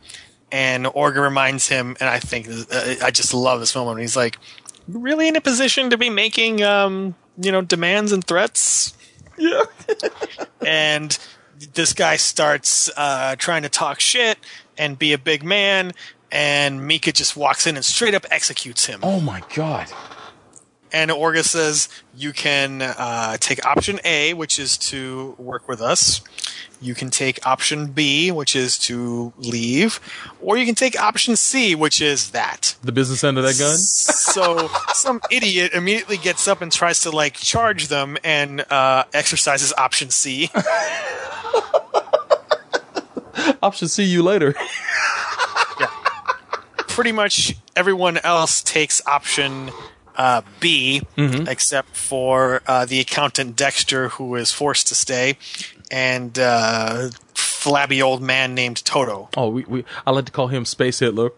and 0.52 0.86
Orga 0.86 1.22
reminds 1.22 1.68
him, 1.68 1.98
and 2.00 2.10
I 2.10 2.20
think 2.20 2.48
uh, 2.50 2.96
I 3.04 3.12
just 3.12 3.34
love 3.34 3.60
this 3.60 3.76
moment. 3.76 4.00
He's 4.00 4.16
like, 4.16 4.38
"Really 4.88 5.28
in 5.28 5.36
a 5.36 5.42
position 5.42 5.90
to 5.90 5.98
be 5.98 6.10
making, 6.10 6.64
um, 6.64 7.16
you 7.42 7.52
know, 7.52 7.62
demands 7.62 8.12
and 8.12 8.24
threats?" 8.24 8.94
Yeah. 9.38 9.64
and 10.66 11.18
this 11.74 11.94
guy 11.94 12.16
starts 12.16 12.90
uh, 12.96 13.36
trying 13.38 13.64
to 13.64 13.70
talk 13.70 14.00
shit 14.00 14.38
and 14.78 14.98
be 14.98 15.14
a 15.14 15.18
big 15.18 15.44
man, 15.44 15.92
and 16.32 16.86
Mika 16.86 17.12
just 17.12 17.36
walks 17.36 17.68
in 17.68 17.76
and 17.76 17.86
straight 17.86 18.14
up 18.14 18.26
executes 18.32 18.86
him. 18.86 19.02
Oh 19.04 19.20
my 19.20 19.44
god. 19.56 19.88
And 20.92 21.12
Orga 21.12 21.44
says 21.44 21.90
you 22.16 22.34
can 22.34 22.82
uh, 22.82 23.38
take 23.38 23.66
option 23.66 24.00
A, 24.06 24.34
which 24.34 24.58
is 24.60 24.78
to 24.78 25.36
work 25.38 25.68
with 25.68 25.82
us. 25.82 26.22
You 26.80 26.94
can 26.94 27.10
take 27.10 27.46
option 27.46 27.88
B, 27.88 28.32
which 28.32 28.56
is 28.56 28.78
to 28.80 29.34
leave, 29.38 30.00
or 30.42 30.58
you 30.58 30.66
can 30.66 30.76
take 30.76 31.00
option 31.00 31.36
C, 31.36 31.74
which 31.74 32.02
is 32.02 32.32
that. 32.32 32.76
The 32.84 32.92
business 32.92 33.24
end 33.24 33.38
of 33.38 33.44
that 33.44 33.58
gun? 33.58 33.78
So 34.38 34.70
some 34.94 35.20
idiot 35.32 35.74
immediately 35.74 36.18
gets 36.18 36.48
up 36.48 36.62
and 36.62 36.72
tries 36.72 37.02
to 37.02 37.12
like 37.12 37.34
charge 37.34 37.88
them 37.88 38.18
and 38.24 38.62
uh, 38.72 39.06
exercises 39.14 39.74
option 39.78 40.12
C. 40.12 40.52
Option 43.62 43.88
see 43.88 44.04
you 44.04 44.24
later. 44.24 44.54
yeah. 45.80 45.88
Pretty 46.78 47.12
much 47.12 47.56
everyone 47.76 48.18
else 48.20 48.62
takes 48.62 49.02
option 49.08 49.72
uh, 50.18 50.42
B, 50.60 51.02
Mm-hmm. 51.16 51.48
except 51.48 51.96
for 51.96 52.62
uh, 52.68 52.86
the 52.86 53.00
accountant 53.00 53.56
Dexter, 53.56 54.10
who 54.10 54.36
is 54.36 54.52
forced 54.52 54.88
to 54.88 54.96
stay, 54.96 55.38
and 55.92 56.38
uh, 56.38 57.10
flabby 57.36 58.02
old 58.02 58.22
man 58.22 58.54
named 58.56 58.84
Toto. 58.84 59.30
Oh, 59.38 59.50
we, 59.50 59.64
we 59.66 59.86
I 60.06 60.12
like 60.12 60.26
to 60.26 60.32
call 60.32 60.48
him 60.48 60.66
Space 60.66 61.00
Hitler. 61.00 61.32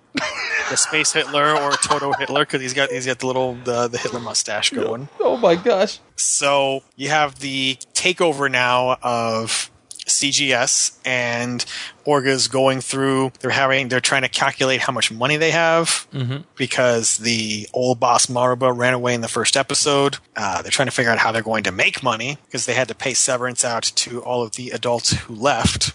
the 0.69 0.75
Space 0.77 1.11
Hitler 1.13 1.55
or 1.55 1.71
Toto 1.73 2.13
Hitler 2.13 2.41
because 2.45 2.61
he's 2.61 2.73
got 2.73 2.89
he's 2.89 3.05
got 3.05 3.19
the 3.19 3.27
little 3.27 3.55
the, 3.63 3.87
the 3.87 3.97
Hitler 3.97 4.19
mustache 4.19 4.71
going. 4.71 5.09
Oh 5.19 5.37
my 5.37 5.55
gosh. 5.55 5.99
So 6.15 6.81
you 6.95 7.09
have 7.09 7.39
the 7.39 7.77
takeover 7.93 8.49
now 8.51 8.97
of 9.01 9.69
CGS 10.09 10.97
and 11.05 11.63
Orga's 12.05 12.47
going 12.47 12.81
through. 12.81 13.31
They're 13.39 13.51
having 13.51 13.87
they're 13.89 13.99
trying 13.99 14.23
to 14.23 14.29
calculate 14.29 14.81
how 14.81 14.91
much 14.93 15.11
money 15.11 15.37
they 15.37 15.51
have 15.51 16.07
Mhm. 16.13 16.43
because 16.55 17.17
the 17.17 17.67
old 17.73 17.99
boss 17.99 18.25
Maruba 18.27 18.75
ran 18.75 18.93
away 18.93 19.13
in 19.13 19.21
the 19.21 19.27
first 19.27 19.55
episode. 19.55 20.17
Uh, 20.35 20.61
they're 20.61 20.71
trying 20.71 20.87
to 20.87 20.91
figure 20.93 21.11
out 21.11 21.19
how 21.19 21.31
they're 21.31 21.41
going 21.41 21.63
to 21.63 21.71
make 21.71 22.03
money 22.03 22.37
because 22.45 22.65
they 22.65 22.73
had 22.73 22.87
to 22.87 22.95
pay 22.95 23.13
severance 23.13 23.63
out 23.63 23.83
to 23.95 24.21
all 24.23 24.41
of 24.43 24.53
the 24.53 24.71
adults 24.71 25.11
who 25.13 25.35
left. 25.35 25.93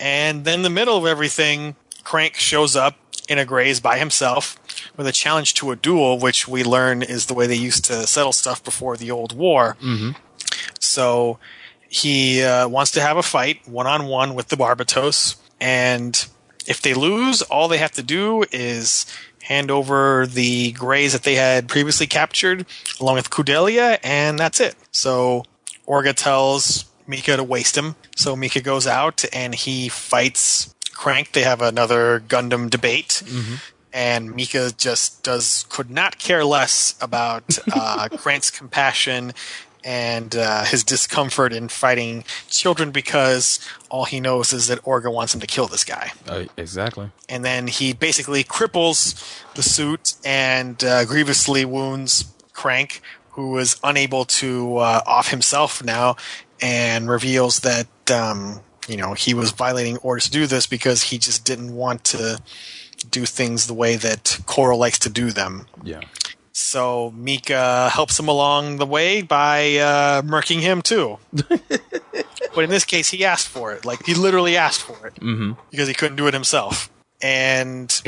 And 0.00 0.44
then 0.44 0.62
the 0.62 0.70
middle 0.70 0.96
of 0.96 1.06
everything, 1.06 1.76
Crank 2.02 2.34
shows 2.36 2.74
up 2.76 2.96
in 3.28 3.38
a 3.38 3.44
Graze 3.44 3.80
by 3.80 3.98
himself 3.98 4.58
with 4.96 5.06
a 5.06 5.12
challenge 5.12 5.54
to 5.54 5.70
a 5.70 5.76
duel, 5.76 6.18
which 6.18 6.46
we 6.46 6.62
learn 6.62 7.02
is 7.02 7.26
the 7.26 7.34
way 7.34 7.46
they 7.46 7.54
used 7.54 7.84
to 7.86 8.06
settle 8.06 8.32
stuff 8.32 8.62
before 8.62 8.96
the 8.96 9.10
old 9.10 9.34
war. 9.34 9.76
Mm-hmm. 9.82 10.10
So 10.78 11.38
he 11.94 12.42
uh, 12.42 12.66
wants 12.66 12.90
to 12.92 13.00
have 13.00 13.16
a 13.16 13.22
fight 13.22 13.66
one 13.68 13.86
on 13.86 14.06
one 14.06 14.34
with 14.34 14.48
the 14.48 14.56
Barbatos, 14.56 15.36
and 15.60 16.26
if 16.66 16.82
they 16.82 16.92
lose, 16.92 17.40
all 17.42 17.68
they 17.68 17.78
have 17.78 17.92
to 17.92 18.02
do 18.02 18.44
is 18.50 19.06
hand 19.42 19.70
over 19.70 20.26
the 20.26 20.72
Graze 20.72 21.12
that 21.12 21.22
they 21.22 21.36
had 21.36 21.68
previously 21.68 22.08
captured, 22.08 22.66
along 23.00 23.14
with 23.14 23.30
Kudelia, 23.30 24.00
and 24.02 24.38
that's 24.38 24.58
it. 24.58 24.74
So 24.90 25.44
Orga 25.86 26.14
tells 26.14 26.86
Mika 27.06 27.36
to 27.36 27.44
waste 27.44 27.76
him. 27.76 27.94
So 28.16 28.34
Mika 28.34 28.60
goes 28.60 28.88
out 28.88 29.24
and 29.32 29.54
he 29.54 29.88
fights 29.88 30.74
Crank. 30.94 31.30
They 31.30 31.42
have 31.42 31.62
another 31.62 32.24
Gundam 32.26 32.70
debate 32.70 33.22
and 33.94 34.34
Mika 34.34 34.72
just 34.76 35.22
does 35.22 35.64
could 35.68 35.88
not 35.88 36.18
care 36.18 36.44
less 36.44 36.96
about 37.00 37.58
uh, 37.72 38.08
Grant's 38.16 38.50
compassion 38.50 39.32
and 39.84 40.34
uh, 40.34 40.64
his 40.64 40.82
discomfort 40.82 41.52
in 41.52 41.68
fighting 41.68 42.24
children 42.48 42.90
because 42.90 43.60
all 43.90 44.06
he 44.06 44.18
knows 44.18 44.52
is 44.52 44.68
that 44.68 44.82
Orga 44.82 45.12
wants 45.12 45.34
him 45.34 45.40
to 45.40 45.46
kill 45.46 45.66
this 45.66 45.84
guy. 45.84 46.12
Uh, 46.26 46.44
exactly. 46.56 47.10
And 47.28 47.44
then 47.44 47.66
he 47.66 47.92
basically 47.92 48.42
cripples 48.42 49.14
the 49.54 49.62
suit 49.62 50.14
and 50.24 50.82
uh, 50.82 51.04
grievously 51.04 51.64
wounds 51.64 52.32
Crank, 52.54 53.02
who 53.30 53.58
is 53.58 53.78
unable 53.84 54.24
to 54.24 54.78
uh, 54.78 55.02
off 55.06 55.30
himself 55.30 55.84
now, 55.84 56.16
and 56.62 57.10
reveals 57.10 57.60
that 57.60 57.88
um, 58.10 58.60
you 58.88 58.96
know 58.96 59.12
he 59.12 59.34
was 59.34 59.50
violating 59.50 59.96
orders 59.98 60.24
to 60.26 60.30
do 60.30 60.46
this 60.46 60.66
because 60.66 61.02
he 61.02 61.18
just 61.18 61.44
didn't 61.44 61.74
want 61.74 62.04
to 62.04 62.40
do 63.10 63.26
things 63.26 63.66
the 63.66 63.74
way 63.74 63.96
that 63.96 64.38
Coral 64.46 64.78
likes 64.78 64.98
to 65.00 65.10
do 65.10 65.30
them. 65.30 65.66
Yeah. 65.82 66.00
So 66.56 67.10
Mika 67.16 67.90
helps 67.90 68.18
him 68.18 68.28
along 68.28 68.76
the 68.76 68.86
way 68.86 69.22
by 69.22 69.76
uh, 69.78 70.22
murking 70.22 70.60
him 70.60 70.82
too. 70.82 71.18
but 71.32 72.62
in 72.64 72.70
this 72.70 72.84
case, 72.84 73.10
he 73.10 73.24
asked 73.24 73.48
for 73.48 73.72
it. 73.72 73.84
Like 73.84 74.06
he 74.06 74.14
literally 74.14 74.56
asked 74.56 74.82
for 74.82 75.06
it 75.08 75.16
Mm-hmm. 75.16 75.52
because 75.72 75.88
he 75.88 75.94
couldn't 75.94 76.16
do 76.16 76.28
it 76.28 76.34
himself. 76.34 76.88
And 77.20 78.00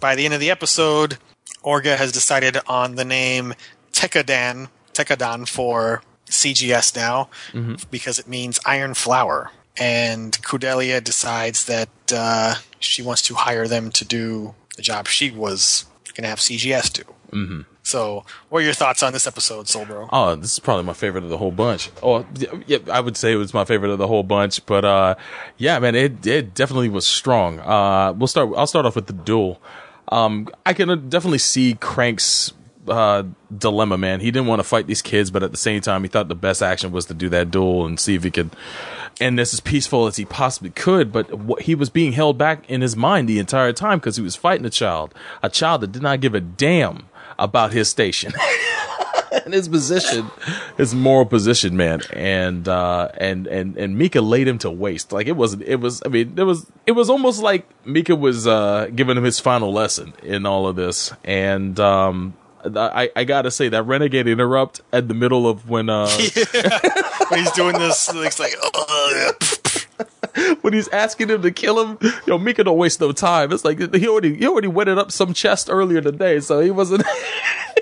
by 0.00 0.14
the 0.14 0.24
end 0.24 0.32
of 0.32 0.40
the 0.40 0.50
episode, 0.50 1.18
Orga 1.62 1.96
has 1.98 2.10
decided 2.10 2.56
on 2.66 2.94
the 2.94 3.04
name 3.04 3.52
Tekkadan, 3.92 4.68
Tekkadan 4.94 5.46
for 5.46 6.02
CGS 6.26 6.96
now 6.96 7.28
Mm-hmm. 7.52 7.74
because 7.90 8.18
it 8.18 8.26
means 8.26 8.58
iron 8.64 8.94
flower. 8.94 9.50
And 9.76 10.32
Kudelia 10.42 11.04
decides 11.04 11.66
that 11.66 11.90
uh, 12.14 12.54
she 12.78 13.02
wants 13.02 13.20
to 13.22 13.34
hire 13.34 13.68
them 13.68 13.90
to 13.92 14.04
do 14.06 14.54
the 14.76 14.82
job 14.82 15.06
she 15.06 15.30
was 15.30 15.84
going 16.14 16.22
to 16.24 16.28
have 16.28 16.38
CGS 16.38 16.90
do. 16.92 17.02
Mm-hmm. 17.32 17.60
So, 17.90 18.24
what 18.50 18.60
are 18.60 18.64
your 18.64 18.72
thoughts 18.72 19.02
on 19.02 19.12
this 19.12 19.26
episode, 19.26 19.66
Soulbro? 19.66 20.08
Oh, 20.12 20.36
this 20.36 20.52
is 20.52 20.58
probably 20.60 20.84
my 20.84 20.92
favorite 20.92 21.24
of 21.24 21.30
the 21.30 21.38
whole 21.38 21.50
bunch. 21.50 21.90
Oh, 22.04 22.24
yeah, 22.68 22.78
I 22.88 23.00
would 23.00 23.16
say 23.16 23.32
it 23.32 23.36
was 23.36 23.52
my 23.52 23.64
favorite 23.64 23.90
of 23.90 23.98
the 23.98 24.06
whole 24.06 24.22
bunch, 24.22 24.64
but 24.64 24.84
uh, 24.84 25.16
yeah, 25.58 25.76
man, 25.80 25.96
it 25.96 26.24
it 26.24 26.54
definitely 26.54 26.88
was 26.88 27.04
strong. 27.04 27.58
Uh, 27.58 28.12
we'll 28.16 28.28
start. 28.28 28.50
I'll 28.56 28.68
start 28.68 28.86
off 28.86 28.94
with 28.94 29.08
the 29.08 29.12
duel. 29.12 29.60
Um, 30.06 30.48
I 30.64 30.72
can 30.72 31.08
definitely 31.08 31.38
see 31.38 31.74
Crank's 31.74 32.52
uh, 32.86 33.24
dilemma, 33.56 33.98
man. 33.98 34.20
He 34.20 34.30
didn't 34.30 34.46
want 34.46 34.60
to 34.60 34.64
fight 34.64 34.86
these 34.86 35.02
kids, 35.02 35.32
but 35.32 35.42
at 35.42 35.50
the 35.50 35.56
same 35.56 35.80
time, 35.80 36.02
he 36.02 36.08
thought 36.08 36.28
the 36.28 36.36
best 36.36 36.62
action 36.62 36.92
was 36.92 37.06
to 37.06 37.14
do 37.14 37.28
that 37.30 37.50
duel 37.50 37.86
and 37.86 37.98
see 37.98 38.14
if 38.14 38.22
he 38.22 38.30
could 38.30 38.50
end 39.20 39.36
this 39.36 39.52
as 39.52 39.58
peaceful 39.58 40.06
as 40.06 40.14
he 40.14 40.24
possibly 40.24 40.70
could. 40.70 41.10
But 41.10 41.32
what, 41.34 41.62
he 41.62 41.74
was 41.74 41.90
being 41.90 42.12
held 42.12 42.38
back 42.38 42.68
in 42.70 42.82
his 42.82 42.96
mind 42.96 43.28
the 43.28 43.40
entire 43.40 43.72
time 43.72 43.98
because 43.98 44.16
he 44.16 44.22
was 44.22 44.36
fighting 44.36 44.64
a 44.64 44.70
child, 44.70 45.12
a 45.42 45.50
child 45.50 45.80
that 45.80 45.90
did 45.90 46.02
not 46.02 46.20
give 46.20 46.34
a 46.34 46.40
damn 46.40 47.09
about 47.40 47.72
his 47.72 47.88
station. 47.88 48.32
and 49.44 49.54
his 49.54 49.68
position, 49.68 50.30
his 50.76 50.94
moral 50.94 51.26
position, 51.26 51.76
man, 51.76 52.00
and 52.12 52.68
uh, 52.68 53.08
and 53.16 53.46
and 53.46 53.76
and 53.76 53.96
Mika 53.96 54.20
laid 54.20 54.46
him 54.48 54.58
to 54.58 54.70
waste. 54.70 55.12
Like 55.12 55.26
it 55.26 55.36
wasn't. 55.36 55.62
It 55.62 55.76
was. 55.76 56.02
I 56.04 56.08
mean, 56.08 56.34
it 56.36 56.44
was. 56.44 56.70
It 56.86 56.92
was 56.92 57.10
almost 57.10 57.42
like 57.42 57.66
Mika 57.84 58.16
was 58.16 58.46
uh, 58.46 58.88
giving 58.94 59.16
him 59.16 59.24
his 59.24 59.40
final 59.40 59.72
lesson 59.72 60.12
in 60.22 60.46
all 60.46 60.66
of 60.66 60.76
this. 60.76 61.12
And 61.24 61.78
um, 61.80 62.34
I 62.64 63.10
I 63.14 63.24
gotta 63.24 63.50
say 63.50 63.68
that 63.70 63.84
renegade 63.84 64.26
interrupt 64.26 64.80
at 64.92 65.08
the 65.08 65.14
middle 65.14 65.48
of 65.48 65.68
when 65.68 65.88
uh 65.88 66.08
when 67.28 67.40
he's 67.40 67.52
doing 67.52 67.78
this, 67.78 68.10
it's 68.12 68.40
like, 68.40 68.54
"Ugh." 68.62 69.34
when 70.62 70.72
he's 70.72 70.88
asking 70.88 71.30
him 71.30 71.42
to 71.42 71.50
kill 71.50 71.84
him, 71.84 71.98
yo, 72.26 72.38
Mika 72.38 72.64
don't 72.64 72.78
waste 72.78 73.00
no 73.00 73.12
time. 73.12 73.52
It's 73.52 73.64
like 73.64 73.78
he 73.94 74.08
already 74.08 74.36
he 74.36 74.46
already 74.46 74.68
wetted 74.68 74.98
up 74.98 75.12
some 75.12 75.34
chest 75.34 75.68
earlier 75.70 76.00
today, 76.00 76.40
so 76.40 76.60
he 76.60 76.70
wasn't. 76.70 77.04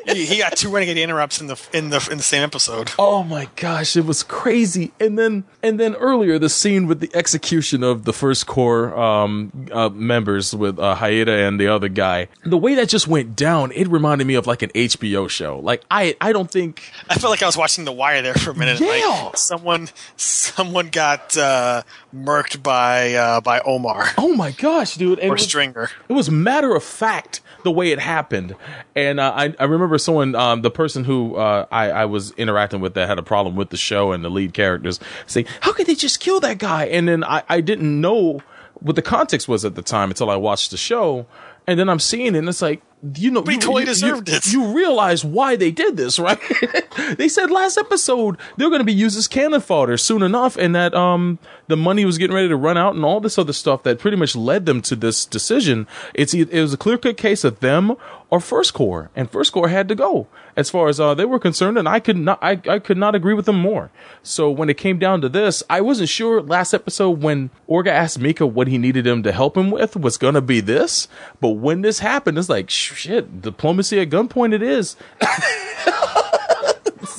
he, 0.06 0.26
he 0.26 0.38
got 0.38 0.56
two 0.56 0.70
renegade 0.70 0.96
interrupts 0.96 1.40
in 1.40 1.46
the 1.48 1.68
in 1.72 1.90
the 1.90 2.06
in 2.10 2.18
the 2.18 2.22
same 2.22 2.42
episode. 2.42 2.92
Oh 2.98 3.22
my 3.22 3.48
gosh, 3.56 3.96
it 3.96 4.04
was 4.04 4.22
crazy. 4.22 4.92
And 5.00 5.18
then 5.18 5.44
and 5.62 5.78
then 5.78 5.94
earlier 5.96 6.38
the 6.38 6.48
scene 6.48 6.86
with 6.86 7.00
the 7.00 7.10
execution 7.14 7.82
of 7.82 8.04
the 8.04 8.12
first 8.12 8.46
core 8.46 8.96
um, 8.98 9.52
uh, 9.72 9.88
members 9.90 10.54
with 10.54 10.78
uh, 10.78 10.94
Haida 10.94 11.32
and 11.46 11.60
the 11.60 11.68
other 11.68 11.88
guy. 11.88 12.28
The 12.44 12.58
way 12.58 12.74
that 12.76 12.88
just 12.88 13.08
went 13.08 13.36
down, 13.36 13.72
it 13.72 13.88
reminded 13.88 14.26
me 14.26 14.34
of 14.34 14.46
like 14.46 14.62
an 14.62 14.70
HBO 14.70 15.28
show. 15.28 15.58
Like 15.58 15.82
I 15.90 16.16
I 16.20 16.32
don't 16.32 16.50
think 16.50 16.90
I 17.08 17.16
felt 17.16 17.30
like 17.30 17.42
I 17.42 17.46
was 17.46 17.56
watching 17.56 17.84
The 17.84 17.92
Wire 17.92 18.22
there 18.22 18.34
for 18.34 18.50
a 18.50 18.54
minute. 18.54 18.80
Yeah. 18.80 18.88
Like 19.26 19.36
someone 19.36 19.88
someone 20.16 20.88
got 20.88 21.36
uh, 21.36 21.82
murked 22.14 22.62
by 22.62 23.14
uh, 23.14 23.40
by 23.40 23.60
Omar 23.60 24.06
Oh 24.16 24.34
my 24.34 24.50
gosh, 24.52 24.94
dude! 24.96 25.18
And 25.18 25.30
or 25.30 25.34
it 25.34 25.38
was- 25.38 25.42
Stringer. 25.44 25.90
It 26.08 26.12
was 26.12 26.30
matter 26.30 26.74
of 26.74 26.82
fact 26.84 27.40
the 27.64 27.70
way 27.72 27.90
it 27.90 27.98
happened, 27.98 28.54
and 28.94 29.18
uh, 29.20 29.32
I 29.34 29.54
I 29.58 29.64
remember 29.64 29.98
someone, 29.98 30.34
um, 30.36 30.62
the 30.62 30.70
person 30.70 31.04
who 31.04 31.36
uh, 31.36 31.66
I 31.72 31.90
I 31.90 32.04
was 32.06 32.30
interacting 32.32 32.80
with 32.80 32.94
that 32.94 33.08
had 33.08 33.18
a 33.18 33.22
problem 33.22 33.56
with 33.56 33.70
the 33.70 33.76
show 33.76 34.12
and 34.12 34.24
the 34.24 34.30
lead 34.30 34.54
characters 34.54 35.00
saying, 35.26 35.46
"How 35.60 35.72
could 35.72 35.86
they 35.86 35.94
just 35.96 36.20
kill 36.20 36.40
that 36.40 36.58
guy?" 36.58 36.84
And 36.86 37.08
then 37.08 37.24
I 37.24 37.42
I 37.48 37.60
didn't 37.60 38.00
know 38.00 38.40
what 38.74 38.94
the 38.96 39.02
context 39.02 39.48
was 39.48 39.64
at 39.64 39.74
the 39.74 39.82
time 39.82 40.10
until 40.10 40.30
I 40.30 40.36
watched 40.36 40.70
the 40.70 40.76
show, 40.76 41.26
and 41.66 41.78
then 41.80 41.88
I'm 41.88 41.98
seeing 42.00 42.34
it, 42.34 42.38
and 42.38 42.48
it's 42.48 42.62
like. 42.62 42.80
You 43.14 43.30
know, 43.30 43.44
you, 43.46 43.60
totally 43.60 43.82
you- 43.82 43.86
deserved 43.86 44.28
you, 44.28 44.34
it. 44.34 44.52
You 44.52 44.74
realize 44.74 45.24
why 45.24 45.54
they 45.54 45.70
did 45.70 45.96
this, 45.96 46.18
right? 46.18 46.36
they 47.16 47.28
said 47.28 47.48
last 47.48 47.78
episode 47.78 48.36
they're 48.56 48.70
going 48.70 48.80
to 48.80 48.84
be 48.84 48.92
used 48.92 49.16
as 49.16 49.28
cannon 49.28 49.60
fodder 49.60 49.96
soon 49.96 50.20
enough, 50.20 50.56
and 50.56 50.74
that 50.74 50.94
um 50.96 51.38
the 51.68 51.76
money 51.76 52.04
was 52.04 52.18
getting 52.18 52.34
ready 52.34 52.48
to 52.48 52.56
run 52.56 52.76
out, 52.76 52.94
and 52.94 53.04
all 53.04 53.20
this 53.20 53.38
other 53.38 53.52
stuff 53.52 53.82
that 53.84 53.98
pretty 53.98 54.16
much 54.16 54.34
led 54.34 54.66
them 54.66 54.82
to 54.82 54.96
this 54.96 55.24
decision. 55.24 55.86
It's 56.14 56.34
it 56.34 56.52
was 56.52 56.74
a 56.74 56.78
clear 56.78 56.98
cut 56.98 57.16
case 57.16 57.44
of 57.44 57.60
them 57.60 57.96
or 58.30 58.40
First 58.40 58.74
Core, 58.74 59.10
and 59.14 59.30
First 59.30 59.52
Core 59.52 59.68
had 59.68 59.88
to 59.88 59.94
go 59.94 60.26
as 60.56 60.70
far 60.70 60.88
as 60.88 60.98
uh, 60.98 61.14
they 61.14 61.24
were 61.24 61.38
concerned, 61.38 61.78
and 61.78 61.88
I 61.88 62.00
could 62.00 62.16
not 62.16 62.38
I, 62.42 62.60
I 62.68 62.78
could 62.78 62.98
not 62.98 63.14
agree 63.14 63.34
with 63.34 63.46
them 63.46 63.60
more. 63.60 63.90
So 64.22 64.50
when 64.50 64.68
it 64.68 64.76
came 64.76 64.98
down 64.98 65.20
to 65.20 65.28
this, 65.28 65.62
I 65.70 65.80
wasn't 65.80 66.08
sure 66.08 66.42
last 66.42 66.74
episode 66.74 67.22
when 67.22 67.50
Orga 67.68 67.88
asked 67.88 68.18
Mika 68.18 68.46
what 68.46 68.68
he 68.68 68.76
needed 68.76 69.06
him 69.06 69.22
to 69.22 69.32
help 69.32 69.56
him 69.56 69.70
with 69.70 69.96
was 69.96 70.18
going 70.18 70.34
to 70.34 70.40
be 70.40 70.60
this, 70.60 71.06
but 71.40 71.50
when 71.50 71.82
this 71.82 72.00
happened, 72.00 72.38
it's 72.38 72.48
like 72.48 72.70
shit, 72.70 73.40
diplomacy 73.40 74.00
at 74.00 74.10
gunpoint. 74.10 74.52
It 74.52 74.62
is. 74.62 74.96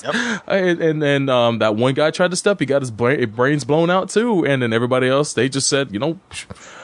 And 0.47 0.81
and 0.81 1.01
then 1.01 1.29
um, 1.29 1.59
that 1.59 1.75
one 1.75 1.93
guy 1.93 2.11
tried 2.11 2.31
to 2.31 2.37
step. 2.37 2.59
He 2.59 2.65
got 2.65 2.81
his 2.81 2.91
bra- 2.91 3.25
brains 3.25 3.63
blown 3.63 3.89
out 3.89 4.09
too. 4.09 4.45
And 4.45 4.61
then 4.61 4.73
everybody 4.73 5.07
else, 5.07 5.33
they 5.33 5.49
just 5.49 5.67
said, 5.67 5.91
you 5.93 5.99
know, 5.99 6.19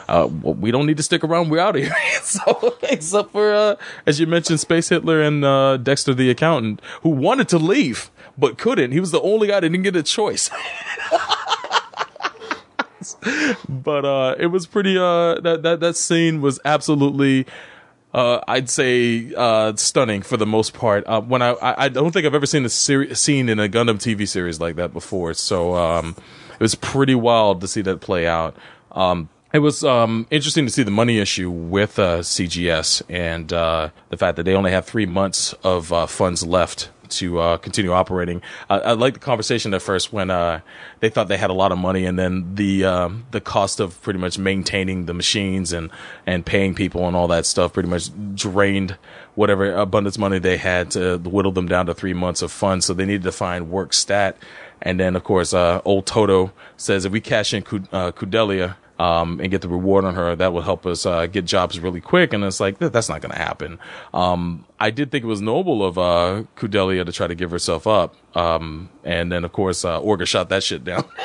uh, 0.07 0.27
we 0.31 0.71
don't 0.71 0.85
need 0.85 0.97
to 0.97 1.03
stick 1.03 1.23
around. 1.23 1.49
We're 1.49 1.59
out 1.59 1.75
of 1.75 1.81
here. 1.83 1.93
so 2.21 2.77
except 2.83 3.31
for 3.31 3.53
uh, 3.53 3.75
as 4.05 4.19
you 4.19 4.27
mentioned, 4.27 4.59
Space 4.59 4.89
Hitler 4.89 5.21
and 5.21 5.43
uh, 5.43 5.77
Dexter 5.77 6.13
the 6.13 6.29
accountant, 6.29 6.81
who 7.01 7.09
wanted 7.09 7.49
to 7.49 7.57
leave 7.57 8.11
but 8.37 8.57
couldn't. 8.57 8.91
He 8.91 8.99
was 8.99 9.11
the 9.11 9.21
only 9.21 9.47
guy 9.47 9.59
that 9.61 9.69
didn't 9.69 9.83
get 9.83 9.95
a 9.95 10.03
choice. 10.03 10.49
but 13.69 14.05
uh, 14.05 14.35
it 14.37 14.47
was 14.47 14.65
pretty. 14.65 14.97
Uh, 14.97 15.39
that 15.41 15.61
that 15.63 15.79
that 15.79 15.95
scene 15.95 16.41
was 16.41 16.59
absolutely. 16.65 17.45
Uh, 18.15 18.39
I'd 18.47 18.69
say 18.69 19.33
uh, 19.35 19.75
stunning 19.75 20.21
for 20.21 20.37
the 20.37 20.45
most 20.45 20.73
part. 20.73 21.03
Uh, 21.05 21.19
when 21.19 21.41
I, 21.41 21.57
I 21.61 21.89
don't 21.89 22.11
think 22.13 22.25
I've 22.25 22.33
ever 22.33 22.45
seen 22.45 22.63
a 22.63 22.69
seri- 22.69 23.13
scene 23.13 23.49
in 23.49 23.59
a 23.59 23.67
Gundam 23.67 23.97
TV 23.97 24.25
series 24.25 24.57
like 24.57 24.77
that 24.77 24.93
before. 24.93 25.33
So 25.33 25.75
um, 25.75 26.15
it 26.53 26.61
was 26.61 26.75
pretty 26.75 27.13
wild 27.13 27.59
to 27.59 27.67
see 27.67 27.81
that 27.81 27.99
play 27.99 28.25
out. 28.25 28.55
Um, 28.93 29.27
it 29.51 29.59
was 29.59 29.83
um, 29.83 30.27
interesting 30.31 30.65
to 30.65 30.71
see 30.71 30.83
the 30.83 30.91
money 30.91 31.19
issue 31.19 31.49
with 31.49 31.99
uh, 31.99 32.19
CGS 32.19 33.01
and 33.09 33.51
uh, 33.51 33.89
the 34.07 34.15
fact 34.15 34.37
that 34.37 34.43
they 34.43 34.53
only 34.53 34.71
have 34.71 34.85
three 34.85 35.05
months 35.05 35.51
of 35.65 35.91
uh, 35.91 36.05
funds 36.05 36.45
left 36.45 36.89
to 37.09 37.39
uh, 37.39 37.57
continue 37.57 37.91
operating. 37.91 38.41
Uh, 38.69 38.81
I 38.83 38.91
like 38.93 39.13
the 39.13 39.19
conversation 39.19 39.73
at 39.73 39.81
first 39.81 40.13
when 40.13 40.29
uh, 40.29 40.61
they 40.99 41.09
thought 41.09 41.27
they 41.27 41.37
had 41.37 41.49
a 41.49 41.53
lot 41.53 41.71
of 41.71 41.77
money, 41.77 42.05
and 42.05 42.17
then 42.17 42.55
the 42.55 42.85
um, 42.85 43.25
the 43.31 43.41
cost 43.41 43.79
of 43.79 44.01
pretty 44.01 44.19
much 44.19 44.37
maintaining 44.37 45.05
the 45.05 45.13
machines 45.13 45.73
and 45.73 45.91
and 46.25 46.45
paying 46.45 46.75
people 46.75 47.07
and 47.07 47.15
all 47.15 47.27
that 47.27 47.45
stuff 47.45 47.73
pretty 47.73 47.89
much 47.89 48.09
drained 48.35 48.97
whatever 49.35 49.73
abundance 49.73 50.17
money 50.17 50.39
they 50.39 50.57
had 50.57 50.91
to 50.91 51.17
whittle 51.17 51.51
them 51.51 51.67
down 51.67 51.85
to 51.85 51.93
three 51.93 52.13
months 52.13 52.41
of 52.41 52.51
funds. 52.51 52.85
So 52.85 52.93
they 52.93 53.05
needed 53.05 53.23
to 53.23 53.31
find 53.31 53.69
work 53.69 53.93
stat, 53.93 54.37
and 54.81 54.99
then 54.99 55.15
of 55.15 55.23
course 55.23 55.53
uh, 55.53 55.81
old 55.85 56.05
Toto 56.05 56.51
says 56.77 57.05
if 57.05 57.11
we 57.11 57.21
cash 57.21 57.53
in 57.53 57.63
uh, 57.91 58.11
Kudelia 58.11 58.75
um, 58.99 59.39
and 59.41 59.51
get 59.51 59.61
the 59.61 59.67
reward 59.67 60.05
on 60.05 60.15
her, 60.15 60.35
that 60.35 60.53
will 60.53 60.61
help 60.61 60.85
us 60.85 61.05
uh, 61.05 61.25
get 61.25 61.45
jobs 61.45 61.79
really 61.79 62.01
quick. 62.01 62.33
And 62.33 62.43
it's 62.43 62.59
like 62.59 62.79
that, 62.79 62.93
that's 62.93 63.09
not 63.09 63.21
going 63.21 63.31
to 63.31 63.37
happen. 63.37 63.79
Um, 64.13 64.65
I 64.85 64.91
did 64.91 65.09
think 65.09 65.23
it 65.23 65.27
was 65.27 65.41
noble 65.41 65.83
of 65.83 65.97
uh, 65.97 66.43
Kudelia 66.55 67.03
to 67.03 67.11
try 67.11 67.25
to 67.25 67.33
give 67.33 67.49
herself 67.49 67.87
up, 67.87 68.13
um, 68.37 68.91
and 69.03 69.31
then 69.31 69.43
of 69.43 69.51
course 69.51 69.83
uh, 69.83 69.99
Orga 69.99 70.27
shot 70.27 70.49
that 70.49 70.63
shit 70.63 70.83
down. 70.83 71.03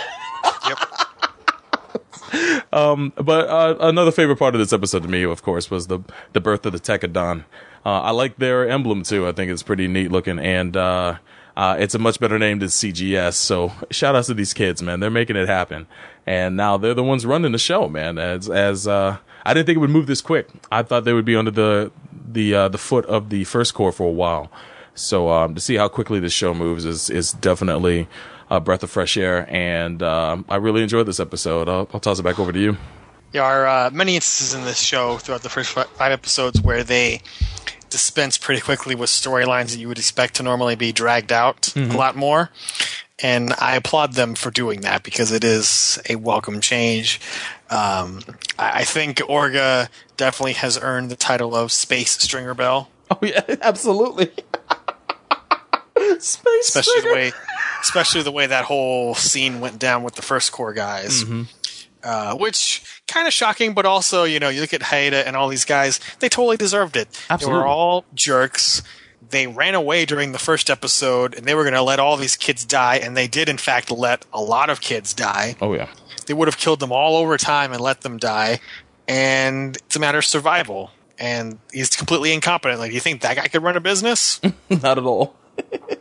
Um, 2.72 3.12
but 3.16 3.48
uh, 3.48 3.76
another 3.80 4.12
favorite 4.12 4.38
part 4.38 4.54
of 4.54 4.60
this 4.60 4.72
episode 4.72 5.02
to 5.02 5.08
me, 5.08 5.24
of 5.24 5.42
course, 5.42 5.72
was 5.72 5.88
the 5.88 5.98
the 6.32 6.40
birth 6.40 6.64
of 6.64 6.72
the 6.72 6.78
Tekkadan. 6.78 7.42
Uh, 7.84 8.02
I 8.02 8.10
like 8.12 8.36
their 8.36 8.68
emblem 8.68 9.02
too. 9.02 9.26
I 9.26 9.32
think 9.32 9.50
it's 9.50 9.64
pretty 9.64 9.88
neat 9.88 10.12
looking, 10.12 10.38
and 10.38 10.76
uh, 10.76 11.16
uh, 11.56 11.76
it's 11.80 11.96
a 11.96 11.98
much 11.98 12.20
better 12.20 12.38
name 12.38 12.60
than 12.60 12.68
CGS. 12.68 13.34
So 13.34 13.72
shout 13.90 14.14
outs 14.14 14.28
to 14.28 14.34
these 14.34 14.54
kids, 14.54 14.82
man. 14.82 15.00
They're 15.00 15.10
making 15.10 15.34
it 15.34 15.48
happen, 15.48 15.88
and 16.24 16.56
now 16.56 16.76
they're 16.76 16.94
the 16.94 17.02
ones 17.02 17.26
running 17.26 17.50
the 17.50 17.58
show, 17.58 17.88
man. 17.88 18.18
As 18.18 18.48
as 18.48 18.86
uh, 18.86 19.18
I 19.44 19.52
didn't 19.52 19.66
think 19.66 19.76
it 19.76 19.80
would 19.80 19.90
move 19.90 20.06
this 20.06 20.20
quick. 20.20 20.48
I 20.70 20.84
thought 20.84 21.04
they 21.04 21.12
would 21.12 21.24
be 21.24 21.34
under 21.34 21.50
the 21.50 21.90
the 22.32 22.55
uh, 22.55 22.69
the 22.69 22.78
foot 22.78 23.05
of 23.07 23.28
the 23.31 23.44
first 23.44 23.74
core 23.74 23.93
for 23.93 24.07
a 24.07 24.12
while. 24.12 24.51
So 24.94 25.31
um, 25.31 25.55
to 25.55 25.61
see 25.61 25.77
how 25.77 25.89
quickly 25.89 26.20
this 26.20 26.32
show 26.32 26.52
moves 26.55 26.85
is 26.85 27.09
is 27.11 27.32
definitely 27.32 28.09
a 28.51 28.61
breath 28.61 28.82
of 28.82 28.90
fresh 28.90 29.16
air, 29.16 29.47
and 29.48 30.02
um, 30.02 30.44
I 30.48 30.57
really 30.57 30.82
enjoyed 30.82 31.07
this 31.07 31.20
episode. 31.20 31.69
I'll, 31.69 31.89
I'll 31.94 32.01
toss 32.01 32.19
it 32.19 32.23
back 32.24 32.39
over 32.40 32.52
to 32.52 32.59
you. 32.59 32.77
There 33.32 33.44
are 33.44 33.66
uh, 33.66 33.90
many 33.93 34.16
instances 34.16 34.55
in 34.59 34.65
this 34.65 34.81
show 34.81 35.19
throughout 35.19 35.43
the 35.44 35.48
first 35.48 35.70
five 35.70 36.11
episodes 36.12 36.61
where 36.61 36.82
they 36.82 37.23
dispense 37.89 38.36
pretty 38.39 38.61
quickly 38.61 38.94
with 38.97 39.09
storylines 39.11 39.70
that 39.70 39.78
you 39.78 39.86
would 39.89 39.98
expect 39.98 40.35
to 40.35 40.43
normally 40.43 40.74
be 40.77 40.90
dragged 40.93 41.32
out 41.32 41.62
Mhm. 41.77 41.94
a 41.94 41.97
lot 41.97 42.16
more. 42.16 42.51
And 43.23 43.52
I 43.61 43.77
applaud 43.77 44.15
them 44.15 44.35
for 44.35 44.51
doing 44.51 44.81
that 44.81 45.02
because 45.02 45.31
it 45.31 45.44
is 45.44 45.98
a 46.09 46.16
welcome 46.16 46.61
change. 46.61 47.20
Um, 47.70 48.20
I 48.59 48.80
I 48.80 48.84
think 48.84 49.18
Orga 49.18 49.88
definitely 50.16 50.55
has 50.55 50.78
earned 50.80 51.10
the 51.10 51.16
title 51.16 51.55
of 51.55 51.70
Space 51.72 52.12
Stringer 52.12 52.55
Bell. 52.55 52.88
Oh 53.10 53.18
yeah, 53.22 53.42
absolutely. 53.62 54.30
Space 56.18 56.68
especially 56.76 57.01
the 57.02 57.12
way, 57.14 57.32
especially 57.82 58.22
the 58.22 58.32
way 58.32 58.47
that 58.47 58.64
whole 58.64 59.14
scene 59.14 59.60
went 59.60 59.78
down 59.78 60.02
with 60.02 60.14
the 60.14 60.22
first 60.22 60.52
core 60.52 60.72
guys. 60.72 61.24
Mhm. 61.24 61.47
Uh, 62.02 62.34
which 62.36 62.82
kind 63.06 63.26
of 63.26 63.32
shocking, 63.32 63.74
but 63.74 63.84
also 63.84 64.24
you 64.24 64.38
know 64.40 64.48
you 64.48 64.60
look 64.62 64.72
at 64.74 64.82
Haida 64.82 65.26
and 65.26 65.36
all 65.36 65.48
these 65.48 65.64
guys, 65.66 66.01
they 66.20 66.28
totally 66.28 66.56
deserved 66.56 66.97
it. 66.97 67.09
They 67.38 67.47
were 67.47 67.66
all 67.66 68.05
jerks. 68.14 68.82
They 69.28 69.47
ran 69.47 69.74
away 69.74 70.06
during 70.06 70.32
the 70.32 70.38
first 70.38 70.70
episode, 70.70 71.34
and 71.36 71.44
they 71.47 71.55
were 71.55 71.62
going 71.62 71.74
to 71.74 71.82
let 71.82 72.01
all 72.01 72.16
these 72.16 72.34
kids 72.36 72.64
die, 72.64 72.97
and 72.97 73.16
they 73.16 73.28
did 73.28 73.48
in 73.48 73.59
fact 73.59 73.90
let 73.90 74.24
a 74.32 74.40
lot 74.40 74.70
of 74.70 74.80
kids 74.80 75.12
die. 75.14 75.56
Oh 75.60 75.74
yeah. 75.74 75.88
They 76.31 76.35
would 76.35 76.47
have 76.47 76.59
killed 76.59 76.78
them 76.78 76.93
all 76.93 77.16
over 77.16 77.36
time 77.36 77.73
and 77.73 77.81
let 77.81 78.02
them 78.02 78.16
die, 78.16 78.61
and 79.09 79.77
it's 79.77 79.97
a 79.97 79.98
matter 79.98 80.19
of 80.19 80.24
survival. 80.24 80.93
And 81.19 81.59
he's 81.73 81.90
completely 81.90 82.32
incompetent. 82.32 82.78
Like, 82.78 82.90
do 82.90 82.94
you 82.94 83.01
think 83.01 83.23
that 83.23 83.35
guy 83.35 83.48
could 83.48 83.65
run 83.65 83.77
a 83.77 83.81
business? 83.81 84.40
Not 84.70 84.97
at 84.97 85.05
all. 85.05 85.35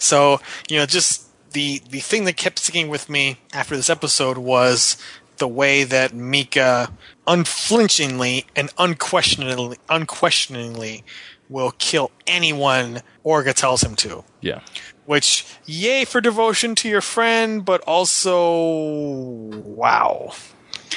So, 0.00 0.40
you 0.68 0.78
know, 0.78 0.86
just 0.86 1.26
the 1.52 1.82
the 1.90 2.00
thing 2.00 2.24
that 2.24 2.36
kept 2.36 2.58
sticking 2.58 2.88
with 2.88 3.10
me 3.10 3.36
after 3.52 3.76
this 3.76 3.90
episode 3.90 4.38
was 4.38 4.96
the 5.36 5.48
way 5.48 5.84
that 5.84 6.14
Mika 6.14 6.90
unflinchingly 7.26 8.46
and 8.56 8.70
unquestioningly 8.78 9.76
unquestioningly 9.88 11.04
will 11.50 11.72
kill 11.72 12.10
anyone 12.26 13.00
Orga 13.24 13.52
tells 13.52 13.82
him 13.82 13.94
to. 13.96 14.24
Yeah. 14.40 14.60
Which 15.10 15.44
yay 15.66 16.04
for 16.04 16.20
devotion 16.20 16.76
to 16.76 16.88
your 16.88 17.00
friend, 17.00 17.64
but 17.64 17.80
also 17.80 18.38
wow. 19.64 20.32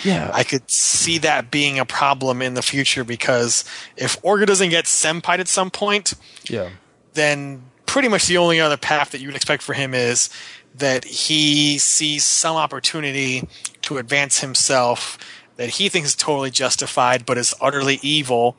Yeah. 0.04 0.30
I 0.32 0.44
could 0.44 0.70
see 0.70 1.18
that 1.18 1.50
being 1.50 1.80
a 1.80 1.86
problem 1.86 2.40
in 2.40 2.54
the 2.54 2.62
future 2.62 3.04
because 3.04 3.66
if 3.98 4.22
Orga 4.22 4.46
doesn't 4.46 4.70
get 4.70 4.86
senpai 4.86 5.40
at 5.40 5.48
some 5.48 5.72
point, 5.72 6.14
Yeah. 6.48 6.70
then 7.16 7.64
pretty 7.88 8.08
much 8.08 8.28
the 8.28 8.38
only 8.38 8.62
other 8.62 8.78
path 8.78 9.10
that 9.14 9.20
you 9.20 9.30
would 9.30 9.36
expect 9.36 9.64
for 9.64 9.74
him 9.74 9.96
is 9.96 10.30
that 10.76 11.06
he 11.06 11.80
sees 11.80 12.24
some 12.24 12.56
opportunity 12.56 13.48
to 13.82 13.98
advance 13.98 14.42
himself 14.42 15.18
that 15.56 15.70
he 15.70 15.90
thinks 15.90 16.10
is 16.10 16.16
totally 16.16 16.52
justified 16.52 17.26
but 17.26 17.40
is 17.40 17.56
utterly 17.60 17.98
evil 18.04 18.56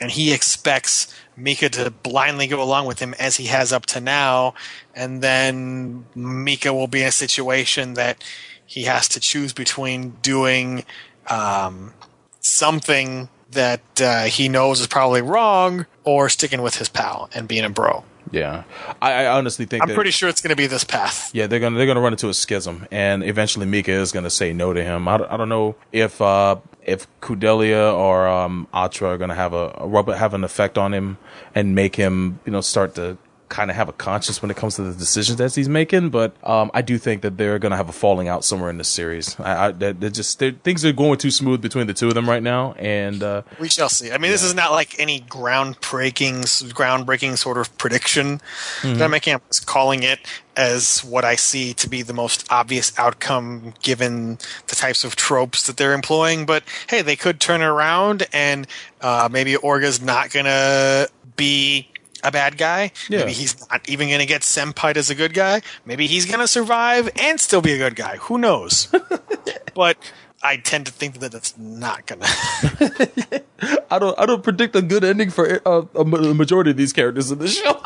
and 0.00 0.10
he 0.10 0.32
expects 0.32 1.14
Mika 1.38 1.68
to 1.70 1.90
blindly 1.90 2.46
go 2.48 2.60
along 2.62 2.86
with 2.86 2.98
him 2.98 3.14
as 3.18 3.36
he 3.36 3.46
has 3.46 3.72
up 3.72 3.86
to 3.86 4.00
now 4.00 4.54
and 4.94 5.22
then 5.22 6.04
Mika 6.14 6.72
will 6.74 6.88
be 6.88 7.02
in 7.02 7.08
a 7.08 7.12
situation 7.12 7.94
that 7.94 8.22
he 8.66 8.82
has 8.82 9.08
to 9.10 9.20
choose 9.20 9.52
between 9.52 10.10
doing 10.20 10.84
um, 11.28 11.94
something 12.40 13.28
that 13.50 13.80
uh, 14.00 14.24
he 14.24 14.48
knows 14.48 14.80
is 14.80 14.86
probably 14.86 15.22
wrong 15.22 15.86
or 16.04 16.28
sticking 16.28 16.60
with 16.62 16.76
his 16.76 16.88
pal 16.88 17.30
and 17.34 17.48
being 17.48 17.64
a 17.64 17.70
bro. 17.70 18.04
Yeah. 18.30 18.64
I, 19.00 19.12
I 19.24 19.26
honestly 19.38 19.64
think 19.64 19.82
I'm 19.82 19.88
that, 19.88 19.94
pretty 19.94 20.10
sure 20.10 20.28
it's 20.28 20.42
going 20.42 20.50
to 20.50 20.56
be 20.56 20.66
this 20.66 20.84
path. 20.84 21.30
Yeah, 21.34 21.46
they're 21.46 21.60
gonna 21.60 21.78
they're 21.78 21.86
gonna 21.86 22.00
run 22.02 22.12
into 22.12 22.28
a 22.28 22.34
schism, 22.34 22.86
and 22.90 23.24
eventually 23.24 23.64
Mika 23.64 23.92
is 23.92 24.12
gonna 24.12 24.28
say 24.28 24.52
no 24.52 24.74
to 24.74 24.84
him. 24.84 25.08
I, 25.08 25.16
don't- 25.16 25.32
I 25.32 25.36
don't 25.38 25.48
know 25.48 25.76
if 25.92 26.20
uh, 26.20 26.56
if 26.88 27.06
Kudelia 27.20 27.94
or 27.94 28.26
um, 28.26 28.66
Atra 28.72 29.10
are 29.10 29.18
gonna 29.18 29.34
have 29.34 29.52
a, 29.52 29.68
a 29.78 30.16
have 30.16 30.34
an 30.34 30.42
effect 30.42 30.78
on 30.78 30.94
him 30.94 31.18
and 31.54 31.74
make 31.74 31.96
him 31.96 32.40
you 32.44 32.52
know 32.52 32.60
start 32.60 32.94
to 32.94 33.18
kind 33.48 33.70
of 33.70 33.76
have 33.76 33.88
a 33.88 33.92
conscience 33.92 34.42
when 34.42 34.50
it 34.50 34.56
comes 34.56 34.76
to 34.76 34.82
the 34.82 34.92
decisions 34.94 35.38
that 35.38 35.54
he's 35.54 35.68
making. 35.68 36.10
But 36.10 36.34
um, 36.46 36.70
I 36.74 36.82
do 36.82 36.98
think 36.98 37.22
that 37.22 37.36
they're 37.36 37.58
gonna 37.58 37.76
have 37.76 37.88
a 37.88 37.92
falling 37.92 38.28
out 38.28 38.44
somewhere 38.44 38.70
in 38.70 38.78
this 38.78 38.88
series. 38.88 39.38
I, 39.40 39.66
I 39.68 39.72
they're, 39.72 39.92
they're 39.92 40.10
just 40.10 40.38
they're, 40.38 40.52
things 40.52 40.84
are 40.84 40.92
going 40.92 41.18
too 41.18 41.30
smooth 41.30 41.60
between 41.60 41.86
the 41.86 41.94
two 41.94 42.08
of 42.08 42.14
them 42.14 42.28
right 42.28 42.42
now, 42.42 42.72
and 42.74 43.22
uh, 43.22 43.42
We 43.60 43.68
shall 43.68 43.88
see. 43.88 44.12
I 44.12 44.18
mean, 44.18 44.30
this 44.30 44.42
is 44.42 44.54
not 44.54 44.70
like 44.72 44.98
any 44.98 45.20
groundbreaking, 45.22 46.42
groundbreaking 46.72 47.38
sort 47.38 47.58
of 47.58 47.76
prediction 47.78 48.40
Mhm. 48.82 48.98
that 48.98 49.04
I'm 49.04 49.10
making. 49.10 49.34
I'm 49.34 49.40
just 49.48 49.66
calling 49.66 50.02
it 50.02 50.18
as 50.56 51.04
what 51.04 51.24
I 51.24 51.36
see 51.36 51.72
to 51.74 51.88
be 51.88 52.02
the 52.02 52.12
most 52.12 52.44
obvious 52.50 52.92
outcome 52.98 53.74
given 53.82 54.38
the 54.66 54.74
types 54.74 55.04
of 55.04 55.14
tropes 55.14 55.62
that 55.68 55.76
they're 55.76 55.92
employing. 55.94 56.46
But 56.46 56.64
hey, 56.88 57.00
they 57.02 57.14
could 57.16 57.38
turn 57.40 57.62
around 57.62 58.26
and 58.32 58.66
uh, 59.00 59.28
maybe 59.30 59.54
Orga's 59.56 60.00
not 60.00 60.30
gonna 60.30 61.06
be 61.36 61.88
a 62.28 62.30
bad 62.30 62.56
guy. 62.56 62.92
Yeah. 63.08 63.20
Maybe 63.20 63.32
he's 63.32 63.68
not 63.68 63.88
even 63.88 64.08
gonna 64.10 64.26
get 64.26 64.42
senpai 64.42 64.96
as 64.96 65.10
a 65.10 65.14
good 65.14 65.34
guy. 65.34 65.62
Maybe 65.84 66.06
he's 66.06 66.26
gonna 66.26 66.46
survive 66.46 67.10
and 67.16 67.40
still 67.40 67.60
be 67.60 67.72
a 67.72 67.78
good 67.78 67.96
guy. 67.96 68.16
Who 68.22 68.38
knows? 68.38 68.88
but 69.74 69.96
I 70.42 70.58
tend 70.58 70.86
to 70.86 70.92
think 70.92 71.18
that 71.20 71.32
that's 71.32 71.56
not 71.58 72.06
gonna. 72.06 72.26
I 73.90 73.98
don't 73.98 74.18
I 74.18 74.26
don't 74.26 74.42
predict 74.42 74.76
a 74.76 74.82
good 74.82 75.04
ending 75.04 75.30
for 75.30 75.60
uh, 75.66 75.82
a 75.94 76.04
the 76.04 76.34
majority 76.34 76.70
of 76.70 76.76
these 76.76 76.92
characters 76.92 77.30
in 77.30 77.38
the 77.38 77.48
show. 77.48 77.82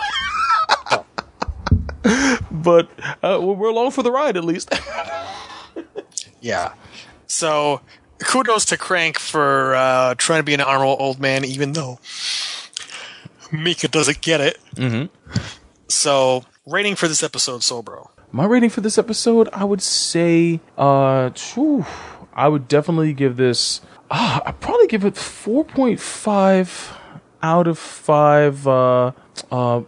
but 2.50 2.90
uh, 3.22 3.40
we're 3.40 3.70
along 3.70 3.92
for 3.92 4.02
the 4.02 4.10
ride 4.12 4.36
at 4.36 4.44
least. 4.44 4.74
Yeah. 6.40 6.74
So 7.26 7.80
kudos 8.18 8.66
to 8.66 8.76
Crank 8.76 9.18
for 9.18 9.74
uh, 9.74 10.14
trying 10.16 10.40
to 10.40 10.44
be 10.44 10.54
an 10.54 10.60
honorable 10.60 10.96
old 10.98 11.20
man, 11.20 11.44
even 11.44 11.72
though 11.72 11.98
Mika 13.52 13.88
doesn't 13.88 14.20
get 14.20 14.40
it. 14.40 14.58
mm-hmm. 14.74 15.06
So 15.88 16.44
rating 16.66 16.96
for 16.96 17.06
this 17.08 17.22
episode, 17.22 17.60
Sobro. 17.60 18.08
My 18.30 18.46
rating 18.46 18.70
for 18.70 18.80
this 18.80 18.96
episode, 18.96 19.48
I 19.52 19.64
would 19.64 19.82
say, 19.82 20.60
uh, 20.78 21.30
phew, 21.30 21.84
I 22.32 22.48
would 22.48 22.66
definitely 22.66 23.12
give 23.12 23.36
this. 23.36 23.82
Ah, 24.10 24.40
I'd 24.46 24.58
probably 24.60 24.86
give 24.86 25.04
it 25.04 25.16
four 25.16 25.64
point 25.64 26.00
five 26.00 26.96
out 27.42 27.66
of 27.66 27.78
five. 27.78 28.66
Uh, 28.66 29.12
uh, 29.50 29.82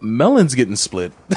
melons 0.00 0.54
getting 0.54 0.76
split. 0.76 1.12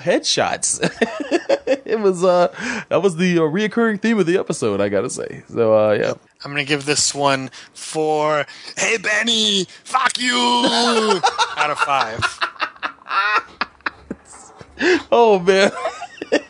Headshots. 0.00 0.80
it 1.86 2.00
was 2.00 2.24
uh, 2.24 2.48
that 2.88 3.02
was 3.02 3.16
the 3.16 3.38
uh, 3.38 3.42
reoccurring 3.42 4.00
theme 4.00 4.18
of 4.18 4.26
the 4.26 4.38
episode. 4.38 4.80
I 4.80 4.88
gotta 4.88 5.10
say. 5.10 5.42
So 5.48 5.74
uh, 5.76 5.92
yeah. 5.92 6.14
I'm 6.44 6.50
gonna 6.50 6.64
give 6.64 6.86
this 6.86 7.14
one 7.14 7.50
for 7.74 8.46
Hey 8.76 8.96
Benny, 8.98 9.66
fuck 9.84 10.18
you 10.18 10.34
out 11.56 11.70
of 11.70 11.78
five. 11.78 12.20
Oh 15.12 15.38
man. 15.38 15.72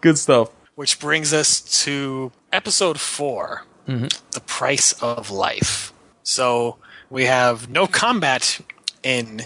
Good 0.00 0.16
stuff. 0.18 0.48
Which 0.74 0.98
brings 0.98 1.34
us 1.34 1.60
to 1.84 2.32
episode 2.52 2.98
4 2.98 3.64
Mhm. 3.86 4.20
The 4.30 4.40
Price 4.40 4.92
of 5.02 5.30
Life. 5.30 5.92
So 6.22 6.78
we 7.10 7.26
have 7.26 7.68
no 7.68 7.86
combat 7.86 8.60
in 9.02 9.42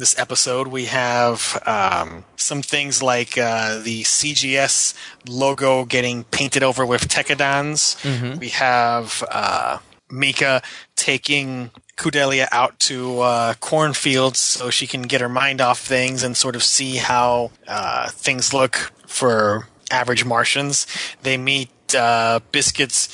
this 0.00 0.18
episode. 0.18 0.66
We 0.68 0.86
have 0.86 1.62
um, 1.66 2.24
some 2.36 2.62
things 2.62 3.02
like 3.02 3.38
uh, 3.38 3.78
the 3.78 4.02
CGS 4.02 4.94
logo 5.28 5.84
getting 5.84 6.24
painted 6.24 6.62
over 6.62 6.84
with 6.84 7.06
Tekkadans. 7.08 7.96
Mhm. 8.02 8.38
We 8.40 8.48
have 8.48 9.22
uh, 9.30 9.78
Mika 10.10 10.62
taking 10.96 11.70
Kudelia 11.96 12.48
out 12.50 12.78
to 12.80 13.20
uh, 13.20 13.54
cornfields 13.60 14.38
so 14.38 14.70
she 14.70 14.86
can 14.86 15.02
get 15.02 15.20
her 15.20 15.28
mind 15.28 15.60
off 15.60 15.78
things 15.78 16.22
and 16.22 16.36
sort 16.36 16.56
of 16.56 16.62
see 16.64 16.96
how 16.96 17.50
uh, 17.68 18.08
things 18.10 18.52
look 18.52 18.92
for 19.06 19.68
average 19.90 20.24
Martians. 20.24 20.86
They 21.22 21.36
meet 21.36 21.70
uh, 21.94 22.40
Biscuit's 22.52 23.08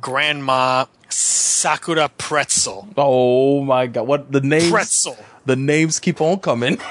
grandma, 0.00 0.86
Sakura 1.08 2.08
Pretzel. 2.08 2.88
Oh 2.96 3.62
my 3.62 3.86
god! 3.86 4.06
What 4.06 4.32
the 4.32 4.40
name? 4.40 4.70
Pretzel. 4.72 5.16
The 5.46 5.56
names 5.56 5.98
keep 6.00 6.20
on 6.20 6.38
coming. 6.40 6.78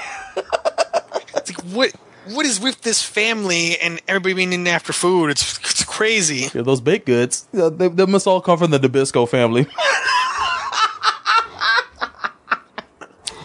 It's 1.34 1.50
like, 1.50 1.74
what? 1.74 1.92
What 2.28 2.46
is 2.46 2.60
with 2.60 2.82
this 2.82 3.02
family 3.02 3.76
and 3.78 4.00
everybody 4.06 4.34
being 4.34 4.52
in 4.52 4.66
after 4.68 4.92
food? 4.92 5.30
It's 5.30 5.58
it's 5.58 5.82
crazy. 5.82 6.48
Yeah, 6.54 6.62
those 6.62 6.80
baked 6.80 7.06
goods. 7.06 7.48
They, 7.52 7.88
they 7.88 8.06
must 8.06 8.28
all 8.28 8.40
come 8.40 8.58
from 8.58 8.70
the 8.70 8.78
Nabisco 8.78 9.28
family. 9.28 9.66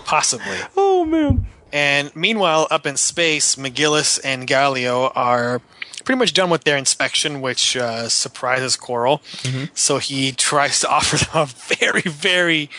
Possibly. 0.05 0.57
Oh 0.77 1.05
man. 1.05 1.45
And 1.71 2.15
meanwhile, 2.15 2.67
up 2.71 2.85
in 2.87 2.97
space, 2.97 3.55
McGillis 3.55 4.19
and 4.23 4.47
Gaelio 4.47 5.11
are 5.15 5.61
pretty 6.05 6.17
much 6.17 6.33
done 6.33 6.49
with 6.49 6.63
their 6.63 6.75
inspection, 6.77 7.39
which 7.39 7.77
uh, 7.77 8.09
surprises 8.09 8.75
Coral. 8.75 9.21
So 9.73 9.97
he 9.99 10.31
tries 10.31 10.79
to 10.81 10.89
offer 10.97 11.17
them 11.17 11.29
a 11.35 11.45
very, 11.45 12.01
very, 12.01 12.69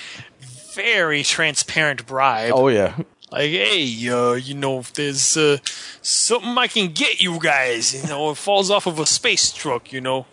very 0.78 1.24
transparent 1.24 2.06
bribe. 2.06 2.52
Oh 2.55 2.68
yeah. 2.68 2.94
Like, 3.30 3.50
hey, 3.50 4.09
uh, 4.09 4.34
you 4.34 4.55
know, 4.55 4.78
if 4.78 4.94
there's 4.94 5.36
uh, 5.36 5.59
something 6.00 6.56
I 6.56 6.66
can 6.66 6.92
get 6.92 7.20
you 7.20 7.38
guys, 7.38 8.00
you 8.02 8.09
know, 8.09 8.30
it 8.30 8.36
falls 8.36 8.70
off 8.70 8.86
of 8.86 8.98
a 8.98 9.05
space 9.05 9.52
truck, 9.52 9.92
you 9.92 10.00
know, 10.00 10.24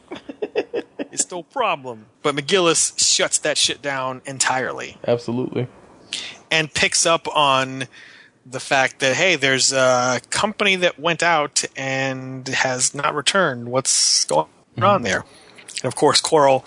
it's 1.12 1.30
no 1.30 1.44
problem. 1.44 2.06
But 2.22 2.36
McGillis 2.36 2.98
shuts 2.98 3.40
that 3.40 3.58
shit 3.58 3.82
down 3.82 4.22
entirely 4.26 4.98
Absolutely. 5.06 5.68
and 6.50 6.74
picks 6.74 7.06
up 7.06 7.28
on 7.36 7.86
the 8.46 8.60
fact 8.60 9.00
that 9.00 9.16
hey, 9.16 9.36
there's 9.36 9.74
a 9.74 10.22
company 10.30 10.76
that 10.78 11.00
went 11.00 11.24
out 11.24 11.66
and 11.76 12.48
has 12.48 12.94
not 12.94 13.16
returned. 13.16 13.68
What's 13.68 14.26
going 14.26 14.48
on 14.82 15.02
there? 15.02 15.26
And 15.82 15.86
of 15.86 15.96
course, 15.96 16.22
Coral 16.22 16.64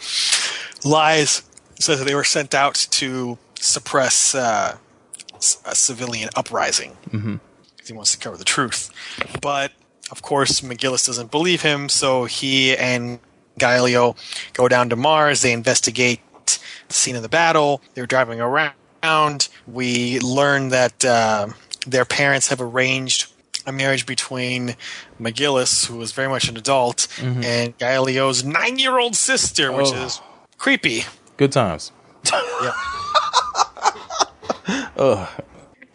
lies, 0.85 1.43
says 1.79 2.01
that 2.01 2.05
they 2.07 2.15
were 2.17 2.25
sent 2.25 2.55
out 2.55 2.75
to 2.75 3.39
suppress 3.63 4.35
uh, 4.35 4.77
a 5.65 5.75
civilian 5.75 6.29
uprising 6.37 6.97
Mm-hmm. 7.11 7.37
he 7.87 7.93
wants 7.93 8.13
to 8.13 8.19
cover 8.19 8.37
the 8.37 8.45
truth. 8.45 8.91
But 9.41 9.73
of 10.11 10.23
course, 10.23 10.61
McGillis 10.61 11.07
doesn't 11.07 11.31
believe 11.31 11.63
him, 11.63 11.89
so 11.89 12.25
he 12.25 12.77
and 12.77 13.19
Gaelio 13.59 14.17
go 14.55 14.69
down 14.69 14.89
to 14.91 14.97
Mars. 14.97 15.43
They 15.43 15.53
investigate 15.53 16.21
the 16.89 16.95
scene 16.95 17.17
of 17.17 17.23
the 17.23 17.29
battle. 17.29 17.83
They're 17.95 18.07
driving 18.07 18.41
around. 18.41 18.73
We 19.67 20.19
learn 20.21 20.71
that 20.71 21.05
uh, 21.05 21.49
their 21.87 22.05
parents 22.05 22.49
have 22.49 22.61
arranged 22.61 23.31
a 23.67 23.73
marriage 23.73 24.07
between 24.07 24.77
McGillis, 25.21 25.87
who 25.87 26.01
is 26.01 26.13
very 26.13 26.29
much 26.29 26.49
an 26.49 26.57
adult, 26.57 27.07
Mhm. 27.19 27.45
and 27.45 27.79
Gaelio's 27.79 28.43
nine-year-old 28.45 29.15
sister, 29.15 29.71
which 29.73 29.89
Oh. 29.93 30.05
is 30.07 30.21
creepy. 30.57 31.05
Good 31.37 31.53
times. 31.53 31.93
Yeah. 32.63 32.73
Ugh. 34.99 35.29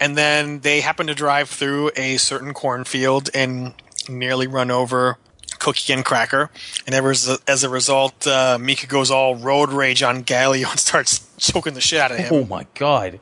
and 0.00 0.16
then 0.16 0.60
they 0.60 0.80
happen 0.80 1.06
to 1.08 1.14
drive 1.14 1.48
through 1.48 1.90
a 1.96 2.16
certain 2.16 2.54
cornfield 2.54 3.30
and 3.34 3.74
nearly 4.08 4.46
run 4.46 4.70
over 4.70 5.18
Cookie 5.58 5.92
and 5.92 6.04
Cracker. 6.04 6.50
And 6.86 6.94
as 6.94 7.28
a, 7.28 7.38
as 7.48 7.64
a 7.64 7.68
result, 7.68 8.26
uh, 8.26 8.58
Mika 8.60 8.86
goes 8.86 9.10
all 9.10 9.36
road 9.36 9.70
rage 9.70 10.02
on 10.02 10.24
Gaelio 10.24 10.70
and 10.70 10.78
starts 10.80 11.26
choking 11.38 11.74
the 11.74 11.80
shit 11.80 12.00
out 12.00 12.10
of 12.10 12.18
him. 12.18 12.32
Oh 12.32 12.44
my 12.44 12.66
god. 12.74 13.20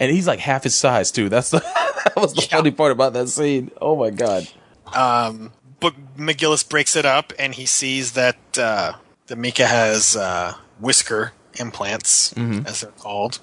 And 0.00 0.10
he's 0.10 0.26
like 0.26 0.40
half 0.40 0.64
his 0.64 0.74
size 0.74 1.12
too. 1.12 1.28
That's 1.28 1.50
the 1.50 1.58
that 2.04 2.16
was 2.16 2.34
the 2.34 2.42
funny 2.42 2.72
part 2.72 2.90
about 2.90 3.12
that 3.12 3.28
scene. 3.28 3.70
Oh 3.80 3.96
my 3.96 4.10
god. 4.10 4.48
Um, 4.92 5.52
but 5.80 5.94
McGillis 6.16 6.68
breaks 6.68 6.96
it 6.96 7.04
up, 7.04 7.32
and 7.38 7.54
he 7.54 7.66
sees 7.66 8.12
that 8.12 8.36
uh, 8.58 8.94
that 9.26 9.36
Mika 9.36 9.66
has 9.66 10.16
uh, 10.16 10.54
whisker 10.80 11.32
implants, 11.56 12.32
Mhm. 12.34 12.66
as 12.66 12.80
they're 12.80 12.90
called, 12.92 13.38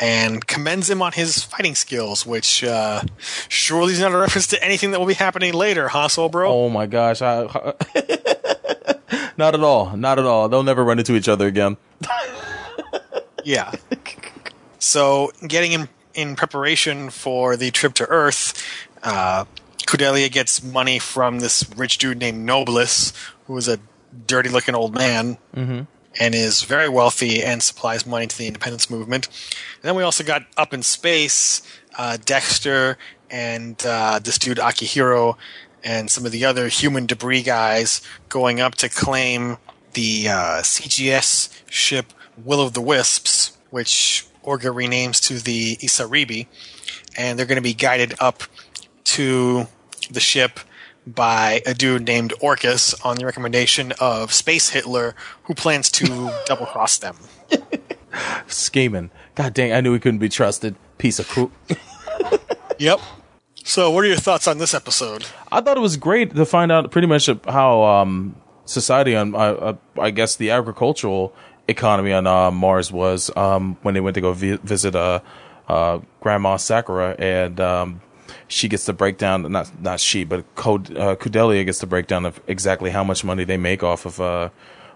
and 0.00 0.46
commends 0.46 0.88
him 0.90 1.02
on 1.02 1.12
his 1.12 1.42
fighting 1.42 1.74
skills, 1.74 2.24
which 2.26 2.62
uh, 2.64 3.02
surely 3.48 3.92
is 3.92 4.00
not 4.00 4.12
a 4.12 4.16
reference 4.18 4.46
to 4.48 4.62
anything 4.64 4.90
that 4.92 4.98
will 5.00 5.06
be 5.06 5.14
happening 5.14 5.52
later, 5.54 5.88
huh, 5.88 6.08
Soul 6.08 6.28
Bro? 6.28 6.50
Oh 6.52 6.68
my 6.68 6.86
gosh. 6.86 7.20
I, 7.22 7.42
not 9.36 9.54
at 9.54 9.60
all. 9.62 9.96
Not 9.96 10.18
at 10.18 10.24
all. 10.24 10.48
They'll 10.48 10.62
never 10.62 10.84
run 10.84 10.98
into 10.98 11.14
each 11.14 11.28
other 11.28 11.46
again. 11.46 11.76
Yeah. 13.44 13.72
so, 14.78 15.32
getting 15.46 15.72
in 15.72 15.88
in 16.12 16.36
preparation 16.36 17.08
for 17.08 17.56
the 17.56 17.70
trip 17.70 17.94
to 17.94 18.04
Earth, 18.06 18.52
uh, 19.02 19.44
Kudelia 19.86 20.30
gets 20.30 20.62
money 20.62 20.98
from 20.98 21.38
this 21.38 21.64
rich 21.76 21.96
dude 21.98 22.18
named 22.18 22.46
Nobliss, 22.46 23.12
who 23.46 23.56
is 23.56 23.66
a 23.68 23.78
dirty 24.26 24.50
looking 24.50 24.74
old 24.74 24.94
man 24.94 25.38
Mm-hmm. 25.56 25.82
And 26.18 26.34
is 26.34 26.62
very 26.62 26.88
wealthy 26.88 27.42
and 27.42 27.62
supplies 27.62 28.04
money 28.04 28.26
to 28.26 28.36
the 28.36 28.46
independence 28.46 28.90
movement. 28.90 29.26
And 29.26 29.82
then 29.82 29.94
we 29.94 30.02
also 30.02 30.24
got 30.24 30.46
up 30.56 30.74
in 30.74 30.82
space, 30.82 31.62
uh, 31.96 32.18
Dexter 32.24 32.98
and 33.30 33.80
uh, 33.86 34.18
this 34.18 34.38
dude 34.38 34.58
Akihiro 34.58 35.36
and 35.84 36.10
some 36.10 36.26
of 36.26 36.32
the 36.32 36.44
other 36.44 36.68
human 36.68 37.06
debris 37.06 37.42
guys 37.42 38.00
going 38.28 38.60
up 38.60 38.74
to 38.76 38.88
claim 38.88 39.58
the 39.94 40.28
uh, 40.28 40.62
CGS 40.62 41.62
ship 41.70 42.12
Will 42.44 42.60
of 42.60 42.74
the 42.74 42.80
Wisps, 42.80 43.56
which 43.70 44.26
Orga 44.44 44.72
renames 44.72 45.20
to 45.26 45.38
the 45.38 45.76
Isaribi, 45.76 46.46
and 47.16 47.38
they're 47.38 47.46
going 47.46 47.56
to 47.56 47.62
be 47.62 47.74
guided 47.74 48.14
up 48.20 48.42
to 49.04 49.66
the 50.10 50.20
ship 50.20 50.60
by 51.14 51.62
a 51.66 51.74
dude 51.74 52.06
named 52.06 52.32
Orcus 52.40 52.94
on 53.02 53.16
the 53.16 53.24
recommendation 53.26 53.92
of 54.00 54.32
Space 54.32 54.70
Hitler, 54.70 55.14
who 55.44 55.54
plans 55.54 55.90
to 55.92 56.30
double 56.46 56.66
cross 56.66 56.98
them. 56.98 57.16
Scheming. 58.46 59.10
God 59.34 59.54
dang, 59.54 59.72
I 59.72 59.80
knew 59.80 59.92
he 59.92 60.00
couldn't 60.00 60.18
be 60.18 60.28
trusted. 60.28 60.76
Piece 60.98 61.18
of 61.18 61.28
crap. 61.28 61.50
Yep. 62.78 63.00
So, 63.64 63.90
what 63.90 64.04
are 64.04 64.06
your 64.06 64.16
thoughts 64.16 64.46
on 64.46 64.58
this 64.58 64.72
episode? 64.72 65.26
I 65.50 65.60
thought 65.60 65.76
it 65.76 65.80
was 65.80 65.96
great 65.96 66.34
to 66.36 66.46
find 66.46 66.70
out 66.70 66.90
pretty 66.92 67.08
much 67.08 67.28
how 67.46 67.82
um, 67.82 68.36
society 68.64 69.16
on, 69.16 69.34
uh, 69.34 69.38
uh, 69.38 69.76
I 70.00 70.10
guess, 70.10 70.36
the 70.36 70.50
agricultural 70.52 71.34
economy 71.66 72.12
on 72.12 72.26
uh, 72.26 72.50
Mars 72.50 72.92
was 72.92 73.30
um, 73.36 73.76
when 73.82 73.94
they 73.94 74.00
went 74.00 74.14
to 74.14 74.20
go 74.20 74.32
vi- 74.32 74.56
visit 74.62 74.94
uh, 74.94 75.20
uh, 75.66 75.98
Grandma 76.20 76.56
Sakura, 76.56 77.16
and 77.18 77.60
um, 77.60 78.00
she 78.48 78.68
gets 78.68 78.86
the 78.86 78.92
breakdown. 78.92 79.50
Not 79.52 79.80
not 79.80 80.00
she, 80.00 80.24
but 80.24 80.40
uh, 80.40 80.42
Kudelia 81.16 81.64
gets 81.64 81.78
the 81.78 81.86
breakdown 81.86 82.26
of 82.26 82.40
exactly 82.46 82.90
how 82.90 83.04
much 83.04 83.22
money 83.22 83.44
they 83.44 83.58
make 83.58 83.82
off 83.82 84.06
of 84.06 84.20
uh, 84.20 84.48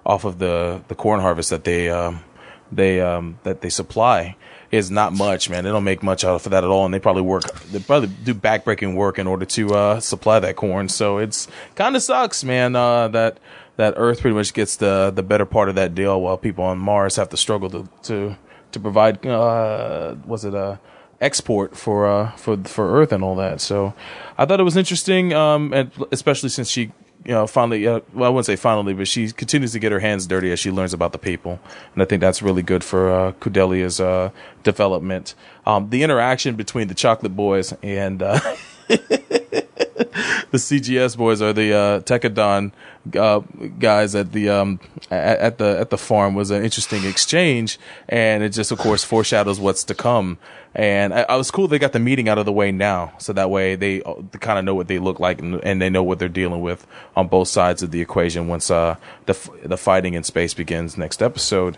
off 0.04 0.24
of 0.24 0.38
the 0.38 0.82
the 0.88 0.94
corn 0.94 1.20
harvest 1.20 1.50
that 1.50 1.64
they 1.64 1.88
um, 1.90 2.24
they 2.72 3.00
um, 3.00 3.38
that 3.44 3.60
they 3.60 3.68
supply 3.68 4.36
is 4.70 4.90
not 4.90 5.12
much, 5.12 5.50
man. 5.50 5.64
They 5.64 5.70
don't 5.70 5.84
make 5.84 6.02
much 6.02 6.24
out 6.24 6.34
of 6.34 6.50
that 6.50 6.64
at 6.64 6.70
all, 6.70 6.86
and 6.86 6.94
they 6.94 6.98
probably 6.98 7.22
work. 7.22 7.44
They 7.66 7.78
probably 7.78 8.08
do 8.24 8.34
backbreaking 8.34 8.94
work 8.94 9.18
in 9.18 9.26
order 9.26 9.44
to 9.44 9.74
uh, 9.74 10.00
supply 10.00 10.40
that 10.40 10.56
corn. 10.56 10.88
So 10.88 11.18
it's 11.18 11.46
kind 11.74 11.94
of 11.94 12.02
sucks, 12.02 12.42
man. 12.42 12.74
Uh, 12.74 13.08
that 13.08 13.38
that 13.76 13.94
Earth 13.96 14.20
pretty 14.20 14.34
much 14.34 14.54
gets 14.54 14.76
the 14.76 15.12
the 15.14 15.22
better 15.22 15.44
part 15.44 15.68
of 15.68 15.74
that 15.74 15.94
deal, 15.94 16.20
while 16.20 16.38
people 16.38 16.64
on 16.64 16.78
Mars 16.78 17.16
have 17.16 17.28
to 17.28 17.36
struggle 17.36 17.68
to 17.70 17.88
to 18.04 18.36
to 18.72 18.80
provide. 18.80 19.24
Uh, 19.26 20.16
was 20.26 20.46
it 20.46 20.54
a 20.54 20.80
export 21.22 21.76
for 21.76 22.06
uh 22.06 22.32
for 22.32 22.56
for 22.64 23.00
Earth 23.00 23.12
and 23.12 23.24
all 23.24 23.36
that? 23.36 23.60
So 23.60 23.94
I 24.36 24.44
thought 24.44 24.60
it 24.60 24.64
was 24.64 24.76
interesting, 24.76 25.32
um, 25.32 25.72
and 25.72 25.90
especially 26.10 26.48
since 26.48 26.68
she 26.68 26.92
you 27.24 27.32
know, 27.32 27.46
finally, 27.46 27.86
uh, 27.86 28.00
well, 28.12 28.26
I 28.26 28.28
wouldn't 28.30 28.46
say 28.46 28.56
finally, 28.56 28.94
but 28.94 29.06
she 29.06 29.30
continues 29.30 29.72
to 29.72 29.78
get 29.78 29.92
her 29.92 30.00
hands 30.00 30.26
dirty 30.26 30.50
as 30.50 30.58
she 30.58 30.70
learns 30.70 30.92
about 30.92 31.12
the 31.12 31.18
people. 31.18 31.60
And 31.94 32.02
I 32.02 32.06
think 32.06 32.20
that's 32.20 32.42
really 32.42 32.62
good 32.62 32.82
for 32.82 33.10
uh, 33.10 33.32
Cordelia's 33.32 34.00
uh, 34.00 34.30
development. 34.64 35.34
Um, 35.64 35.90
the 35.90 36.02
interaction 36.02 36.56
between 36.56 36.88
the 36.88 36.94
Chocolate 36.94 37.36
Boys 37.36 37.74
and 37.82 38.22
uh, 38.22 38.40
the 40.50 40.58
CGS 40.58 41.16
boys 41.16 41.42
are 41.42 41.52
the 41.52 41.72
uh, 41.72 42.00
Tekkadan 42.00 42.72
uh, 43.16 43.40
guys 43.78 44.14
at 44.14 44.32
the 44.32 44.48
um, 44.48 44.80
at, 45.10 45.38
at 45.38 45.58
the 45.58 45.78
at 45.78 45.90
the 45.90 45.98
farm 45.98 46.34
was 46.34 46.50
an 46.50 46.64
interesting 46.64 47.04
exchange, 47.04 47.78
and 48.08 48.42
it 48.42 48.50
just 48.50 48.70
of 48.72 48.78
course 48.78 49.04
foreshadows 49.04 49.60
what's 49.60 49.84
to 49.84 49.94
come. 49.94 50.38
And 50.74 51.12
I, 51.12 51.22
I 51.28 51.36
was 51.36 51.50
cool 51.50 51.68
they 51.68 51.78
got 51.78 51.92
the 51.92 51.98
meeting 51.98 52.28
out 52.28 52.38
of 52.38 52.46
the 52.46 52.52
way 52.52 52.72
now, 52.72 53.12
so 53.18 53.32
that 53.34 53.50
way 53.50 53.76
they, 53.76 54.02
uh, 54.02 54.14
they 54.30 54.38
kind 54.38 54.58
of 54.58 54.64
know 54.64 54.74
what 54.74 54.88
they 54.88 54.98
look 54.98 55.20
like 55.20 55.38
and, 55.40 55.62
and 55.62 55.82
they 55.82 55.90
know 55.90 56.02
what 56.02 56.18
they're 56.18 56.28
dealing 56.28 56.62
with 56.62 56.86
on 57.14 57.28
both 57.28 57.48
sides 57.48 57.82
of 57.82 57.90
the 57.90 58.00
equation 58.00 58.48
once 58.48 58.70
uh, 58.70 58.96
the 59.26 59.50
the 59.64 59.76
fighting 59.76 60.14
in 60.14 60.22
space 60.22 60.54
begins 60.54 60.96
next 60.96 61.22
episode. 61.22 61.76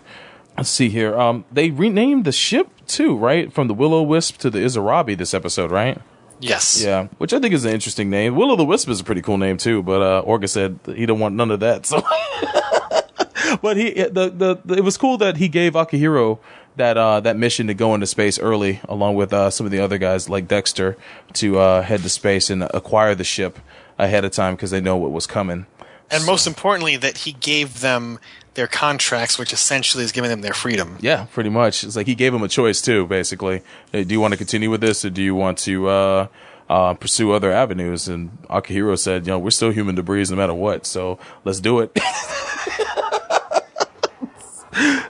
Let's 0.57 0.69
see 0.69 0.89
here. 0.89 1.19
Um, 1.19 1.43
they 1.51 1.71
renamed 1.71 2.23
the 2.23 2.31
ship 2.31 2.69
too, 2.87 3.17
right? 3.17 3.51
From 3.51 3.67
the 3.67 3.73
Willow 3.73 4.01
Wisp 4.01 4.37
to 4.37 4.49
the 4.49 4.59
Isaribi 4.59 5.17
this 5.17 5.33
episode, 5.33 5.71
right? 5.71 5.99
Yes. 6.39 6.83
Yeah, 6.83 7.07
which 7.17 7.33
I 7.33 7.39
think 7.39 7.53
is 7.53 7.65
an 7.65 7.73
interesting 7.73 8.09
name. 8.09 8.35
Will 8.35 8.51
o' 8.51 8.55
the 8.55 8.65
Wisp 8.65 8.89
is 8.89 8.99
a 8.99 9.03
pretty 9.03 9.21
cool 9.21 9.37
name 9.37 9.57
too, 9.57 9.81
but 9.81 10.01
uh, 10.01 10.23
Orga 10.23 10.49
said 10.49 10.79
he 10.85 11.05
don't 11.05 11.19
want 11.19 11.35
none 11.35 11.51
of 11.51 11.61
that. 11.61 11.85
So, 11.85 12.01
but 13.61 13.77
he 13.77 13.91
the, 13.93 14.29
the 14.29 14.59
the 14.63 14.73
it 14.75 14.83
was 14.83 14.97
cool 14.97 15.17
that 15.19 15.37
he 15.37 15.47
gave 15.47 15.73
Akihiro 15.73 16.39
that 16.75 16.97
uh 16.97 17.19
that 17.21 17.37
mission 17.37 17.67
to 17.67 17.73
go 17.73 17.93
into 17.93 18.05
space 18.05 18.37
early, 18.39 18.81
along 18.89 19.15
with 19.15 19.33
uh 19.33 19.49
some 19.49 19.65
of 19.65 19.71
the 19.71 19.79
other 19.79 19.97
guys 19.97 20.29
like 20.29 20.47
Dexter 20.47 20.97
to 21.33 21.59
uh 21.59 21.81
head 21.81 22.01
to 22.01 22.09
space 22.09 22.49
and 22.49 22.63
acquire 22.63 23.15
the 23.15 23.23
ship 23.23 23.59
ahead 23.97 24.25
of 24.25 24.31
time 24.31 24.55
because 24.55 24.71
they 24.71 24.81
know 24.81 24.97
what 24.97 25.11
was 25.11 25.25
coming. 25.25 25.65
And 26.11 26.25
most 26.25 26.45
importantly, 26.45 26.97
that 26.97 27.19
he 27.19 27.31
gave 27.31 27.79
them 27.79 28.19
their 28.55 28.67
contracts, 28.67 29.37
which 29.37 29.53
essentially 29.53 30.03
is 30.03 30.11
giving 30.11 30.29
them 30.29 30.41
their 30.41 30.53
freedom. 30.53 30.97
Yeah, 30.99 31.27
pretty 31.31 31.49
much. 31.49 31.83
It's 31.83 31.95
like 31.95 32.07
he 32.07 32.15
gave 32.15 32.33
him 32.33 32.41
a 32.41 32.47
choice 32.47 32.81
too, 32.81 33.05
basically. 33.05 33.61
Do 33.91 34.03
you 34.03 34.19
want 34.19 34.33
to 34.33 34.37
continue 34.37 34.69
with 34.69 34.81
this, 34.81 35.05
or 35.05 35.09
do 35.09 35.21
you 35.21 35.35
want 35.35 35.57
to 35.59 35.87
uh, 35.87 36.27
uh, 36.69 36.93
pursue 36.95 37.31
other 37.31 37.51
avenues? 37.51 38.07
And 38.07 38.37
Akihiro 38.49 38.97
said, 38.97 39.27
"You 39.27 39.33
know, 39.33 39.39
we're 39.39 39.51
still 39.51 39.71
human 39.71 39.95
debris 39.95 40.25
no 40.29 40.35
matter 40.37 40.53
what, 40.53 40.85
so 40.85 41.19
let's 41.43 41.59
do 41.59 41.79
it." 41.79 41.91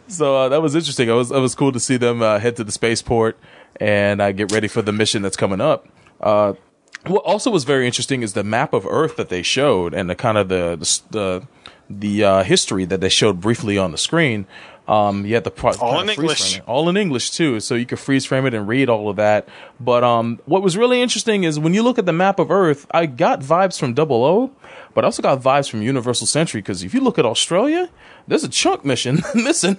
so 0.07 0.35
uh, 0.35 0.49
that 0.49 0.61
was 0.61 0.75
interesting. 0.75 1.07
It 1.09 1.13
was 1.13 1.31
it 1.31 1.39
was 1.39 1.55
cool 1.55 1.71
to 1.71 1.79
see 1.79 1.97
them 1.97 2.21
uh, 2.21 2.39
head 2.39 2.55
to 2.57 2.63
the 2.63 2.71
spaceport 2.71 3.37
and 3.79 4.21
uh, 4.21 4.31
get 4.31 4.51
ready 4.51 4.67
for 4.67 4.81
the 4.81 4.91
mission 4.91 5.21
that's 5.21 5.37
coming 5.37 5.61
up. 5.61 5.87
Uh, 6.19 6.53
what 7.07 7.23
also 7.23 7.51
was 7.51 7.63
very 7.63 7.85
interesting 7.85 8.23
is 8.23 8.33
the 8.33 8.43
map 8.43 8.73
of 8.73 8.85
Earth 8.87 9.15
that 9.17 9.29
they 9.29 9.43
showed 9.43 9.93
and 9.93 10.09
the 10.09 10.15
kind 10.15 10.37
of 10.37 10.49
the 10.49 10.75
the 10.75 11.01
the, 11.11 11.47
uh, 12.23 12.43
history 12.43 12.85
that 12.85 13.01
they 13.01 13.09
showed 13.09 13.39
briefly 13.41 13.77
on 13.77 13.91
the 13.91 13.97
screen. 13.97 14.45
Um, 14.87 15.25
you 15.25 15.41
to 15.41 15.49
pro- 15.49 15.73
All 15.77 15.99
in 15.99 16.09
English. 16.09 16.61
all 16.67 16.89
in 16.89 16.95
English 16.97 17.31
too, 17.31 17.59
so 17.59 17.73
you 17.73 17.87
could 17.87 17.97
freeze 17.97 18.23
frame 18.23 18.45
it 18.45 18.53
and 18.53 18.67
read 18.67 18.87
all 18.87 19.09
of 19.09 19.15
that. 19.15 19.47
But 19.79 20.03
um, 20.03 20.39
what 20.45 20.61
was 20.61 20.77
really 20.77 21.01
interesting 21.01 21.43
is 21.43 21.59
when 21.59 21.73
you 21.73 21.81
look 21.81 21.97
at 21.97 22.05
the 22.05 22.13
map 22.13 22.37
of 22.37 22.51
Earth, 22.51 22.85
I 22.91 23.07
got 23.07 23.39
vibes 23.39 23.79
from 23.79 23.95
Double 23.95 24.23
O, 24.23 24.51
but 24.93 25.03
I 25.03 25.07
also 25.07 25.23
got 25.23 25.41
vibes 25.41 25.67
from 25.67 25.81
Universal 25.81 26.27
Century 26.27 26.61
because 26.61 26.83
if 26.83 26.93
you 26.93 27.01
look 27.01 27.17
at 27.17 27.25
Australia, 27.25 27.89
there's 28.27 28.43
a 28.43 28.47
chunk 28.49 28.85
mission 28.85 29.23
missing. 29.33 29.77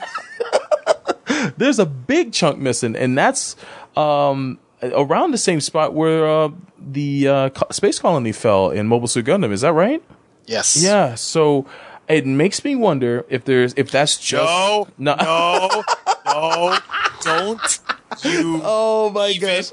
there's 1.57 1.79
a 1.79 1.87
big 1.87 2.33
chunk 2.33 2.59
missing, 2.59 2.97
and 2.97 3.17
that's 3.17 3.57
um 3.97 4.59
around 4.83 5.31
the 5.31 5.39
same 5.39 5.61
spot 5.61 5.95
where 5.95 6.27
uh, 6.29 6.49
the 6.79 7.29
uh, 7.29 7.49
co- 7.51 7.67
space 7.71 7.99
colony 7.99 8.33
fell 8.33 8.71
in 8.71 8.87
Mobile 8.87 9.09
Suit 9.09 9.25
Gundam. 9.27 9.53
Is 9.53 9.61
that 9.63 9.73
right? 9.73 10.03
Yes. 10.47 10.83
Yeah. 10.83 11.15
So 11.15 11.67
it 12.09 12.27
makes 12.27 12.65
me 12.65 12.77
wonder 12.77 13.25
if 13.29 13.45
there's 13.45 13.75
if 13.77 13.91
that's 13.91 14.19
just 14.19 14.51
No, 14.51 14.89
no, 14.99 15.15
no, 15.17 15.83
no, 16.27 16.79
don't 17.23 17.81
you 18.25 18.61
Oh 18.65 19.11
my 19.11 19.35
gosh. 19.35 19.71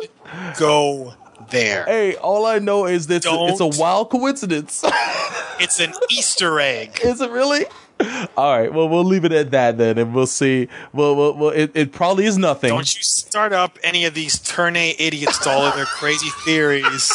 go 0.58 1.14
there. 1.50 1.86
Hey, 1.86 2.16
all 2.16 2.46
I 2.46 2.60
know 2.60 2.86
is 2.86 3.08
that 3.08 3.24
it's 3.26 3.60
a, 3.60 3.68
wild 3.80 4.10
coincidence. 4.10 4.84
It's 5.60 5.80
an 5.80 5.94
Easter 6.10 6.60
egg. 6.60 7.00
is 7.04 7.22
it 7.22 7.30
really? 7.30 7.66
All 8.36 8.58
right. 8.58 8.74
Well, 8.74 8.90
we'll 8.90 9.04
leave 9.04 9.24
it 9.24 9.32
at 9.32 9.52
that 9.52 9.78
then, 9.78 9.98
and 9.98 10.14
we'll 10.14 10.26
see. 10.26 10.68
Well, 10.92 11.16
well, 11.16 11.38
well 11.38 11.50
it, 11.52 11.72
it 11.76 11.92
probably 11.92 12.26
is 12.26 12.38
nothing. 12.38 12.70
Don't 12.70 12.98
you 12.98 13.04
start 13.04 13.54
up 13.54 13.78
any 13.84 14.04
of 14.06 14.14
these 14.14 14.40
Turn 14.40 14.76
A 14.76 14.96
idiots 14.98 15.38
to 15.40 15.52
all 15.52 15.62
of 15.62 15.76
their 15.76 15.86
crazy 15.86 16.30
theories. 16.44 17.12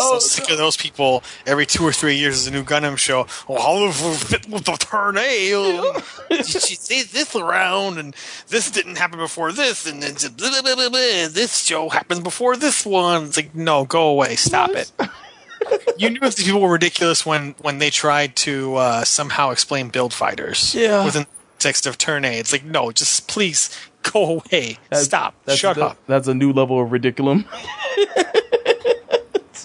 So 0.00 0.18
sick 0.18 0.50
of 0.50 0.58
those 0.58 0.76
people. 0.76 1.22
Every 1.46 1.66
two 1.66 1.84
or 1.84 1.92
three 1.92 2.16
years, 2.16 2.34
there's 2.44 2.46
a 2.46 2.50
new 2.50 2.64
Gundam 2.64 2.96
show. 2.96 3.26
Well, 3.48 3.60
how 3.62 3.86
does 3.86 4.22
it 4.22 4.26
fit 4.26 4.48
with 4.48 4.64
the 4.64 4.72
Turn 4.72 5.16
A? 5.18 6.02
Did 6.30 6.46
she 6.46 6.74
say 6.76 7.02
this 7.02 7.34
around? 7.36 7.98
And 7.98 8.14
this 8.48 8.70
didn't 8.70 8.96
happen 8.98 9.18
before 9.18 9.52
this, 9.52 9.86
and 9.86 10.02
then 10.02 10.14
blah, 10.36 10.50
blah, 10.50 10.62
blah, 10.62 10.74
blah, 10.74 10.88
blah. 10.88 11.28
this 11.28 11.64
show 11.64 11.88
happens 11.88 12.20
before 12.20 12.56
this 12.56 12.84
one. 12.86 13.24
It's 13.24 13.36
like, 13.36 13.54
no, 13.54 13.84
go 13.84 14.08
away, 14.08 14.36
stop 14.36 14.70
it. 14.70 14.90
you 15.98 16.10
knew 16.10 16.20
if 16.22 16.36
these 16.36 16.46
people 16.46 16.60
were 16.60 16.72
ridiculous 16.72 17.26
when 17.26 17.54
when 17.60 17.78
they 17.78 17.90
tried 17.90 18.34
to 18.36 18.76
uh, 18.76 19.04
somehow 19.04 19.50
explain 19.50 19.88
build 19.88 20.12
fighters. 20.14 20.74
Yeah. 20.74 21.04
Within 21.04 21.22
the 21.24 21.28
text 21.58 21.86
of 21.86 21.98
Turn 21.98 22.24
A, 22.24 22.38
it's 22.38 22.52
like, 22.52 22.64
no, 22.64 22.90
just 22.92 23.28
please 23.28 23.70
go 24.02 24.24
away, 24.40 24.78
That's- 24.88 25.04
stop, 25.04 25.34
that's- 25.44 25.58
shut 25.58 25.76
that- 25.76 25.82
up. 25.84 25.98
That's 26.06 26.26
a 26.28 26.34
new 26.34 26.52
level 26.52 26.80
of 26.82 26.90
ridiculum. 26.90 27.44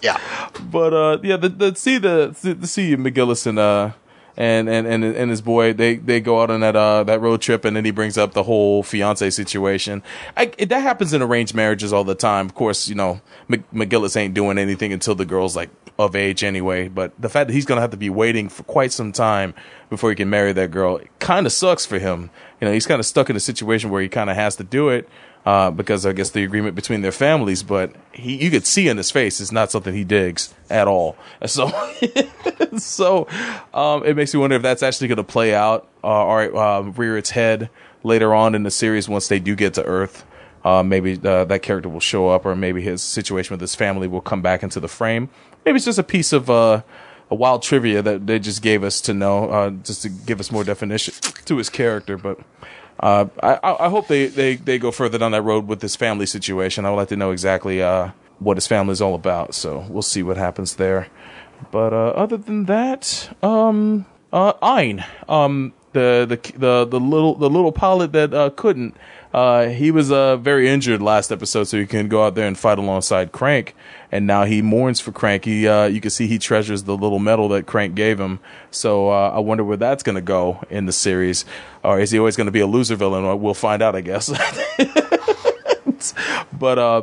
Yeah. 0.06 0.20
But 0.72 0.94
uh, 0.94 1.18
yeah, 1.24 1.38
the, 1.38 1.50
the 1.50 1.76
see 1.76 1.98
the 1.98 2.36
the 2.42 2.68
see 2.68 2.96
McGillis 2.96 3.48
and 3.48 3.58
uh 3.58 3.92
and 4.38 4.70
and 4.70 4.86
and 4.86 5.04
and 5.04 5.32
his 5.32 5.42
boy 5.42 5.74
they 5.74 5.96
they 5.96 6.20
go 6.20 6.42
out 6.42 6.52
on 6.52 6.60
that 6.60 6.76
uh 6.76 7.04
that 7.06 7.22
road 7.22 7.42
trip 7.42 7.66
and 7.66 7.76
then 7.76 7.86
he 7.86 7.92
brings 7.92 8.18
up 8.18 8.34
the 8.34 8.44
whole 8.44 8.84
fiance 8.84 9.30
situation. 9.32 10.04
I, 10.38 10.46
that 10.46 10.82
happens 10.82 11.14
in 11.14 11.22
arranged 11.22 11.56
marriages 11.56 11.92
all 11.92 12.04
the 12.04 12.16
time. 12.16 12.46
Of 12.46 12.54
course, 12.54 12.88
you 12.88 12.96
know 12.96 13.22
Mc, 13.48 13.70
McGillis 13.72 14.16
ain't 14.16 14.34
doing 14.34 14.58
anything 14.58 14.94
until 14.94 15.16
the 15.16 15.26
girl's 15.26 15.56
like 15.56 15.70
of 15.98 16.16
age 16.16 16.44
anyway. 16.44 16.88
But 16.88 17.14
the 17.20 17.30
fact 17.30 17.48
that 17.48 17.54
he's 17.54 17.66
gonna 17.66 17.82
have 17.82 17.92
to 17.92 17.98
be 17.98 18.10
waiting 18.10 18.50
for 18.50 18.64
quite 18.64 18.92
some 18.92 19.12
time 19.12 19.54
before 19.90 20.10
he 20.10 20.16
can 20.16 20.30
marry 20.30 20.54
that 20.54 20.70
girl 20.70 21.00
kind 21.20 21.46
of 21.46 21.52
sucks 21.52 21.86
for 21.86 21.98
him. 21.98 22.30
You 22.62 22.68
know, 22.68 22.74
he's 22.74 22.86
kind 22.86 23.00
of 23.00 23.06
stuck 23.06 23.30
in 23.30 23.36
a 23.36 23.40
situation 23.40 23.90
where 23.90 24.02
he 24.02 24.10
kind 24.10 24.30
of 24.30 24.36
has 24.36 24.56
to 24.58 24.64
do 24.64 24.90
it 24.90 25.10
uh, 25.46 25.72
because 25.72 26.06
I 26.06 26.14
guess 26.14 26.32
the 26.32 26.44
agreement 26.44 26.76
between 26.76 27.02
their 27.02 27.12
families. 27.12 27.64
But 27.64 27.94
he, 28.12 28.44
you 28.44 28.50
could 28.50 28.66
see 28.66 28.88
in 28.88 28.98
his 28.98 29.12
face, 29.12 29.40
it's 29.40 29.52
not 29.52 29.72
something 29.72 29.94
he 29.94 30.04
digs 30.04 30.54
at 30.70 30.88
all. 30.88 31.16
So, 31.48 31.72
so 32.78 33.28
um, 33.74 34.04
it 34.04 34.16
makes 34.16 34.34
me 34.34 34.40
wonder 34.40 34.56
if 34.56 34.62
that's 34.62 34.82
actually 34.82 35.10
going 35.10 35.18
to 35.18 35.24
play 35.24 35.54
out 35.54 35.88
uh, 36.04 36.26
or 36.26 36.56
uh, 36.56 36.82
rear 36.82 37.18
its 37.18 37.30
head 37.30 37.70
later 38.04 38.34
on 38.34 38.56
in 38.56 38.64
the 38.64 38.72
series 38.72 39.08
once 39.08 39.28
they 39.28 39.40
do 39.40 39.56
get 39.56 39.76
to 39.76 39.84
Earth. 39.84 40.26
Uh, 40.64 40.82
maybe 40.82 41.20
uh, 41.24 41.46
that 41.46 41.62
character 41.62 41.88
will 41.88 42.00
show 42.00 42.30
up, 42.30 42.46
or 42.46 42.56
maybe 42.56 42.82
his 42.82 43.04
situation 43.04 43.54
with 43.54 43.62
his 43.62 43.76
family 43.76 44.08
will 44.08 44.22
come 44.22 44.42
back 44.42 44.64
into 44.64 44.80
the 44.80 44.88
frame. 44.88 45.30
Maybe 45.64 45.76
it's 45.76 45.86
just 45.86 46.00
a 46.00 46.04
piece 46.04 46.34
of 46.34 46.50
uh, 46.50 46.82
a 47.30 47.36
wild 47.36 47.62
trivia 47.62 48.02
that 48.02 48.26
they 48.26 48.40
just 48.40 48.64
gave 48.64 48.84
us 48.84 49.00
to 49.02 49.14
know, 49.14 49.50
uh, 49.50 49.70
just 49.70 50.02
to 50.02 50.10
give 50.10 50.40
us 50.40 50.52
more 50.52 50.64
definition 50.64 51.14
to 51.46 51.58
his 51.58 51.70
character. 51.70 52.18
But 52.18 52.40
uh, 53.00 53.26
I, 53.42 53.60
I 53.86 53.90
hope 53.90 54.08
they, 54.08 54.28
they, 54.28 54.56
they 54.56 54.80
go 54.80 54.92
further 54.92 55.18
down 55.18 55.32
that 55.32 55.42
road 55.42 55.68
with 55.68 55.82
his 55.82 55.96
family 55.96 56.26
situation. 56.26 56.86
I 56.86 56.90
would 56.90 56.98
like 56.98 57.10
to 57.10 57.16
know 57.16 57.32
exactly 57.32 57.82
uh, 57.82 58.12
what 58.40 58.58
his 58.58 58.68
family 58.68 58.94
is 58.94 59.02
all 59.02 59.16
about. 59.16 59.54
So 59.54 59.86
we'll 59.90 60.02
see 60.02 60.24
what 60.24 60.38
happens 60.38 60.76
there. 60.76 61.08
But 61.72 61.94
uh, 61.94 62.10
other 62.10 62.38
than 62.38 62.66
that, 62.66 63.36
um, 63.42 64.06
uh, 64.32 64.54
Ein, 64.62 65.06
um, 65.28 65.74
the, 65.94 66.26
the 66.28 66.58
the 66.58 66.86
the 66.86 67.00
little 67.00 67.36
the 67.36 67.50
little 67.50 67.72
pilot 67.72 68.12
that 68.12 68.34
uh, 68.34 68.50
couldn't. 68.50 68.96
Uh, 69.34 69.68
he 69.68 69.92
was 69.92 70.12
uh, 70.12 70.38
very 70.38 70.68
injured 70.70 71.02
last 71.02 71.32
episode, 71.32 71.66
so 71.66 71.78
he 71.78 71.86
can 71.86 72.08
go 72.08 72.26
out 72.26 72.36
there 72.36 72.48
and 72.48 72.58
fight 72.58 72.78
alongside 72.78 73.32
Crank. 73.32 73.76
And 74.16 74.26
now 74.26 74.46
he 74.46 74.62
mourns 74.62 75.02
for 75.02 75.12
Crank. 75.12 75.44
He, 75.44 75.68
uh, 75.68 75.88
you 75.88 76.00
can 76.00 76.10
see 76.10 76.26
he 76.26 76.40
treasures 76.40 76.84
the 76.84 76.96
little 76.96 77.20
medal 77.20 77.50
that 77.50 77.66
Crank 77.66 77.96
gave 77.96 78.18
him. 78.18 78.40
So 78.72 79.10
uh, 79.10 79.34
I 79.36 79.40
wonder 79.40 79.66
where 79.66 79.76
that's 79.76 80.04
going 80.04 80.16
to 80.16 80.22
go 80.22 80.64
in 80.70 80.86
the 80.86 80.94
series, 80.94 81.44
or 81.84 82.00
is 82.00 82.12
he 82.12 82.20
always 82.20 82.38
going 82.38 82.46
to 82.46 82.52
be 82.52 82.62
a 82.62 82.66
loser 82.66 82.96
villain? 82.96 83.42
We'll 83.42 83.54
find 83.54 83.82
out, 83.82 83.94
I 83.94 84.00
guess. 84.00 84.30
but 86.54 86.80
uh, 86.80 87.02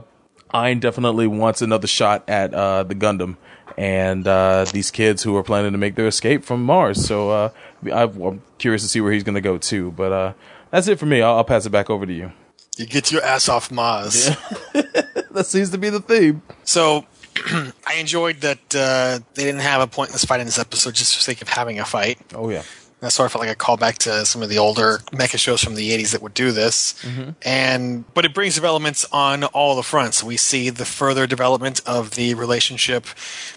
Ein 0.54 0.80
definitely 0.80 1.26
wants 1.26 1.60
another 1.60 1.86
shot 1.86 2.24
at 2.28 2.54
uh, 2.54 2.84
the 2.84 2.94
Gundam 2.94 3.36
and 3.76 4.26
uh, 4.26 4.64
these 4.72 4.90
kids 4.90 5.22
who 5.22 5.36
are 5.36 5.42
planning 5.42 5.72
to 5.72 5.78
make 5.78 5.96
their 5.96 6.06
escape 6.06 6.44
from 6.44 6.64
Mars. 6.64 7.04
So 7.04 7.28
uh, 7.28 7.50
I'm 7.92 8.40
curious 8.56 8.80
to 8.84 8.88
see 8.88 9.02
where 9.02 9.12
he's 9.12 9.22
going 9.22 9.34
to 9.34 9.42
go 9.42 9.58
too. 9.58 9.90
But 9.90 10.12
uh, 10.12 10.32
that's 10.70 10.88
it 10.88 10.98
for 10.98 11.04
me. 11.04 11.20
I'll, 11.20 11.36
I'll 11.36 11.44
pass 11.44 11.66
it 11.66 11.70
back 11.70 11.90
over 11.90 12.06
to 12.06 12.12
you. 12.12 12.32
You 12.78 12.86
get 12.86 13.12
your 13.12 13.22
ass 13.22 13.50
off 13.50 13.70
Mars. 13.70 14.30
that 15.34 15.46
seems 15.46 15.70
to 15.70 15.78
be 15.78 15.90
the 15.90 16.00
theme. 16.00 16.42
So 16.64 17.06
I 17.86 17.94
enjoyed 17.98 18.40
that 18.42 18.74
uh, 18.74 19.20
they 19.34 19.44
didn't 19.44 19.60
have 19.62 19.80
a 19.80 19.86
pointless 19.86 20.24
fight 20.24 20.40
in 20.40 20.46
this 20.46 20.58
episode 20.58 20.94
just 20.94 21.14
for 21.14 21.18
the 21.18 21.24
sake 21.24 21.42
of 21.42 21.48
having 21.48 21.78
a 21.78 21.84
fight. 21.84 22.18
Oh 22.34 22.48
yeah. 22.50 22.62
That 23.00 23.10
sort 23.10 23.26
of 23.26 23.32
felt 23.32 23.44
like 23.44 23.52
a 23.52 23.58
callback 23.58 23.98
to 23.98 24.24
some 24.24 24.42
of 24.42 24.48
the 24.48 24.58
older 24.58 24.98
mecha 25.10 25.36
shows 25.36 25.60
from 25.60 25.74
the 25.74 25.90
80s 25.90 26.12
that 26.12 26.22
would 26.22 26.34
do 26.34 26.52
this. 26.52 26.94
And 27.42 28.04
but 28.14 28.24
it 28.24 28.32
brings 28.32 28.54
developments 28.54 29.04
on 29.10 29.42
all 29.42 29.74
the 29.74 29.82
fronts. 29.82 30.22
We 30.22 30.36
see 30.36 30.70
the 30.70 30.84
further 30.84 31.26
development 31.26 31.80
of 31.84 32.12
the 32.12 32.34
relationship 32.34 33.06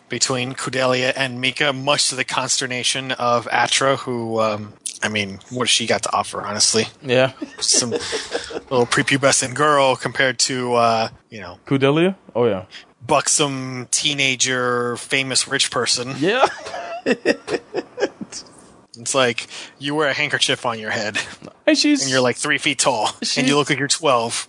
between 0.09 0.53
Kudelia 0.53 1.13
and 1.15 1.39
Mika, 1.39 1.73
much 1.73 2.09
to 2.09 2.15
the 2.15 2.23
consternation 2.23 3.11
of 3.11 3.47
Atra, 3.51 3.97
who 3.97 4.39
um, 4.41 4.73
I 5.05 5.09
mean, 5.09 5.39
what 5.51 5.63
has 5.63 5.69
she 5.69 5.85
got 5.87 6.03
to 6.03 6.11
offer, 6.13 6.41
honestly? 6.41 6.85
Yeah. 7.01 7.31
Some 7.59 7.91
little 7.91 8.85
prepubescent 8.87 9.53
girl 9.53 9.95
compared 9.95 10.39
to 10.39 10.73
uh, 10.73 11.09
you 11.29 11.39
know, 11.39 11.59
Kudelia? 11.65 12.15
Oh 12.35 12.45
yeah. 12.45 12.65
buxom 13.05 13.87
teenager, 13.91 14.97
famous 14.97 15.47
rich 15.47 15.69
person. 15.71 16.15
Yeah. 16.17 16.45
It's 18.97 19.13
like 19.13 19.47
you 19.77 19.93
wear 19.93 20.07
a 20.07 20.13
handkerchief 20.13 20.65
on 20.65 20.79
your 20.79 20.89
head, 20.89 21.17
And 21.67 21.77
she's 21.77 22.01
and 22.03 22.09
you're 22.09 22.21
like 22.21 22.37
three 22.37 22.57
feet 22.57 22.79
tall, 22.79 23.09
and 23.37 23.45
you 23.45 23.57
look 23.57 23.69
like 23.69 23.77
you're 23.77 23.89
twelve. 23.89 24.47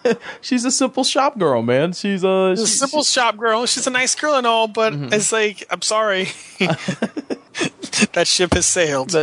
she's 0.40 0.64
a 0.64 0.72
simple 0.72 1.04
shop 1.04 1.38
girl, 1.38 1.62
man. 1.62 1.92
She's 1.92 2.24
uh 2.24 2.56
She's 2.56 2.62
a 2.64 2.66
she- 2.66 2.74
simple 2.78 3.04
shop 3.04 3.36
girl. 3.36 3.66
She's 3.66 3.86
a 3.86 3.90
nice 3.90 4.16
girl 4.16 4.34
and 4.34 4.48
all, 4.48 4.66
but 4.66 4.92
it's 4.94 5.30
like 5.30 5.64
I'm 5.70 5.80
sorry, 5.82 6.24
that 8.14 8.24
ship 8.26 8.54
has 8.54 8.66
sailed. 8.66 9.14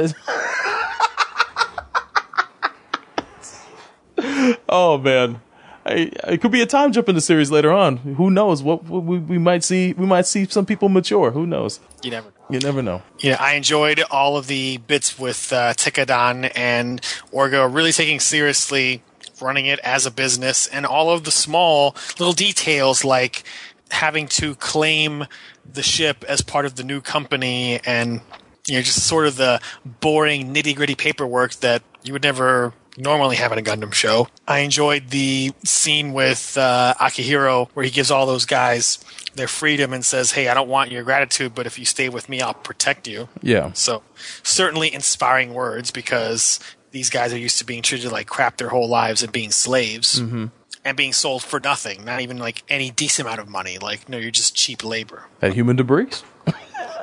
Oh 4.69 4.97
man. 4.97 5.41
I, 5.85 6.11
it 6.27 6.41
could 6.41 6.51
be 6.51 6.61
a 6.61 6.67
time 6.67 6.91
jump 6.91 7.09
in 7.09 7.15
the 7.15 7.21
series 7.21 7.49
later 7.49 7.71
on. 7.71 7.97
Who 7.97 8.29
knows? 8.29 8.61
What, 8.61 8.83
what 8.83 9.03
we, 9.03 9.17
we 9.17 9.37
might 9.39 9.63
see? 9.63 9.93
We 9.93 10.05
might 10.05 10.27
see 10.27 10.45
some 10.45 10.65
people 10.65 10.89
mature. 10.89 11.31
Who 11.31 11.47
knows? 11.47 11.79
You 12.03 12.11
never. 12.11 12.31
You 12.49 12.59
never 12.59 12.81
know. 12.81 13.01
Yeah, 13.19 13.37
I 13.39 13.53
enjoyed 13.53 14.03
all 14.11 14.37
of 14.37 14.47
the 14.47 14.77
bits 14.77 15.17
with 15.17 15.51
uh, 15.51 15.73
Tekkadan 15.73 16.51
and 16.55 17.01
Orga 17.33 17.73
really 17.73 17.91
taking 17.93 18.19
seriously 18.19 19.01
running 19.41 19.65
it 19.65 19.79
as 19.79 20.05
a 20.05 20.11
business, 20.11 20.67
and 20.67 20.85
all 20.85 21.09
of 21.09 21.23
the 21.23 21.31
small 21.31 21.95
little 22.19 22.33
details 22.33 23.03
like 23.03 23.43
having 23.89 24.27
to 24.27 24.53
claim 24.55 25.25
the 25.73 25.81
ship 25.81 26.23
as 26.27 26.41
part 26.41 26.65
of 26.65 26.75
the 26.75 26.83
new 26.83 27.01
company, 27.01 27.79
and 27.85 28.21
you 28.67 28.75
know 28.75 28.81
just 28.81 29.07
sort 29.07 29.25
of 29.25 29.37
the 29.37 29.59
boring 29.99 30.53
nitty 30.53 30.75
gritty 30.75 30.95
paperwork 30.95 31.53
that 31.55 31.81
you 32.03 32.13
would 32.13 32.23
never 32.23 32.73
normally 32.97 33.37
have 33.37 33.51
in 33.51 33.59
a 33.59 33.61
Gundam 33.61 33.93
show. 33.93 34.27
I 34.47 34.59
enjoyed 34.59 35.09
the 35.09 35.53
scene 35.63 36.13
with 36.13 36.57
uh, 36.57 36.93
Akihiro 36.99 37.69
where 37.73 37.85
he 37.85 37.91
gives 37.91 38.11
all 38.11 38.25
those 38.25 38.45
guys 38.45 39.03
their 39.35 39.47
freedom 39.47 39.93
and 39.93 40.05
says, 40.05 40.31
"Hey, 40.31 40.47
I 40.47 40.53
don't 40.53 40.69
want 40.69 40.91
your 40.91 41.03
gratitude, 41.03 41.55
but 41.55 41.65
if 41.65 41.79
you 41.79 41.85
stay 41.85 42.09
with 42.09 42.27
me, 42.29 42.41
I'll 42.41 42.53
protect 42.53 43.07
you." 43.07 43.29
Yeah. 43.41 43.71
So, 43.73 44.03
certainly 44.43 44.93
inspiring 44.93 45.53
words 45.53 45.91
because 45.91 46.59
these 46.91 47.09
guys 47.09 47.33
are 47.33 47.37
used 47.37 47.57
to 47.59 47.65
being 47.65 47.81
treated 47.81 48.11
like 48.11 48.27
crap 48.27 48.57
their 48.57 48.69
whole 48.69 48.89
lives 48.89 49.23
and 49.23 49.31
being 49.31 49.51
slaves 49.51 50.19
hmm 50.19 50.47
and 50.83 50.97
being 50.97 51.13
sold 51.13 51.43
for 51.43 51.59
nothing, 51.59 52.03
not 52.05 52.21
even 52.21 52.37
like 52.37 52.63
any 52.69 52.89
decent 52.89 53.27
amount 53.27 53.39
of 53.39 53.47
money. 53.47 53.77
Like, 53.77 54.09
no, 54.09 54.17
you're 54.17 54.31
just 54.31 54.55
cheap 54.55 54.83
labor. 54.83 55.25
And 55.41 55.53
human 55.53 55.75
debris. 55.75 56.07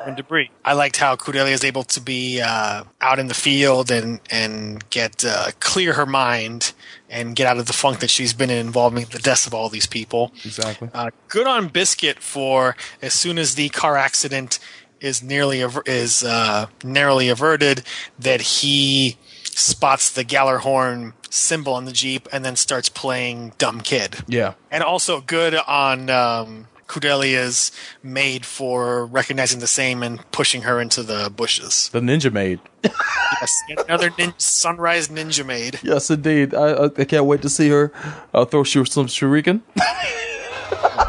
And 0.07 0.17
debris. 0.17 0.51
I 0.65 0.73
liked 0.73 0.97
how 0.97 1.17
Kudelia 1.17 1.53
is 1.53 1.65
able 1.65 1.85
to 1.85 2.01
be 2.01 2.41
uh, 2.41 2.85
out 3.01 3.19
in 3.19 3.27
the 3.27 3.35
field 3.35 3.91
and 3.91 4.21
and 4.31 4.89
get 4.91 5.25
uh, 5.25 5.51
clear 5.61 5.95
her 5.95 6.07
mind 6.07 6.73
and 7.11 7.35
get 7.37 7.47
out 7.47 7.59
of 7.59 7.67
the 7.67 7.73
funk 7.73 8.01
that 8.01 8.11
she's 8.11 8.33
been 8.33 8.51
in 8.51 8.59
involving 8.59 9.05
the 9.07 9.19
deaths 9.19 9.47
of 9.47 9.55
all 9.55 9.69
these 9.69 9.87
people. 9.87 10.33
Exactly. 10.45 10.89
Uh, 10.95 11.11
good 11.29 11.47
on 11.47 11.69
Biscuit 11.69 12.21
for 12.21 12.77
as 13.03 13.13
soon 13.13 13.39
as 13.39 13.55
the 13.55 13.69
car 13.71 13.97
accident 13.97 14.59
is 15.01 15.23
nearly 15.23 15.61
aver- 15.61 15.83
is 15.87 16.25
uh, 16.25 16.67
narrowly 16.83 17.29
averted, 17.29 17.83
that 18.19 18.41
he 18.41 19.17
spots 19.45 20.11
the 20.11 20.25
Gjallarhorn 20.25 21.13
symbol 21.31 21.75
on 21.75 21.85
the 21.85 21.93
Jeep 21.93 22.29
and 22.33 22.45
then 22.45 22.57
starts 22.57 22.89
playing 22.89 23.53
dumb 23.59 23.81
kid. 23.81 24.17
Yeah. 24.27 24.55
And 24.71 24.83
also 24.83 25.21
good 25.21 25.55
on 25.55 26.11
um, 26.11 26.69
Kudelia's 26.89 27.71
maid 28.03 28.45
for 28.47 29.07
recognizing 29.07 29.61
the 29.61 29.67
same 29.67 30.03
and 30.03 30.19
pushing 30.33 30.63
her 30.63 30.81
into 30.81 31.03
the 31.03 31.31
bushes. 31.35 31.91
The 31.93 32.01
Ninja 32.01 32.33
Maid. 32.33 32.61
yes, 32.83 33.53
another 33.87 34.11
nin- 34.19 34.35
sunrise 34.39 35.09
ninja 35.09 35.45
maid. 35.45 35.79
Yes, 35.83 36.11
indeed. 36.11 36.55
I, 36.55 36.71
I 36.71 36.85
I 36.87 37.05
can't 37.05 37.25
wait 37.27 37.43
to 37.43 37.49
see 37.49 37.69
her 37.69 37.93
uh, 38.33 38.45
throw 38.45 38.65
sh- 38.65 38.89
some 38.89 39.07
shuriken. 39.07 39.61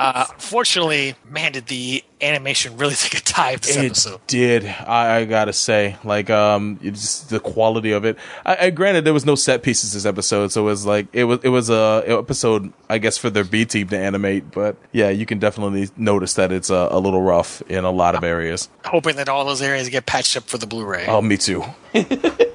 Uh, 0.00 0.24
fortunately, 0.38 1.14
man, 1.28 1.52
did 1.52 1.66
the 1.66 2.02
animation 2.22 2.76
really 2.78 2.94
take 2.96 3.20
a 3.20 3.22
dive 3.32 3.60
this 3.60 3.76
It 3.76 3.84
episode. 3.84 4.20
did. 4.26 4.64
I, 4.64 5.16
I 5.18 5.24
gotta 5.26 5.52
say, 5.52 5.96
like, 6.04 6.30
um, 6.30 6.80
it's 6.82 7.02
just 7.02 7.28
the 7.30 7.38
quality 7.38 7.92
of 7.92 8.06
it. 8.06 8.16
I, 8.46 8.56
I 8.66 8.70
granted 8.70 9.04
there 9.04 9.12
was 9.12 9.26
no 9.26 9.34
set 9.34 9.62
pieces 9.62 9.92
this 9.92 10.06
episode, 10.06 10.52
so 10.52 10.62
it 10.62 10.64
was 10.64 10.86
like 10.86 11.06
it 11.12 11.24
was 11.24 11.40
it 11.42 11.50
was 11.50 11.68
a 11.68 12.02
episode, 12.06 12.72
I 12.88 12.96
guess, 12.96 13.18
for 13.18 13.28
their 13.28 13.44
B 13.44 13.66
team 13.66 13.88
to 13.88 13.98
animate. 13.98 14.50
But 14.52 14.76
yeah, 14.92 15.10
you 15.10 15.26
can 15.26 15.38
definitely 15.38 15.90
notice 15.98 16.32
that 16.34 16.50
it's 16.50 16.70
a, 16.70 16.88
a 16.90 16.98
little 16.98 17.20
rough 17.20 17.60
in 17.68 17.84
a 17.84 17.90
lot 17.90 18.14
of 18.14 18.24
areas. 18.24 18.70
Hoping 18.86 19.16
that 19.16 19.28
all 19.28 19.44
those 19.44 19.60
areas 19.60 19.90
get 19.90 20.06
patched 20.06 20.34
up 20.34 20.44
for 20.44 20.56
the 20.56 20.66
Blu-ray. 20.66 21.04
Oh, 21.08 21.20
me 21.20 21.36
too. 21.36 21.62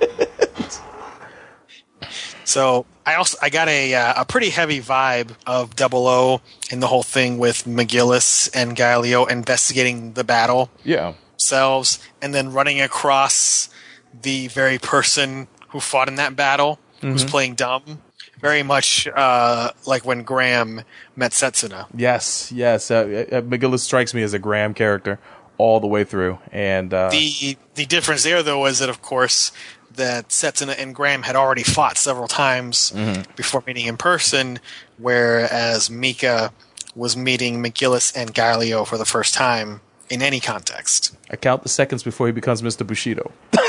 So 2.45 2.85
I 3.05 3.15
also 3.15 3.37
I 3.41 3.49
got 3.49 3.67
a 3.67 3.93
uh, 3.95 4.21
a 4.21 4.25
pretty 4.25 4.49
heavy 4.49 4.79
vibe 4.79 5.31
of 5.45 5.75
Double 5.75 6.07
O 6.07 6.41
in 6.71 6.79
the 6.79 6.87
whole 6.87 7.03
thing 7.03 7.37
with 7.37 7.65
McGillis 7.65 8.49
and 8.53 8.75
Gaelio 8.75 9.29
investigating 9.29 10.13
the 10.13 10.23
battle 10.23 10.69
Yeah. 10.83 11.13
themselves 11.33 11.99
and 12.21 12.33
then 12.33 12.51
running 12.53 12.79
across 12.81 13.69
the 14.21 14.47
very 14.47 14.77
person 14.79 15.47
who 15.69 15.79
fought 15.79 16.07
in 16.07 16.15
that 16.15 16.35
battle 16.35 16.79
who's 17.01 17.25
Mhm. 17.25 17.29
playing 17.29 17.55
dumb. 17.55 18.01
Very 18.41 18.63
much 18.63 19.07
uh, 19.07 19.71
like 19.85 20.05
when 20.05 20.23
Graham 20.23 20.81
met 21.15 21.31
Setsuna. 21.31 21.87
Yes, 21.95 22.51
yes. 22.53 22.89
Uh, 22.91 23.25
uh, 23.31 23.41
McGillis 23.41 23.79
strikes 23.79 24.13
me 24.13 24.21
as 24.23 24.33
a 24.33 24.39
Graham 24.39 24.73
character 24.73 25.19
all 25.57 25.79
the 25.79 25.87
way 25.87 26.03
through, 26.03 26.37
and 26.51 26.93
uh, 26.93 27.09
The 27.09 27.57
the 27.75 27.85
difference 27.85 28.23
there 28.23 28.43
though 28.43 28.65
is 28.65 28.79
that 28.79 28.89
of 28.89 29.01
course 29.01 29.51
that 29.95 30.29
Setsuna 30.29 30.75
and 30.77 30.93
Graham 30.95 31.23
had 31.23 31.35
already 31.35 31.63
fought 31.63 31.97
several 31.97 32.27
times 32.27 32.91
Mhm. 32.95 33.25
before 33.35 33.63
meeting 33.67 33.85
in 33.87 33.97
person, 33.97 34.59
whereas 34.97 35.89
Mika 35.89 36.51
was 36.95 37.17
meeting 37.17 37.61
McGillis 37.63 38.15
and 38.15 38.33
Gaelio 38.33 38.85
for 38.87 38.97
the 38.97 39.05
first 39.05 39.33
time 39.33 39.81
in 40.09 40.21
any 40.21 40.39
context. 40.39 41.13
I 41.31 41.35
count 41.35 41.63
the 41.63 41.69
seconds 41.69 42.03
before 42.03 42.27
he 42.27 42.33
becomes 42.33 42.61
Mr. 42.61 42.85
Bushido. 42.85 43.31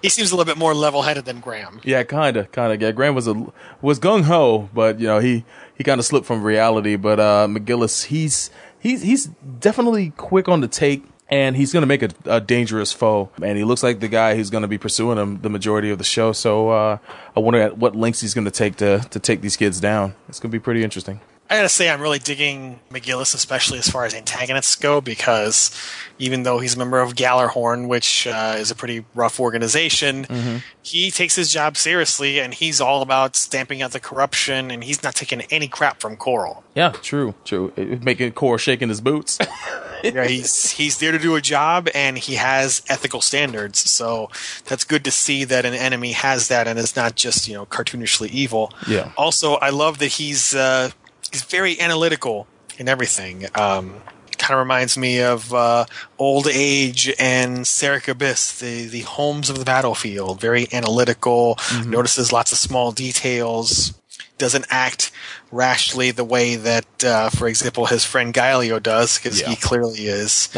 He 0.00 0.08
seems 0.08 0.32
a 0.32 0.36
little 0.36 0.50
bit 0.52 0.58
more 0.58 0.74
level 0.74 1.02
headed 1.02 1.26
than 1.26 1.38
Graham. 1.38 1.80
Yeah, 1.84 2.02
kinda, 2.02 2.48
kinda. 2.50 2.76
Yeah, 2.76 2.90
Graham 2.90 3.14
was 3.14 3.28
a 3.28 3.46
was 3.80 4.00
gung 4.00 4.24
ho, 4.24 4.68
but 4.74 4.98
you 4.98 5.06
know 5.06 5.20
he 5.20 5.44
he 5.76 5.84
kind 5.84 6.00
of 6.00 6.04
slipped 6.04 6.26
from 6.26 6.42
reality. 6.42 6.96
But 6.96 7.20
uh, 7.20 7.46
McGillis, 7.48 8.06
he's 8.06 8.50
he's 8.80 9.02
he's 9.02 9.26
definitely 9.60 10.10
quick 10.16 10.48
on 10.48 10.60
the 10.60 10.66
take, 10.66 11.04
and 11.32 11.56
he's 11.56 11.72
gonna 11.72 11.86
make 11.86 12.02
a, 12.02 12.10
a 12.26 12.40
dangerous 12.42 12.92
foe. 12.92 13.30
And 13.42 13.56
he 13.56 13.64
looks 13.64 13.82
like 13.82 14.00
the 14.00 14.08
guy 14.08 14.36
who's 14.36 14.50
gonna 14.50 14.68
be 14.68 14.76
pursuing 14.76 15.16
him 15.16 15.40
the 15.40 15.48
majority 15.48 15.90
of 15.90 15.96
the 15.96 16.04
show. 16.04 16.32
So 16.32 16.68
uh, 16.68 16.98
I 17.34 17.40
wonder 17.40 17.58
at 17.58 17.78
what 17.78 17.96
lengths 17.96 18.20
he's 18.20 18.34
gonna 18.34 18.50
take 18.50 18.76
to 18.76 19.00
to 19.10 19.18
take 19.18 19.40
these 19.40 19.56
kids 19.56 19.80
down. 19.80 20.14
It's 20.28 20.38
gonna 20.38 20.52
be 20.52 20.58
pretty 20.58 20.84
interesting. 20.84 21.20
I 21.52 21.56
gotta 21.56 21.68
say, 21.68 21.90
I'm 21.90 22.00
really 22.00 22.18
digging 22.18 22.80
McGillis, 22.90 23.34
especially 23.34 23.78
as 23.78 23.86
far 23.88 24.06
as 24.06 24.14
antagonists 24.14 24.74
go, 24.74 25.02
because 25.02 25.70
even 26.18 26.44
though 26.44 26.60
he's 26.60 26.76
a 26.76 26.78
member 26.78 26.98
of 27.00 27.14
Gjallarhorn, 27.14 27.88
which 27.88 28.26
uh, 28.26 28.54
is 28.56 28.70
a 28.70 28.74
pretty 28.74 29.04
rough 29.14 29.38
organization, 29.38 30.62
he 30.82 31.10
takes 31.10 31.36
his 31.36 31.52
job 31.52 31.76
seriously 31.76 32.40
and 32.40 32.54
he's 32.54 32.80
all 32.80 33.02
about 33.02 33.36
stamping 33.36 33.82
out 33.82 33.90
the 33.90 34.00
corruption 34.00 34.70
and 34.70 34.82
he's 34.82 35.02
not 35.02 35.14
taking 35.14 35.42
any 35.42 35.68
crap 35.68 36.00
from 36.00 36.16
Coral. 36.16 36.64
Yeah, 36.74 36.90
true, 37.02 37.34
true. 37.44 37.72
It- 37.76 38.02
Making 38.02 38.32
Core 38.32 38.58
shaking 38.58 38.88
his 38.88 39.00
boots. 39.02 39.38
yeah, 40.02 40.24
he's 40.26 40.70
he's 40.70 40.98
there 40.98 41.12
to 41.12 41.18
do 41.18 41.34
a 41.36 41.40
job 41.42 41.88
and 41.94 42.16
he 42.16 42.36
has 42.36 42.82
ethical 42.88 43.20
standards. 43.20 43.78
So 43.90 44.30
that's 44.64 44.84
good 44.84 45.04
to 45.04 45.10
see 45.10 45.44
that 45.44 45.64
an 45.66 45.74
enemy 45.74 46.12
has 46.12 46.48
that 46.48 46.66
and 46.66 46.78
it's 46.78 46.96
not 46.96 47.14
just 47.14 47.46
you 47.46 47.54
know 47.54 47.66
cartoonishly 47.66 48.30
evil. 48.30 48.72
Yeah. 48.88 49.12
Also, 49.18 49.54
I 49.56 49.68
love 49.70 49.98
that 49.98 50.12
he's 50.12 50.54
uh, 50.54 50.90
he's 51.32 51.42
very 51.42 51.80
analytical 51.80 52.46
in 52.78 52.88
everything. 52.88 53.46
Um, 53.54 54.02
kind 54.38 54.54
of 54.54 54.58
reminds 54.58 54.98
me 54.98 55.22
of 55.22 55.54
uh, 55.54 55.84
Old 56.18 56.48
Age 56.48 57.12
and 57.18 57.58
Seric 57.58 58.08
Abyss, 58.08 58.58
the 58.58 58.86
the 58.86 59.00
Holmes 59.00 59.48
of 59.48 59.58
the 59.58 59.64
battlefield. 59.64 60.40
Very 60.40 60.66
analytical. 60.72 61.58
Notices 61.86 62.32
lots 62.32 62.52
of 62.52 62.58
small 62.58 62.92
details. 62.92 63.94
Doesn't 64.38 64.66
act 64.70 65.12
rashly 65.52 66.10
the 66.10 66.24
way 66.24 66.56
that, 66.56 67.04
uh, 67.04 67.30
for 67.30 67.46
example, 67.46 67.86
his 67.86 68.04
friend 68.04 68.34
Gaelio 68.34 68.82
does, 68.82 69.18
because 69.18 69.40
he 69.40 69.56
clearly 69.56 70.06
is 70.06 70.48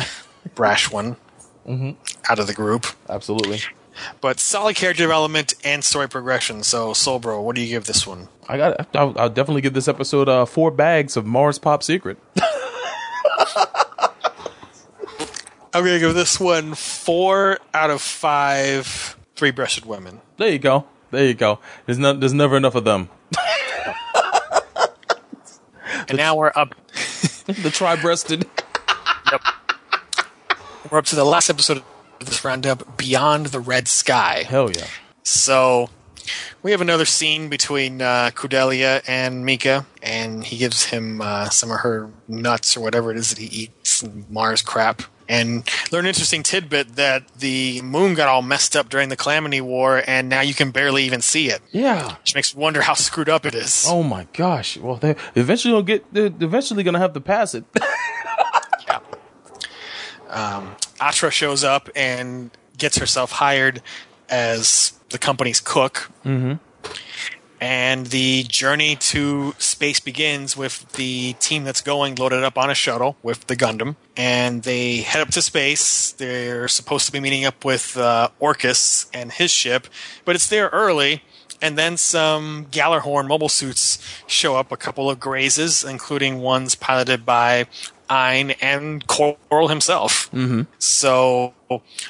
brash 0.54 0.90
one 0.90 1.16
hmm 1.66 1.90
out 2.30 2.38
of 2.38 2.46
the 2.46 2.54
group. 2.54 2.86
Absolutely. 3.08 3.60
But 4.20 4.40
solid 4.40 4.76
character 4.76 5.02
development 5.02 5.54
and 5.64 5.84
story 5.84 6.08
progression. 6.08 6.62
So, 6.62 6.92
Soulbro, 6.92 7.42
what 7.42 7.56
do 7.56 7.62
you 7.62 7.68
give 7.68 7.84
this 7.86 8.06
one? 8.06 8.28
I 8.48 8.56
got. 8.56 8.96
I'll, 8.96 9.18
I'll 9.18 9.30
definitely 9.30 9.62
give 9.62 9.74
this 9.74 9.88
episode 9.88 10.28
uh, 10.28 10.44
four 10.44 10.70
bags 10.70 11.16
of 11.16 11.26
Mars 11.26 11.58
Pop 11.58 11.82
Secret. 11.82 12.18
I'm 15.72 15.82
gonna 15.82 15.98
give 15.98 16.14
this 16.14 16.38
one 16.38 16.74
four 16.74 17.58
out 17.72 17.90
of 17.90 18.00
five 18.00 19.16
three-breasted 19.34 19.84
women. 19.84 20.20
There 20.36 20.48
you 20.48 20.60
go. 20.60 20.86
There 21.10 21.24
you 21.24 21.34
go. 21.34 21.58
There's 21.86 21.98
not. 21.98 22.20
There's 22.20 22.34
never 22.34 22.56
enough 22.56 22.74
of 22.76 22.84
them. 22.84 23.08
And 26.08 26.18
now 26.18 26.36
we're 26.36 26.52
up. 26.54 26.74
the 27.46 27.70
tri-breasted. 27.72 28.46
Yep. 29.30 29.42
We're 30.90 30.98
up 30.98 31.06
to 31.06 31.16
the 31.16 31.24
last 31.24 31.50
episode 31.50 31.78
of 31.78 31.84
this 32.20 32.44
roundup, 32.44 32.96
Beyond 32.96 33.46
the 33.46 33.60
Red 33.60 33.88
Sky. 33.88 34.44
Hell 34.46 34.70
yeah. 34.70 34.86
So 35.22 35.88
we 36.62 36.70
have 36.70 36.80
another 36.80 37.04
scene 37.04 37.48
between 37.48 38.00
uh, 38.00 38.30
Kudelia 38.34 39.02
and 39.06 39.44
Mika, 39.44 39.86
and 40.02 40.44
he 40.44 40.56
gives 40.56 40.84
him 40.84 41.20
uh, 41.20 41.48
some 41.50 41.70
of 41.70 41.80
her 41.80 42.10
nuts 42.28 42.76
or 42.76 42.80
whatever 42.80 43.10
it 43.10 43.16
is 43.16 43.30
that 43.30 43.38
he 43.38 43.46
eats, 43.46 44.04
Mars 44.28 44.62
crap. 44.62 45.02
And 45.26 45.66
learn 45.90 46.04
an 46.04 46.08
interesting 46.08 46.42
tidbit 46.42 46.96
that 46.96 47.26
the 47.38 47.80
moon 47.80 48.12
got 48.14 48.28
all 48.28 48.42
messed 48.42 48.76
up 48.76 48.90
during 48.90 49.08
the 49.08 49.16
Calamity 49.16 49.60
War, 49.60 50.02
and 50.06 50.28
now 50.28 50.42
you 50.42 50.52
can 50.52 50.70
barely 50.70 51.04
even 51.04 51.22
see 51.22 51.48
it. 51.48 51.62
Yeah. 51.72 52.16
Which 52.16 52.34
makes 52.34 52.54
me 52.54 52.60
wonder 52.60 52.82
how 52.82 52.92
screwed 52.92 53.30
up 53.30 53.46
it 53.46 53.54
is. 53.54 53.86
Oh 53.88 54.02
my 54.02 54.26
gosh. 54.34 54.76
Well, 54.76 54.96
they 54.96 55.16
eventually 55.34 55.72
will 55.72 55.82
get. 55.82 56.04
They're 56.12 56.26
eventually 56.26 56.82
gonna 56.82 56.98
have 56.98 57.14
to 57.14 57.22
pass 57.22 57.54
it. 57.54 57.64
yeah. 58.86 59.00
um, 60.28 60.76
Atra 61.00 61.30
shows 61.30 61.64
up 61.64 61.88
and 61.94 62.50
gets 62.78 62.98
herself 62.98 63.32
hired 63.32 63.82
as 64.28 64.98
the 65.10 65.18
company's 65.18 65.60
cook. 65.60 66.10
mm-hmm. 66.24 66.54
And 67.60 68.08
the 68.08 68.42
journey 68.42 68.94
to 68.96 69.54
space 69.56 69.98
begins 69.98 70.54
with 70.54 70.92
the 70.92 71.32
team 71.34 71.64
that's 71.64 71.80
going 71.80 72.16
loaded 72.16 72.44
up 72.44 72.58
on 72.58 72.68
a 72.68 72.74
shuttle 72.74 73.16
with 73.22 73.46
the 73.46 73.56
Gundam. 73.56 73.96
And 74.18 74.64
they 74.64 74.98
head 74.98 75.22
up 75.22 75.30
to 75.30 75.40
space. 75.40 76.12
They're 76.12 76.68
supposed 76.68 77.06
to 77.06 77.12
be 77.12 77.20
meeting 77.20 77.46
up 77.46 77.64
with 77.64 77.96
uh, 77.96 78.28
Orcus 78.38 79.06
and 79.14 79.32
his 79.32 79.50
ship, 79.50 79.86
but 80.26 80.34
it's 80.34 80.48
there 80.48 80.68
early. 80.74 81.22
And 81.62 81.78
then 81.78 81.96
some 81.96 82.66
Gjallarhorn 82.66 83.26
mobile 83.26 83.48
suits 83.48 83.98
show 84.26 84.56
up, 84.56 84.70
a 84.70 84.76
couple 84.76 85.08
of 85.08 85.18
grazes, 85.18 85.84
including 85.84 86.40
ones 86.40 86.74
piloted 86.74 87.24
by 87.24 87.66
Ein 88.08 88.52
and 88.60 89.06
Coral 89.06 89.68
himself. 89.68 90.30
Mm-hmm. 90.32 90.62
So 90.78 91.54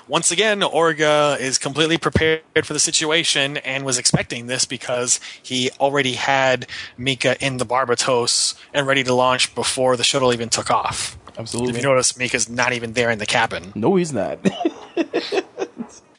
once 0.08 0.30
again, 0.30 0.60
Orga 0.60 1.38
is 1.38 1.58
completely 1.58 1.98
prepared 1.98 2.42
for 2.64 2.72
the 2.72 2.78
situation 2.78 3.56
and 3.58 3.84
was 3.84 3.98
expecting 3.98 4.46
this 4.46 4.64
because 4.64 5.20
he 5.42 5.70
already 5.80 6.14
had 6.14 6.66
Mika 6.96 7.42
in 7.44 7.58
the 7.58 7.66
Barbatos 7.66 8.54
and 8.72 8.86
ready 8.86 9.04
to 9.04 9.14
launch 9.14 9.54
before 9.54 9.96
the 9.96 10.04
shuttle 10.04 10.32
even 10.32 10.48
took 10.48 10.70
off. 10.70 11.18
Absolutely. 11.36 11.70
If 11.70 11.76
you 11.78 11.82
notice, 11.82 12.16
Mika's 12.16 12.48
not 12.48 12.72
even 12.72 12.92
there 12.92 13.10
in 13.10 13.18
the 13.18 13.26
cabin. 13.26 13.72
No, 13.74 13.96
he's 13.96 14.12
not. 14.12 14.38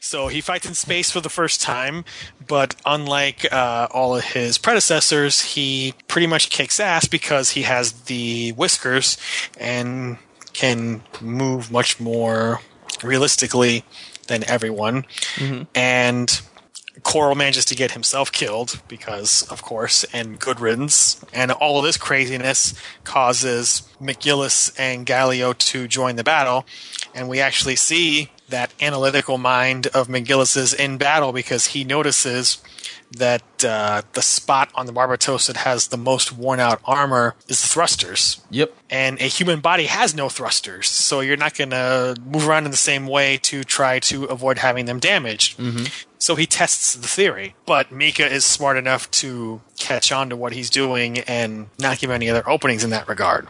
So 0.06 0.28
he 0.28 0.40
fights 0.40 0.68
in 0.68 0.74
space 0.74 1.10
for 1.10 1.20
the 1.20 1.28
first 1.28 1.60
time, 1.60 2.04
but 2.46 2.76
unlike 2.86 3.52
uh, 3.52 3.88
all 3.90 4.14
of 4.14 4.22
his 4.22 4.56
predecessors, 4.56 5.40
he 5.42 5.94
pretty 6.06 6.28
much 6.28 6.48
kicks 6.48 6.78
ass 6.78 7.06
because 7.06 7.50
he 7.50 7.62
has 7.62 7.90
the 8.02 8.52
whiskers 8.52 9.18
and 9.58 10.18
can 10.52 11.02
move 11.20 11.72
much 11.72 11.98
more 11.98 12.60
realistically 13.02 13.82
than 14.28 14.44
everyone. 14.44 15.06
And 15.74 16.40
Coral 17.02 17.34
manages 17.34 17.64
to 17.64 17.74
get 17.74 17.90
himself 17.90 18.30
killed 18.30 18.80
because, 18.86 19.42
of 19.50 19.62
course, 19.62 20.04
and 20.12 20.38
good 20.38 20.60
riddance. 20.60 21.20
And 21.32 21.50
all 21.50 21.78
of 21.80 21.84
this 21.84 21.96
craziness 21.96 22.74
causes 23.02 23.82
McGillis 24.00 24.72
and 24.78 25.04
Gaelio 25.04 25.52
to 25.58 25.88
join 25.88 26.14
the 26.14 26.24
battle. 26.24 26.64
And 27.12 27.28
we 27.28 27.40
actually 27.40 27.76
see 27.76 28.30
that 28.48 28.72
analytical 28.80 29.38
mind 29.38 29.88
of 29.88 30.08
McGillis's 30.08 30.72
in 30.72 30.98
battle 30.98 31.32
because 31.32 31.66
he 31.66 31.84
notices 31.84 32.58
that 33.12 33.64
uh, 33.64 34.02
the 34.12 34.22
spot 34.22 34.70
on 34.74 34.86
the 34.86 34.92
Barbatos 34.92 35.46
that 35.46 35.58
has 35.58 35.88
the 35.88 35.96
most 35.96 36.32
worn 36.32 36.60
out 36.60 36.80
armor 36.84 37.34
is 37.48 37.62
the 37.62 37.68
thrusters. 37.68 38.40
Yep. 38.50 38.74
And 38.90 39.20
a 39.20 39.24
human 39.24 39.60
body 39.60 39.86
has 39.86 40.14
no 40.14 40.28
thrusters, 40.28 40.88
so 40.88 41.20
you're 41.20 41.36
not 41.36 41.56
going 41.56 41.70
to 41.70 42.16
move 42.24 42.48
around 42.48 42.64
in 42.64 42.70
the 42.70 42.76
same 42.76 43.06
way 43.06 43.38
to 43.38 43.64
try 43.64 43.98
to 44.00 44.24
avoid 44.24 44.58
having 44.58 44.86
them 44.86 44.98
damaged. 44.98 45.58
So 46.18 46.34
he 46.34 46.46
tests 46.46 46.94
the 46.94 47.06
theory, 47.06 47.54
but 47.66 47.92
Mika 47.92 48.26
is 48.26 48.44
smart 48.44 48.76
enough 48.76 49.10
to 49.12 49.60
catch 49.78 50.10
on 50.10 50.30
to 50.30 50.36
what 50.36 50.52
he's 50.52 50.70
doing 50.70 51.18
and 51.20 51.68
not 51.78 51.98
give 51.98 52.10
any 52.10 52.28
other 52.30 52.48
openings 52.48 52.82
in 52.82 52.90
that 52.90 53.08
regard. 53.08 53.48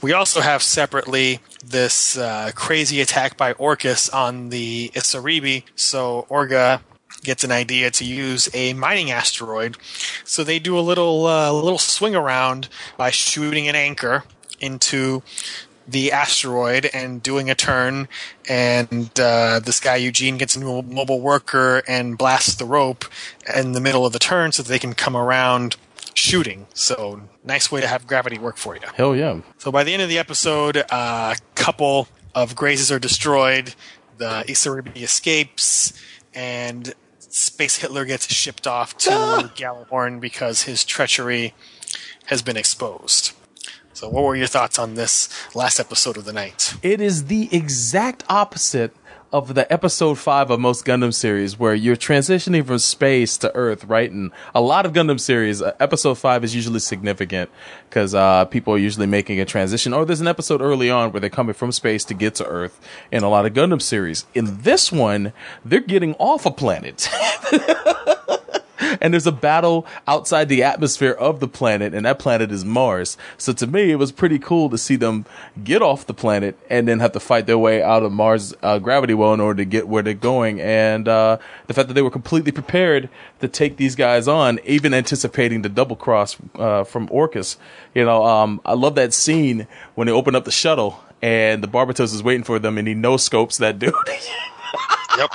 We 0.00 0.12
also 0.12 0.40
have 0.40 0.62
separately 0.62 1.40
this 1.64 2.16
uh, 2.16 2.50
crazy 2.54 3.00
attack 3.00 3.36
by 3.36 3.52
Orcus 3.52 4.08
on 4.08 4.48
the 4.48 4.90
Isaribi. 4.94 5.64
So 5.74 6.26
Orga 6.30 6.80
gets 7.22 7.44
an 7.44 7.52
idea 7.52 7.90
to 7.90 8.04
use 8.04 8.48
a 8.54 8.72
mining 8.74 9.10
asteroid. 9.10 9.76
So 10.24 10.44
they 10.44 10.58
do 10.58 10.78
a 10.78 10.80
little 10.80 11.26
uh, 11.26 11.52
little 11.52 11.78
swing 11.78 12.14
around 12.14 12.68
by 12.96 13.10
shooting 13.10 13.68
an 13.68 13.76
anchor 13.76 14.24
into 14.60 15.22
the 15.86 16.12
asteroid 16.12 16.88
and 16.94 17.22
doing 17.22 17.50
a 17.50 17.54
turn, 17.54 18.06
and 18.48 19.10
uh, 19.18 19.58
this 19.58 19.80
guy 19.80 19.96
Eugene 19.96 20.38
gets 20.38 20.54
a 20.54 20.60
mo- 20.60 20.82
mobile 20.82 21.20
worker 21.20 21.82
and 21.88 22.16
blasts 22.16 22.54
the 22.54 22.64
rope 22.64 23.04
in 23.54 23.72
the 23.72 23.80
middle 23.80 24.06
of 24.06 24.12
the 24.12 24.18
turn 24.18 24.52
so 24.52 24.62
that 24.62 24.68
they 24.68 24.78
can 24.78 24.94
come 24.94 25.16
around 25.16 25.76
shooting. 26.14 26.66
So 26.74 27.22
nice 27.44 27.70
way 27.70 27.80
to 27.80 27.86
have 27.86 28.06
gravity 28.06 28.38
work 28.38 28.56
for 28.56 28.74
you. 28.74 28.82
Hell 28.94 29.14
yeah. 29.16 29.40
So 29.58 29.70
by 29.70 29.84
the 29.84 29.92
end 29.92 30.02
of 30.02 30.08
the 30.08 30.18
episode, 30.18 30.76
uh, 30.76 31.34
a 31.34 31.36
couple 31.54 32.08
of 32.34 32.54
grazes 32.56 32.90
are 32.92 32.98
destroyed. 32.98 33.74
The 34.18 34.44
Isaribi 34.46 35.02
escapes, 35.02 35.94
and 36.34 36.94
Space 37.18 37.76
Hitler 37.76 38.04
gets 38.04 38.32
shipped 38.32 38.66
off 38.66 38.96
to 38.98 39.10
ah! 39.12 39.52
Gjallarhorn 39.56 40.20
because 40.20 40.62
his 40.62 40.84
treachery 40.84 41.54
has 42.26 42.42
been 42.42 42.56
exposed. 42.56 43.32
So, 43.92 44.08
what 44.08 44.24
were 44.24 44.36
your 44.36 44.46
thoughts 44.46 44.78
on 44.78 44.94
this 44.94 45.28
last 45.54 45.78
episode 45.78 46.16
of 46.16 46.24
the 46.24 46.32
night? 46.32 46.74
It 46.82 47.00
is 47.00 47.26
the 47.26 47.48
exact 47.54 48.24
opposite 48.28 48.94
of 49.32 49.54
the 49.54 49.72
episode 49.72 50.18
five 50.18 50.50
of 50.50 50.58
most 50.58 50.84
Gundam 50.84 51.14
series, 51.14 51.58
where 51.58 51.74
you're 51.74 51.96
transitioning 51.96 52.66
from 52.66 52.78
space 52.78 53.36
to 53.38 53.54
Earth, 53.54 53.84
right? 53.84 54.10
And 54.10 54.32
a 54.54 54.60
lot 54.60 54.86
of 54.86 54.92
Gundam 54.92 55.20
series, 55.20 55.62
uh, 55.62 55.72
episode 55.78 56.14
five 56.14 56.42
is 56.42 56.54
usually 56.54 56.80
significant 56.80 57.48
because 57.88 58.14
uh, 58.14 58.44
people 58.46 58.74
are 58.74 58.78
usually 58.78 59.06
making 59.06 59.40
a 59.40 59.44
transition, 59.44 59.92
or 59.92 60.04
there's 60.04 60.20
an 60.20 60.26
episode 60.26 60.60
early 60.60 60.90
on 60.90 61.12
where 61.12 61.20
they're 61.20 61.30
coming 61.30 61.54
from 61.54 61.70
space 61.70 62.04
to 62.06 62.14
get 62.14 62.34
to 62.36 62.46
Earth. 62.46 62.80
In 63.12 63.22
a 63.22 63.28
lot 63.28 63.46
of 63.46 63.52
Gundam 63.52 63.80
series, 63.80 64.26
in 64.34 64.62
this 64.62 64.90
one, 64.90 65.32
they're 65.64 65.80
getting 65.80 66.14
off 66.14 66.44
a 66.44 66.50
planet. 66.50 67.08
and 69.00 69.12
there's 69.12 69.26
a 69.26 69.32
battle 69.32 69.86
outside 70.06 70.48
the 70.48 70.62
atmosphere 70.62 71.12
of 71.12 71.40
the 71.40 71.48
planet, 71.48 71.94
and 71.94 72.06
that 72.06 72.18
planet 72.18 72.50
is 72.50 72.64
Mars. 72.64 73.16
So 73.38 73.52
to 73.54 73.66
me, 73.66 73.90
it 73.90 73.96
was 73.96 74.12
pretty 74.12 74.38
cool 74.38 74.70
to 74.70 74.78
see 74.78 74.96
them 74.96 75.26
get 75.62 75.82
off 75.82 76.06
the 76.06 76.14
planet 76.14 76.58
and 76.68 76.88
then 76.88 77.00
have 77.00 77.12
to 77.12 77.20
fight 77.20 77.46
their 77.46 77.58
way 77.58 77.82
out 77.82 78.02
of 78.02 78.12
Mars' 78.12 78.54
uh, 78.62 78.78
gravity 78.78 79.14
well 79.14 79.34
in 79.34 79.40
order 79.40 79.58
to 79.58 79.64
get 79.64 79.88
where 79.88 80.02
they're 80.02 80.14
going. 80.14 80.60
And 80.60 81.08
uh, 81.08 81.38
the 81.66 81.74
fact 81.74 81.88
that 81.88 81.94
they 81.94 82.02
were 82.02 82.10
completely 82.10 82.52
prepared 82.52 83.08
to 83.40 83.48
take 83.48 83.76
these 83.76 83.94
guys 83.94 84.28
on, 84.28 84.60
even 84.64 84.94
anticipating 84.94 85.62
the 85.62 85.68
double 85.68 85.96
cross 85.96 86.36
uh, 86.54 86.84
from 86.84 87.08
Orcus. 87.10 87.58
You 87.94 88.04
know, 88.04 88.24
um, 88.24 88.60
I 88.64 88.74
love 88.74 88.94
that 88.94 89.12
scene 89.12 89.66
when 89.94 90.06
they 90.06 90.12
open 90.12 90.34
up 90.34 90.44
the 90.44 90.50
shuttle 90.50 91.02
and 91.22 91.62
the 91.62 91.68
Barbatos 91.68 92.14
is 92.14 92.22
waiting 92.22 92.44
for 92.44 92.58
them, 92.58 92.78
and 92.78 92.88
he 92.88 92.94
no 92.94 93.16
scopes 93.16 93.58
that 93.58 93.78
dude. 93.78 93.92
yep. 95.18 95.30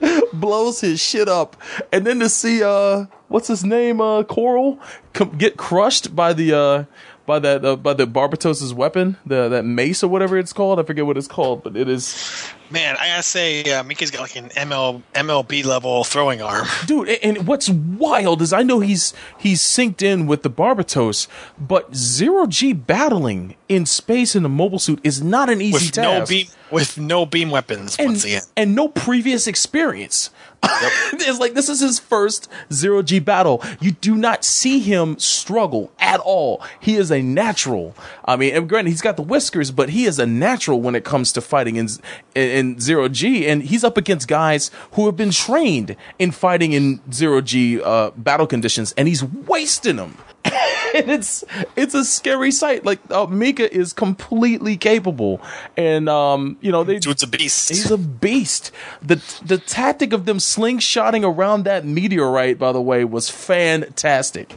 blows 0.32 0.80
his 0.80 1.00
shit 1.00 1.28
up, 1.28 1.56
and 1.92 2.06
then 2.06 2.20
to 2.20 2.28
see 2.28 2.62
uh, 2.62 3.06
what's 3.28 3.48
his 3.48 3.64
name, 3.64 4.00
uh, 4.00 4.22
Coral, 4.24 4.78
com- 5.12 5.36
get 5.36 5.56
crushed 5.56 6.14
by 6.14 6.32
the 6.32 6.52
uh, 6.52 6.84
by 7.26 7.38
that 7.40 7.64
uh, 7.64 7.76
by 7.76 7.92
the 7.92 8.06
Barbatos's 8.06 8.72
weapon, 8.72 9.16
the 9.26 9.48
that 9.48 9.64
mace 9.64 10.02
or 10.02 10.08
whatever 10.08 10.38
it's 10.38 10.52
called. 10.52 10.78
I 10.78 10.82
forget 10.84 11.06
what 11.06 11.16
it's 11.16 11.28
called, 11.28 11.62
but 11.62 11.76
it 11.76 11.88
is. 11.88 12.50
Man, 12.70 12.96
I 12.98 13.08
gotta 13.08 13.22
say, 13.22 13.62
uh, 13.72 13.84
Mika's 13.84 14.10
got 14.10 14.22
like 14.22 14.34
an 14.34 14.48
ML, 14.48 15.00
MLB 15.14 15.64
level 15.64 16.02
throwing 16.02 16.42
arm. 16.42 16.66
dude. 16.86 17.08
And 17.08 17.46
what's 17.46 17.68
wild 17.68 18.42
is 18.42 18.52
I 18.52 18.62
know 18.62 18.80
he's 18.80 19.14
he's 19.38 19.60
synced 19.62 20.02
in 20.02 20.26
with 20.26 20.42
the 20.42 20.50
Barbatos, 20.50 21.28
but 21.58 21.94
zero 21.94 22.46
G 22.46 22.72
battling 22.72 23.54
in 23.68 23.86
space 23.86 24.34
in 24.34 24.44
a 24.44 24.48
mobile 24.48 24.78
suit 24.78 25.00
is 25.04 25.22
not 25.22 25.48
an 25.48 25.60
easy 25.60 25.72
with 25.72 25.92
task. 25.92 25.96
no 25.96 26.26
beam 26.26 26.46
with 26.70 26.98
no 26.98 27.26
beam 27.26 27.50
weapons 27.50 27.96
and, 27.98 28.08
once 28.08 28.24
again. 28.24 28.42
and 28.56 28.74
no 28.74 28.88
previous 28.88 29.46
experience. 29.46 30.30
it's 31.12 31.38
like 31.38 31.54
this 31.54 31.68
is 31.68 31.80
his 31.80 31.98
first 31.98 32.50
zero 32.72 33.02
G 33.02 33.18
battle. 33.18 33.62
You 33.80 33.92
do 33.92 34.16
not 34.16 34.44
see 34.44 34.78
him 34.78 35.18
struggle 35.18 35.92
at 35.98 36.20
all. 36.20 36.62
He 36.80 36.96
is 36.96 37.10
a 37.10 37.22
natural. 37.22 37.94
I 38.24 38.36
mean, 38.36 38.54
and 38.54 38.68
granted, 38.68 38.90
he's 38.90 39.02
got 39.02 39.16
the 39.16 39.22
whiskers, 39.22 39.70
but 39.70 39.90
he 39.90 40.04
is 40.06 40.18
a 40.18 40.26
natural 40.26 40.80
when 40.80 40.94
it 40.94 41.04
comes 41.04 41.32
to 41.32 41.40
fighting 41.40 41.76
in 41.76 41.88
in 42.34 42.80
zero 42.80 43.08
G. 43.08 43.46
And 43.46 43.62
he's 43.62 43.84
up 43.84 43.96
against 43.96 44.28
guys 44.28 44.70
who 44.92 45.06
have 45.06 45.16
been 45.16 45.30
trained 45.30 45.96
in 46.18 46.30
fighting 46.30 46.72
in 46.72 47.00
zero 47.12 47.40
G 47.40 47.80
uh, 47.82 48.10
battle 48.16 48.46
conditions, 48.46 48.92
and 48.96 49.08
he's 49.08 49.22
wasting 49.22 49.96
them. 49.96 50.16
and 50.94 51.10
it's 51.10 51.44
it's 51.74 51.94
a 51.94 52.04
scary 52.04 52.50
sight. 52.50 52.84
Like 52.84 53.00
uh, 53.10 53.26
Mika 53.26 53.72
is 53.74 53.92
completely 53.92 54.76
capable, 54.76 55.40
and 55.76 56.08
um, 56.08 56.56
you 56.60 56.72
know 56.72 56.84
they. 56.84 56.98
Dude's 56.98 57.22
a 57.22 57.26
beast. 57.26 57.68
He's 57.68 57.90
a 57.90 57.98
beast. 57.98 58.70
the 59.02 59.16
The 59.44 59.58
tactic 59.58 60.12
of 60.12 60.24
them 60.26 60.38
slingshotting 60.38 61.24
around 61.24 61.64
that 61.64 61.84
meteorite, 61.84 62.58
by 62.58 62.72
the 62.72 62.82
way, 62.82 63.04
was 63.04 63.28
fantastic. 63.28 64.54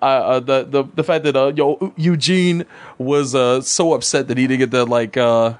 Uh, 0.00 0.04
uh, 0.04 0.40
the 0.40 0.64
the 0.64 0.84
the 0.94 1.04
fact 1.04 1.24
that 1.24 1.36
uh, 1.36 1.52
yo 1.54 1.92
Eugene 1.96 2.64
was 2.98 3.34
uh, 3.34 3.60
so 3.60 3.94
upset 3.94 4.28
that 4.28 4.36
he 4.36 4.46
didn't 4.46 4.58
get 4.58 4.70
to 4.72 4.84
like 4.84 5.16
uh, 5.16 5.54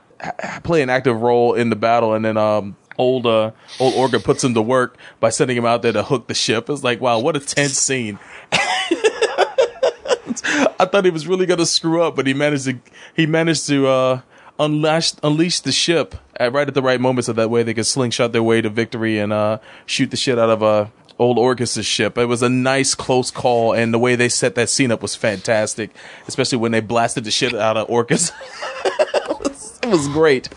play 0.65 0.83
an 0.83 0.91
active 0.91 1.21
role 1.21 1.55
in 1.55 1.71
the 1.71 1.77
battle, 1.77 2.15
and 2.15 2.25
then 2.25 2.37
um, 2.37 2.77
old 2.99 3.27
uh, 3.27 3.53
old 3.79 3.95
Orga 3.95 4.23
puts 4.23 4.43
him 4.43 4.55
to 4.55 4.63
work 4.63 4.97
by 5.21 5.31
sending 5.31 5.57
him 5.57 5.65
out 5.65 5.83
there 5.83 5.93
to 5.93 6.03
hook 6.03 6.27
the 6.27 6.35
ship. 6.35 6.69
It's 6.69 6.83
like 6.83 7.01
wow, 7.01 7.21
what 7.21 7.37
a 7.37 7.41
tense 7.41 7.79
scene. 7.79 8.19
I 10.79 10.85
thought 10.87 11.05
he 11.05 11.11
was 11.11 11.27
really 11.27 11.47
gonna 11.47 11.67
screw 11.67 12.03
up, 12.03 12.17
but 12.17 12.27
he 12.27 12.35
managed 12.35 12.65
to 12.65 12.79
he 13.15 13.27
managed 13.27 13.67
to 13.69 13.87
uh, 13.87 14.21
unleash 14.59 15.13
unleash 15.23 15.61
the 15.61 15.73
ship 15.73 16.15
at 16.37 16.53
right 16.53 16.69
at 16.69 16.75
the 16.75 16.83
right 16.83 17.01
moment, 17.01 17.27
so 17.27 17.33
that 17.33 17.51
way 17.51 17.63
they 17.63 17.75
could 17.75 17.87
slingshot 17.87 18.33
their 18.33 18.43
way 18.43 18.61
to 18.61 18.71
victory 18.71 19.19
and 19.19 19.33
uh, 19.33 19.59
shoot 19.87 20.11
the 20.11 20.17
shit 20.17 20.39
out 20.39 20.51
of 20.51 20.63
uh, 20.63 20.87
old 21.19 21.39
Orcus's 21.39 21.87
ship. 21.87 22.19
It 22.19 22.27
was 22.27 22.43
a 22.43 22.49
nice 22.49 22.95
close 22.95 23.31
call, 23.31 23.73
and 23.73 23.93
the 23.93 23.99
way 23.99 24.17
they 24.17 24.29
set 24.29 24.55
that 24.57 24.69
scene 24.69 24.91
up 24.91 25.03
was 25.03 25.15
fantastic, 25.15 25.91
especially 26.27 26.59
when 26.59 26.73
they 26.73 26.81
blasted 26.81 27.25
the 27.25 27.31
shit 27.31 27.55
out 27.55 27.77
of 27.77 27.89
Orcus. 27.89 28.33
it, 28.85 29.39
was, 29.41 29.81
it 29.83 29.89
was 29.89 30.09
great. 30.09 30.49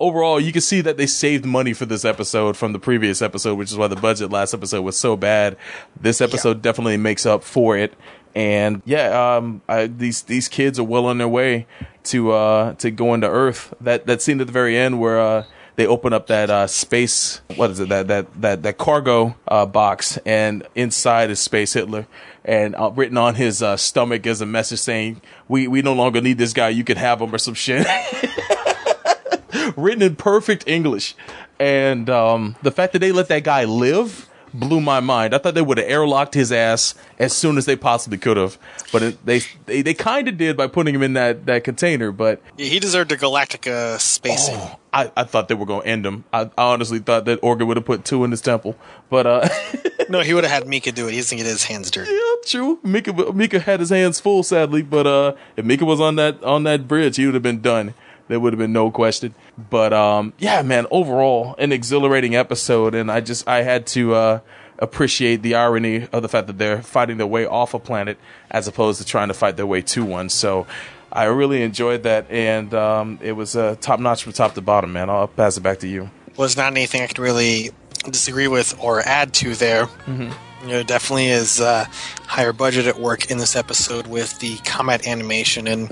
Overall, 0.00 0.40
you 0.40 0.52
can 0.52 0.60
see 0.60 0.80
that 0.80 0.96
they 0.96 1.06
saved 1.06 1.44
money 1.44 1.72
for 1.72 1.86
this 1.86 2.04
episode 2.04 2.56
from 2.56 2.72
the 2.72 2.78
previous 2.78 3.22
episode, 3.22 3.54
which 3.54 3.70
is 3.70 3.76
why 3.76 3.86
the 3.86 3.96
budget 3.96 4.30
last 4.30 4.52
episode 4.52 4.82
was 4.82 4.98
so 4.98 5.16
bad. 5.16 5.56
This 5.98 6.20
episode 6.20 6.60
definitely 6.62 6.96
makes 6.96 7.24
up 7.24 7.44
for 7.44 7.76
it 7.78 7.94
and 8.34 8.82
yeah, 8.84 9.36
um, 9.36 9.62
I, 9.68 9.86
these 9.86 10.22
these 10.22 10.48
kids 10.48 10.78
are 10.78 10.84
well 10.84 11.06
on 11.06 11.18
their 11.18 11.28
way 11.28 11.66
to 12.04 12.32
uh, 12.32 12.74
to 12.74 12.90
going 12.90 13.20
to 13.20 13.28
Earth. 13.28 13.72
That 13.80 14.06
that 14.06 14.22
scene 14.22 14.40
at 14.40 14.46
the 14.46 14.52
very 14.52 14.76
end 14.76 15.00
where 15.00 15.20
uh, 15.20 15.44
they 15.76 15.86
open 15.86 16.12
up 16.12 16.26
that 16.28 16.50
uh, 16.50 16.66
space, 16.66 17.40
what 17.56 17.70
is 17.70 17.80
it? 17.80 17.88
That 17.88 18.08
that 18.08 18.40
that 18.40 18.62
that 18.62 18.78
cargo 18.78 19.36
uh, 19.46 19.66
box, 19.66 20.18
and 20.26 20.66
inside 20.74 21.30
is 21.30 21.40
Space 21.40 21.72
Hitler, 21.72 22.06
and 22.44 22.74
uh, 22.76 22.90
written 22.90 23.16
on 23.16 23.36
his 23.36 23.62
uh, 23.62 23.76
stomach 23.76 24.26
is 24.26 24.40
a 24.40 24.46
message 24.46 24.80
saying, 24.80 25.22
"We 25.48 25.68
we 25.68 25.82
no 25.82 25.92
longer 25.92 26.20
need 26.20 26.38
this 26.38 26.52
guy. 26.52 26.70
You 26.70 26.84
can 26.84 26.96
have 26.96 27.20
him 27.20 27.34
or 27.34 27.38
some 27.38 27.54
shit." 27.54 27.86
written 29.76 30.02
in 30.02 30.16
perfect 30.16 30.68
English, 30.68 31.14
and 31.58 32.10
um, 32.10 32.56
the 32.62 32.70
fact 32.70 32.92
that 32.92 32.98
they 32.98 33.12
let 33.12 33.28
that 33.28 33.44
guy 33.44 33.64
live 33.64 34.28
blew 34.54 34.80
my 34.80 35.00
mind. 35.00 35.34
I 35.34 35.38
thought 35.38 35.54
they 35.54 35.62
would 35.62 35.78
have 35.78 35.86
airlocked 35.88 36.34
his 36.34 36.52
ass 36.52 36.94
as 37.18 37.36
soon 37.36 37.58
as 37.58 37.66
they 37.66 37.76
possibly 37.76 38.16
could 38.16 38.36
have, 38.36 38.56
but 38.92 39.02
it, 39.02 39.26
they 39.26 39.40
they, 39.66 39.82
they 39.82 39.94
kind 39.94 40.28
of 40.28 40.38
did 40.38 40.56
by 40.56 40.68
putting 40.68 40.94
him 40.94 41.02
in 41.02 41.12
that, 41.14 41.44
that 41.46 41.64
container. 41.64 42.12
But 42.12 42.40
Yeah, 42.56 42.66
he 42.66 42.78
deserved 42.80 43.12
a 43.12 43.16
Galactica 43.16 43.98
spacing. 44.00 44.58
I, 44.92 45.10
I 45.16 45.24
thought 45.24 45.48
they 45.48 45.54
were 45.54 45.66
going 45.66 45.82
to 45.82 45.88
end 45.88 46.06
him. 46.06 46.24
I, 46.32 46.42
I 46.56 46.72
honestly 46.72 47.00
thought 47.00 47.24
that 47.24 47.40
Orga 47.42 47.66
would 47.66 47.76
have 47.76 47.84
put 47.84 48.04
two 48.04 48.22
in 48.22 48.30
his 48.30 48.40
temple, 48.40 48.76
but 49.10 49.26
uh, 49.26 49.48
no, 50.08 50.20
he 50.20 50.32
would 50.34 50.44
have 50.44 50.52
had 50.52 50.68
Mika 50.68 50.92
do 50.92 51.08
it. 51.08 51.10
He 51.10 51.16
doesn't 51.16 51.36
get 51.36 51.46
his 51.46 51.64
hands 51.64 51.90
dirty. 51.90 52.12
yeah, 52.12 52.34
true. 52.46 52.78
Mika 52.84 53.12
Mika 53.32 53.58
had 53.58 53.80
his 53.80 53.90
hands 53.90 54.20
full, 54.20 54.42
sadly, 54.44 54.82
but 54.82 55.06
uh, 55.06 55.34
if 55.56 55.64
Mika 55.64 55.84
was 55.84 56.00
on 56.00 56.14
that 56.16 56.42
on 56.44 56.62
that 56.62 56.86
bridge, 56.86 57.16
he 57.16 57.26
would 57.26 57.34
have 57.34 57.42
been 57.42 57.60
done. 57.60 57.94
There 58.28 58.40
would 58.40 58.52
have 58.52 58.58
been 58.58 58.72
no 58.72 58.90
question. 58.90 59.34
But 59.70 59.92
um, 59.92 60.32
yeah, 60.38 60.62
man, 60.62 60.86
overall 60.90 61.54
an 61.58 61.72
exhilarating 61.72 62.34
episode, 62.36 62.94
and 62.94 63.10
I 63.10 63.20
just 63.20 63.46
I 63.46 63.62
had 63.62 63.86
to 63.88 64.14
uh, 64.14 64.40
appreciate 64.78 65.42
the 65.42 65.54
irony 65.54 66.08
of 66.12 66.22
the 66.22 66.28
fact 66.28 66.46
that 66.46 66.58
they're 66.58 66.82
fighting 66.82 67.16
their 67.18 67.26
way 67.26 67.46
off 67.46 67.74
a 67.74 67.78
planet 67.78 68.18
as 68.50 68.66
opposed 68.68 69.00
to 69.00 69.06
trying 69.06 69.28
to 69.28 69.34
fight 69.34 69.56
their 69.56 69.66
way 69.66 69.82
to 69.82 70.04
one. 70.04 70.28
So. 70.28 70.66
I 71.12 71.26
really 71.26 71.62
enjoyed 71.62 72.02
that, 72.02 72.28
and 72.28 72.74
um, 72.74 73.20
it 73.22 73.30
was 73.32 73.54
uh, 73.54 73.76
top 73.80 74.00
notch 74.00 74.24
from 74.24 74.32
top 74.32 74.54
to 74.54 74.60
bottom, 74.60 74.92
man. 74.92 75.08
I'll 75.08 75.28
pass 75.28 75.56
it 75.56 75.60
back 75.60 75.78
to 75.78 75.86
you. 75.86 76.10
Was 76.36 76.56
not 76.56 76.72
anything 76.72 77.02
I 77.02 77.06
could 77.06 77.20
really 77.20 77.70
disagree 78.10 78.48
with 78.48 78.76
or 78.80 79.00
add 79.00 79.32
to 79.34 79.54
there. 79.54 79.86
Mhm. 80.06 80.34
You 80.64 80.70
know, 80.70 80.82
definitely 80.82 81.28
is 81.28 81.60
uh, 81.60 81.84
higher 82.26 82.54
budget 82.54 82.86
at 82.86 82.98
work 82.98 83.30
in 83.30 83.36
this 83.36 83.54
episode 83.54 84.06
with 84.06 84.38
the 84.38 84.56
combat 84.64 85.06
animation, 85.06 85.68
and 85.68 85.90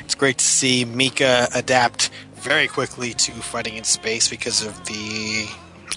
it's 0.00 0.14
great 0.14 0.36
to 0.36 0.44
see 0.44 0.84
Mika 0.84 1.48
adapt 1.54 2.10
very 2.34 2.68
quickly 2.68 3.14
to 3.14 3.32
fighting 3.32 3.76
in 3.76 3.84
space 3.84 4.28
because 4.28 4.62
of 4.62 4.84
the 4.84 5.48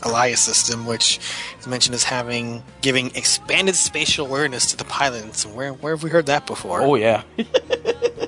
Elias 0.03 0.39
system, 0.39 0.85
which 0.85 1.19
is 1.59 1.67
mentioned 1.67 1.93
as 1.93 2.05
having 2.05 2.63
giving 2.81 3.13
expanded 3.15 3.75
spatial 3.75 4.25
awareness 4.25 4.71
to 4.71 4.77
the 4.77 4.85
pilots. 4.85 5.45
Where 5.45 5.73
where 5.73 5.93
have 5.93 6.03
we 6.03 6.09
heard 6.09 6.27
that 6.27 6.47
before? 6.47 6.81
Oh 6.81 6.95
yeah. 6.95 7.23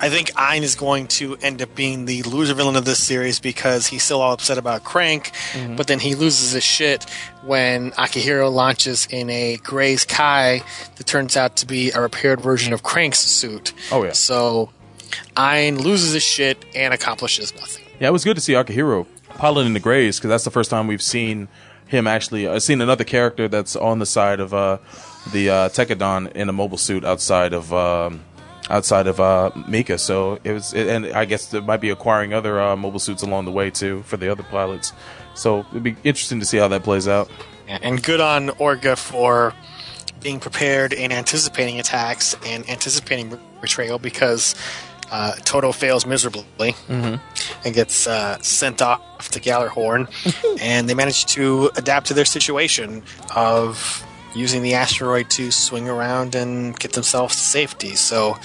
I 0.00 0.08
think 0.10 0.30
Ein 0.36 0.62
is 0.62 0.76
going 0.76 1.08
to 1.18 1.36
end 1.42 1.60
up 1.60 1.74
being 1.74 2.04
the 2.04 2.22
loser 2.22 2.54
villain 2.54 2.76
of 2.76 2.84
this 2.84 3.00
series 3.00 3.40
because 3.40 3.88
he's 3.88 4.04
still 4.04 4.20
all 4.20 4.32
upset 4.32 4.56
about 4.56 4.84
Crank, 4.84 5.32
Mhm. 5.54 5.76
but 5.76 5.88
then 5.88 5.98
he 5.98 6.14
loses 6.14 6.52
his 6.52 6.62
shit 6.62 7.04
when 7.42 7.90
Akihiro 7.92 8.52
launches 8.52 9.08
in 9.10 9.28
a 9.28 9.56
Graze 9.56 10.04
Kai 10.04 10.62
that 10.96 11.06
turns 11.06 11.36
out 11.36 11.56
to 11.56 11.66
be 11.66 11.90
a 11.90 12.00
repaired 12.00 12.40
version 12.40 12.72
of 12.72 12.82
Crank's 12.84 13.18
suit. 13.18 13.72
Oh 13.90 14.04
yeah. 14.04 14.12
So 14.12 14.70
Ein 15.36 15.78
loses 15.78 16.12
his 16.12 16.22
shit 16.22 16.64
and 16.76 16.94
accomplishes 16.94 17.52
nothing. 17.58 17.82
Yeah, 17.98 18.08
it 18.08 18.12
was 18.12 18.22
good 18.24 18.36
to 18.36 18.40
see 18.42 18.52
Akihiro 18.52 19.06
piloting 19.36 19.72
the 19.72 19.80
Graze 19.80 20.18
because 20.18 20.28
that's 20.28 20.44
the 20.44 20.50
first 20.52 20.70
time 20.70 20.86
we've 20.86 21.02
seen 21.02 21.48
him 21.88 22.06
actually. 22.06 22.46
I've 22.46 22.62
seen 22.62 22.80
another 22.80 23.04
character 23.04 23.48
that's 23.48 23.74
on 23.74 23.98
the 23.98 24.06
side 24.06 24.38
of 24.38 24.54
uh, 24.54 24.78
the 25.32 25.50
uh, 25.50 25.68
Tekkadan 25.70 26.30
in 26.36 26.48
a 26.48 26.52
mobile 26.52 26.78
suit 26.78 27.04
outside 27.04 27.52
of 27.52 27.72
um, 27.72 28.20
outside 28.70 29.06
of 29.06 29.18
uh, 29.20 29.50
Mika. 29.66 29.98
So 29.98 30.38
it 30.44 30.52
was, 30.52 30.74
and 30.74 31.06
I 31.06 31.24
guess 31.24 31.46
there 31.46 31.62
might 31.62 31.80
be 31.80 31.90
acquiring 31.90 32.32
other 32.34 32.60
uh, 32.60 32.76
mobile 32.76 32.98
suits 33.00 33.22
along 33.22 33.44
the 33.46 33.52
way 33.52 33.70
too 33.70 34.02
for 34.04 34.16
the 34.16 34.30
other 34.30 34.42
pilots. 34.42 34.92
So 35.34 35.60
it'd 35.70 35.82
be 35.82 35.96
interesting 36.04 36.40
to 36.40 36.46
see 36.46 36.58
how 36.58 36.68
that 36.68 36.82
plays 36.82 37.06
out. 37.08 37.30
And 37.68 38.02
good 38.02 38.20
on 38.20 38.48
Orga 38.50 38.96
for 38.96 39.54
being 40.22 40.40
prepared 40.40 40.92
and 40.94 41.12
anticipating 41.12 41.78
attacks 41.78 42.34
and 42.46 42.68
anticipating 42.68 43.38
betrayal 43.60 43.98
because 43.98 44.54
uh, 45.10 45.32
Todo 45.44 45.72
fails 45.72 46.04
miserably 46.04 46.72
Mhm. 46.88 47.20
and 47.64 47.74
gets 47.74 48.06
uh, 48.06 48.36
sent 48.42 48.82
off 48.82 49.30
to 49.30 49.40
Gjallarhorn, 49.40 50.08
and 50.60 50.88
they 50.88 50.94
manage 50.94 51.24
to 51.26 51.70
adapt 51.76 52.08
to 52.08 52.14
their 52.14 52.24
situation 52.26 53.02
of 53.34 54.04
using 54.34 54.62
the 54.62 54.74
asteroid 54.74 55.30
to 55.30 55.50
swing 55.50 55.88
around 55.88 56.34
and 56.34 56.78
get 56.78 56.92
themselves 56.92 57.34
to 57.36 57.42
safety. 57.42 57.94
So. 57.94 58.36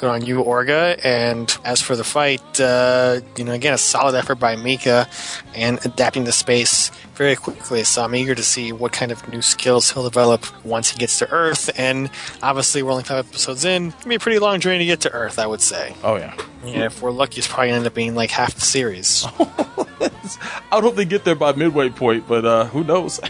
Good 0.00 0.08
on 0.08 0.24
you, 0.24 0.42
Orga. 0.42 0.98
And 1.04 1.54
as 1.62 1.82
for 1.82 1.94
the 1.94 2.04
fight, 2.04 2.58
uh, 2.58 3.20
you 3.36 3.44
know, 3.44 3.52
again, 3.52 3.74
a 3.74 3.78
solid 3.78 4.14
effort 4.14 4.36
by 4.36 4.56
Mika 4.56 5.06
and 5.54 5.78
adapting 5.84 6.24
to 6.24 6.32
space 6.32 6.90
very 7.16 7.36
quickly. 7.36 7.84
So 7.84 8.02
I'm 8.02 8.14
eager 8.14 8.34
to 8.34 8.42
see 8.42 8.72
what 8.72 8.92
kind 8.92 9.12
of 9.12 9.28
new 9.28 9.42
skills 9.42 9.90
he'll 9.90 10.04
develop 10.04 10.46
once 10.64 10.88
he 10.88 10.98
gets 10.98 11.18
to 11.18 11.30
Earth. 11.30 11.68
And 11.78 12.08
obviously, 12.42 12.82
we're 12.82 12.92
only 12.92 13.04
five 13.04 13.28
episodes 13.28 13.66
in. 13.66 13.88
It'll 13.88 14.08
be 14.08 14.14
a 14.14 14.18
pretty 14.18 14.38
long 14.38 14.58
journey 14.58 14.78
to 14.78 14.86
get 14.86 15.00
to 15.02 15.12
Earth, 15.12 15.38
I 15.38 15.46
would 15.46 15.60
say. 15.60 15.94
Oh 16.02 16.16
yeah. 16.16 16.34
Yeah, 16.64 16.86
if 16.86 17.02
we're 17.02 17.10
lucky, 17.10 17.36
it's 17.36 17.46
probably 17.46 17.68
gonna 17.68 17.80
end 17.80 17.86
up 17.86 17.92
being 17.92 18.14
like 18.14 18.30
half 18.30 18.54
the 18.54 18.62
series. 18.62 19.26
I 19.38 20.76
would 20.76 20.84
hope 20.84 20.96
they 20.96 21.04
get 21.04 21.24
there 21.24 21.34
by 21.34 21.52
midway 21.52 21.90
point, 21.90 22.26
but 22.26 22.46
uh, 22.46 22.64
who 22.68 22.84
knows? 22.84 23.20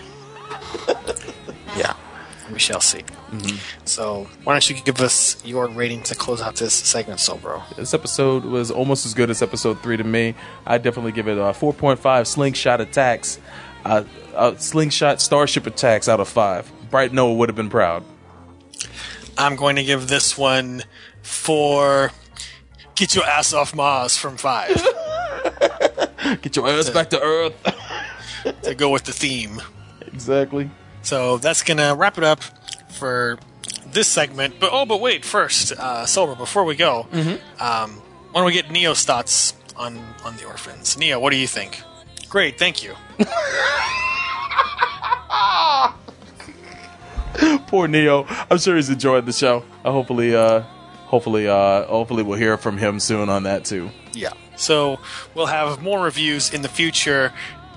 yeah, 1.76 1.94
we 2.52 2.58
shall 2.58 2.80
see. 2.80 3.02
So, 3.84 4.28
why 4.44 4.54
don't 4.54 4.68
you 4.68 4.76
give 4.82 5.00
us 5.00 5.42
your 5.44 5.68
rating 5.68 6.02
to 6.04 6.14
close 6.14 6.40
out 6.40 6.56
this 6.56 6.74
segment, 6.74 7.20
so 7.20 7.36
bro? 7.36 7.62
This 7.76 7.94
episode 7.94 8.44
was 8.44 8.70
almost 8.70 9.06
as 9.06 9.14
good 9.14 9.30
as 9.30 9.40
episode 9.42 9.82
three 9.82 9.96
to 9.96 10.04
me. 10.04 10.34
I 10.66 10.78
definitely 10.78 11.12
give 11.12 11.28
it 11.28 11.38
a 11.38 11.52
4.5 11.52 12.26
slingshot 12.26 12.80
attacks, 12.80 13.38
uh, 13.84 14.04
uh, 14.34 14.56
slingshot 14.56 15.20
starship 15.20 15.66
attacks 15.66 16.08
out 16.08 16.18
of 16.20 16.28
five. 16.28 16.70
Bright 16.90 17.12
Noah 17.12 17.34
would 17.34 17.48
have 17.48 17.56
been 17.56 17.70
proud. 17.70 18.04
I'm 19.38 19.56
going 19.56 19.76
to 19.76 19.84
give 19.84 20.08
this 20.08 20.36
one 20.36 20.82
four. 21.22 22.10
Get 22.96 23.14
your 23.14 23.24
ass 23.24 23.52
off 23.52 23.74
Mars 23.74 24.16
from 24.16 24.36
five. 24.36 24.74
Get 26.42 26.56
your 26.56 26.68
ass 26.68 26.90
back 26.90 27.10
to 27.10 27.20
Earth. 27.20 27.54
to 28.62 28.74
go 28.74 28.90
with 28.90 29.04
the 29.04 29.12
theme. 29.12 29.60
Exactly. 30.06 30.70
So 31.02 31.38
that's 31.38 31.62
gonna 31.62 31.94
wrap 31.94 32.18
it 32.18 32.24
up 32.24 32.42
for 32.90 33.38
this 33.86 34.08
segment. 34.08 34.60
But 34.60 34.70
oh, 34.72 34.86
but 34.86 35.00
wait, 35.00 35.24
first, 35.24 35.72
uh, 35.72 36.06
Silver, 36.06 36.34
before 36.34 36.64
we 36.64 36.76
go, 36.76 37.06
um, 37.58 38.02
why 38.32 38.34
don't 38.34 38.44
we 38.46 38.52
get 38.52 38.70
Neo's 38.70 39.04
thoughts 39.04 39.54
on 39.76 39.98
on 40.24 40.36
the 40.36 40.44
orphans? 40.44 40.98
Neo, 40.98 41.18
what 41.18 41.30
do 41.30 41.36
you 41.36 41.46
think? 41.46 41.82
Great, 42.28 42.58
thank 42.58 42.82
you. 42.84 42.94
Poor 47.66 47.88
Neo. 47.88 48.26
I'm 48.50 48.58
sure 48.58 48.76
he's 48.76 48.90
enjoyed 48.90 49.26
the 49.26 49.32
show. 49.32 49.64
Uh, 49.84 49.92
hopefully, 49.92 50.34
uh, 50.34 50.60
hopefully, 51.06 51.48
uh, 51.48 51.84
hopefully, 51.84 52.22
we'll 52.22 52.38
hear 52.38 52.56
from 52.56 52.78
him 52.78 53.00
soon 53.00 53.28
on 53.28 53.44
that 53.44 53.64
too. 53.64 53.90
Yeah. 54.12 54.32
So 54.56 54.98
we'll 55.34 55.46
have 55.46 55.82
more 55.82 56.02
reviews 56.04 56.52
in 56.52 56.62
the 56.62 56.68
future, 56.68 57.32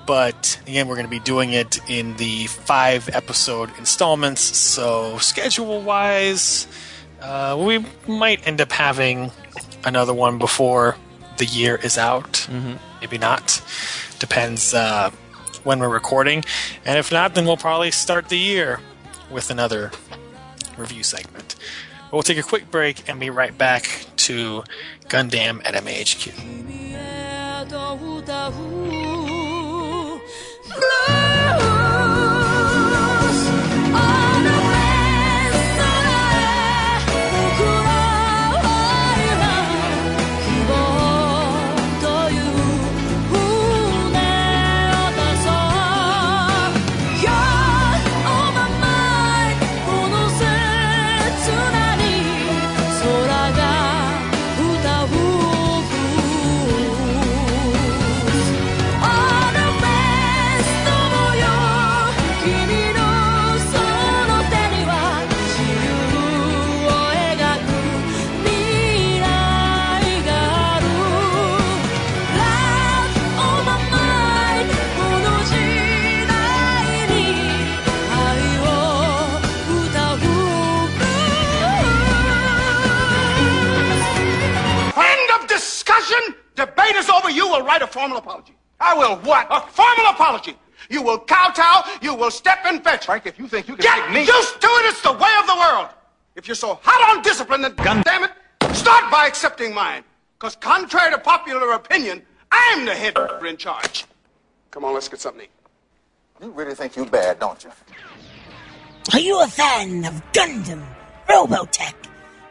but 0.05 0.59
again, 0.67 0.87
we're 0.87 0.95
going 0.95 1.05
to 1.05 1.11
be 1.11 1.19
doing 1.19 1.53
it 1.53 1.79
in 1.89 2.15
the 2.17 2.47
five 2.47 3.09
episode 3.09 3.69
installments. 3.77 4.41
So 4.41 5.17
schedule 5.17 5.81
wise, 5.81 6.67
uh, 7.21 7.61
we 7.65 7.85
might 8.07 8.45
end 8.47 8.61
up 8.61 8.71
having 8.71 9.31
another 9.85 10.13
one 10.13 10.37
before 10.37 10.97
the 11.37 11.45
year 11.45 11.75
is 11.75 11.97
out. 11.97 12.47
Maybe 13.01 13.17
not. 13.17 13.61
Depends 14.19 14.73
uh, 14.73 15.11
when 15.63 15.79
we're 15.79 15.89
recording. 15.89 16.43
And 16.85 16.97
if 16.97 17.11
not, 17.11 17.35
then 17.35 17.45
we'll 17.45 17.57
probably 17.57 17.91
start 17.91 18.29
the 18.29 18.37
year 18.37 18.79
with 19.31 19.49
another 19.49 19.91
review 20.77 21.03
segment. 21.03 21.55
But 22.09 22.13
we'll 22.13 22.23
take 22.23 22.37
a 22.37 22.43
quick 22.43 22.69
break 22.71 23.09
and 23.09 23.19
be 23.19 23.29
right 23.29 23.57
back 23.57 24.05
to 24.17 24.63
Gundam 25.07 25.61
at 25.65 25.73
MAHQ. 25.75 26.31
Love. 30.75 31.22
What? 89.23 89.47
A 89.49 89.61
formal 89.61 90.07
apology. 90.07 90.55
You 90.89 91.01
will 91.01 91.19
kowtow. 91.19 91.83
You 92.01 92.13
will 92.13 92.31
step 92.31 92.59
and 92.65 92.83
fetch. 92.83 93.05
Frank, 93.05 93.25
if 93.25 93.39
you 93.39 93.47
think 93.47 93.67
you 93.67 93.75
can 93.75 93.83
Get 93.83 94.11
me... 94.11 94.19
used 94.25 94.61
to 94.61 94.67
it. 94.67 94.85
It's 94.91 95.01
the 95.01 95.13
way 95.13 95.31
of 95.39 95.47
the 95.47 95.55
world. 95.55 95.89
If 96.35 96.47
you're 96.47 96.55
so 96.55 96.79
hot 96.81 97.15
on 97.17 97.23
discipline, 97.23 97.61
then 97.61 97.75
Gun- 97.75 98.01
damn 98.03 98.23
it, 98.23 98.31
start 98.75 99.09
by 99.11 99.27
accepting 99.27 99.73
mine. 99.73 100.03
Because 100.37 100.55
contrary 100.55 101.11
to 101.11 101.17
popular 101.19 101.71
opinion, 101.73 102.21
I'm 102.51 102.85
the 102.85 102.93
head 102.95 103.15
in 103.47 103.57
charge. 103.57 104.05
Come 104.71 104.83
on, 104.83 104.93
let's 104.93 105.07
get 105.07 105.19
something 105.19 105.41
to 105.41 105.45
eat. 105.45 105.51
You 106.41 106.51
really 106.51 106.75
think 106.75 106.95
you're 106.95 107.05
bad, 107.05 107.39
don't 107.39 107.63
you? 107.63 107.69
Are 109.13 109.19
you 109.19 109.41
a 109.41 109.47
fan 109.47 110.05
of 110.05 110.21
Gundam, 110.33 110.83
Robotech, 111.29 111.93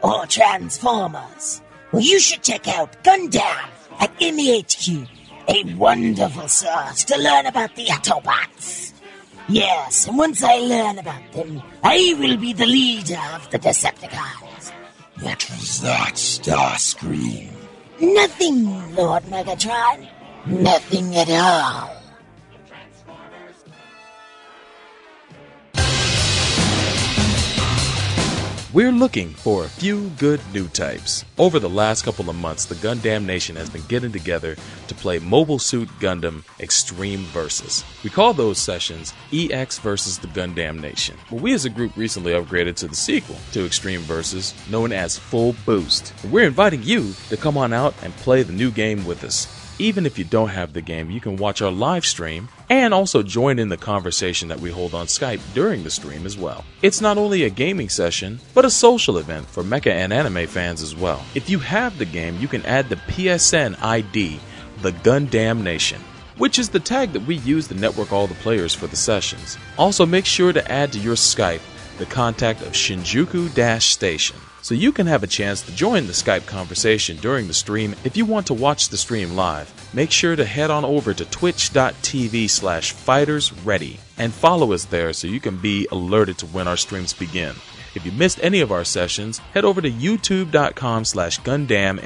or 0.03 0.27
Transformers? 0.27 1.61
Well, 1.90 2.03
you 2.03 2.20
should 2.20 2.43
check 2.43 2.69
out 2.69 3.03
Gundam 3.03 3.69
at 4.01 4.16
MAHQ, 4.20 5.09
a 5.48 5.64
wonderful 5.74 6.48
source 6.48 7.05
to 7.05 7.19
learn 7.19 7.47
about 7.47 7.74
the 7.77 7.86
Autobots. 7.86 8.93
Yes, 9.48 10.06
and 10.06 10.16
once 10.16 10.43
I 10.43 10.56
learn 10.59 10.98
about 10.98 11.32
them, 11.32 11.62
I 11.82 12.14
will 12.19 12.36
be 12.36 12.52
the 12.52 12.66
leader 12.66 13.20
of 13.35 13.51
the 13.51 13.59
Decepticons. 13.59 14.73
What 15.20 15.51
was 15.51 15.81
that, 15.82 16.14
Starscream? 16.14 17.51
Nothing, 18.01 18.94
Lord 18.94 19.23
Megatron. 19.24 20.09
Nothing 20.47 21.16
at 21.16 21.31
all. 21.31 22.02
We're 28.74 28.90
looking 28.90 29.35
for 29.35 29.65
a 29.65 29.69
few 29.69 30.09
good 30.16 30.40
new 30.55 30.66
types. 30.66 31.27
Over 31.36 31.59
the 31.59 31.69
last 31.69 32.07
couple 32.07 32.31
of 32.31 32.36
months, 32.36 32.65
the 32.65 32.74
Gundam 32.77 33.27
Nation 33.27 33.55
has 33.57 33.69
been 33.69 33.82
getting 33.86 34.12
together 34.12 34.57
to 34.89 34.94
play 34.94 35.19
Mobile 35.19 35.59
Suit 35.59 35.90
Gundam 36.01 36.43
Extreme 36.59 37.24
Versus. 37.24 37.85
We 38.03 38.09
call 38.09 38.32
those 38.32 38.57
sessions 38.57 39.12
EX 39.31 39.78
versus 39.78 40.16
the 40.16 40.28
Gundam 40.28 40.81
Nation. 40.81 41.19
But 41.28 41.43
we 41.43 41.53
as 41.53 41.66
a 41.66 41.69
group 41.69 41.94
recently 41.99 42.32
upgraded 42.32 42.77
to 42.77 42.89
the 42.89 42.97
sequel 42.97 43.36
to 43.53 43.66
Extreme 43.66 44.01
Versus, 44.01 44.55
known 44.70 44.90
as 44.90 45.19
Full 45.19 45.55
Boost. 45.66 46.15
We're 46.31 46.47
inviting 46.47 46.82
you 46.82 47.12
to 47.28 47.36
come 47.36 47.59
on 47.59 47.74
out 47.74 47.94
and 48.03 48.16
play 48.16 48.43
the 48.43 48.55
new 48.55 48.70
game 48.70 49.05
with 49.05 49.23
us. 49.23 49.62
Even 49.78 50.07
if 50.07 50.19
you 50.19 50.24
don't 50.24 50.51
have 50.51 50.73
the 50.73 50.81
game, 50.81 51.11
you 51.11 51.20
can 51.20 51.36
watch 51.36 51.62
our 51.62 51.70
live 51.70 52.05
stream 52.05 52.49
and 52.69 52.93
also 52.93 53.23
join 53.23 53.59
in 53.59 53.69
the 53.69 53.77
conversation 53.77 54.49
that 54.49 54.61
we 54.61 54.70
hold 54.70 54.94
on 54.94 55.07
Skype 55.07 55.40
during 55.55 55.82
the 55.82 55.90
stream 55.90 56.27
as 56.27 56.36
well. 56.36 56.65
It's 56.82 57.01
not 57.01 57.19
only 57.19 57.44
a 57.44 57.51
gaming 57.51 57.89
session, 57.89 58.40
but 58.55 58.65
a 58.65 58.70
social 58.70 59.19
event 59.19 59.47
for 59.47 59.62
mecha 59.62 59.90
and 59.90 60.12
anime 60.12 60.47
fans 60.47 60.82
as 60.82 60.94
well. 60.94 61.24
If 61.35 61.49
you 61.49 61.59
have 61.61 61.99
the 61.99 62.05
game, 62.05 62.39
you 62.39 62.49
can 62.49 62.65
add 62.66 62.89
the 62.89 62.97
PSN 62.97 63.82
ID, 63.82 64.39
the 64.82 64.93
Gundam 64.93 65.62
Nation 65.62 66.01
which 66.39 66.59
is 66.59 66.70
the 66.70 66.81
tag 66.81 67.12
that 67.12 67.27
we 67.27 67.36
use 67.36 67.69
to 67.69 67.74
network 67.74 68.12
all 68.12 68.27
the 68.27 68.35
players 68.36 68.74
for 68.74 68.86
the 68.86 68.97
sessions. 68.97 69.59
Also, 69.78 70.07
make 70.07 70.24
sure 70.24 70.53
to 70.53 70.73
add 70.73 70.90
to 70.93 70.99
your 70.99 71.15
Skype 71.15 71.61
the 71.99 72.07
contact 72.07 72.62
of 72.62 72.73
Shinjuku 72.73 73.81
Station 73.81 74.36
so 74.63 74.75
you 74.75 74.93
can 74.93 75.07
have 75.07 75.23
a 75.23 75.27
chance 75.27 75.61
to 75.63 75.75
join 75.75 76.07
the 76.07 76.13
Skype 76.13 76.47
conversation 76.47 77.17
during 77.19 77.49
the 77.49 77.53
stream. 77.53 77.95
If 78.05 78.17
you 78.17 78.25
want 78.25 78.47
to 78.47 78.55
watch 78.55 78.89
the 78.89 78.97
stream 78.97 79.37
live, 79.37 79.71
make 79.93 80.11
sure 80.11 80.35
to 80.35 80.45
head 80.45 80.71
on 80.71 80.85
over 80.85 81.13
to 81.13 81.25
twitch.tv 81.25 82.49
slash 82.49 82.95
fightersready 82.95 83.99
and 84.17 84.33
follow 84.33 84.73
us 84.73 84.87
there 84.87 85.13
so 85.13 85.27
you 85.27 85.41
can 85.41 85.57
be 85.57 85.87
alerted 85.93 86.39
to 86.39 86.47
when 86.47 86.69
our 86.69 86.77
streams 86.77 87.13
begin. 87.13 87.55
If 87.94 88.06
you 88.06 88.12
missed 88.12 88.43
any 88.43 88.60
of 88.60 88.73
our 88.73 88.85
sessions, 88.85 89.39
head 89.52 89.64
over 89.64 89.82
to 89.82 89.90
youtube.com 89.90 91.05
slash 91.05 91.40
gundam 91.40 91.98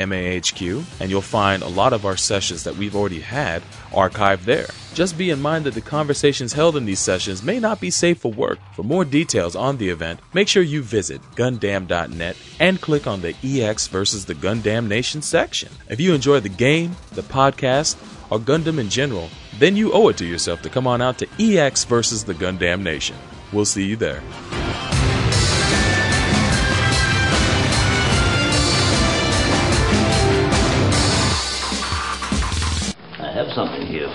and 1.00 1.10
you'll 1.10 1.20
find 1.20 1.62
a 1.62 1.68
lot 1.68 1.92
of 1.92 2.04
our 2.04 2.16
sessions 2.16 2.64
that 2.64 2.76
we've 2.76 2.96
already 2.96 3.20
had 3.20 3.62
archived 3.92 4.44
there. 4.44 4.66
Just 4.94 5.18
be 5.18 5.30
in 5.30 5.40
mind 5.40 5.64
that 5.66 5.74
the 5.74 5.80
conversations 5.80 6.54
held 6.54 6.76
in 6.76 6.86
these 6.86 7.00
sessions 7.00 7.42
may 7.42 7.60
not 7.60 7.80
be 7.80 7.90
safe 7.90 8.18
for 8.18 8.32
work. 8.32 8.58
For 8.74 8.82
more 8.82 9.04
details 9.04 9.54
on 9.54 9.76
the 9.76 9.90
event, 9.90 10.20
make 10.32 10.48
sure 10.48 10.62
you 10.62 10.82
visit 10.82 11.20
gundam.net 11.34 12.36
and 12.58 12.80
click 12.80 13.06
on 13.06 13.20
the 13.20 13.36
EX 13.44 13.88
versus 13.88 14.24
the 14.24 14.34
Gundam 14.34 14.88
Nation 14.88 15.22
section. 15.22 15.70
If 15.88 16.00
you 16.00 16.14
enjoy 16.14 16.40
the 16.40 16.48
game, 16.48 16.96
the 17.12 17.22
podcast, 17.22 17.96
or 18.30 18.38
Gundam 18.38 18.78
in 18.78 18.88
general, 18.88 19.28
then 19.58 19.76
you 19.76 19.92
owe 19.92 20.08
it 20.08 20.16
to 20.16 20.24
yourself 20.24 20.62
to 20.62 20.70
come 20.70 20.86
on 20.86 21.02
out 21.02 21.18
to 21.18 21.28
EX 21.38 21.84
versus 21.84 22.24
the 22.24 22.34
Gundam 22.34 22.82
Nation. 22.82 23.16
We'll 23.52 23.66
see 23.66 23.84
you 23.84 23.96
there. 23.96 24.22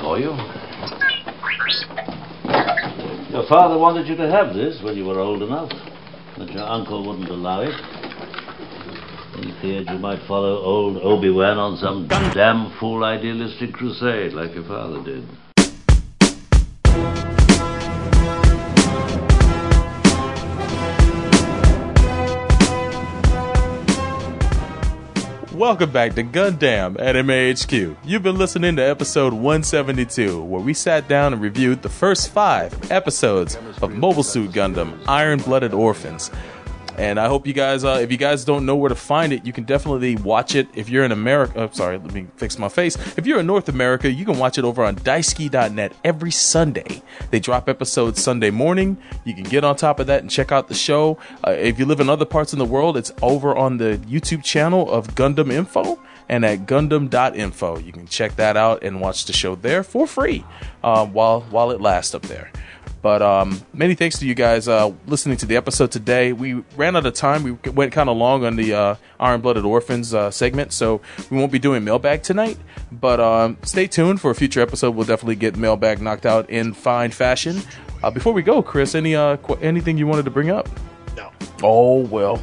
For 0.01 0.19
you. 0.19 0.31
Your 3.31 3.47
father 3.47 3.77
wanted 3.77 4.07
you 4.07 4.15
to 4.17 4.29
have 4.29 4.53
this 4.53 4.81
when 4.83 4.97
you 4.97 5.05
were 5.05 5.19
old 5.19 5.41
enough, 5.41 5.71
but 6.37 6.51
your 6.51 6.63
uncle 6.63 7.07
wouldn't 7.07 7.29
allow 7.29 7.61
it. 7.61 7.73
He 9.37 9.53
feared 9.61 9.89
you 9.89 9.97
might 9.99 10.19
follow 10.27 10.57
old 10.57 10.97
Obi-Wan 10.97 11.57
on 11.57 11.77
some 11.77 12.07
damn 12.07 12.77
fool 12.79 13.03
idealistic 13.03 13.73
crusade 13.73 14.33
like 14.33 14.53
your 14.53 14.65
father 14.65 15.03
did. 15.03 15.25
Welcome 25.61 25.91
back 25.91 26.15
to 26.15 26.23
Gundam 26.23 26.99
at 26.99 27.13
MAHQ. 27.13 27.95
You've 28.03 28.23
been 28.23 28.39
listening 28.39 28.77
to 28.77 28.81
episode 28.81 29.31
172, 29.31 30.41
where 30.43 30.59
we 30.59 30.73
sat 30.73 31.07
down 31.07 31.33
and 31.33 31.41
reviewed 31.41 31.83
the 31.83 31.87
first 31.87 32.31
five 32.31 32.91
episodes 32.91 33.59
of 33.79 33.93
Mobile 33.93 34.23
Suit 34.23 34.53
Gundam 34.53 34.99
Iron 35.07 35.37
Blooded 35.37 35.71
Orphans. 35.71 36.31
And 36.97 37.19
I 37.19 37.27
hope 37.27 37.47
you 37.47 37.53
guys, 37.53 37.83
uh, 37.83 37.99
if 38.01 38.11
you 38.11 38.17
guys 38.17 38.45
don't 38.45 38.65
know 38.65 38.75
where 38.75 38.89
to 38.89 38.95
find 38.95 39.33
it, 39.33 39.45
you 39.45 39.53
can 39.53 39.63
definitely 39.63 40.15
watch 40.17 40.55
it. 40.55 40.67
If 40.73 40.89
you're 40.89 41.03
in 41.03 41.11
America, 41.11 41.53
oh, 41.55 41.69
sorry, 41.71 41.97
let 41.97 42.13
me 42.13 42.27
fix 42.37 42.59
my 42.59 42.69
face. 42.69 42.95
If 43.17 43.25
you're 43.25 43.39
in 43.39 43.47
North 43.47 43.69
America, 43.69 44.11
you 44.11 44.25
can 44.25 44.37
watch 44.37 44.57
it 44.57 44.65
over 44.65 44.83
on 44.83 44.95
Daisuki.net 44.95 45.93
every 46.03 46.31
Sunday. 46.31 47.01
They 47.29 47.39
drop 47.39 47.69
episodes 47.69 48.21
Sunday 48.21 48.51
morning. 48.51 48.97
You 49.23 49.33
can 49.33 49.43
get 49.43 49.63
on 49.63 49.75
top 49.75 49.99
of 49.99 50.07
that 50.07 50.21
and 50.21 50.29
check 50.29 50.51
out 50.51 50.67
the 50.67 50.73
show. 50.73 51.17
Uh, 51.45 51.51
if 51.51 51.79
you 51.79 51.85
live 51.85 51.99
in 51.99 52.09
other 52.09 52.25
parts 52.25 52.53
of 52.53 52.59
the 52.59 52.65
world, 52.65 52.97
it's 52.97 53.11
over 53.21 53.55
on 53.55 53.77
the 53.77 53.97
YouTube 54.07 54.43
channel 54.43 54.91
of 54.91 55.15
Gundam 55.15 55.51
Info 55.51 55.99
and 56.29 56.45
at 56.45 56.65
gundam.info. 56.65 57.77
You 57.79 57.91
can 57.91 58.07
check 58.07 58.37
that 58.37 58.57
out 58.57 58.83
and 58.83 59.01
watch 59.01 59.25
the 59.25 59.33
show 59.33 59.55
there 59.55 59.83
for 59.83 60.07
free 60.07 60.45
uh, 60.83 61.05
while 61.05 61.41
while 61.41 61.71
it 61.71 61.81
lasts 61.81 62.15
up 62.15 62.23
there. 62.23 62.51
But 63.01 63.21
um, 63.21 63.59
many 63.73 63.95
thanks 63.95 64.19
to 64.19 64.27
you 64.27 64.35
guys 64.35 64.67
uh, 64.67 64.91
listening 65.07 65.37
to 65.37 65.45
the 65.45 65.55
episode 65.57 65.91
today. 65.91 66.33
We 66.33 66.63
ran 66.75 66.95
out 66.95 67.05
of 67.05 67.13
time. 67.13 67.43
We 67.43 67.51
went 67.71 67.91
kind 67.91 68.09
of 68.09 68.17
long 68.17 68.45
on 68.45 68.55
the 68.55 68.73
uh, 68.73 68.95
Iron 69.19 69.41
Blooded 69.41 69.65
Orphans 69.65 70.13
uh, 70.13 70.29
segment, 70.29 70.71
so 70.71 71.01
we 71.29 71.37
won't 71.37 71.51
be 71.51 71.59
doing 71.59 71.83
mailbag 71.83 72.21
tonight. 72.21 72.57
But 72.91 73.19
um, 73.19 73.57
stay 73.63 73.87
tuned 73.87 74.21
for 74.21 74.29
a 74.29 74.35
future 74.35 74.61
episode. 74.61 74.91
We'll 74.95 75.07
definitely 75.07 75.35
get 75.35 75.57
mailbag 75.57 75.99
knocked 76.01 76.25
out 76.27 76.49
in 76.49 76.73
fine 76.73 77.11
fashion. 77.11 77.61
Uh, 78.03 78.11
before 78.11 78.33
we 78.33 78.43
go, 78.43 78.61
Chris, 78.61 78.93
any 78.93 79.15
uh, 79.15 79.37
qu- 79.37 79.55
anything 79.61 79.97
you 79.97 80.05
wanted 80.07 80.25
to 80.25 80.31
bring 80.31 80.49
up? 80.51 80.69
No. 81.15 81.31
Oh 81.63 81.99
well. 82.05 82.41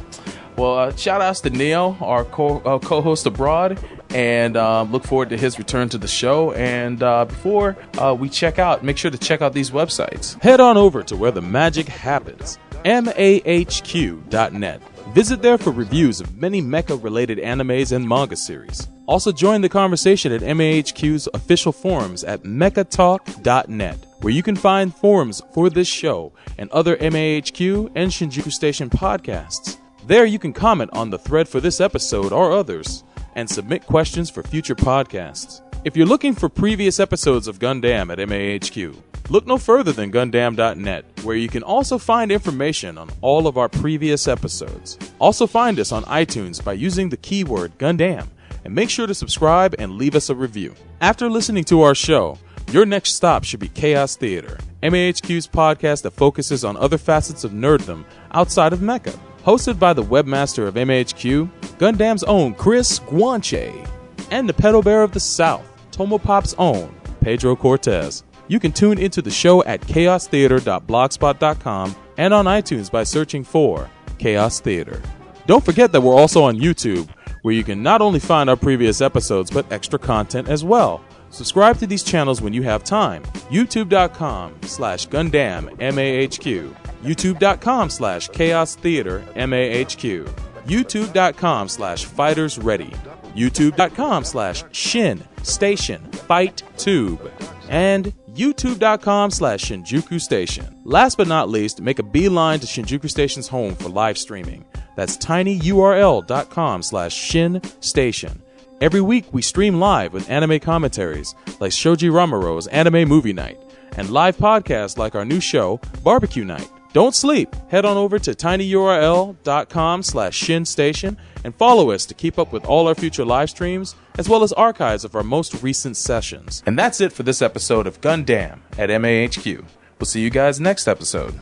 Well, 0.57 0.77
uh, 0.77 0.95
shout 0.97 1.21
outs 1.21 1.39
to 1.41 1.49
Neil, 1.49 1.97
our 2.01 2.25
co 2.25 2.59
uh, 2.59 2.79
host 2.79 3.25
abroad, 3.25 3.79
and 4.11 4.57
um, 4.57 4.91
look 4.91 5.03
forward 5.03 5.29
to 5.29 5.37
his 5.37 5.57
return 5.57 5.89
to 5.89 5.97
the 5.97 6.07
show. 6.07 6.51
And 6.53 7.01
uh, 7.03 7.25
before 7.25 7.77
uh, 7.97 8.15
we 8.17 8.29
check 8.29 8.59
out, 8.59 8.83
make 8.83 8.97
sure 8.97 9.11
to 9.11 9.17
check 9.17 9.41
out 9.41 9.53
these 9.53 9.71
websites. 9.71 10.41
Head 10.41 10.59
on 10.59 10.77
over 10.77 11.03
to 11.03 11.15
where 11.15 11.31
the 11.31 11.41
magic 11.41 11.87
happens, 11.87 12.57
mahq.net. 12.83 14.81
Visit 15.13 15.41
there 15.41 15.57
for 15.57 15.71
reviews 15.71 16.21
of 16.21 16.37
many 16.37 16.61
mecha 16.61 17.03
related 17.03 17.39
animes 17.39 17.91
and 17.91 18.07
manga 18.07 18.35
series. 18.35 18.87
Also, 19.07 19.31
join 19.31 19.61
the 19.61 19.69
conversation 19.69 20.31
at 20.31 20.41
MAHQ's 20.41 21.27
official 21.33 21.71
forums 21.71 22.23
at 22.23 22.43
mechatalk.net, 22.43 24.05
where 24.21 24.31
you 24.31 24.43
can 24.43 24.55
find 24.55 24.95
forums 24.95 25.41
for 25.51 25.67
this 25.71 25.87
show 25.87 26.31
and 26.59 26.69
other 26.69 26.95
MAHQ 26.97 27.89
and 27.95 28.11
Shinjuku 28.11 28.51
Station 28.51 28.87
podcasts. 28.87 29.77
There, 30.05 30.25
you 30.25 30.37
can 30.37 30.53
comment 30.53 30.91
on 30.93 31.09
the 31.09 31.17
thread 31.17 31.49
for 31.49 31.59
this 31.59 31.81
episode 31.81 32.31
or 32.31 32.51
others 32.51 33.03
and 33.39 33.49
submit 33.49 33.85
questions 33.85 34.29
for 34.29 34.43
future 34.43 34.75
podcasts. 34.75 35.61
If 35.85 35.95
you're 35.95 36.05
looking 36.05 36.35
for 36.35 36.49
previous 36.49 36.99
episodes 36.99 37.47
of 37.47 37.57
Gundam 37.57 38.11
at 38.11 38.17
MAHQ, 38.17 38.97
look 39.29 39.47
no 39.47 39.57
further 39.57 39.93
than 39.93 40.11
Gundam.net, 40.11 41.05
where 41.23 41.37
you 41.37 41.47
can 41.47 41.63
also 41.63 41.97
find 41.97 42.33
information 42.33 42.97
on 42.97 43.09
all 43.21 43.47
of 43.47 43.57
our 43.57 43.69
previous 43.69 44.27
episodes. 44.27 44.99
Also, 45.19 45.47
find 45.47 45.79
us 45.79 45.93
on 45.93 46.03
iTunes 46.03 46.61
by 46.61 46.73
using 46.73 47.07
the 47.07 47.15
keyword 47.15 47.77
Gundam, 47.77 48.27
and 48.65 48.75
make 48.75 48.89
sure 48.89 49.07
to 49.07 49.15
subscribe 49.15 49.73
and 49.79 49.93
leave 49.93 50.15
us 50.15 50.29
a 50.29 50.35
review. 50.35 50.75
After 50.99 51.29
listening 51.29 51.63
to 51.65 51.81
our 51.83 51.95
show, 51.95 52.37
your 52.71 52.85
next 52.85 53.13
stop 53.13 53.45
should 53.45 53.61
be 53.61 53.69
Chaos 53.69 54.17
Theater, 54.17 54.57
MAHQ's 54.83 55.47
podcast 55.47 56.01
that 56.01 56.11
focuses 56.11 56.65
on 56.65 56.75
other 56.75 56.97
facets 56.97 57.45
of 57.45 57.53
nerddom 57.53 58.03
outside 58.31 58.73
of 58.73 58.79
mecha. 58.79 59.17
Hosted 59.43 59.79
by 59.79 59.93
the 59.93 60.03
webmaster 60.03 60.67
of 60.67 60.75
MAHQ, 60.75 61.49
Gundam's 61.77 62.23
own 62.23 62.53
Chris 62.53 62.99
Guanche, 62.99 63.87
and 64.31 64.49
the 64.49 64.53
pedal 64.53 64.81
bear 64.81 65.01
of 65.01 65.11
the 65.11 65.19
South, 65.19 65.65
Tomopop's 65.91 66.55
own 66.57 66.93
Pedro 67.21 67.55
Cortez. 67.55 68.23
You 68.47 68.59
can 68.59 68.71
tune 68.71 68.97
into 68.97 69.21
the 69.21 69.31
show 69.31 69.63
at 69.63 69.81
chaostheater.blogspot.com 69.81 71.95
and 72.17 72.33
on 72.33 72.45
iTunes 72.45 72.91
by 72.91 73.03
searching 73.03 73.43
for 73.43 73.89
Chaos 74.17 74.59
Theater. 74.59 75.01
Don't 75.45 75.63
forget 75.63 75.91
that 75.91 76.01
we're 76.01 76.15
also 76.15 76.43
on 76.43 76.57
YouTube, 76.57 77.07
where 77.43 77.53
you 77.53 77.63
can 77.63 77.81
not 77.81 78.01
only 78.01 78.19
find 78.19 78.49
our 78.49 78.55
previous 78.55 79.01
episodes, 79.01 79.49
but 79.49 79.71
extra 79.71 79.97
content 79.97 80.49
as 80.49 80.63
well. 80.63 81.03
Subscribe 81.29 81.77
to 81.77 81.87
these 81.87 82.03
channels 82.03 82.41
when 82.41 82.53
you 82.53 82.63
have 82.63 82.83
time. 82.83 83.23
YouTube.com 83.49 84.55
slash 84.63 85.07
Gundam 85.07 85.69
MAHQ. 85.77 86.75
YouTube.com 87.03 87.89
slash 87.89 88.29
Chaos 88.29 88.75
Theater 88.75 89.23
MAHQ. 89.35 90.27
YouTube.com 90.65 91.69
slash 91.69 92.05
Fighters 92.05 92.57
Ready. 92.57 92.93
YouTube.com 93.35 94.23
slash 94.23 94.63
Shin 94.71 95.23
Station 95.43 96.03
Fight 96.11 96.63
Tube. 96.77 97.31
And 97.69 98.13
youtube.com 98.31 99.31
slash 99.31 99.63
Shinjuku 99.65 100.19
Station. 100.19 100.75
Last 100.83 101.17
but 101.17 101.27
not 101.27 101.49
least, 101.49 101.81
make 101.81 101.99
a 101.99 102.03
beeline 102.03 102.59
to 102.59 102.67
Shinjuku 102.67 103.09
Station's 103.09 103.47
home 103.47 103.75
for 103.75 103.89
live 103.89 104.17
streaming. 104.17 104.65
That's 104.95 105.17
tinyurl.com 105.17 106.83
slash 106.83 107.13
Shin 107.13 107.61
Station. 107.79 108.41
Every 108.81 109.01
week 109.01 109.25
we 109.33 109.41
stream 109.41 109.79
live 109.79 110.13
with 110.13 110.29
anime 110.29 110.59
commentaries 110.59 111.35
like 111.59 111.73
Shoji 111.73 112.09
Ramaro's 112.09 112.67
Anime 112.67 113.07
Movie 113.07 113.33
Night 113.33 113.59
and 113.97 114.09
live 114.09 114.37
podcasts 114.37 114.97
like 114.97 115.15
our 115.15 115.25
new 115.25 115.41
show, 115.41 115.79
Barbecue 116.03 116.45
Night. 116.45 116.69
Don't 116.91 117.13
sleep. 117.13 117.55
Head 117.69 117.85
on 117.85 117.97
over 117.97 118.17
to 118.19 118.31
tinyurl.com 118.31 120.03
slash 120.03 120.35
Shin 120.35 120.65
Station 120.65 121.17
and 121.43 121.55
follow 121.55 121.91
us 121.91 122.05
to 122.07 122.13
keep 122.13 122.39
up 122.39 122.51
with 122.51 122.65
all 122.65 122.87
our 122.87 122.95
future 122.95 123.25
live 123.25 123.49
streams 123.49 123.95
as 124.17 124.27
well 124.27 124.43
as 124.43 124.51
archives 124.53 125.05
of 125.05 125.15
our 125.15 125.23
most 125.23 125.61
recent 125.61 125.97
sessions. 125.97 126.63
And 126.65 126.77
that's 126.77 126.99
it 126.99 127.13
for 127.13 127.23
this 127.23 127.41
episode 127.41 127.87
of 127.87 128.01
Gundam 128.01 128.59
at 128.77 128.89
MAHQ. 128.89 129.65
We'll 129.99 130.05
see 130.05 130.21
you 130.21 130.29
guys 130.29 130.59
next 130.59 130.87
episode. 130.87 131.39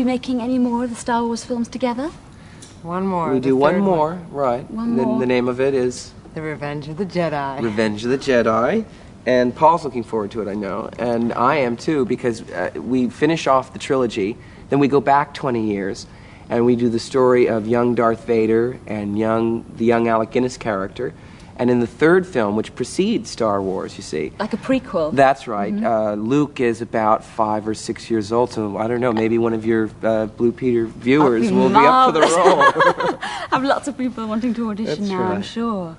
Be 0.00 0.04
making 0.04 0.40
any 0.40 0.58
more 0.58 0.84
of 0.84 0.90
the 0.90 0.96
Star 0.96 1.24
Wars 1.24 1.44
films 1.44 1.68
together? 1.68 2.08
One 2.82 3.06
more. 3.06 3.34
We 3.34 3.40
do 3.40 3.54
one 3.54 3.80
more, 3.80 4.14
right? 4.30 4.68
One 4.70 4.90
and 4.90 4.98
then 4.98 5.06
more. 5.06 5.20
the 5.20 5.26
name 5.26 5.46
of 5.46 5.60
it 5.60 5.74
is 5.74 6.12
The 6.34 6.40
Revenge 6.40 6.88
of 6.88 6.96
the 6.96 7.04
Jedi. 7.04 7.60
Revenge 7.60 8.04
of 8.04 8.10
the 8.10 8.18
Jedi. 8.18 8.86
And 9.26 9.54
Paul's 9.54 9.84
looking 9.84 10.02
forward 10.02 10.30
to 10.30 10.40
it, 10.40 10.48
I 10.48 10.54
know. 10.54 10.88
And 10.98 11.34
I 11.34 11.56
am 11.56 11.76
too, 11.76 12.06
because 12.06 12.40
uh, 12.50 12.70
we 12.76 13.10
finish 13.10 13.46
off 13.46 13.74
the 13.74 13.78
trilogy, 13.78 14.38
then 14.70 14.78
we 14.78 14.88
go 14.88 15.02
back 15.02 15.34
20 15.34 15.66
years, 15.70 16.06
and 16.48 16.64
we 16.64 16.76
do 16.76 16.88
the 16.88 16.98
story 16.98 17.46
of 17.46 17.68
young 17.68 17.94
Darth 17.94 18.24
Vader 18.24 18.78
and 18.86 19.18
young 19.18 19.66
the 19.76 19.84
young 19.84 20.08
Alec 20.08 20.30
Guinness 20.30 20.56
character. 20.56 21.12
And 21.60 21.68
in 21.68 21.80
the 21.80 21.86
third 21.86 22.26
film, 22.26 22.56
which 22.56 22.74
precedes 22.74 23.28
Star 23.28 23.60
Wars, 23.60 23.98
you 23.98 24.02
see, 24.02 24.32
Like 24.38 24.54
a 24.54 24.56
prequel? 24.56 25.12
that's 25.14 25.46
right. 25.46 25.74
Uh, 25.84 26.14
Luke 26.14 26.58
is 26.58 26.80
about 26.80 27.22
five 27.22 27.68
or 27.68 27.74
six 27.74 28.10
years 28.10 28.32
old, 28.32 28.50
so 28.50 28.78
I 28.78 28.88
don't 28.88 29.00
know. 29.00 29.12
Maybe 29.12 29.36
one 29.36 29.52
of 29.52 29.66
your 29.66 29.90
uh, 30.02 30.24
Blue 30.24 30.52
Peter 30.52 30.86
viewers 30.86 31.50
be 31.50 31.54
will 31.54 31.68
be 31.68 31.74
up 31.74 32.06
for 32.06 32.12
the 32.18 32.20
role. 32.22 32.30
I 33.22 33.48
have 33.50 33.62
lots 33.62 33.88
of 33.88 33.98
people 33.98 34.26
wanting 34.26 34.54
to 34.54 34.70
audition 34.70 35.00
That's 35.00 35.10
now, 35.10 35.32
I'm 35.32 35.42
sure. 35.42 35.96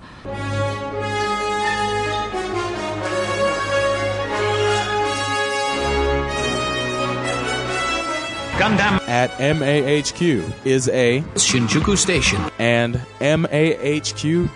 Gundam 8.57 8.99
at 9.07 9.31
MAHQ 9.37 10.65
is 10.65 10.87
a 10.89 11.21
Shinjuku 11.35 11.97
station 11.97 12.41
and 12.59 12.95
MAHQ.net 13.19 14.49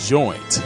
joint. 0.00 0.60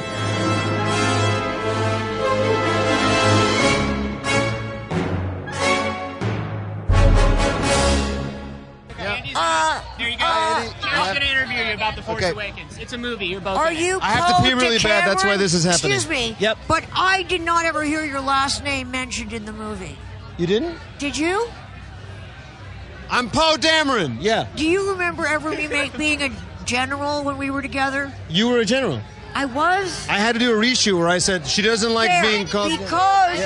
Uh, 9.36 9.80
There 9.98 10.08
you 10.08 10.16
go. 10.16 10.24
John's 10.24 11.18
gonna 11.18 11.24
interview 11.24 11.58
you 11.64 11.74
about 11.74 11.96
the 11.96 12.02
Force 12.02 12.22
Okay. 12.22 12.30
Awakens. 12.30 12.78
It's 12.78 12.92
a 12.92 12.98
movie. 12.98 13.26
You're 13.26 13.40
both. 13.40 13.58
Are 13.58 13.70
in 13.70 13.76
it. 13.76 13.80
you 13.80 13.98
I 14.00 14.12
have 14.12 14.36
to 14.36 14.42
pee 14.42 14.54
really 14.54 14.78
bad, 14.78 15.06
that's 15.06 15.24
why 15.24 15.36
this 15.36 15.54
is 15.54 15.64
happening. 15.64 15.92
Excuse 15.92 16.08
me. 16.08 16.36
Yep. 16.38 16.58
But 16.68 16.84
I 16.94 17.22
did 17.24 17.40
not 17.40 17.64
ever 17.64 17.82
hear 17.82 18.04
your 18.04 18.20
last 18.20 18.64
name 18.64 18.90
mentioned 18.90 19.32
in 19.32 19.44
the 19.44 19.52
movie. 19.52 19.96
You 20.38 20.46
didn't? 20.46 20.78
Did 20.98 21.16
you? 21.16 21.48
I'm 23.10 23.28
Poe 23.28 23.56
Dameron. 23.58 24.18
Yeah. 24.20 24.46
Do 24.56 24.66
you 24.66 24.90
remember 24.90 25.26
ever 25.26 25.50
me 25.50 25.68
being 25.96 26.22
a 26.22 26.30
general 26.64 27.22
when 27.22 27.36
we 27.36 27.50
were 27.50 27.62
together? 27.62 28.12
You 28.28 28.48
were 28.48 28.58
a 28.60 28.64
general. 28.64 29.00
I 29.36 29.46
was. 29.46 30.06
I 30.08 30.14
had 30.18 30.34
to 30.34 30.38
do 30.38 30.52
a 30.52 30.56
reshoot 30.56 30.96
where 30.96 31.08
I 31.08 31.18
said 31.18 31.46
she 31.46 31.60
doesn't 31.62 31.92
like 31.92 32.10
being 32.22 32.46
called. 32.46 32.70
because 32.70 33.38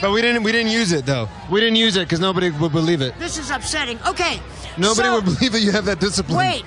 But 0.00 0.10
we 0.10 0.20
didn't. 0.20 0.42
We 0.42 0.50
didn't 0.52 0.72
use 0.72 0.92
it 0.92 1.06
though. 1.06 1.28
We 1.50 1.60
didn't 1.60 1.76
use 1.76 1.96
it 1.96 2.00
because 2.00 2.18
nobody 2.20 2.50
would 2.50 2.72
believe 2.72 3.00
it. 3.00 3.18
this 3.18 3.38
is 3.38 3.50
upsetting. 3.50 3.98
Okay. 4.06 4.40
Nobody 4.76 5.08
so- 5.08 5.14
would 5.14 5.24
believe 5.24 5.52
that 5.52 5.60
you 5.60 5.70
have 5.72 5.84
that 5.86 6.00
discipline. 6.00 6.36
Wait. 6.38 6.64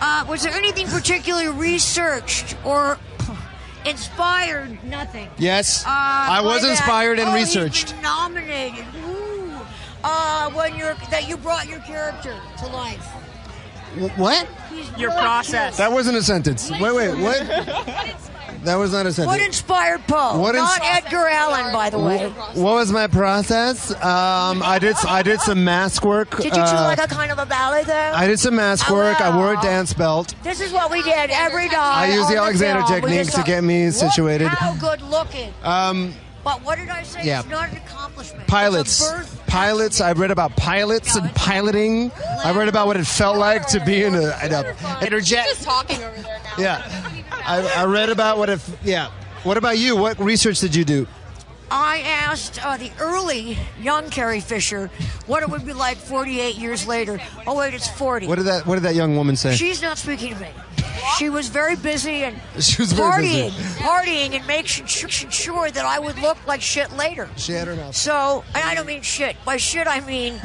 Uh, 0.00 0.24
was 0.28 0.42
there 0.42 0.52
anything 0.52 0.86
particularly 0.88 1.48
researched 1.48 2.56
or 2.64 2.98
inspired? 3.86 4.82
Nothing. 4.84 5.28
Yes. 5.38 5.84
Uh, 5.84 5.88
I 5.90 6.40
was 6.42 6.62
by 6.62 6.66
that- 6.66 6.70
inspired 6.72 7.18
and 7.18 7.28
oh, 7.28 7.34
researched. 7.34 7.94
nominated. 8.02 8.84
Ooh. 9.06 9.52
Uh, 10.04 10.50
when 10.50 10.74
you're 10.76 10.94
that 11.10 11.28
you 11.28 11.36
brought 11.36 11.68
your 11.68 11.78
character 11.80 12.34
to 12.58 12.66
life. 12.68 13.06
Wh- 13.98 14.18
What? 14.18 14.48
Your 14.98 15.10
process. 15.12 15.76
That 15.78 15.92
wasn't 15.92 16.16
a 16.18 16.22
sentence. 16.22 16.70
Wait, 16.70 16.80
wait. 16.94 17.14
What? 17.18 18.18
That 18.64 18.76
was 18.76 18.92
not 18.92 19.06
a 19.06 19.12
sentence. 19.12 19.26
What 19.26 19.44
inspired 19.44 20.06
Poe? 20.06 20.38
What 20.38 20.54
ins- 20.54 20.62
Not 20.62 20.80
Edgar 20.84 21.26
Allan, 21.26 21.72
by 21.72 21.90
the 21.90 21.98
way. 21.98 22.28
What 22.28 22.74
was 22.74 22.92
my 22.92 23.08
process? 23.08 23.90
Um, 23.90 24.62
I 24.62 24.78
did. 24.80 24.94
I 25.04 25.22
did 25.22 25.40
some 25.40 25.64
mask 25.64 26.04
work. 26.04 26.36
Did 26.36 26.44
you 26.44 26.50
do 26.52 26.60
uh, 26.60 26.82
like 26.84 27.00
a 27.02 27.08
kind 27.08 27.32
of 27.32 27.40
a 27.40 27.46
ballet 27.46 27.82
there? 27.82 28.14
I 28.14 28.28
did 28.28 28.38
some 28.38 28.54
mask 28.54 28.88
work. 28.88 29.20
I 29.20 29.36
wore 29.36 29.54
a 29.54 29.60
dance 29.62 29.92
belt. 29.94 30.36
This 30.44 30.60
is 30.60 30.72
what 30.72 30.92
we 30.92 31.02
did 31.02 31.30
every 31.30 31.68
day. 31.70 31.74
I 31.76 32.14
used 32.14 32.28
the 32.30 32.36
Alexander. 32.36 32.82
We 32.82 33.00
technique 33.00 33.32
to 33.34 33.42
get 33.42 33.64
me 33.64 33.86
"Look 33.86 33.94
situated." 33.94 34.46
How 34.46 34.74
good 34.76 35.02
looking. 35.02 35.52
Um, 35.64 36.14
But 36.44 36.62
what 36.62 36.78
did 36.78 36.88
I 36.88 37.02
say? 37.02 37.24
Yeah. 37.24 37.40
It's 37.40 37.48
not 37.48 37.68
an 37.70 37.76
accomplishment. 38.12 38.48
pilots. 38.48 39.00
It's 39.00 39.10
a 39.10 39.12
birth. 39.12 39.46
Pilots. 39.46 40.00
I 40.00 40.12
read 40.12 40.30
about 40.30 40.56
pilots 40.56 41.16
and 41.16 41.34
piloting. 41.34 42.10
I 42.44 42.52
read 42.56 42.68
about 42.68 42.86
what 42.86 42.96
it 42.96 43.06
felt 43.06 43.36
like 43.36 43.66
to 43.68 43.84
be 43.84 44.02
in 44.02 44.14
a, 44.14 44.18
in 44.44 44.52
a 44.52 44.74
interjet. 45.02 45.44
Just 45.44 45.62
talking 45.64 46.02
over 46.02 46.16
there 46.22 46.40
now. 46.44 46.54
Yeah. 46.58 47.24
I, 47.44 47.82
I 47.82 47.84
read 47.84 48.08
about 48.08 48.38
what 48.38 48.48
if. 48.48 48.76
Yeah. 48.82 49.10
What 49.42 49.56
about 49.56 49.78
you? 49.78 49.96
What 49.96 50.18
research 50.18 50.60
did 50.60 50.74
you 50.74 50.84
do? 50.84 51.06
I 51.70 52.00
asked 52.00 52.64
uh, 52.64 52.76
the 52.76 52.92
early 53.00 53.56
young 53.80 54.10
Carrie 54.10 54.40
Fisher 54.40 54.90
what 55.26 55.42
it 55.42 55.48
would 55.48 55.64
be 55.64 55.72
like 55.72 55.96
48 55.96 56.56
years 56.56 56.86
later. 56.86 57.18
Oh 57.46 57.56
wait, 57.56 57.72
it's 57.72 57.88
40. 57.88 58.26
What 58.26 58.36
did 58.36 58.46
that 58.46 58.66
What 58.66 58.74
did 58.74 58.84
that 58.84 58.94
young 58.94 59.16
woman 59.16 59.36
say? 59.36 59.54
She's 59.54 59.80
not 59.80 59.96
speaking 59.96 60.34
to 60.34 60.40
me. 60.40 60.48
She 61.18 61.28
was 61.28 61.48
very 61.48 61.76
busy 61.76 62.24
and 62.24 62.36
She 62.62 62.80
was 62.82 62.92
partying, 62.92 63.54
busy. 63.56 63.80
partying, 63.80 64.34
and 64.36 64.46
making 64.46 64.86
sh- 64.86 65.04
sh- 65.08 65.26
sure 65.30 65.70
that 65.70 65.84
I 65.84 65.98
would 65.98 66.18
look 66.18 66.38
like 66.46 66.60
shit 66.62 66.92
later. 66.96 67.28
She 67.36 67.52
had 67.52 67.68
her 67.68 67.76
mouth. 67.76 67.94
So, 67.94 68.44
and 68.54 68.64
I 68.64 68.74
don't 68.74 68.86
mean 68.86 69.02
shit. 69.02 69.36
By 69.44 69.56
shit, 69.56 69.86
I 69.86 70.00
mean 70.00 70.40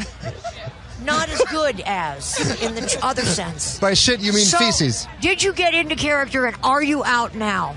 not 1.04 1.30
as 1.30 1.42
good 1.52 1.82
as 1.86 2.62
in 2.62 2.76
the 2.76 3.00
other 3.04 3.24
sense. 3.24 3.80
By 3.80 3.94
shit, 3.94 4.20
you 4.20 4.34
mean 4.34 4.46
So, 4.46 4.58
feces. 4.58 5.08
Did 5.22 5.42
you 5.44 5.54
get 5.54 5.74
into 5.74 5.96
character, 5.96 6.46
and 6.46 6.56
are 6.64 6.82
you 6.84 7.04
out 7.04 7.36
now? 7.36 7.76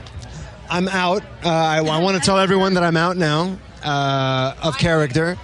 I'm 0.68 0.88
out. 0.88 1.22
Uh, 1.44 1.48
I, 1.48 1.78
I 1.78 1.98
want 2.00 2.16
to 2.16 2.22
tell 2.22 2.38
everyone 2.38 2.74
that 2.74 2.82
I'm 2.84 2.96
out 2.96 3.16
now 3.16 3.58
uh, 3.82 4.54
of 4.62 4.78
character. 4.78 5.36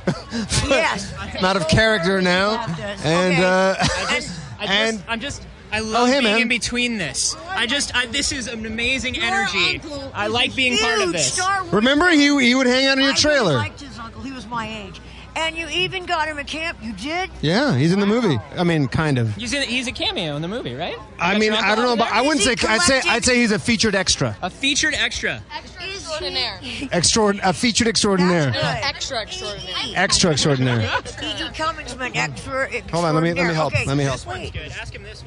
Yes. 0.69 1.13
I'm 1.21 1.45
out 1.45 1.57
of 1.57 1.69
character 1.69 2.23
now, 2.23 2.65
and 3.05 3.43
uh, 3.45 3.75
I 3.81 4.15
just, 4.21 4.41
I 4.61 4.65
and 4.69 5.05
I'm 5.09 5.21
just. 5.21 5.43
I 5.73 5.81
Oh, 5.81 5.85
love 5.85 6.09
hey, 6.09 6.21
being 6.21 6.25
man. 6.33 6.43
in 6.43 6.49
between 6.49 6.99
this. 6.99 7.37
I 7.49 7.67
just, 7.67 7.95
I, 7.95 8.07
this 8.07 8.33
is 8.33 8.47
an 8.47 8.65
amazing 8.67 9.17
energy. 9.19 9.81
I 10.15 10.29
like 10.29 10.55
being 10.55 10.79
part 10.79 11.01
of 11.01 11.13
this. 11.13 11.35
Star 11.35 11.63
Wars 11.63 11.73
remember 11.73 12.09
he 12.11 12.27
he 12.45 12.55
would 12.55 12.67
hang 12.67 12.87
out 12.87 12.99
in 12.99 13.05
your 13.05 13.13
I 13.13 13.17
trailer. 13.17 13.45
really 13.51 13.57
liked 13.57 13.81
his 13.81 13.99
uncle. 13.99 14.23
He 14.23 14.33
was 14.33 14.47
my 14.47 14.67
age. 14.69 15.01
And 15.39 15.57
you 15.57 15.69
even 15.69 16.07
got 16.07 16.29
him 16.29 16.39
a 16.39 16.45
camp. 16.45 16.79
You 16.83 16.95
did? 16.95 17.29
Yeah, 17.43 17.77
he's 17.77 17.93
in 17.93 18.01
the 18.01 18.07
movie. 18.07 18.39
I 18.57 18.65
mean, 18.65 18.89
kind 18.89 19.19
of. 19.19 19.35
He's, 19.37 19.53
in, 19.53 19.63
he's 19.63 19.87
a 19.87 19.93
cameo 19.93 20.35
in 20.35 20.41
the 20.43 20.49
movie, 20.49 20.75
right? 20.75 20.97
I 21.19 21.39
mean, 21.39 21.53
I 21.53 21.75
don't 21.75 21.85
know, 21.85 21.95
but 21.97 22.11
I 22.11 22.23
wouldn't 22.23 22.41
say. 22.43 22.57
I'd 22.67 22.81
say 22.81 23.03
I'd 23.07 23.25
say 23.25 23.37
he's 23.39 23.53
a 23.53 23.59
featured 23.59 23.95
extra, 23.95 24.35
A 24.43 24.49
featured 24.51 24.95
extra. 24.95 25.43
Extraordinaire. 25.81 26.59
extraord, 26.93 27.41
a 27.43 27.53
featured 27.53 27.87
extraordinaire, 27.89 28.53
Extra 28.57 29.19
extraordinaire. 29.21 29.93
extra 29.97 30.31
extraordinaire. 30.31 30.81
E.G. 30.81 31.49
Cummings 31.55 31.97
meant 31.97 32.17
extra 32.17 32.71
Hold 32.91 33.05
on, 33.05 33.15
let 33.15 33.23
me- 33.23 33.35
let 33.35 33.47
me 33.47 33.53
help, 33.55 33.75
Okay, 33.75 33.85
let 33.87 33.97
me 33.97 34.05
help. 34.05 34.17
just 34.17 34.27
wait. 34.27 34.55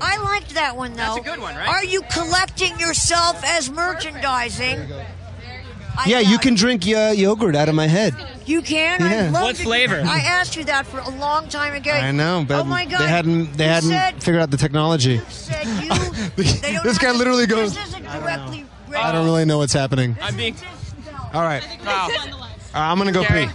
I 0.01 0.17
liked 0.17 0.53
that 0.55 0.75
one 0.75 0.91
though. 0.93 0.97
That's 0.97 1.17
a 1.17 1.21
good 1.21 1.39
one, 1.39 1.55
right? 1.55 1.67
Are 1.67 1.83
you 1.83 2.01
collecting 2.11 2.79
yourself 2.79 3.43
as 3.45 3.69
merchandising? 3.69 4.79
Yeah, 6.05 6.19
you 6.19 6.37
can 6.39 6.55
drink 6.55 6.83
uh, 6.87 7.13
yogurt 7.15 7.55
out 7.55 7.69
of 7.69 7.75
my 7.75 7.87
head. 7.87 8.13
You 8.45 8.61
can. 8.61 8.99
Yeah. 9.01 9.27
I'd 9.27 9.31
love 9.31 9.43
What 9.43 9.55
to- 9.57 9.63
flavor? 9.63 10.01
I 10.05 10.19
asked 10.19 10.55
you 10.55 10.63
that 10.65 10.85
for 10.87 10.99
a 10.99 11.09
long 11.09 11.47
time 11.49 11.73
ago. 11.73 11.91
I 11.91 12.11
know, 12.11 12.45
but 12.47 12.61
oh 12.61 12.63
my 12.63 12.85
God. 12.85 13.01
they 13.01 13.07
hadn't 13.07 13.53
they 13.57 13.65
You 13.65 13.69
hadn't 13.69 13.89
said- 13.89 14.23
figured 14.23 14.41
out 14.41 14.49
the 14.51 14.57
technology. 14.57 15.19
said 15.29 15.65
you. 15.67 15.89
they 16.61 16.73
don't 16.73 16.83
This 16.83 16.97
guy 16.97 17.11
literally 17.11 17.45
goes. 17.45 17.75
This 17.75 17.87
isn't 17.89 18.03
directly. 18.03 18.65
I 18.95 19.11
don't 19.11 19.25
really 19.25 19.45
know 19.45 19.57
what's 19.59 19.73
happening. 19.73 20.17
I'm 20.21 20.35
being. 20.35 20.55
All 21.33 21.43
right, 21.43 21.63
Wow. 21.85 22.07
Uh, 22.11 22.37
I'm 22.73 22.97
gonna 22.97 23.11
go 23.11 23.23
Gary. 23.23 23.47
pee. 23.47 23.51